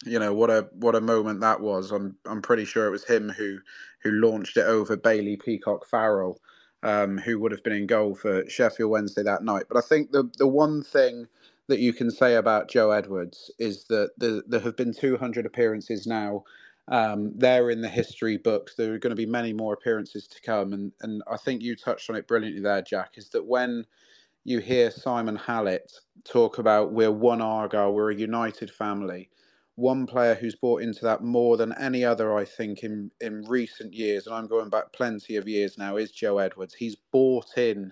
you 0.05 0.19
know 0.19 0.33
what 0.33 0.49
a 0.49 0.67
what 0.73 0.95
a 0.95 1.01
moment 1.01 1.41
that 1.41 1.61
was. 1.61 1.91
I'm 1.91 2.17
I'm 2.25 2.41
pretty 2.41 2.65
sure 2.65 2.87
it 2.87 2.91
was 2.91 3.05
him 3.05 3.29
who 3.29 3.59
who 4.03 4.11
launched 4.11 4.57
it 4.57 4.65
over 4.65 4.97
Bailey 4.97 5.37
Peacock 5.37 5.85
Farrell, 5.87 6.39
um, 6.83 7.17
who 7.19 7.39
would 7.39 7.51
have 7.51 7.63
been 7.63 7.73
in 7.73 7.87
goal 7.87 8.15
for 8.15 8.49
Sheffield 8.49 8.91
Wednesday 8.91 9.23
that 9.23 9.43
night. 9.43 9.65
But 9.69 9.77
I 9.77 9.81
think 9.81 10.11
the 10.11 10.29
the 10.37 10.47
one 10.47 10.83
thing 10.83 11.27
that 11.67 11.79
you 11.79 11.93
can 11.93 12.11
say 12.11 12.35
about 12.35 12.69
Joe 12.69 12.91
Edwards 12.91 13.51
is 13.59 13.85
that 13.85 14.11
the, 14.17 14.43
there 14.47 14.59
have 14.61 14.75
been 14.75 14.93
200 14.93 15.45
appearances 15.45 16.07
now. 16.07 16.43
Um, 16.89 17.33
they're 17.37 17.71
in 17.71 17.81
the 17.81 17.89
history 17.89 18.37
books. 18.37 18.75
There 18.75 18.93
are 18.93 18.99
going 18.99 19.11
to 19.11 19.15
be 19.15 19.25
many 19.27 19.53
more 19.53 19.73
appearances 19.73 20.27
to 20.27 20.41
come, 20.41 20.73
and 20.73 20.91
and 21.01 21.23
I 21.31 21.37
think 21.37 21.61
you 21.63 21.75
touched 21.75 22.09
on 22.09 22.15
it 22.17 22.27
brilliantly 22.27 22.61
there, 22.61 22.81
Jack. 22.83 23.13
Is 23.17 23.29
that 23.29 23.45
when 23.45 23.85
you 24.45 24.59
hear 24.59 24.91
Simon 24.91 25.35
Hallett 25.35 25.91
talk 26.25 26.57
about 26.57 26.93
we're 26.93 27.11
one 27.11 27.41
Argyle, 27.41 27.93
we're 27.93 28.11
a 28.11 28.15
united 28.15 28.71
family 28.71 29.29
one 29.75 30.05
player 30.05 30.35
who's 30.35 30.55
bought 30.55 30.83
into 30.83 31.01
that 31.05 31.23
more 31.23 31.57
than 31.57 31.73
any 31.79 32.05
other, 32.05 32.37
I 32.37 32.45
think, 32.45 32.83
in, 32.83 33.11
in 33.21 33.43
recent 33.47 33.95
years, 33.95 34.27
and 34.27 34.35
I'm 34.35 34.47
going 34.47 34.69
back 34.69 34.93
plenty 34.93 35.37
of 35.37 35.47
years 35.49 35.79
now, 35.79 35.97
is 35.97 36.11
Joe 36.11 36.37
Edwards. 36.37 36.75
He's 36.75 36.97
bought 37.11 37.57
in 37.57 37.91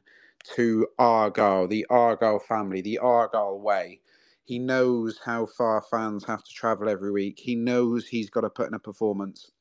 to 0.55 0.87
Argyle, 0.99 1.67
the 1.67 1.87
Argyle 1.89 2.39
family, 2.39 2.81
the 2.81 2.99
Argyle 2.99 3.59
way. 3.59 4.01
He 4.45 4.59
knows 4.59 5.19
how 5.23 5.47
far 5.47 5.81
fans 5.81 6.23
have 6.25 6.43
to 6.43 6.53
travel 6.53 6.87
every 6.87 7.11
week. 7.11 7.39
He 7.39 7.55
knows 7.55 8.07
he's 8.07 8.29
got 8.29 8.41
to 8.41 8.49
put 8.49 8.67
in 8.67 8.75
a 8.75 8.79
performance. 8.79 9.51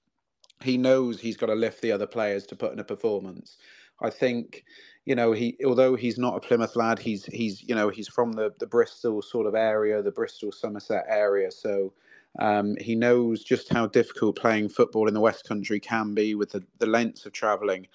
He 0.62 0.76
knows 0.76 1.18
he's 1.18 1.36
got 1.36 1.46
to 1.46 1.54
lift 1.54 1.80
the 1.80 1.90
other 1.90 2.06
players 2.06 2.46
to 2.46 2.56
put 2.56 2.72
in 2.72 2.78
a 2.78 2.84
performance. 2.84 3.56
I 4.02 4.10
think, 4.10 4.64
you 5.06 5.14
know, 5.14 5.32
he 5.32 5.56
although 5.64 5.94
he's 5.94 6.18
not 6.18 6.36
a 6.36 6.40
Plymouth 6.40 6.76
lad, 6.76 6.98
he's 6.98 7.24
he's 7.26 7.62
you 7.62 7.74
know 7.74 7.88
he's 7.88 8.08
from 8.08 8.32
the 8.32 8.52
the 8.58 8.66
Bristol 8.66 9.22
sort 9.22 9.46
of 9.46 9.54
area, 9.54 10.02
the 10.02 10.10
Bristol 10.10 10.52
Somerset 10.52 11.06
area. 11.08 11.50
So 11.50 11.92
um, 12.38 12.76
he 12.80 12.94
knows 12.94 13.42
just 13.42 13.72
how 13.72 13.86
difficult 13.86 14.36
playing 14.36 14.68
football 14.68 15.08
in 15.08 15.14
the 15.14 15.20
West 15.20 15.44
Country 15.44 15.80
can 15.80 16.14
be 16.14 16.34
with 16.34 16.50
the, 16.50 16.62
the 16.78 16.86
lengths 16.86 17.24
of 17.26 17.32
travelling. 17.32 17.86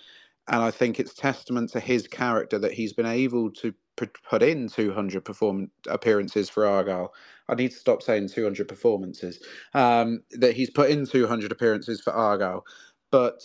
And 0.47 0.63
I 0.63 0.71
think 0.71 0.99
it's 0.99 1.13
testament 1.13 1.69
to 1.71 1.79
his 1.79 2.07
character 2.07 2.57
that 2.59 2.71
he's 2.71 2.93
been 2.93 3.05
able 3.05 3.51
to 3.51 3.73
put 4.07 4.43
in 4.43 4.67
200 4.67 5.23
perform 5.23 5.69
appearances 5.87 6.49
for 6.49 6.65
Argyle. 6.65 7.13
I 7.47 7.55
need 7.55 7.71
to 7.71 7.77
stop 7.77 8.01
saying 8.03 8.29
200 8.29 8.67
performances. 8.67 9.39
Um, 9.73 10.21
that 10.31 10.55
he's 10.55 10.69
put 10.69 10.89
in 10.89 11.05
200 11.05 11.51
appearances 11.51 12.01
for 12.01 12.13
Argyle, 12.13 12.65
but 13.11 13.41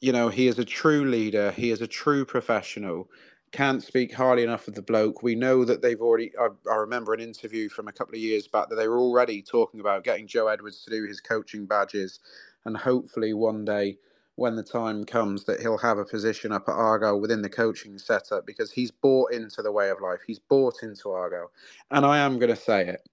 you 0.00 0.12
know 0.12 0.28
he 0.28 0.48
is 0.48 0.58
a 0.58 0.64
true 0.64 1.04
leader. 1.04 1.52
He 1.52 1.70
is 1.70 1.80
a 1.80 1.86
true 1.86 2.24
professional, 2.24 3.08
can't 3.54 3.84
speak 3.84 4.12
highly 4.12 4.42
enough 4.42 4.66
of 4.66 4.74
the 4.74 4.82
bloke. 4.82 5.22
We 5.22 5.36
know 5.36 5.64
that 5.64 5.80
they've 5.80 6.00
already. 6.00 6.32
I, 6.38 6.48
I, 6.68 6.74
remember 6.74 7.14
an 7.14 7.20
interview 7.20 7.68
from 7.68 7.86
a 7.86 7.92
couple 7.92 8.16
of 8.16 8.20
years 8.20 8.48
back 8.48 8.68
that 8.68 8.74
they 8.74 8.88
were 8.88 8.98
already 8.98 9.42
talking 9.42 9.78
about 9.78 10.02
getting 10.02 10.26
Joe 10.26 10.48
Edwards 10.48 10.82
to 10.84 10.90
do 10.90 11.06
his 11.06 11.20
coaching 11.20 11.64
badges, 11.64 12.18
and 12.64 12.76
hopefully 12.76 13.32
one 13.32 13.64
day, 13.64 13.96
when 14.36 14.56
the 14.56 14.62
time 14.62 15.04
comes, 15.04 15.44
that 15.44 15.60
he'll 15.60 15.78
have 15.78 15.98
a 15.98 16.04
position 16.04 16.52
up 16.52 16.68
at 16.68 16.74
Argo 16.74 17.16
within 17.16 17.42
the 17.42 17.48
coaching 17.48 17.98
setup 17.98 18.46
because 18.46 18.72
he's 18.72 18.90
bought 18.90 19.32
into 19.32 19.62
the 19.62 19.72
way 19.72 19.90
of 19.90 20.00
life. 20.00 20.20
He's 20.26 20.38
bought 20.40 20.82
into 20.82 21.10
Argo. 21.10 21.50
and 21.90 22.04
I 22.04 22.18
am 22.18 22.38
going 22.38 22.50
to 22.54 22.56
say 22.56 22.86
it: 22.88 23.08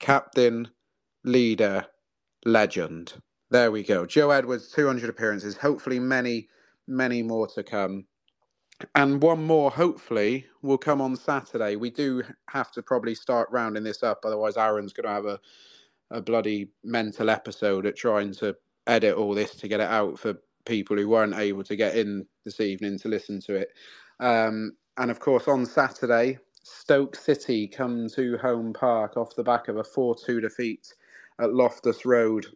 captain, 0.00 0.68
leader, 1.24 1.86
legend. 2.44 3.14
There 3.50 3.70
we 3.70 3.82
go. 3.84 4.06
Joe 4.06 4.30
Edwards, 4.30 4.70
200 4.72 5.08
appearances. 5.10 5.56
Hopefully, 5.56 6.00
many, 6.00 6.48
many 6.88 7.22
more 7.22 7.46
to 7.48 7.62
come 7.62 8.06
and 8.94 9.22
one 9.22 9.44
more, 9.44 9.70
hopefully, 9.70 10.46
will 10.62 10.78
come 10.78 11.00
on 11.00 11.16
Saturday. 11.16 11.76
We 11.76 11.90
do 11.90 12.22
have 12.48 12.72
to 12.72 12.82
probably 12.82 13.14
start 13.14 13.48
rounding 13.50 13.84
this 13.84 14.02
up, 14.02 14.20
otherwise, 14.24 14.56
Aaron's 14.56 14.92
going 14.92 15.04
to 15.06 15.14
have 15.14 15.26
a, 15.26 15.40
a 16.10 16.20
bloody 16.20 16.70
mental 16.82 17.30
episode 17.30 17.86
at 17.86 17.96
trying 17.96 18.32
to 18.34 18.56
edit 18.86 19.16
all 19.16 19.34
this 19.34 19.54
to 19.56 19.68
get 19.68 19.80
it 19.80 19.88
out 19.88 20.18
for 20.18 20.34
people 20.64 20.96
who 20.96 21.08
weren't 21.08 21.36
able 21.36 21.64
to 21.64 21.76
get 21.76 21.96
in 21.96 22.26
this 22.44 22.60
evening 22.60 22.98
to 23.00 23.08
listen 23.08 23.40
to 23.40 23.54
it. 23.54 23.68
Um, 24.20 24.72
and 24.96 25.10
of 25.10 25.20
course, 25.20 25.48
on 25.48 25.66
Saturday, 25.66 26.38
Stoke 26.62 27.16
City 27.16 27.68
come 27.68 28.08
to 28.10 28.38
Home 28.38 28.72
Park 28.72 29.16
off 29.16 29.36
the 29.36 29.44
back 29.44 29.68
of 29.68 29.76
a 29.76 29.84
4 29.84 30.16
2 30.16 30.40
defeat 30.40 30.94
at 31.40 31.52
Loftus 31.52 32.06
Road 32.06 32.46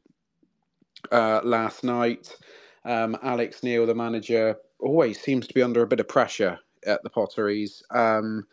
uh, 1.13 1.41
last 1.45 1.85
night. 1.85 2.37
Um, 2.85 3.17
Alex 3.23 3.63
Neil, 3.63 3.87
the 3.87 3.95
manager, 3.95 4.57
always 4.79 5.21
seems 5.21 5.47
to 5.47 5.55
be 5.55 5.63
under 5.63 5.83
a 5.83 5.87
bit 5.87 6.01
of 6.01 6.09
pressure 6.09 6.59
at 6.87 7.03
the 7.03 7.11
Potteries. 7.11 7.83
Um, 7.91 8.47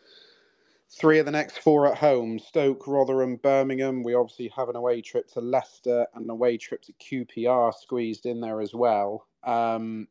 three 0.90 1.18
of 1.18 1.26
the 1.26 1.32
next 1.32 1.58
four 1.58 1.86
at 1.86 1.98
home 1.98 2.38
Stoke, 2.38 2.86
Rotherham, 2.86 3.36
Birmingham. 3.36 4.02
We 4.02 4.14
obviously 4.14 4.48
have 4.56 4.68
an 4.68 4.76
away 4.76 5.00
trip 5.00 5.28
to 5.32 5.40
Leicester 5.40 6.06
and 6.14 6.24
an 6.24 6.30
away 6.30 6.56
trip 6.56 6.82
to 6.82 6.92
QPR 6.94 7.72
squeezed 7.74 8.26
in 8.26 8.40
there 8.40 8.60
as 8.60 8.74
well. 8.74 9.26
Um, 9.46 10.08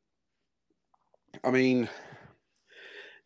I 1.44 1.52
mean, 1.52 1.90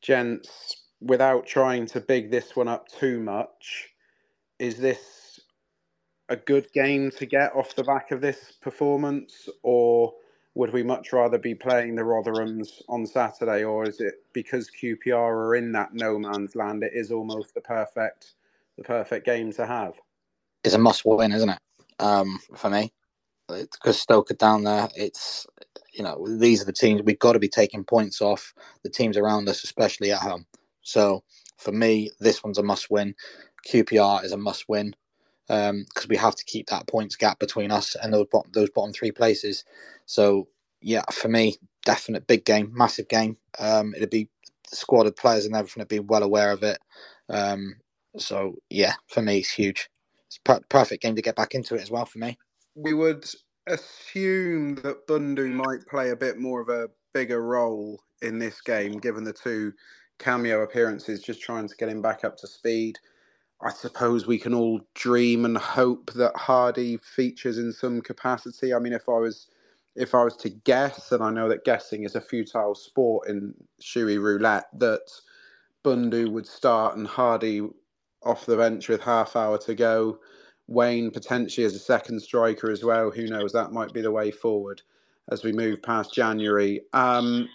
gents, 0.01 0.83
without 1.01 1.47
trying 1.47 1.87
to 1.87 2.01
big 2.01 2.31
this 2.31 2.55
one 2.55 2.67
up 2.67 2.87
too 2.89 3.19
much, 3.19 3.89
is 4.59 4.77
this 4.77 5.39
a 6.29 6.35
good 6.35 6.71
game 6.73 7.11
to 7.11 7.25
get 7.25 7.55
off 7.55 7.75
the 7.75 7.83
back 7.83 8.11
of 8.11 8.21
this 8.21 8.53
performance, 8.61 9.49
or 9.63 10.13
would 10.55 10.73
we 10.73 10.83
much 10.83 11.13
rather 11.13 11.37
be 11.37 11.55
playing 11.55 11.95
the 11.95 12.01
Rotherhams 12.03 12.81
on 12.89 13.05
Saturday, 13.05 13.63
or 13.63 13.87
is 13.87 13.99
it 13.99 14.15
because 14.33 14.69
QPR 14.71 15.13
are 15.15 15.55
in 15.55 15.71
that 15.73 15.93
no 15.93 16.19
man's 16.19 16.55
land? 16.55 16.83
It 16.83 16.93
is 16.95 17.11
almost 17.11 17.53
the 17.53 17.61
perfect, 17.61 18.33
the 18.77 18.83
perfect 18.83 19.25
game 19.25 19.51
to 19.53 19.65
have. 19.65 19.93
It's 20.63 20.75
a 20.75 20.79
must-win, 20.79 21.31
isn't 21.31 21.49
it? 21.49 21.59
Um, 21.99 22.39
for 22.55 22.69
me, 22.69 22.93
because 23.47 23.99
Stoke 23.99 24.31
are 24.31 24.35
down 24.35 24.63
there. 24.63 24.89
It's 24.95 25.47
you 25.99 26.05
know 26.05 26.25
these 26.39 26.61
are 26.61 26.65
the 26.65 26.73
teams 26.73 27.01
we've 27.03 27.19
got 27.19 27.33
to 27.33 27.39
be 27.39 27.49
taking 27.49 27.83
points 27.83 28.21
off 28.21 28.53
the 28.83 28.89
teams 28.89 29.17
around 29.17 29.49
us, 29.49 29.63
especially 29.63 30.11
at 30.11 30.21
home. 30.21 30.45
So 30.81 31.23
for 31.57 31.73
me, 31.73 32.11
this 32.19 32.43
one's 32.43 32.57
a 32.57 32.63
must-win. 32.63 33.15
QPR 33.67 34.23
is 34.23 34.31
a 34.31 34.37
must-win 34.37 34.95
because 35.47 35.69
um, 35.71 36.09
we 36.09 36.15
have 36.15 36.35
to 36.35 36.45
keep 36.45 36.67
that 36.67 36.87
points 36.87 37.15
gap 37.15 37.39
between 37.39 37.71
us 37.71 37.95
and 38.01 38.13
those 38.13 38.27
bottom, 38.31 38.51
those 38.53 38.69
bottom 38.69 38.93
three 38.93 39.11
places. 39.11 39.65
So 40.05 40.47
yeah, 40.81 41.03
for 41.11 41.27
me, 41.27 41.57
definite 41.85 42.27
big 42.27 42.45
game, 42.45 42.71
massive 42.73 43.09
game. 43.09 43.37
Um, 43.59 43.93
it'd 43.95 44.09
be 44.09 44.29
the 44.69 44.75
squad 44.77 45.07
of 45.07 45.15
players 45.15 45.45
and 45.45 45.55
everything 45.55 45.81
would 45.81 45.87
be 45.89 45.99
well 45.99 46.23
aware 46.23 46.51
of 46.51 46.63
it. 46.63 46.79
Um, 47.29 47.75
so 48.17 48.55
yeah, 48.69 48.93
for 49.07 49.21
me, 49.21 49.39
it's 49.39 49.51
huge. 49.51 49.89
It's 50.27 50.37
per- 50.37 50.61
perfect 50.69 51.03
game 51.03 51.15
to 51.15 51.21
get 51.21 51.35
back 51.35 51.55
into 51.55 51.75
it 51.75 51.81
as 51.81 51.91
well 51.91 52.05
for 52.05 52.19
me. 52.19 52.37
We 52.75 52.93
would 52.93 53.25
assume 53.69 54.75
that 54.75 55.07
Bundu 55.07 55.47
mm. 55.47 55.53
might 55.53 55.87
play 55.87 56.09
a 56.09 56.15
bit 56.15 56.37
more 56.37 56.61
of 56.61 56.69
a 56.69 56.89
bigger 57.13 57.41
role 57.41 58.01
in 58.21 58.39
this 58.39 58.61
game, 58.61 58.97
given 58.97 59.23
the 59.23 59.33
two 59.33 59.73
cameo 60.17 60.61
appearances, 60.61 61.21
just 61.21 61.41
trying 61.41 61.67
to 61.67 61.75
get 61.75 61.89
him 61.89 62.01
back 62.01 62.23
up 62.23 62.37
to 62.37 62.47
speed. 62.47 62.99
I 63.61 63.71
suppose 63.71 64.25
we 64.25 64.37
can 64.37 64.53
all 64.53 64.81
dream 64.93 65.45
and 65.45 65.57
hope 65.57 66.11
that 66.13 66.33
Hardie 66.35 67.03
features 67.03 67.57
in 67.57 67.73
some 67.73 68.01
capacity. 68.01 68.73
I 68.73 68.79
mean, 68.79 68.93
if 68.93 69.09
I 69.09 69.17
was 69.19 69.47
if 69.95 70.15
I 70.15 70.23
was 70.23 70.37
to 70.37 70.49
guess, 70.49 71.11
and 71.11 71.21
I 71.21 71.29
know 71.29 71.49
that 71.49 71.65
guessing 71.65 72.03
is 72.03 72.15
a 72.15 72.21
futile 72.21 72.75
sport 72.75 73.27
in 73.27 73.53
Shuey 73.81 74.21
roulette, 74.21 74.67
that 74.79 75.01
Bundu 75.83 76.31
would 76.31 76.47
start 76.47 76.95
and 76.95 77.07
Hardie 77.07 77.69
off 78.23 78.45
the 78.45 78.55
bench 78.55 78.87
with 78.87 79.01
half 79.01 79.35
hour 79.35 79.57
to 79.59 79.75
go. 79.75 80.19
Waine 80.69 81.11
potentially 81.11 81.65
as 81.65 81.75
a 81.75 81.79
second 81.79 82.21
striker 82.21 82.71
as 82.71 82.83
well. 82.83 83.11
Who 83.11 83.27
knows? 83.27 83.53
That 83.53 83.73
might 83.73 83.93
be 83.93 84.01
the 84.01 84.11
way 84.11 84.31
forward 84.31 84.81
as 85.31 85.43
we 85.43 85.53
move 85.53 85.83
past 85.83 86.13
January. 86.13 86.81
Um, 86.93 87.49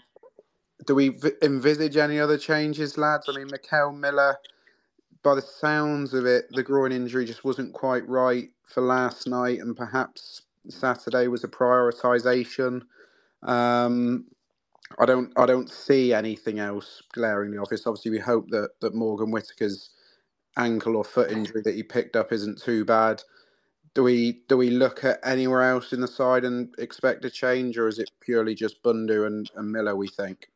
do 0.87 0.95
we 0.95 1.19
envisage 1.43 1.97
any 1.97 2.21
other 2.21 2.39
changes, 2.39 2.99
lads? 2.99 3.27
I 3.29 3.37
mean, 3.39 3.49
Mickel 3.49 3.97
Miller 3.99 4.37
by 5.25 5.37
the 5.37 5.43
sounds 5.43 6.15
of 6.15 6.27
it, 6.27 6.47
the 6.53 6.65
groin 6.65 6.93
injury 6.93 7.27
just 7.27 7.45
wasn't 7.45 7.75
quite 7.75 8.09
right 8.09 8.51
for 8.67 8.83
last 8.83 9.29
night, 9.29 9.61
and 9.61 9.77
perhaps 9.77 10.45
Saturday 10.71 11.29
was 11.29 11.45
a 11.45 11.49
prioritisation. 11.49 12.83
Um, 13.43 14.27
I 14.99 15.07
don't, 15.07 15.33
I 15.37 15.47
don't 15.47 15.71
see 15.71 16.15
anything 16.15 16.59
else 16.61 17.03
glaringly 17.13 17.59
obvious. 17.59 17.87
Obviously, 17.87 18.13
we 18.13 18.19
hope 18.21 18.51
that 18.51 18.71
that 18.81 18.95
Morgan 18.95 19.31
Whittaker's 19.33 19.91
ankle 20.57 20.97
or 20.97 21.05
foot 21.05 21.31
injury 21.31 21.63
that 21.63 21.75
he 21.75 21.83
picked 21.83 22.17
up 22.17 22.33
isn't 22.33 22.61
too 22.61 22.85
bad. 22.85 23.23
Do 23.95 24.03
we 24.03 24.43
do 24.49 24.57
we 24.57 24.71
look 24.71 25.05
at 25.05 25.21
anywhere 25.25 25.63
else 25.63 25.93
in 25.93 26.01
the 26.01 26.09
side 26.09 26.45
and 26.45 26.75
expect 26.79 27.25
a 27.25 27.31
change, 27.31 27.79
or 27.79 27.87
is 27.87 27.99
it 27.99 28.11
purely 28.21 28.55
just 28.55 28.83
Bundu 28.83 29.27
and, 29.27 29.51
and 29.55 29.71
Miller? 29.71 29.95
We 29.95 30.09
think. 30.09 30.49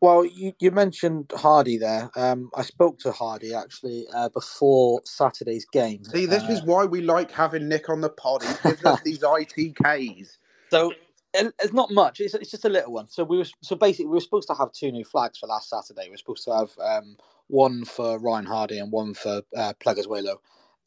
Well, 0.00 0.26
you, 0.26 0.52
you 0.60 0.70
mentioned 0.70 1.28
Hardie 1.28 1.80
there. 1.80 2.10
Um, 2.16 2.50
I 2.54 2.62
spoke 2.62 2.98
to 3.00 3.10
Hardie 3.10 3.58
actually 3.58 4.06
uh, 4.14 4.28
before 4.28 5.00
Saturday's 5.04 5.64
game. 5.64 6.04
See, 6.04 6.26
this 6.26 6.42
uh, 6.44 6.52
is 6.52 6.62
why 6.62 6.84
we 6.84 7.00
like 7.00 7.30
having 7.30 7.68
Nick 7.68 7.88
on 7.88 8.02
the 8.02 8.10
pod. 8.10 8.42
He 8.42 8.68
gives 8.68 8.84
us 8.84 9.00
these 9.02 9.18
ITKs. 9.22 10.36
So 10.70 10.92
it's 11.34 11.72
not 11.72 11.90
much. 11.90 12.20
It's, 12.20 12.34
it's 12.34 12.50
just 12.50 12.64
a 12.64 12.68
little 12.68 12.92
one. 12.92 13.08
So 13.08 13.24
we 13.24 13.38
were 13.38 13.46
so 13.62 13.76
basically 13.76 14.06
we 14.06 14.12
were 14.12 14.20
supposed 14.20 14.48
to 14.48 14.54
have 14.54 14.72
two 14.72 14.90
new 14.90 15.04
flags 15.04 15.38
for 15.38 15.46
last 15.46 15.70
Saturday. 15.70 16.04
We 16.04 16.12
were 16.12 16.16
supposed 16.16 16.44
to 16.44 16.54
have 16.54 16.70
um, 16.78 17.16
one 17.48 17.84
for 17.84 18.18
Ryan 18.18 18.46
Hardie 18.46 18.80
and 18.82 18.92
one 18.92 19.14
for 19.14 19.42
uh, 19.56 19.74
Pleguezuelo, 19.80 20.36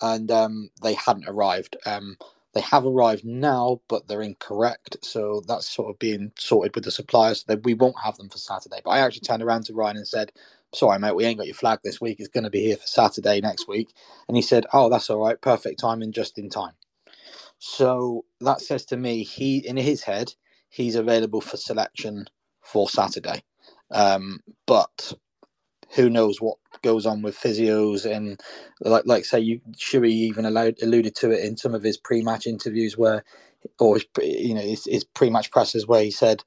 and 0.02 0.32
um, 0.32 0.70
they 0.84 0.94
hadn't 0.96 1.28
arrived. 1.30 1.78
Um, 1.86 2.18
they 2.54 2.62
have 2.62 2.86
arrived 2.86 3.26
now, 3.26 3.82
but 3.90 4.08
they're 4.08 4.22
incorrect. 4.24 4.98
So 5.04 5.44
that's 5.48 5.70
sort 5.70 5.90
of 5.92 6.00
being 6.00 6.32
sorted 6.40 6.76
with 6.76 6.86
the 6.86 6.92
suppliers. 6.92 7.44
That 7.46 7.64
we 7.66 7.74
won't 7.76 8.02
have 8.04 8.18
them 8.18 8.30
for 8.30 8.40
Saturday. 8.40 8.82
But 8.84 8.92
I 8.92 9.00
actually 9.00 9.22
turned 9.22 9.44
around 9.44 9.66
to 9.66 9.74
Ryan 9.76 9.98
and 9.98 10.08
said, 10.08 10.32
"Sorry, 10.74 11.00
mate, 11.00 11.16
we 11.16 11.26
ain't 11.26 11.40
got 11.40 11.48
your 11.48 11.56
flag 11.56 11.80
this 11.84 12.02
week. 12.02 12.18
It's 12.20 12.30
going 12.30 12.46
to 12.46 12.50
be 12.52 12.62
here 12.64 12.78
for 12.78 12.88
Saturday 12.88 13.42
next 13.42 13.68
week." 13.68 13.94
And 14.28 14.38
he 14.38 14.44
said, 14.44 14.66
"Oh, 14.74 14.90
that's 14.90 15.10
all 15.10 15.20
right. 15.26 15.42
Perfect 15.42 15.80
timing, 15.80 16.14
just 16.14 16.38
in 16.40 16.50
time." 16.50 16.74
So 17.60 18.26
that 18.42 18.62
says 18.62 18.86
to 18.88 18.98
me, 18.98 19.24
he 19.24 19.58
in 19.60 19.78
his 19.78 20.04
head, 20.04 20.34
he's 20.70 20.96
available 20.96 21.42
for 21.42 21.58
selection 21.58 22.26
for 22.62 22.90
Saturday. 22.90 23.44
Um, 23.92 24.40
but 24.66 25.14
who 25.96 26.10
knows 26.10 26.42
what 26.42 26.58
goes 26.82 27.06
on 27.06 27.22
with 27.22 27.38
physios 27.38 28.06
and 28.10 28.40
like 28.82 29.04
like 29.06 29.26
say 29.26 29.40
you 29.40 29.62
Shuey 29.74 30.10
even 30.12 30.46
allowed, 30.46 30.76
alluded 30.82 31.16
to 31.18 31.32
it 31.32 31.44
in 31.44 31.58
some 31.58 31.76
of 31.76 31.84
his 31.84 31.98
pre-match 31.98 32.48
interviews 32.48 32.98
where 32.98 33.24
or 33.80 33.96
his, 33.96 34.06
you 34.22 34.54
know 34.54 34.62
his, 34.62 34.86
his 34.86 35.04
pre-match 35.04 35.52
presses 35.52 35.88
where 35.88 36.04
he 36.04 36.12
said 36.12 36.44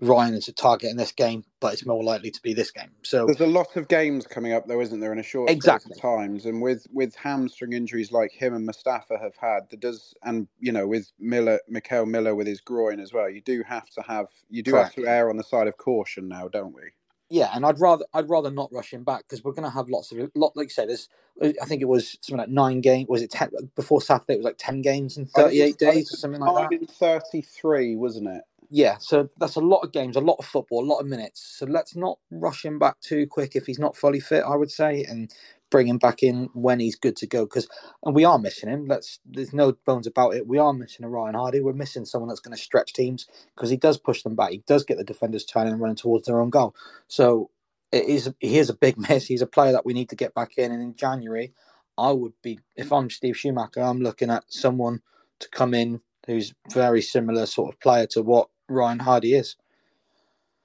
Ryan 0.00 0.34
is 0.34 0.48
a 0.48 0.52
target 0.52 0.90
in 0.90 0.96
this 0.96 1.12
game, 1.12 1.44
but 1.60 1.72
it's 1.72 1.86
more 1.86 2.02
likely 2.02 2.30
to 2.30 2.42
be 2.42 2.52
this 2.54 2.70
game. 2.70 2.90
So 3.02 3.26
There's 3.26 3.40
a 3.40 3.46
lot 3.46 3.76
of 3.76 3.88
games 3.88 4.26
coming 4.26 4.52
up, 4.52 4.66
though, 4.66 4.80
isn't 4.80 5.00
there, 5.00 5.12
in 5.12 5.18
a 5.18 5.22
short 5.22 5.50
Exactly. 5.52 5.96
times? 6.00 6.46
And 6.46 6.60
with 6.60 6.86
with 6.92 7.14
hamstring 7.14 7.72
injuries 7.72 8.12
like 8.12 8.32
him 8.32 8.54
and 8.54 8.66
Mustapha 8.66 9.18
have 9.18 9.36
had, 9.36 9.70
that 9.70 9.80
does, 9.80 10.14
and 10.24 10.48
you 10.58 10.72
know, 10.72 10.86
with 10.86 11.10
Miller, 11.18 11.60
Mickel 11.72 12.06
Miller 12.06 12.34
with 12.34 12.46
his 12.46 12.60
groin 12.60 13.00
as 13.00 13.12
well, 13.12 13.30
you 13.30 13.40
do 13.40 13.62
have 13.66 13.88
to 13.90 14.02
have, 14.02 14.26
you 14.50 14.62
do 14.62 14.72
Correct. 14.72 14.88
have 14.94 14.94
to 14.94 15.06
err 15.06 15.30
on 15.30 15.36
the 15.36 15.44
side 15.44 15.68
of 15.68 15.76
caution 15.78 16.28
now, 16.28 16.48
don't 16.48 16.74
we? 16.74 16.82
Yeah, 17.30 17.50
and 17.54 17.66
I'd 17.66 17.80
rather 17.80 18.04
I'd 18.14 18.28
rather 18.30 18.50
not 18.50 18.72
rush 18.72 18.92
him 18.92 19.04
back 19.04 19.24
because 19.28 19.44
we're 19.44 19.52
going 19.52 19.64
to 19.68 19.74
have 19.74 19.88
lots 19.90 20.12
of 20.12 20.18
lot 20.36 20.56
like 20.56 20.66
you 20.66 20.70
say. 20.70 20.86
There's 20.86 21.08
uh, 21.42 21.52
I 21.62 21.66
think 21.66 21.82
it 21.82 21.86
was 21.88 22.18
something 22.22 22.38
like 22.38 22.50
nine 22.50 22.80
games. 22.80 23.08
Was 23.08 23.22
it 23.22 23.30
ten 23.32 23.50
before 23.76 24.02
Saturday? 24.02 24.34
It 24.34 24.38
was 24.38 24.46
like 24.46 24.58
ten 24.58 24.82
games 24.82 25.16
in 25.18 25.26
thirty 25.26 25.62
eight 25.62 25.78
days 25.78 26.12
or 26.12 26.16
something 26.16 26.40
like 26.40 26.54
that. 26.54 26.72
Thirty-three, 26.98 27.96
wasn't 27.96 28.28
it? 28.28 28.42
Yeah, 28.70 28.98
so 28.98 29.28
that's 29.38 29.56
a 29.56 29.60
lot 29.60 29.80
of 29.80 29.92
games, 29.92 30.16
a 30.16 30.20
lot 30.20 30.36
of 30.40 30.46
football, 30.46 30.84
a 30.84 30.86
lot 30.90 30.98
of 31.00 31.06
minutes. 31.06 31.40
So 31.58 31.66
let's 31.66 31.96
not 31.96 32.18
rush 32.30 32.64
him 32.64 32.78
back 32.78 33.00
too 33.00 33.26
quick 33.26 33.56
if 33.56 33.66
he's 33.66 33.78
not 33.78 33.96
fully 33.96 34.20
fit. 34.20 34.44
I 34.46 34.56
would 34.56 34.70
say, 34.70 35.04
and 35.04 35.32
bring 35.74 35.88
him 35.88 35.98
back 35.98 36.22
in 36.22 36.48
when 36.52 36.78
he's 36.78 36.94
good 36.94 37.16
to 37.16 37.26
go. 37.26 37.46
Because 37.46 37.66
and 38.04 38.14
we 38.14 38.24
are 38.24 38.38
missing 38.38 38.68
him. 38.68 38.86
Let's 38.86 39.18
there's 39.26 39.52
no 39.52 39.72
bones 39.84 40.06
about 40.06 40.36
it. 40.36 40.46
We 40.46 40.56
are 40.56 40.72
missing 40.72 41.04
a 41.04 41.08
Ryan 41.08 41.34
Hardie. 41.34 41.64
We're 41.64 41.72
missing 41.72 42.04
someone 42.04 42.28
that's 42.28 42.38
going 42.38 42.56
to 42.56 42.62
stretch 42.62 42.92
teams 42.92 43.26
because 43.56 43.70
he 43.70 43.76
does 43.76 43.98
push 43.98 44.22
them 44.22 44.36
back. 44.36 44.52
He 44.52 44.62
does 44.68 44.84
get 44.84 44.98
the 44.98 45.04
defenders 45.04 45.44
turning 45.44 45.72
and 45.72 45.82
running 45.82 45.96
towards 45.96 46.28
their 46.28 46.40
own 46.40 46.50
goal. 46.50 46.76
So 47.08 47.50
it 47.90 48.04
is 48.04 48.32
he 48.38 48.58
is 48.58 48.70
a 48.70 48.74
big 48.74 48.96
miss. 49.08 49.26
He's 49.26 49.42
a 49.42 49.48
player 49.48 49.72
that 49.72 49.84
we 49.84 49.94
need 49.94 50.10
to 50.10 50.16
get 50.16 50.32
back 50.32 50.58
in. 50.58 50.70
And 50.70 50.80
in 50.80 50.94
January, 50.94 51.52
I 51.98 52.12
would 52.12 52.34
be 52.40 52.60
if 52.76 52.92
I'm 52.92 53.10
Steve 53.10 53.36
Schumacher, 53.36 53.80
I'm 53.80 54.00
looking 54.00 54.30
at 54.30 54.44
someone 54.46 55.02
to 55.40 55.48
come 55.48 55.74
in 55.74 56.00
who's 56.28 56.54
very 56.72 57.02
similar 57.02 57.46
sort 57.46 57.74
of 57.74 57.80
player 57.80 58.06
to 58.12 58.22
what 58.22 58.48
Ryan 58.68 59.00
Hardie 59.00 59.36
is. 59.36 59.56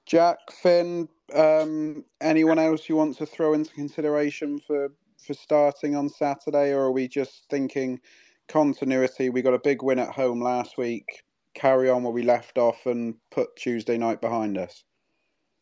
Jack, 0.06 0.38
Finn, 0.52 1.08
um, 1.34 2.04
anyone 2.20 2.58
else 2.58 2.88
you 2.88 2.96
want 2.96 3.16
to 3.18 3.26
throw 3.26 3.54
into 3.54 3.72
consideration 3.72 4.60
for 4.66 4.92
for 5.18 5.34
starting 5.34 5.94
on 5.94 6.08
Saturday, 6.08 6.72
or 6.72 6.80
are 6.84 6.92
we 6.92 7.06
just 7.06 7.44
thinking 7.50 8.00
continuity? 8.48 9.30
We 9.30 9.42
got 9.42 9.54
a 9.54 9.60
big 9.60 9.82
win 9.82 9.98
at 9.98 10.14
home 10.14 10.40
last 10.40 10.78
week. 10.78 11.22
Carry 11.54 11.90
on 11.90 12.02
where 12.02 12.12
we 12.12 12.22
left 12.22 12.58
off 12.58 12.86
and 12.86 13.14
put 13.30 13.54
Tuesday 13.56 13.98
night 13.98 14.20
behind 14.20 14.56
us. 14.56 14.84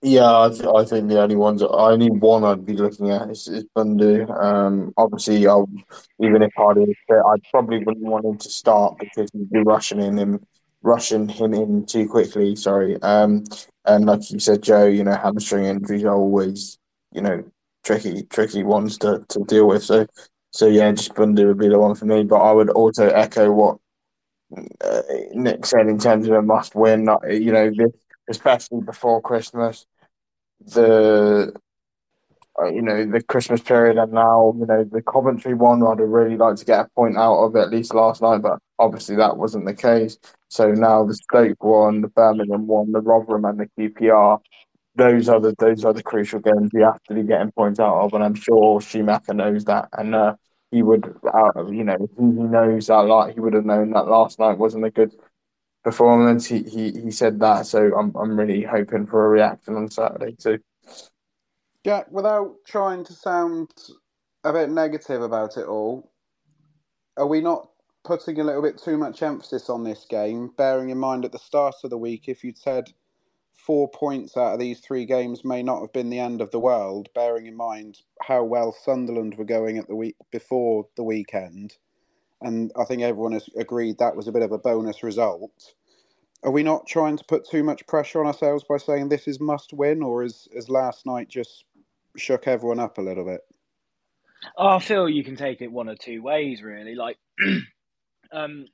Yeah, 0.00 0.42
I, 0.42 0.48
th- 0.50 0.62
I 0.62 0.84
think 0.84 1.08
the 1.08 1.20
only 1.20 1.34
ones, 1.34 1.60
only 1.60 2.08
one 2.08 2.44
I'd 2.44 2.64
be 2.64 2.74
looking 2.74 3.10
at 3.10 3.30
is, 3.30 3.48
is 3.48 3.64
Bundu. 3.76 4.30
Um, 4.30 4.92
obviously, 4.96 5.44
I'll, 5.48 5.68
even 6.20 6.42
if 6.42 6.52
Hardie 6.56 6.88
is 6.88 6.96
fit, 7.08 7.16
I 7.16 7.34
probably 7.50 7.82
wouldn't 7.82 8.06
want 8.06 8.24
him 8.24 8.38
to 8.38 8.48
start 8.48 8.96
because 9.00 9.28
he'd 9.32 9.50
be 9.50 9.58
rushing 9.58 10.00
in 10.00 10.16
him, 10.16 10.46
rushing 10.82 11.28
him 11.28 11.52
in 11.52 11.84
too 11.84 12.06
quickly. 12.06 12.54
Sorry. 12.54 12.96
Um, 13.02 13.42
and 13.88 14.06
like 14.06 14.30
you 14.30 14.38
said, 14.38 14.62
Joe, 14.62 14.86
you 14.86 15.04
know, 15.04 15.16
hamstring 15.16 15.64
injuries 15.64 16.04
are 16.04 16.14
always, 16.14 16.78
you 17.12 17.22
know, 17.22 17.44
tricky, 17.84 18.24
tricky 18.24 18.62
ones 18.62 18.98
to, 18.98 19.24
to 19.28 19.40
deal 19.44 19.66
with. 19.66 19.82
So, 19.82 20.06
so 20.50 20.66
yeah, 20.66 20.92
just 20.92 21.14
Bundu 21.14 21.46
would 21.46 21.58
be 21.58 21.68
the 21.68 21.78
one 21.78 21.94
for 21.94 22.04
me. 22.04 22.24
But 22.24 22.40
I 22.40 22.52
would 22.52 22.70
also 22.70 23.08
echo 23.08 23.50
what 23.50 23.78
uh, 24.84 25.02
Nick 25.32 25.66
said 25.66 25.86
in 25.88 25.98
terms 25.98 26.26
of 26.26 26.34
a 26.34 26.42
must 26.42 26.74
win. 26.74 27.08
You 27.28 27.52
know, 27.52 27.70
especially 28.28 28.82
before 28.82 29.22
Christmas, 29.22 29.86
the 30.60 31.54
uh, 32.60 32.68
you 32.68 32.82
know 32.82 33.06
the 33.06 33.22
Christmas 33.22 33.60
period, 33.60 33.96
and 33.96 34.12
now 34.12 34.54
you 34.58 34.66
know 34.66 34.84
the 34.84 35.02
Coventry 35.02 35.54
one. 35.54 35.82
I'd 35.82 36.00
really 36.00 36.36
liked 36.36 36.58
to 36.58 36.64
get 36.64 36.86
a 36.86 36.88
point 36.94 37.16
out 37.16 37.44
of 37.44 37.56
at 37.56 37.70
least 37.70 37.94
last 37.94 38.20
night, 38.20 38.42
but 38.42 38.58
obviously 38.78 39.16
that 39.16 39.36
wasn't 39.36 39.66
the 39.66 39.74
case. 39.74 40.18
So 40.48 40.72
now 40.72 41.04
the 41.04 41.14
Stoke 41.14 41.62
one, 41.62 42.00
the 42.00 42.08
Birmingham 42.08 42.66
one, 42.66 42.92
the 42.92 43.00
Rotherham, 43.00 43.44
and 43.44 43.60
the 43.60 43.68
QPR. 43.78 44.40
Those 44.96 45.28
are 45.28 45.38
the 45.40 45.54
those 45.58 45.84
are 45.84 45.92
the 45.92 46.02
crucial 46.02 46.40
games 46.40 46.70
we 46.72 46.82
have 46.82 47.02
to 47.04 47.14
be 47.14 47.22
getting 47.22 47.52
points 47.52 47.78
out 47.78 48.00
of, 48.00 48.14
and 48.14 48.24
I'm 48.24 48.34
sure 48.34 48.80
Schumacher 48.80 49.34
knows 49.34 49.64
that, 49.66 49.88
and 49.92 50.14
uh, 50.14 50.34
he 50.70 50.82
would, 50.82 51.14
uh, 51.32 51.66
you 51.66 51.84
know, 51.84 51.96
he, 51.98 52.24
he 52.24 52.42
knows 52.42 52.88
that. 52.88 53.00
Like 53.00 53.34
he 53.34 53.40
would 53.40 53.54
have 53.54 53.64
known 53.64 53.90
that 53.90 54.08
last 54.08 54.38
night 54.38 54.58
wasn't 54.58 54.86
a 54.86 54.90
good 54.90 55.12
performance. 55.84 56.46
He 56.46 56.62
he, 56.62 56.92
he 56.92 57.10
said 57.10 57.38
that, 57.40 57.66
so 57.66 57.96
I'm 57.96 58.14
I'm 58.16 58.38
really 58.38 58.62
hoping 58.62 59.06
for 59.06 59.26
a 59.26 59.28
reaction 59.28 59.76
on 59.76 59.90
Saturday 59.90 60.34
too. 60.36 60.58
Jack, 61.84 62.10
without 62.10 62.56
trying 62.66 63.04
to 63.04 63.12
sound 63.12 63.70
a 64.44 64.52
bit 64.52 64.70
negative 64.70 65.22
about 65.22 65.56
it 65.56 65.66
all, 65.66 66.10
are 67.16 67.26
we 67.26 67.40
not 67.40 67.68
putting 68.04 68.40
a 68.40 68.44
little 68.44 68.62
bit 68.62 68.78
too 68.78 68.96
much 68.96 69.22
emphasis 69.22 69.68
on 69.68 69.84
this 69.84 70.06
game? 70.08 70.50
Bearing 70.56 70.90
in 70.90 70.98
mind 70.98 71.24
at 71.24 71.32
the 71.32 71.38
start 71.38 71.76
of 71.84 71.90
the 71.90 71.98
week, 71.98 72.28
if 72.28 72.42
you'd 72.44 72.58
said 72.58 72.92
four 73.68 73.90
points 73.90 74.36
out 74.36 74.54
of 74.54 74.58
these 74.58 74.80
three 74.80 75.04
games 75.04 75.44
may 75.44 75.62
not 75.62 75.80
have 75.80 75.92
been 75.92 76.08
the 76.08 76.18
end 76.18 76.40
of 76.40 76.50
the 76.50 76.58
world, 76.58 77.08
bearing 77.14 77.46
in 77.46 77.54
mind 77.54 77.98
how 78.22 78.42
well 78.42 78.72
Sunderland 78.72 79.36
were 79.36 79.44
going 79.44 79.76
at 79.76 79.86
the 79.88 79.94
week 79.94 80.16
before 80.30 80.86
the 80.96 81.02
weekend, 81.02 81.76
and 82.40 82.72
I 82.78 82.84
think 82.84 83.02
everyone 83.02 83.32
has 83.32 83.48
agreed 83.58 83.98
that 83.98 84.16
was 84.16 84.28
a 84.28 84.32
bit 84.32 84.42
of 84.42 84.52
a 84.52 84.58
bonus 84.58 85.02
result. 85.02 85.74
Are 86.44 86.52
we 86.52 86.62
not 86.62 86.86
trying 86.86 87.18
to 87.18 87.24
put 87.24 87.46
too 87.46 87.64
much 87.64 87.86
pressure 87.86 88.20
on 88.20 88.26
ourselves 88.26 88.64
by 88.66 88.78
saying 88.78 89.08
this 89.08 89.28
is 89.28 89.40
must 89.40 89.72
win, 89.72 90.02
or 90.02 90.22
is, 90.22 90.48
is 90.52 90.70
last 90.70 91.04
night 91.04 91.28
just 91.28 91.64
shook 92.16 92.46
everyone 92.46 92.78
up 92.78 92.96
a 92.96 93.02
little 93.02 93.24
bit? 93.24 93.40
Oh, 94.56 94.68
I 94.68 94.78
feel 94.78 95.08
you 95.08 95.24
can 95.24 95.36
take 95.36 95.60
it 95.60 95.72
one 95.72 95.88
or 95.88 95.96
two 95.96 96.22
ways, 96.22 96.62
really. 96.62 96.94
Like, 96.94 97.16
um, 98.32 98.66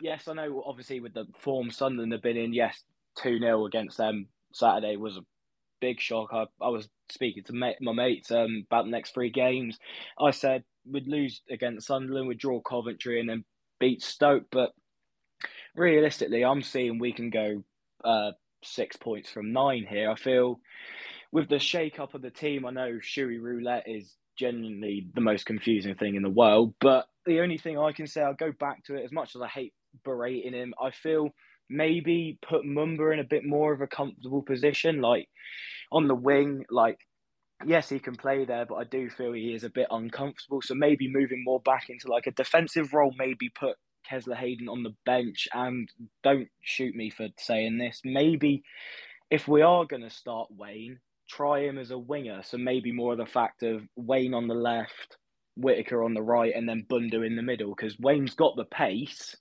yes, 0.00 0.28
I 0.28 0.34
know. 0.34 0.62
Obviously, 0.66 1.00
with 1.00 1.14
the 1.14 1.26
form 1.38 1.70
Sunderland 1.70 2.12
have 2.12 2.22
been 2.22 2.36
in, 2.36 2.52
yes, 2.52 2.82
two 3.16 3.38
0 3.38 3.66
against 3.66 3.96
them 3.98 4.28
Saturday 4.52 4.96
was 4.96 5.16
a 5.16 5.24
big 5.80 6.00
shock. 6.00 6.30
I, 6.32 6.46
I 6.60 6.68
was 6.68 6.88
speaking 7.10 7.44
to 7.44 7.52
my 7.52 7.74
mates 7.80 8.30
um, 8.30 8.64
about 8.66 8.84
the 8.84 8.90
next 8.90 9.14
three 9.14 9.30
games. 9.30 9.78
I 10.18 10.30
said 10.30 10.64
we'd 10.90 11.08
lose 11.08 11.42
against 11.50 11.86
Sunderland, 11.86 12.28
we'd 12.28 12.38
draw 12.38 12.60
Coventry, 12.60 13.20
and 13.20 13.28
then 13.28 13.44
beat 13.78 14.02
Stoke. 14.02 14.46
But 14.50 14.70
realistically, 15.74 16.44
I'm 16.44 16.62
seeing 16.62 16.98
we 16.98 17.12
can 17.12 17.30
go 17.30 17.64
uh, 18.04 18.32
six 18.62 18.96
points 18.96 19.30
from 19.30 19.52
nine 19.52 19.86
here. 19.88 20.10
I 20.10 20.14
feel 20.14 20.60
with 21.32 21.48
the 21.48 21.58
shake 21.58 21.98
up 21.98 22.14
of 22.14 22.22
the 22.22 22.30
team, 22.30 22.66
I 22.66 22.70
know 22.70 22.98
Shuey 23.02 23.40
Roulette 23.40 23.84
is 23.86 24.14
genuinely 24.38 25.06
the 25.14 25.20
most 25.20 25.46
confusing 25.46 25.94
thing 25.94 26.14
in 26.14 26.22
the 26.22 26.30
world. 26.30 26.74
But 26.80 27.06
the 27.26 27.40
only 27.40 27.58
thing 27.58 27.78
I 27.78 27.92
can 27.92 28.06
say, 28.06 28.22
I'll 28.22 28.34
go 28.34 28.52
back 28.58 28.84
to 28.84 28.96
it 28.96 29.04
as 29.04 29.12
much 29.12 29.34
as 29.34 29.42
I 29.42 29.48
hate 29.48 29.72
berating 30.04 30.54
him, 30.54 30.74
I 30.82 30.90
feel 30.90 31.30
maybe 31.68 32.38
put 32.46 32.64
Mumba 32.64 33.12
in 33.12 33.20
a 33.20 33.24
bit 33.24 33.44
more 33.44 33.72
of 33.72 33.80
a 33.80 33.86
comfortable 33.86 34.42
position, 34.42 35.00
like 35.00 35.28
on 35.90 36.08
the 36.08 36.14
wing, 36.14 36.64
like 36.70 36.98
yes, 37.66 37.88
he 37.88 37.98
can 37.98 38.16
play 38.16 38.44
there, 38.44 38.66
but 38.66 38.76
I 38.76 38.84
do 38.84 39.08
feel 39.10 39.32
he 39.32 39.54
is 39.54 39.64
a 39.64 39.70
bit 39.70 39.86
uncomfortable. 39.90 40.60
So 40.62 40.74
maybe 40.74 41.10
moving 41.10 41.42
more 41.44 41.60
back 41.60 41.88
into 41.88 42.08
like 42.08 42.26
a 42.26 42.32
defensive 42.32 42.92
role, 42.92 43.14
maybe 43.16 43.50
put 43.50 43.76
Kesler 44.10 44.36
Hayden 44.36 44.68
on 44.68 44.82
the 44.82 44.94
bench. 45.04 45.48
And 45.52 45.88
don't 46.22 46.48
shoot 46.62 46.94
me 46.94 47.10
for 47.10 47.28
saying 47.38 47.78
this. 47.78 48.00
Maybe 48.04 48.62
if 49.30 49.48
we 49.48 49.62
are 49.62 49.84
going 49.84 50.02
to 50.02 50.10
start 50.10 50.48
Waine, 50.50 50.98
try 51.28 51.60
him 51.60 51.78
as 51.78 51.90
a 51.90 51.98
winger. 51.98 52.42
So 52.44 52.58
maybe 52.58 52.92
more 52.92 53.12
of 53.12 53.18
the 53.18 53.26
fact 53.26 53.62
of 53.62 53.82
Waine 53.96 54.34
on 54.34 54.48
the 54.48 54.54
left, 54.54 55.16
Whittaker 55.56 56.02
on 56.02 56.14
the 56.14 56.22
right, 56.22 56.52
and 56.54 56.68
then 56.68 56.86
Bundu 56.88 57.26
in 57.26 57.36
the 57.36 57.42
middle. 57.42 57.74
Because 57.74 57.98
Waine's 57.98 58.34
got 58.34 58.56
the 58.56 58.64
pace. 58.64 59.36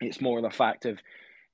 It's 0.00 0.20
more 0.20 0.38
of 0.38 0.44
the 0.44 0.50
fact 0.50 0.84
of 0.84 0.98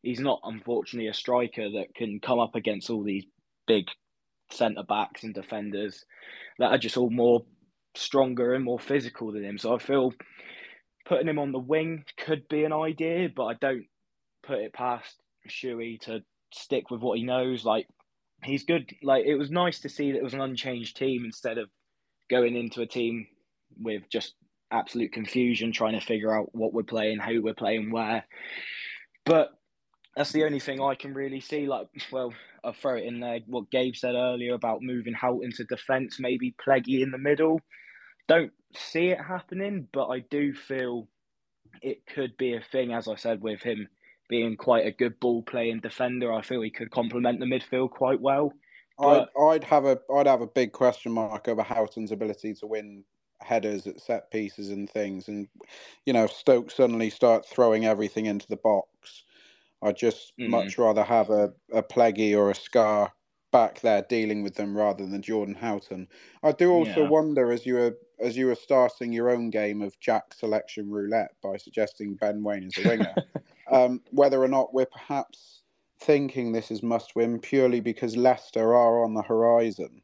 he's 0.03 0.21
not, 0.21 0.41
unfortunately, 0.45 1.09
a 1.09 1.15
striker 1.15 1.71
that 1.71 1.95
can 1.95 2.21
come 2.21 2.39
up 2.39 2.55
against 2.55 2.91
all 2.91 3.03
these 3.03 3.27
big 3.67 3.87
centre 4.51 4.83
backs 4.83 5.25
and 5.25 5.35
defenders 5.35 6.05
that 6.59 6.73
are 6.73 6.79
just 6.79 6.97
all 6.97 7.11
more 7.11 7.45
stronger 7.95 8.55
and 8.55 8.65
more 8.65 8.79
physical 8.79 9.33
than 9.33 9.45
him. 9.45 9.59
So 9.59 9.75
I 9.75 9.79
feel 9.79 10.13
putting 11.07 11.29
him 11.29 11.39
on 11.39 11.53
the 11.53 11.59
wing 11.59 12.05
could 12.17 12.49
be 12.49 12.65
an 12.65 12.73
idea, 12.73 13.29
but 13.35 13.45
I 13.45 13.55
don't 13.55 13.87
put 14.43 14.59
it 14.59 14.73
past 14.73 15.21
Shuey 15.49 16.01
to 16.03 16.23
stick 16.53 16.91
with 16.91 17.01
what 17.01 17.19
he 17.19 17.25
knows. 17.25 17.65
Like 17.65 17.87
he's 18.43 18.65
good. 18.65 18.91
Like 19.03 19.25
it 19.27 19.37
was 19.37 19.51
nice 19.51 19.81
to 19.81 19.89
see 19.89 20.13
that 20.13 20.19
it 20.19 20.25
was 20.25 20.35
an 20.35 20.41
unchanged 20.41 20.97
team 20.97 21.25
instead 21.25 21.59
of 21.59 21.69
going 22.31 22.57
into 22.57 22.83
a 22.83 22.87
team 22.87 23.27
with 23.77 24.03
just 24.11 24.35
absolute 24.71 25.13
confusion, 25.13 25.73
trying 25.73 25.99
to 25.99 26.05
figure 26.05 26.35
out 26.35 26.55
what 26.55 26.73
we're 26.73 26.83
playing, 26.83 27.19
who 27.19 27.43
we're 27.43 27.55
playing, 27.55 27.91
where. 27.91 28.25
But 29.25 29.51
that's 30.17 30.33
the 30.33 30.45
only 30.45 30.61
thing 30.61 30.81
I 30.81 30.95
can 30.95 31.15
really 31.15 31.41
see. 31.41 31.67
Like, 31.67 31.89
well, 32.13 32.33
I'll 32.65 32.73
throw 32.73 32.97
it 32.97 33.05
in 33.05 33.21
there. 33.21 33.41
What 33.47 33.71
Gabe 33.71 33.95
said 33.95 34.15
earlier 34.15 34.55
about 34.55 34.83
moving 34.83 35.15
Hoult 35.15 35.45
into 35.45 35.65
defence, 35.65 36.19
maybe 36.19 36.55
Pleggy 36.65 37.03
in 37.03 37.11
the 37.11 37.19
middle. 37.19 37.61
Don't 38.27 38.53
see 38.75 39.09
it 39.09 39.21
happening, 39.21 39.89
but 39.93 40.09
I 40.09 40.21
do 40.31 40.53
feel 40.53 41.09
it 41.83 42.05
could 42.07 42.37
be 42.37 42.55
a 42.55 42.61
thing. 42.61 42.93
As 42.93 43.09
I 43.09 43.15
said, 43.15 43.41
with 43.41 43.63
him 43.63 43.89
being 44.29 44.57
quite 44.57 44.87
a 44.87 44.93
good 44.93 45.19
ball 45.21 45.43
playing 45.43 45.81
defender, 45.81 46.33
I 46.33 46.43
feel 46.43 46.61
he 46.61 46.71
could 46.71 46.91
complement 46.91 47.41
the 47.41 47.47
midfield 47.47 47.91
quite 47.91 48.21
well. 48.21 48.53
But... 48.99 49.31
I'd, 49.39 49.43
I'd 49.43 49.65
have 49.65 49.85
a 49.85 49.99
I'd 50.13 50.27
have 50.27 50.43
a 50.43 50.47
big 50.47 50.73
question 50.73 51.13
mark 51.13 51.49
over 51.49 51.63
Houghton's 51.63 52.13
ability 52.13 52.55
to 52.55 52.67
win 52.67 53.05
headers 53.41 53.87
at 53.87 54.01
set 54.01 54.31
pieces 54.31 54.71
and 54.71 54.89
things. 54.89 55.29
And 55.29 55.49
you 56.07 56.13
know, 56.13 56.27
Stoke 56.27 56.71
suddenly 56.71 57.11
start 57.11 57.47
throwing 57.47 57.85
everything 57.85 58.27
into 58.27 58.49
the 58.49 58.57
box. 58.57 59.25
I'd 59.83 59.97
just 59.97 60.33
mm. 60.39 60.49
much 60.49 60.79
rather 60.79 61.05
have 61.05 61.31
a, 61.31 61.53
a 61.73 61.83
Pleggy 61.83 62.37
or 62.37 62.51
a 62.51 62.55
Scarr 62.55 63.13
back 63.51 63.81
there 63.81 64.05
dealing 64.09 64.43
with 64.43 64.55
them 64.55 64.77
rather 64.77 65.07
than 65.07 65.23
Jordan 65.23 65.55
Houghton. 65.55 66.09
I 66.43 66.53
do 66.53 66.71
also 66.71 67.03
yeah. 67.03 67.09
wonder 67.09 67.53
as 67.53 67.65
you 67.65 67.75
were 67.75 67.97
as 68.21 68.37
you 68.37 68.47
were 68.47 68.57
starting 68.57 69.13
your 69.13 69.31
own 69.31 69.51
game 69.51 69.81
of 69.81 69.99
Jack 70.01 70.35
selection 70.35 70.91
roulette 70.91 71.35
by 71.43 71.57
suggesting 71.57 72.17
Ben 72.17 72.43
Waine 72.43 72.65
as 72.65 72.85
a 72.85 72.89
winger, 72.89 73.15
um, 73.71 74.03
whether 74.11 74.43
or 74.43 74.49
not 74.49 74.75
we're 74.75 74.87
perhaps 74.87 75.63
thinking 76.01 76.53
this 76.53 76.71
is 76.71 76.83
must 76.83 77.15
win 77.15 77.39
purely 77.39 77.81
because 77.81 78.17
Leicester 78.17 78.75
are 78.75 79.05
on 79.05 79.15
the 79.15 79.23
horizon. 79.23 80.03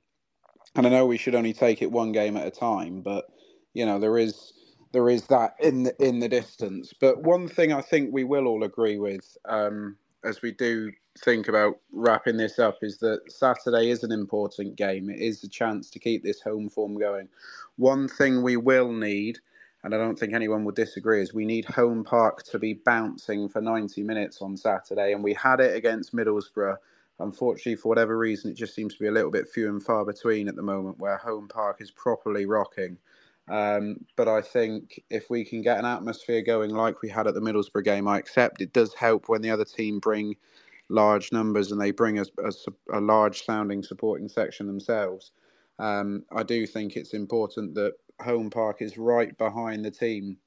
And 0.77 0.87
I 0.87 0.91
know 0.91 1.07
we 1.07 1.19
should 1.19 1.35
only 1.35 1.53
take 1.53 1.83
it 1.83 1.93
one 1.93 2.13
game 2.13 2.37
at 2.37 2.47
a 2.47 2.51
time, 2.51 3.03
but 3.03 3.27
you 3.75 3.87
know 3.87 3.99
there 3.99 4.19
is 4.19 4.53
there 4.93 5.11
is 5.11 5.27
that 5.29 5.55
in 5.61 5.85
the 5.85 6.05
in 6.07 6.21
the 6.21 6.29
distance. 6.29 6.95
But 7.01 7.23
one 7.23 7.49
thing 7.49 7.73
I 7.73 7.83
think 7.83 8.13
we 8.13 8.25
will 8.25 8.47
all 8.49 8.65
agree 8.65 8.99
with, 8.99 9.37
um, 9.47 9.97
as 10.25 10.43
we 10.43 10.53
do 10.53 10.93
think 11.25 11.49
about 11.49 11.79
wrapping 11.93 12.39
this 12.39 12.59
up, 12.59 12.79
is 12.83 12.99
that 12.99 13.21
Saturday 13.31 13.91
is 13.91 14.05
an 14.05 14.13
important 14.13 14.77
game. 14.77 15.11
It 15.11 15.21
is 15.21 15.45
a 15.45 15.49
chance 15.49 15.91
to 15.91 15.99
keep 16.01 16.25
this 16.25 16.41
home 16.41 16.69
form 16.71 16.99
going. 16.99 17.29
One 17.77 18.09
thing 18.09 18.43
we 18.43 18.57
will 18.57 18.93
need 18.93 19.41
and 19.85 19.95
I 19.95 19.99
don't 19.99 20.19
think 20.19 20.35
anyone 20.35 20.65
will 20.65 20.73
disagree, 20.75 21.23
is 21.23 21.35
we 21.35 21.47
need 21.47 21.65
Home 21.67 22.05
Park 22.05 22.45
to 22.45 22.59
be 22.61 22.75
bouncing 22.75 23.49
for 23.49 23.63
90 23.63 24.03
minutes 24.05 24.43
on 24.43 24.57
Saturday. 24.57 25.13
And 25.15 25.25
we 25.25 25.35
had 25.35 25.61
it 25.61 25.77
against 25.77 26.15
Middlesbrough. 26.15 26.77
Unfortunately, 27.21 27.77
for 27.77 27.89
whatever 27.89 28.19
reason, 28.19 28.51
it 28.51 28.57
just 28.57 28.75
seems 28.75 28.95
to 28.95 29.01
be 29.01 29.07
a 29.07 29.13
little 29.13 29.31
bit 29.31 29.49
few 29.49 29.69
and 29.69 29.83
far 29.83 30.05
between 30.05 30.49
at 30.49 30.57
the 30.57 30.63
moment 30.63 30.99
where 30.99 31.17
Home 31.19 31.49
Park 31.49 31.81
is 31.81 31.91
properly 31.91 32.47
rocking. 32.47 32.99
Um, 33.49 33.99
but 34.17 34.27
I 34.27 34.41
think 34.41 35.03
if 35.11 35.31
we 35.31 35.45
can 35.45 35.63
get 35.63 35.79
an 35.79 35.85
atmosphere 35.85 36.43
going 36.43 36.71
like 36.71 37.03
we 37.03 37.09
had 37.11 37.27
at 37.27 37.35
the 37.35 37.41
Middlesbrough 37.41 37.85
game, 37.85 38.09
I 38.09 38.19
accept 38.19 38.61
it 38.61 38.73
does 38.73 38.95
help 38.95 39.29
when 39.29 39.43
the 39.43 39.51
other 39.51 39.65
team 39.65 39.99
bring 39.99 40.35
large 40.89 41.31
numbers 41.33 41.71
and 41.71 41.81
they 41.81 41.91
bring 41.91 42.19
a, 42.19 42.25
a, 42.43 42.53
a 42.93 43.01
large 43.01 43.45
sounding 43.45 43.83
supporting 43.83 44.29
section 44.29 44.67
themselves. 44.67 45.33
Um, 45.79 46.25
I 46.35 46.43
do 46.43 46.67
think 46.67 46.97
it's 46.97 47.15
important 47.15 47.75
that 47.75 47.95
home 48.23 48.51
park 48.51 48.81
is 48.81 48.97
right 48.97 49.37
behind 49.39 49.85
the 49.85 49.91
team 49.91 50.39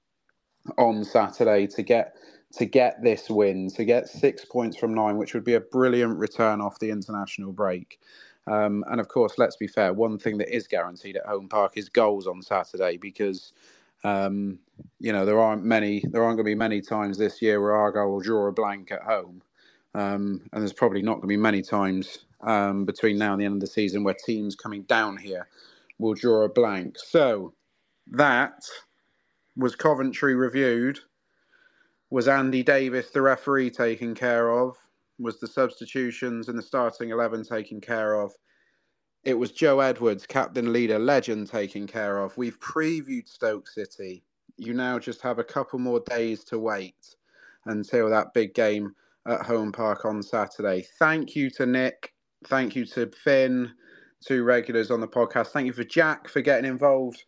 on 0.77 1.03
Saturday 1.03 1.67
to 1.67 1.83
get 1.83 2.15
to 2.53 2.65
get 2.65 3.01
this 3.03 3.29
win, 3.29 3.69
to 3.71 3.85
get 3.85 4.07
six 4.07 4.45
points 4.45 4.77
from 4.77 4.93
nine, 4.93 5.17
which 5.17 5.33
would 5.33 5.43
be 5.43 5.55
a 5.55 5.59
brilliant 5.59 6.17
return 6.17 6.61
off 6.61 6.79
the 6.79 6.89
international 6.89 7.51
break. 7.51 7.99
Um, 8.47 8.83
and 8.89 9.01
of 9.01 9.09
course, 9.09 9.33
let's 9.37 9.57
be 9.57 9.67
fair, 9.67 9.93
one 9.93 10.17
thing 10.17 10.37
that 10.37 10.55
is 10.55 10.67
guaranteed 10.67 11.17
at 11.17 11.25
home 11.25 11.49
park 11.49 11.73
is 11.75 11.89
goals 11.89 12.27
on 12.27 12.41
Saturday 12.41 12.97
because 12.97 13.51
um, 14.03 14.59
you 14.99 15.11
know 15.11 15.25
there 15.25 15.39
aren't 15.39 15.65
many, 15.65 16.03
there 16.11 16.23
aren't 16.23 16.37
going 16.37 16.45
to 16.45 16.51
be 16.51 16.55
many 16.55 16.81
times 16.81 17.17
this 17.17 17.41
year 17.41 17.61
where 17.61 17.75
Argyle 17.75 18.09
will 18.09 18.21
draw 18.21 18.47
a 18.47 18.51
blank 18.51 18.91
at 18.91 19.03
home, 19.03 19.41
um, 19.93 20.41
and 20.53 20.61
there's 20.61 20.73
probably 20.73 21.01
not 21.01 21.15
going 21.15 21.23
to 21.23 21.27
be 21.27 21.37
many 21.37 21.61
times 21.61 22.19
um, 22.41 22.85
between 22.85 23.17
now 23.17 23.33
and 23.33 23.41
the 23.41 23.45
end 23.45 23.55
of 23.55 23.61
the 23.61 23.67
season 23.67 24.03
where 24.03 24.15
teams 24.25 24.55
coming 24.55 24.83
down 24.83 25.17
here 25.17 25.47
will 25.99 26.13
draw 26.13 26.43
a 26.43 26.49
blank. 26.49 26.97
So 26.97 27.53
that 28.11 28.63
was 29.57 29.75
Coventry 29.75 30.35
reviewed. 30.35 30.99
Was 32.09 32.27
Andy 32.29 32.63
Davies 32.63 33.09
the 33.09 33.21
referee 33.21 33.69
taken 33.69 34.15
care 34.15 34.49
of? 34.49 34.77
Was 35.19 35.39
the 35.39 35.47
substitutions 35.47 36.47
and 36.47 36.57
the 36.57 36.63
starting 36.63 37.09
11 37.09 37.43
taken 37.43 37.81
care 37.81 38.13
of? 38.13 38.31
It 39.25 39.33
was 39.33 39.51
Joe 39.51 39.81
Edwards, 39.81 40.25
captain, 40.25 40.71
leader, 40.71 40.99
legend, 40.99 41.47
taken 41.47 41.85
care 41.85 42.19
of. 42.19 42.37
We've 42.37 42.59
previewed 42.61 43.27
Stoke 43.27 43.67
City. 43.67 44.23
You 44.55 44.73
now 44.73 44.99
just 44.99 45.21
have 45.21 45.37
a 45.37 45.43
couple 45.43 45.79
more 45.79 46.01
days 46.09 46.45
to 46.45 46.59
wait 46.59 47.15
until 47.65 48.09
that 48.09 48.33
big 48.33 48.53
game 48.53 48.95
at 49.27 49.41
Home 49.41 49.73
Park 49.73 50.05
on 50.05 50.23
Saturday. 50.23 50.85
Thank 50.99 51.35
you 51.35 51.49
to 51.51 51.65
Nick. 51.65 52.13
Thank 52.45 52.73
you 52.73 52.85
to 52.85 53.11
Finn, 53.23 53.73
two 54.25 54.45
regulars 54.45 54.91
on 54.91 55.01
the 55.01 55.07
podcast. 55.07 55.47
Thank 55.47 55.65
you 55.65 55.73
for 55.73 55.83
Jack 55.83 56.29
for 56.29 56.39
getting 56.39 56.69
involved 56.69 57.25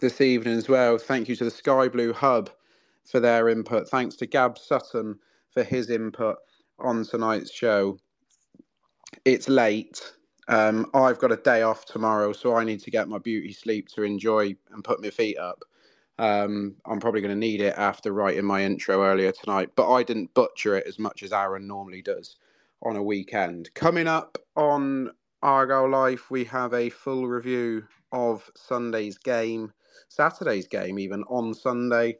this 0.00 0.20
evening 0.20 0.56
as 0.56 0.68
well. 0.68 0.96
Thank 0.96 1.28
you 1.28 1.34
to 1.36 1.44
the 1.44 1.50
Sky 1.50 1.88
Blue 1.88 2.12
Hub 2.12 2.50
for 3.04 3.20
their 3.20 3.48
input. 3.48 3.88
Thanks 3.88 4.16
to 4.16 4.26
Gab 4.26 4.58
Sutton 4.58 5.18
for 5.50 5.62
his 5.62 5.90
input 5.90 6.36
on 6.78 7.04
tonight's 7.04 7.52
show. 7.52 7.98
It's 9.24 9.48
late. 9.48 10.00
Um, 10.48 10.90
I've 10.94 11.18
got 11.18 11.32
a 11.32 11.36
day 11.36 11.62
off 11.62 11.84
tomorrow, 11.84 12.32
so 12.32 12.56
I 12.56 12.64
need 12.64 12.80
to 12.80 12.90
get 12.90 13.08
my 13.08 13.18
beauty 13.18 13.52
sleep 13.52 13.88
to 13.90 14.02
enjoy 14.02 14.56
and 14.72 14.84
put 14.84 15.02
my 15.02 15.10
feet 15.10 15.38
up. 15.38 15.62
Um, 16.18 16.76
I'm 16.84 17.00
probably 17.00 17.20
going 17.20 17.34
to 17.34 17.38
need 17.38 17.60
it 17.60 17.74
after 17.76 18.12
writing 18.12 18.44
my 18.44 18.62
intro 18.62 19.02
earlier 19.02 19.32
tonight, 19.32 19.70
but 19.74 19.90
I 19.90 20.02
didn't 20.02 20.34
butcher 20.34 20.76
it 20.76 20.86
as 20.86 20.98
much 20.98 21.22
as 21.22 21.32
Aaron 21.32 21.66
normally 21.66 22.02
does 22.02 22.36
on 22.82 22.96
a 22.96 23.02
weekend. 23.02 23.72
Coming 23.74 24.06
up 24.06 24.36
on 24.56 25.10
Argyle 25.42 25.88
Life, 25.88 26.30
we 26.30 26.44
have 26.44 26.74
a 26.74 26.90
full 26.90 27.26
review 27.26 27.84
of 28.12 28.50
Sunday's 28.56 29.16
game 29.16 29.72
Saturday's 30.10 30.66
game, 30.66 30.98
even 30.98 31.22
on 31.24 31.54
Sunday. 31.54 32.18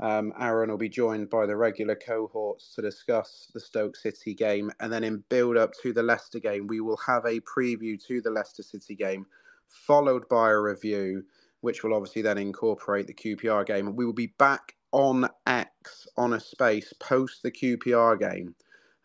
Um, 0.00 0.32
Aaron 0.38 0.70
will 0.70 0.78
be 0.78 0.88
joined 0.88 1.28
by 1.28 1.46
the 1.46 1.56
regular 1.56 1.96
cohorts 1.96 2.74
to 2.74 2.82
discuss 2.82 3.50
the 3.52 3.60
Stoke 3.60 3.96
City 3.96 4.32
game. 4.32 4.70
And 4.80 4.92
then 4.92 5.02
in 5.02 5.24
build 5.28 5.56
up 5.56 5.72
to 5.82 5.92
the 5.92 6.02
Leicester 6.02 6.38
game, 6.38 6.68
we 6.68 6.80
will 6.80 6.98
have 6.98 7.24
a 7.24 7.40
preview 7.40 8.00
to 8.06 8.20
the 8.20 8.30
Leicester 8.30 8.62
City 8.62 8.94
game, 8.94 9.26
followed 9.66 10.28
by 10.28 10.50
a 10.50 10.58
review, 10.58 11.24
which 11.62 11.82
will 11.82 11.94
obviously 11.94 12.22
then 12.22 12.38
incorporate 12.38 13.08
the 13.08 13.14
QPR 13.14 13.66
game. 13.66 13.96
We 13.96 14.06
will 14.06 14.12
be 14.12 14.34
back 14.38 14.76
on 14.92 15.28
X 15.46 16.06
on 16.16 16.32
a 16.32 16.40
space 16.40 16.92
post 17.00 17.42
the 17.42 17.50
QPR 17.50 18.18
game. 18.20 18.54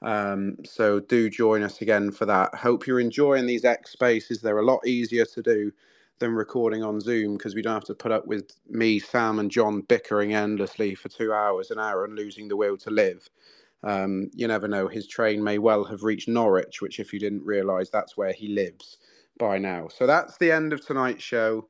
Um, 0.03 0.57
so 0.65 0.99
do 0.99 1.29
join 1.29 1.63
us 1.63 1.81
again 1.81 2.11
for 2.11 2.25
that. 2.25 2.53
Hope 2.53 2.85
you're 2.85 2.99
enjoying 2.99 3.47
these 3.47 3.65
X 3.65 3.91
spaces. 3.91 4.41
They're 4.41 4.59
a 4.59 4.65
lot 4.65 4.85
easier 4.85 5.25
to 5.25 5.41
do 5.41 5.71
than 6.23 6.35
recording 6.35 6.83
on 6.83 7.01
Zoom 7.01 7.37
because 7.37 7.53
we 7.53 7.61
don't 7.61 7.73
have 7.73 7.83
to 7.83 7.93
put 7.93 8.13
up 8.13 8.25
with 8.25 8.49
me, 8.69 8.97
Sam, 8.97 9.39
and 9.39 9.51
John 9.51 9.81
bickering 9.81 10.33
endlessly 10.33 10.95
for 10.95 11.09
two 11.09 11.33
hours 11.33 11.69
an 11.69 11.79
hour 11.79 12.05
and 12.05 12.15
losing 12.15 12.47
the 12.47 12.55
will 12.55 12.77
to 12.77 12.89
live. 12.89 13.29
Um, 13.83 14.31
you 14.33 14.47
never 14.47 14.69
know. 14.69 14.87
His 14.87 15.05
train 15.05 15.43
may 15.43 15.57
well 15.57 15.83
have 15.83 16.03
reached 16.03 16.29
Norwich, 16.29 16.81
which, 16.81 17.01
if 17.01 17.11
you 17.11 17.19
didn't 17.19 17.43
realise, 17.43 17.89
that's 17.89 18.15
where 18.15 18.31
he 18.31 18.47
lives 18.47 18.99
by 19.37 19.57
now. 19.57 19.89
So 19.89 20.07
that's 20.07 20.37
the 20.37 20.49
end 20.49 20.71
of 20.71 20.85
tonight's 20.85 21.21
show. 21.23 21.67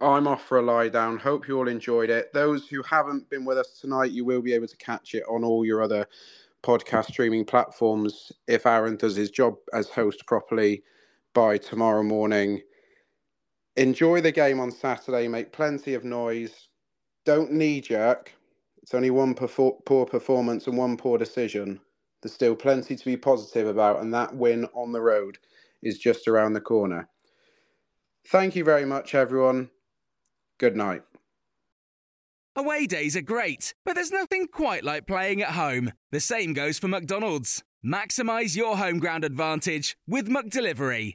I'm 0.00 0.28
off 0.28 0.44
for 0.44 0.58
a 0.58 0.62
lie 0.62 0.88
down. 0.88 1.18
Hope 1.18 1.48
you 1.48 1.58
all 1.58 1.66
enjoyed 1.66 2.10
it. 2.10 2.32
Those 2.32 2.68
who 2.68 2.80
haven't 2.84 3.28
been 3.28 3.44
with 3.44 3.58
us 3.58 3.80
tonight, 3.80 4.12
you 4.12 4.24
will 4.24 4.42
be 4.42 4.52
able 4.52 4.68
to 4.68 4.76
catch 4.76 5.14
it 5.14 5.24
on 5.28 5.42
all 5.42 5.64
your 5.64 5.82
other 5.82 6.06
podcast 6.62 7.06
streaming 7.06 7.44
platforms 7.44 8.30
if 8.46 8.66
Aaron 8.66 8.96
does 8.96 9.16
his 9.16 9.30
job 9.30 9.56
as 9.72 9.88
host 9.88 10.24
properly 10.26 10.84
by 11.34 11.58
tomorrow 11.58 12.04
morning 12.04 12.60
enjoy 13.78 14.20
the 14.20 14.32
game 14.32 14.60
on 14.60 14.70
Saturday, 14.70 15.28
make 15.28 15.52
plenty 15.52 15.94
of 15.94 16.04
noise. 16.04 16.68
Don't 17.24 17.52
knee 17.52 17.80
jerk. 17.80 18.32
It's 18.82 18.94
only 18.94 19.10
one 19.10 19.34
poor 19.34 20.06
performance 20.06 20.66
and 20.66 20.76
one 20.76 20.96
poor 20.96 21.18
decision. 21.18 21.80
There's 22.22 22.32
still 22.32 22.56
plenty 22.56 22.96
to 22.96 23.04
be 23.04 23.16
positive 23.16 23.68
about, 23.68 24.00
and 24.00 24.12
that 24.12 24.34
win 24.34 24.66
on 24.74 24.92
the 24.92 25.00
road 25.00 25.38
is 25.82 25.98
just 25.98 26.26
around 26.26 26.54
the 26.54 26.60
corner. 26.60 27.08
Thank 28.26 28.56
you 28.56 28.64
very 28.64 28.84
much, 28.84 29.14
everyone. 29.14 29.70
Good 30.58 30.76
night. 30.76 31.02
Away 32.56 32.86
days 32.86 33.16
are 33.16 33.22
great, 33.22 33.74
but 33.84 33.94
there's 33.94 34.10
nothing 34.10 34.48
quite 34.48 34.82
like 34.82 35.06
playing 35.06 35.42
at 35.42 35.50
home. 35.50 35.92
The 36.10 36.18
same 36.18 36.52
goes 36.52 36.78
for 36.78 36.88
McDonald's. 36.88 37.62
Maximize 37.86 38.56
your 38.56 38.76
home 38.76 38.98
ground 38.98 39.24
advantage 39.24 39.96
with 40.08 40.28
McDelivery. 40.28 41.14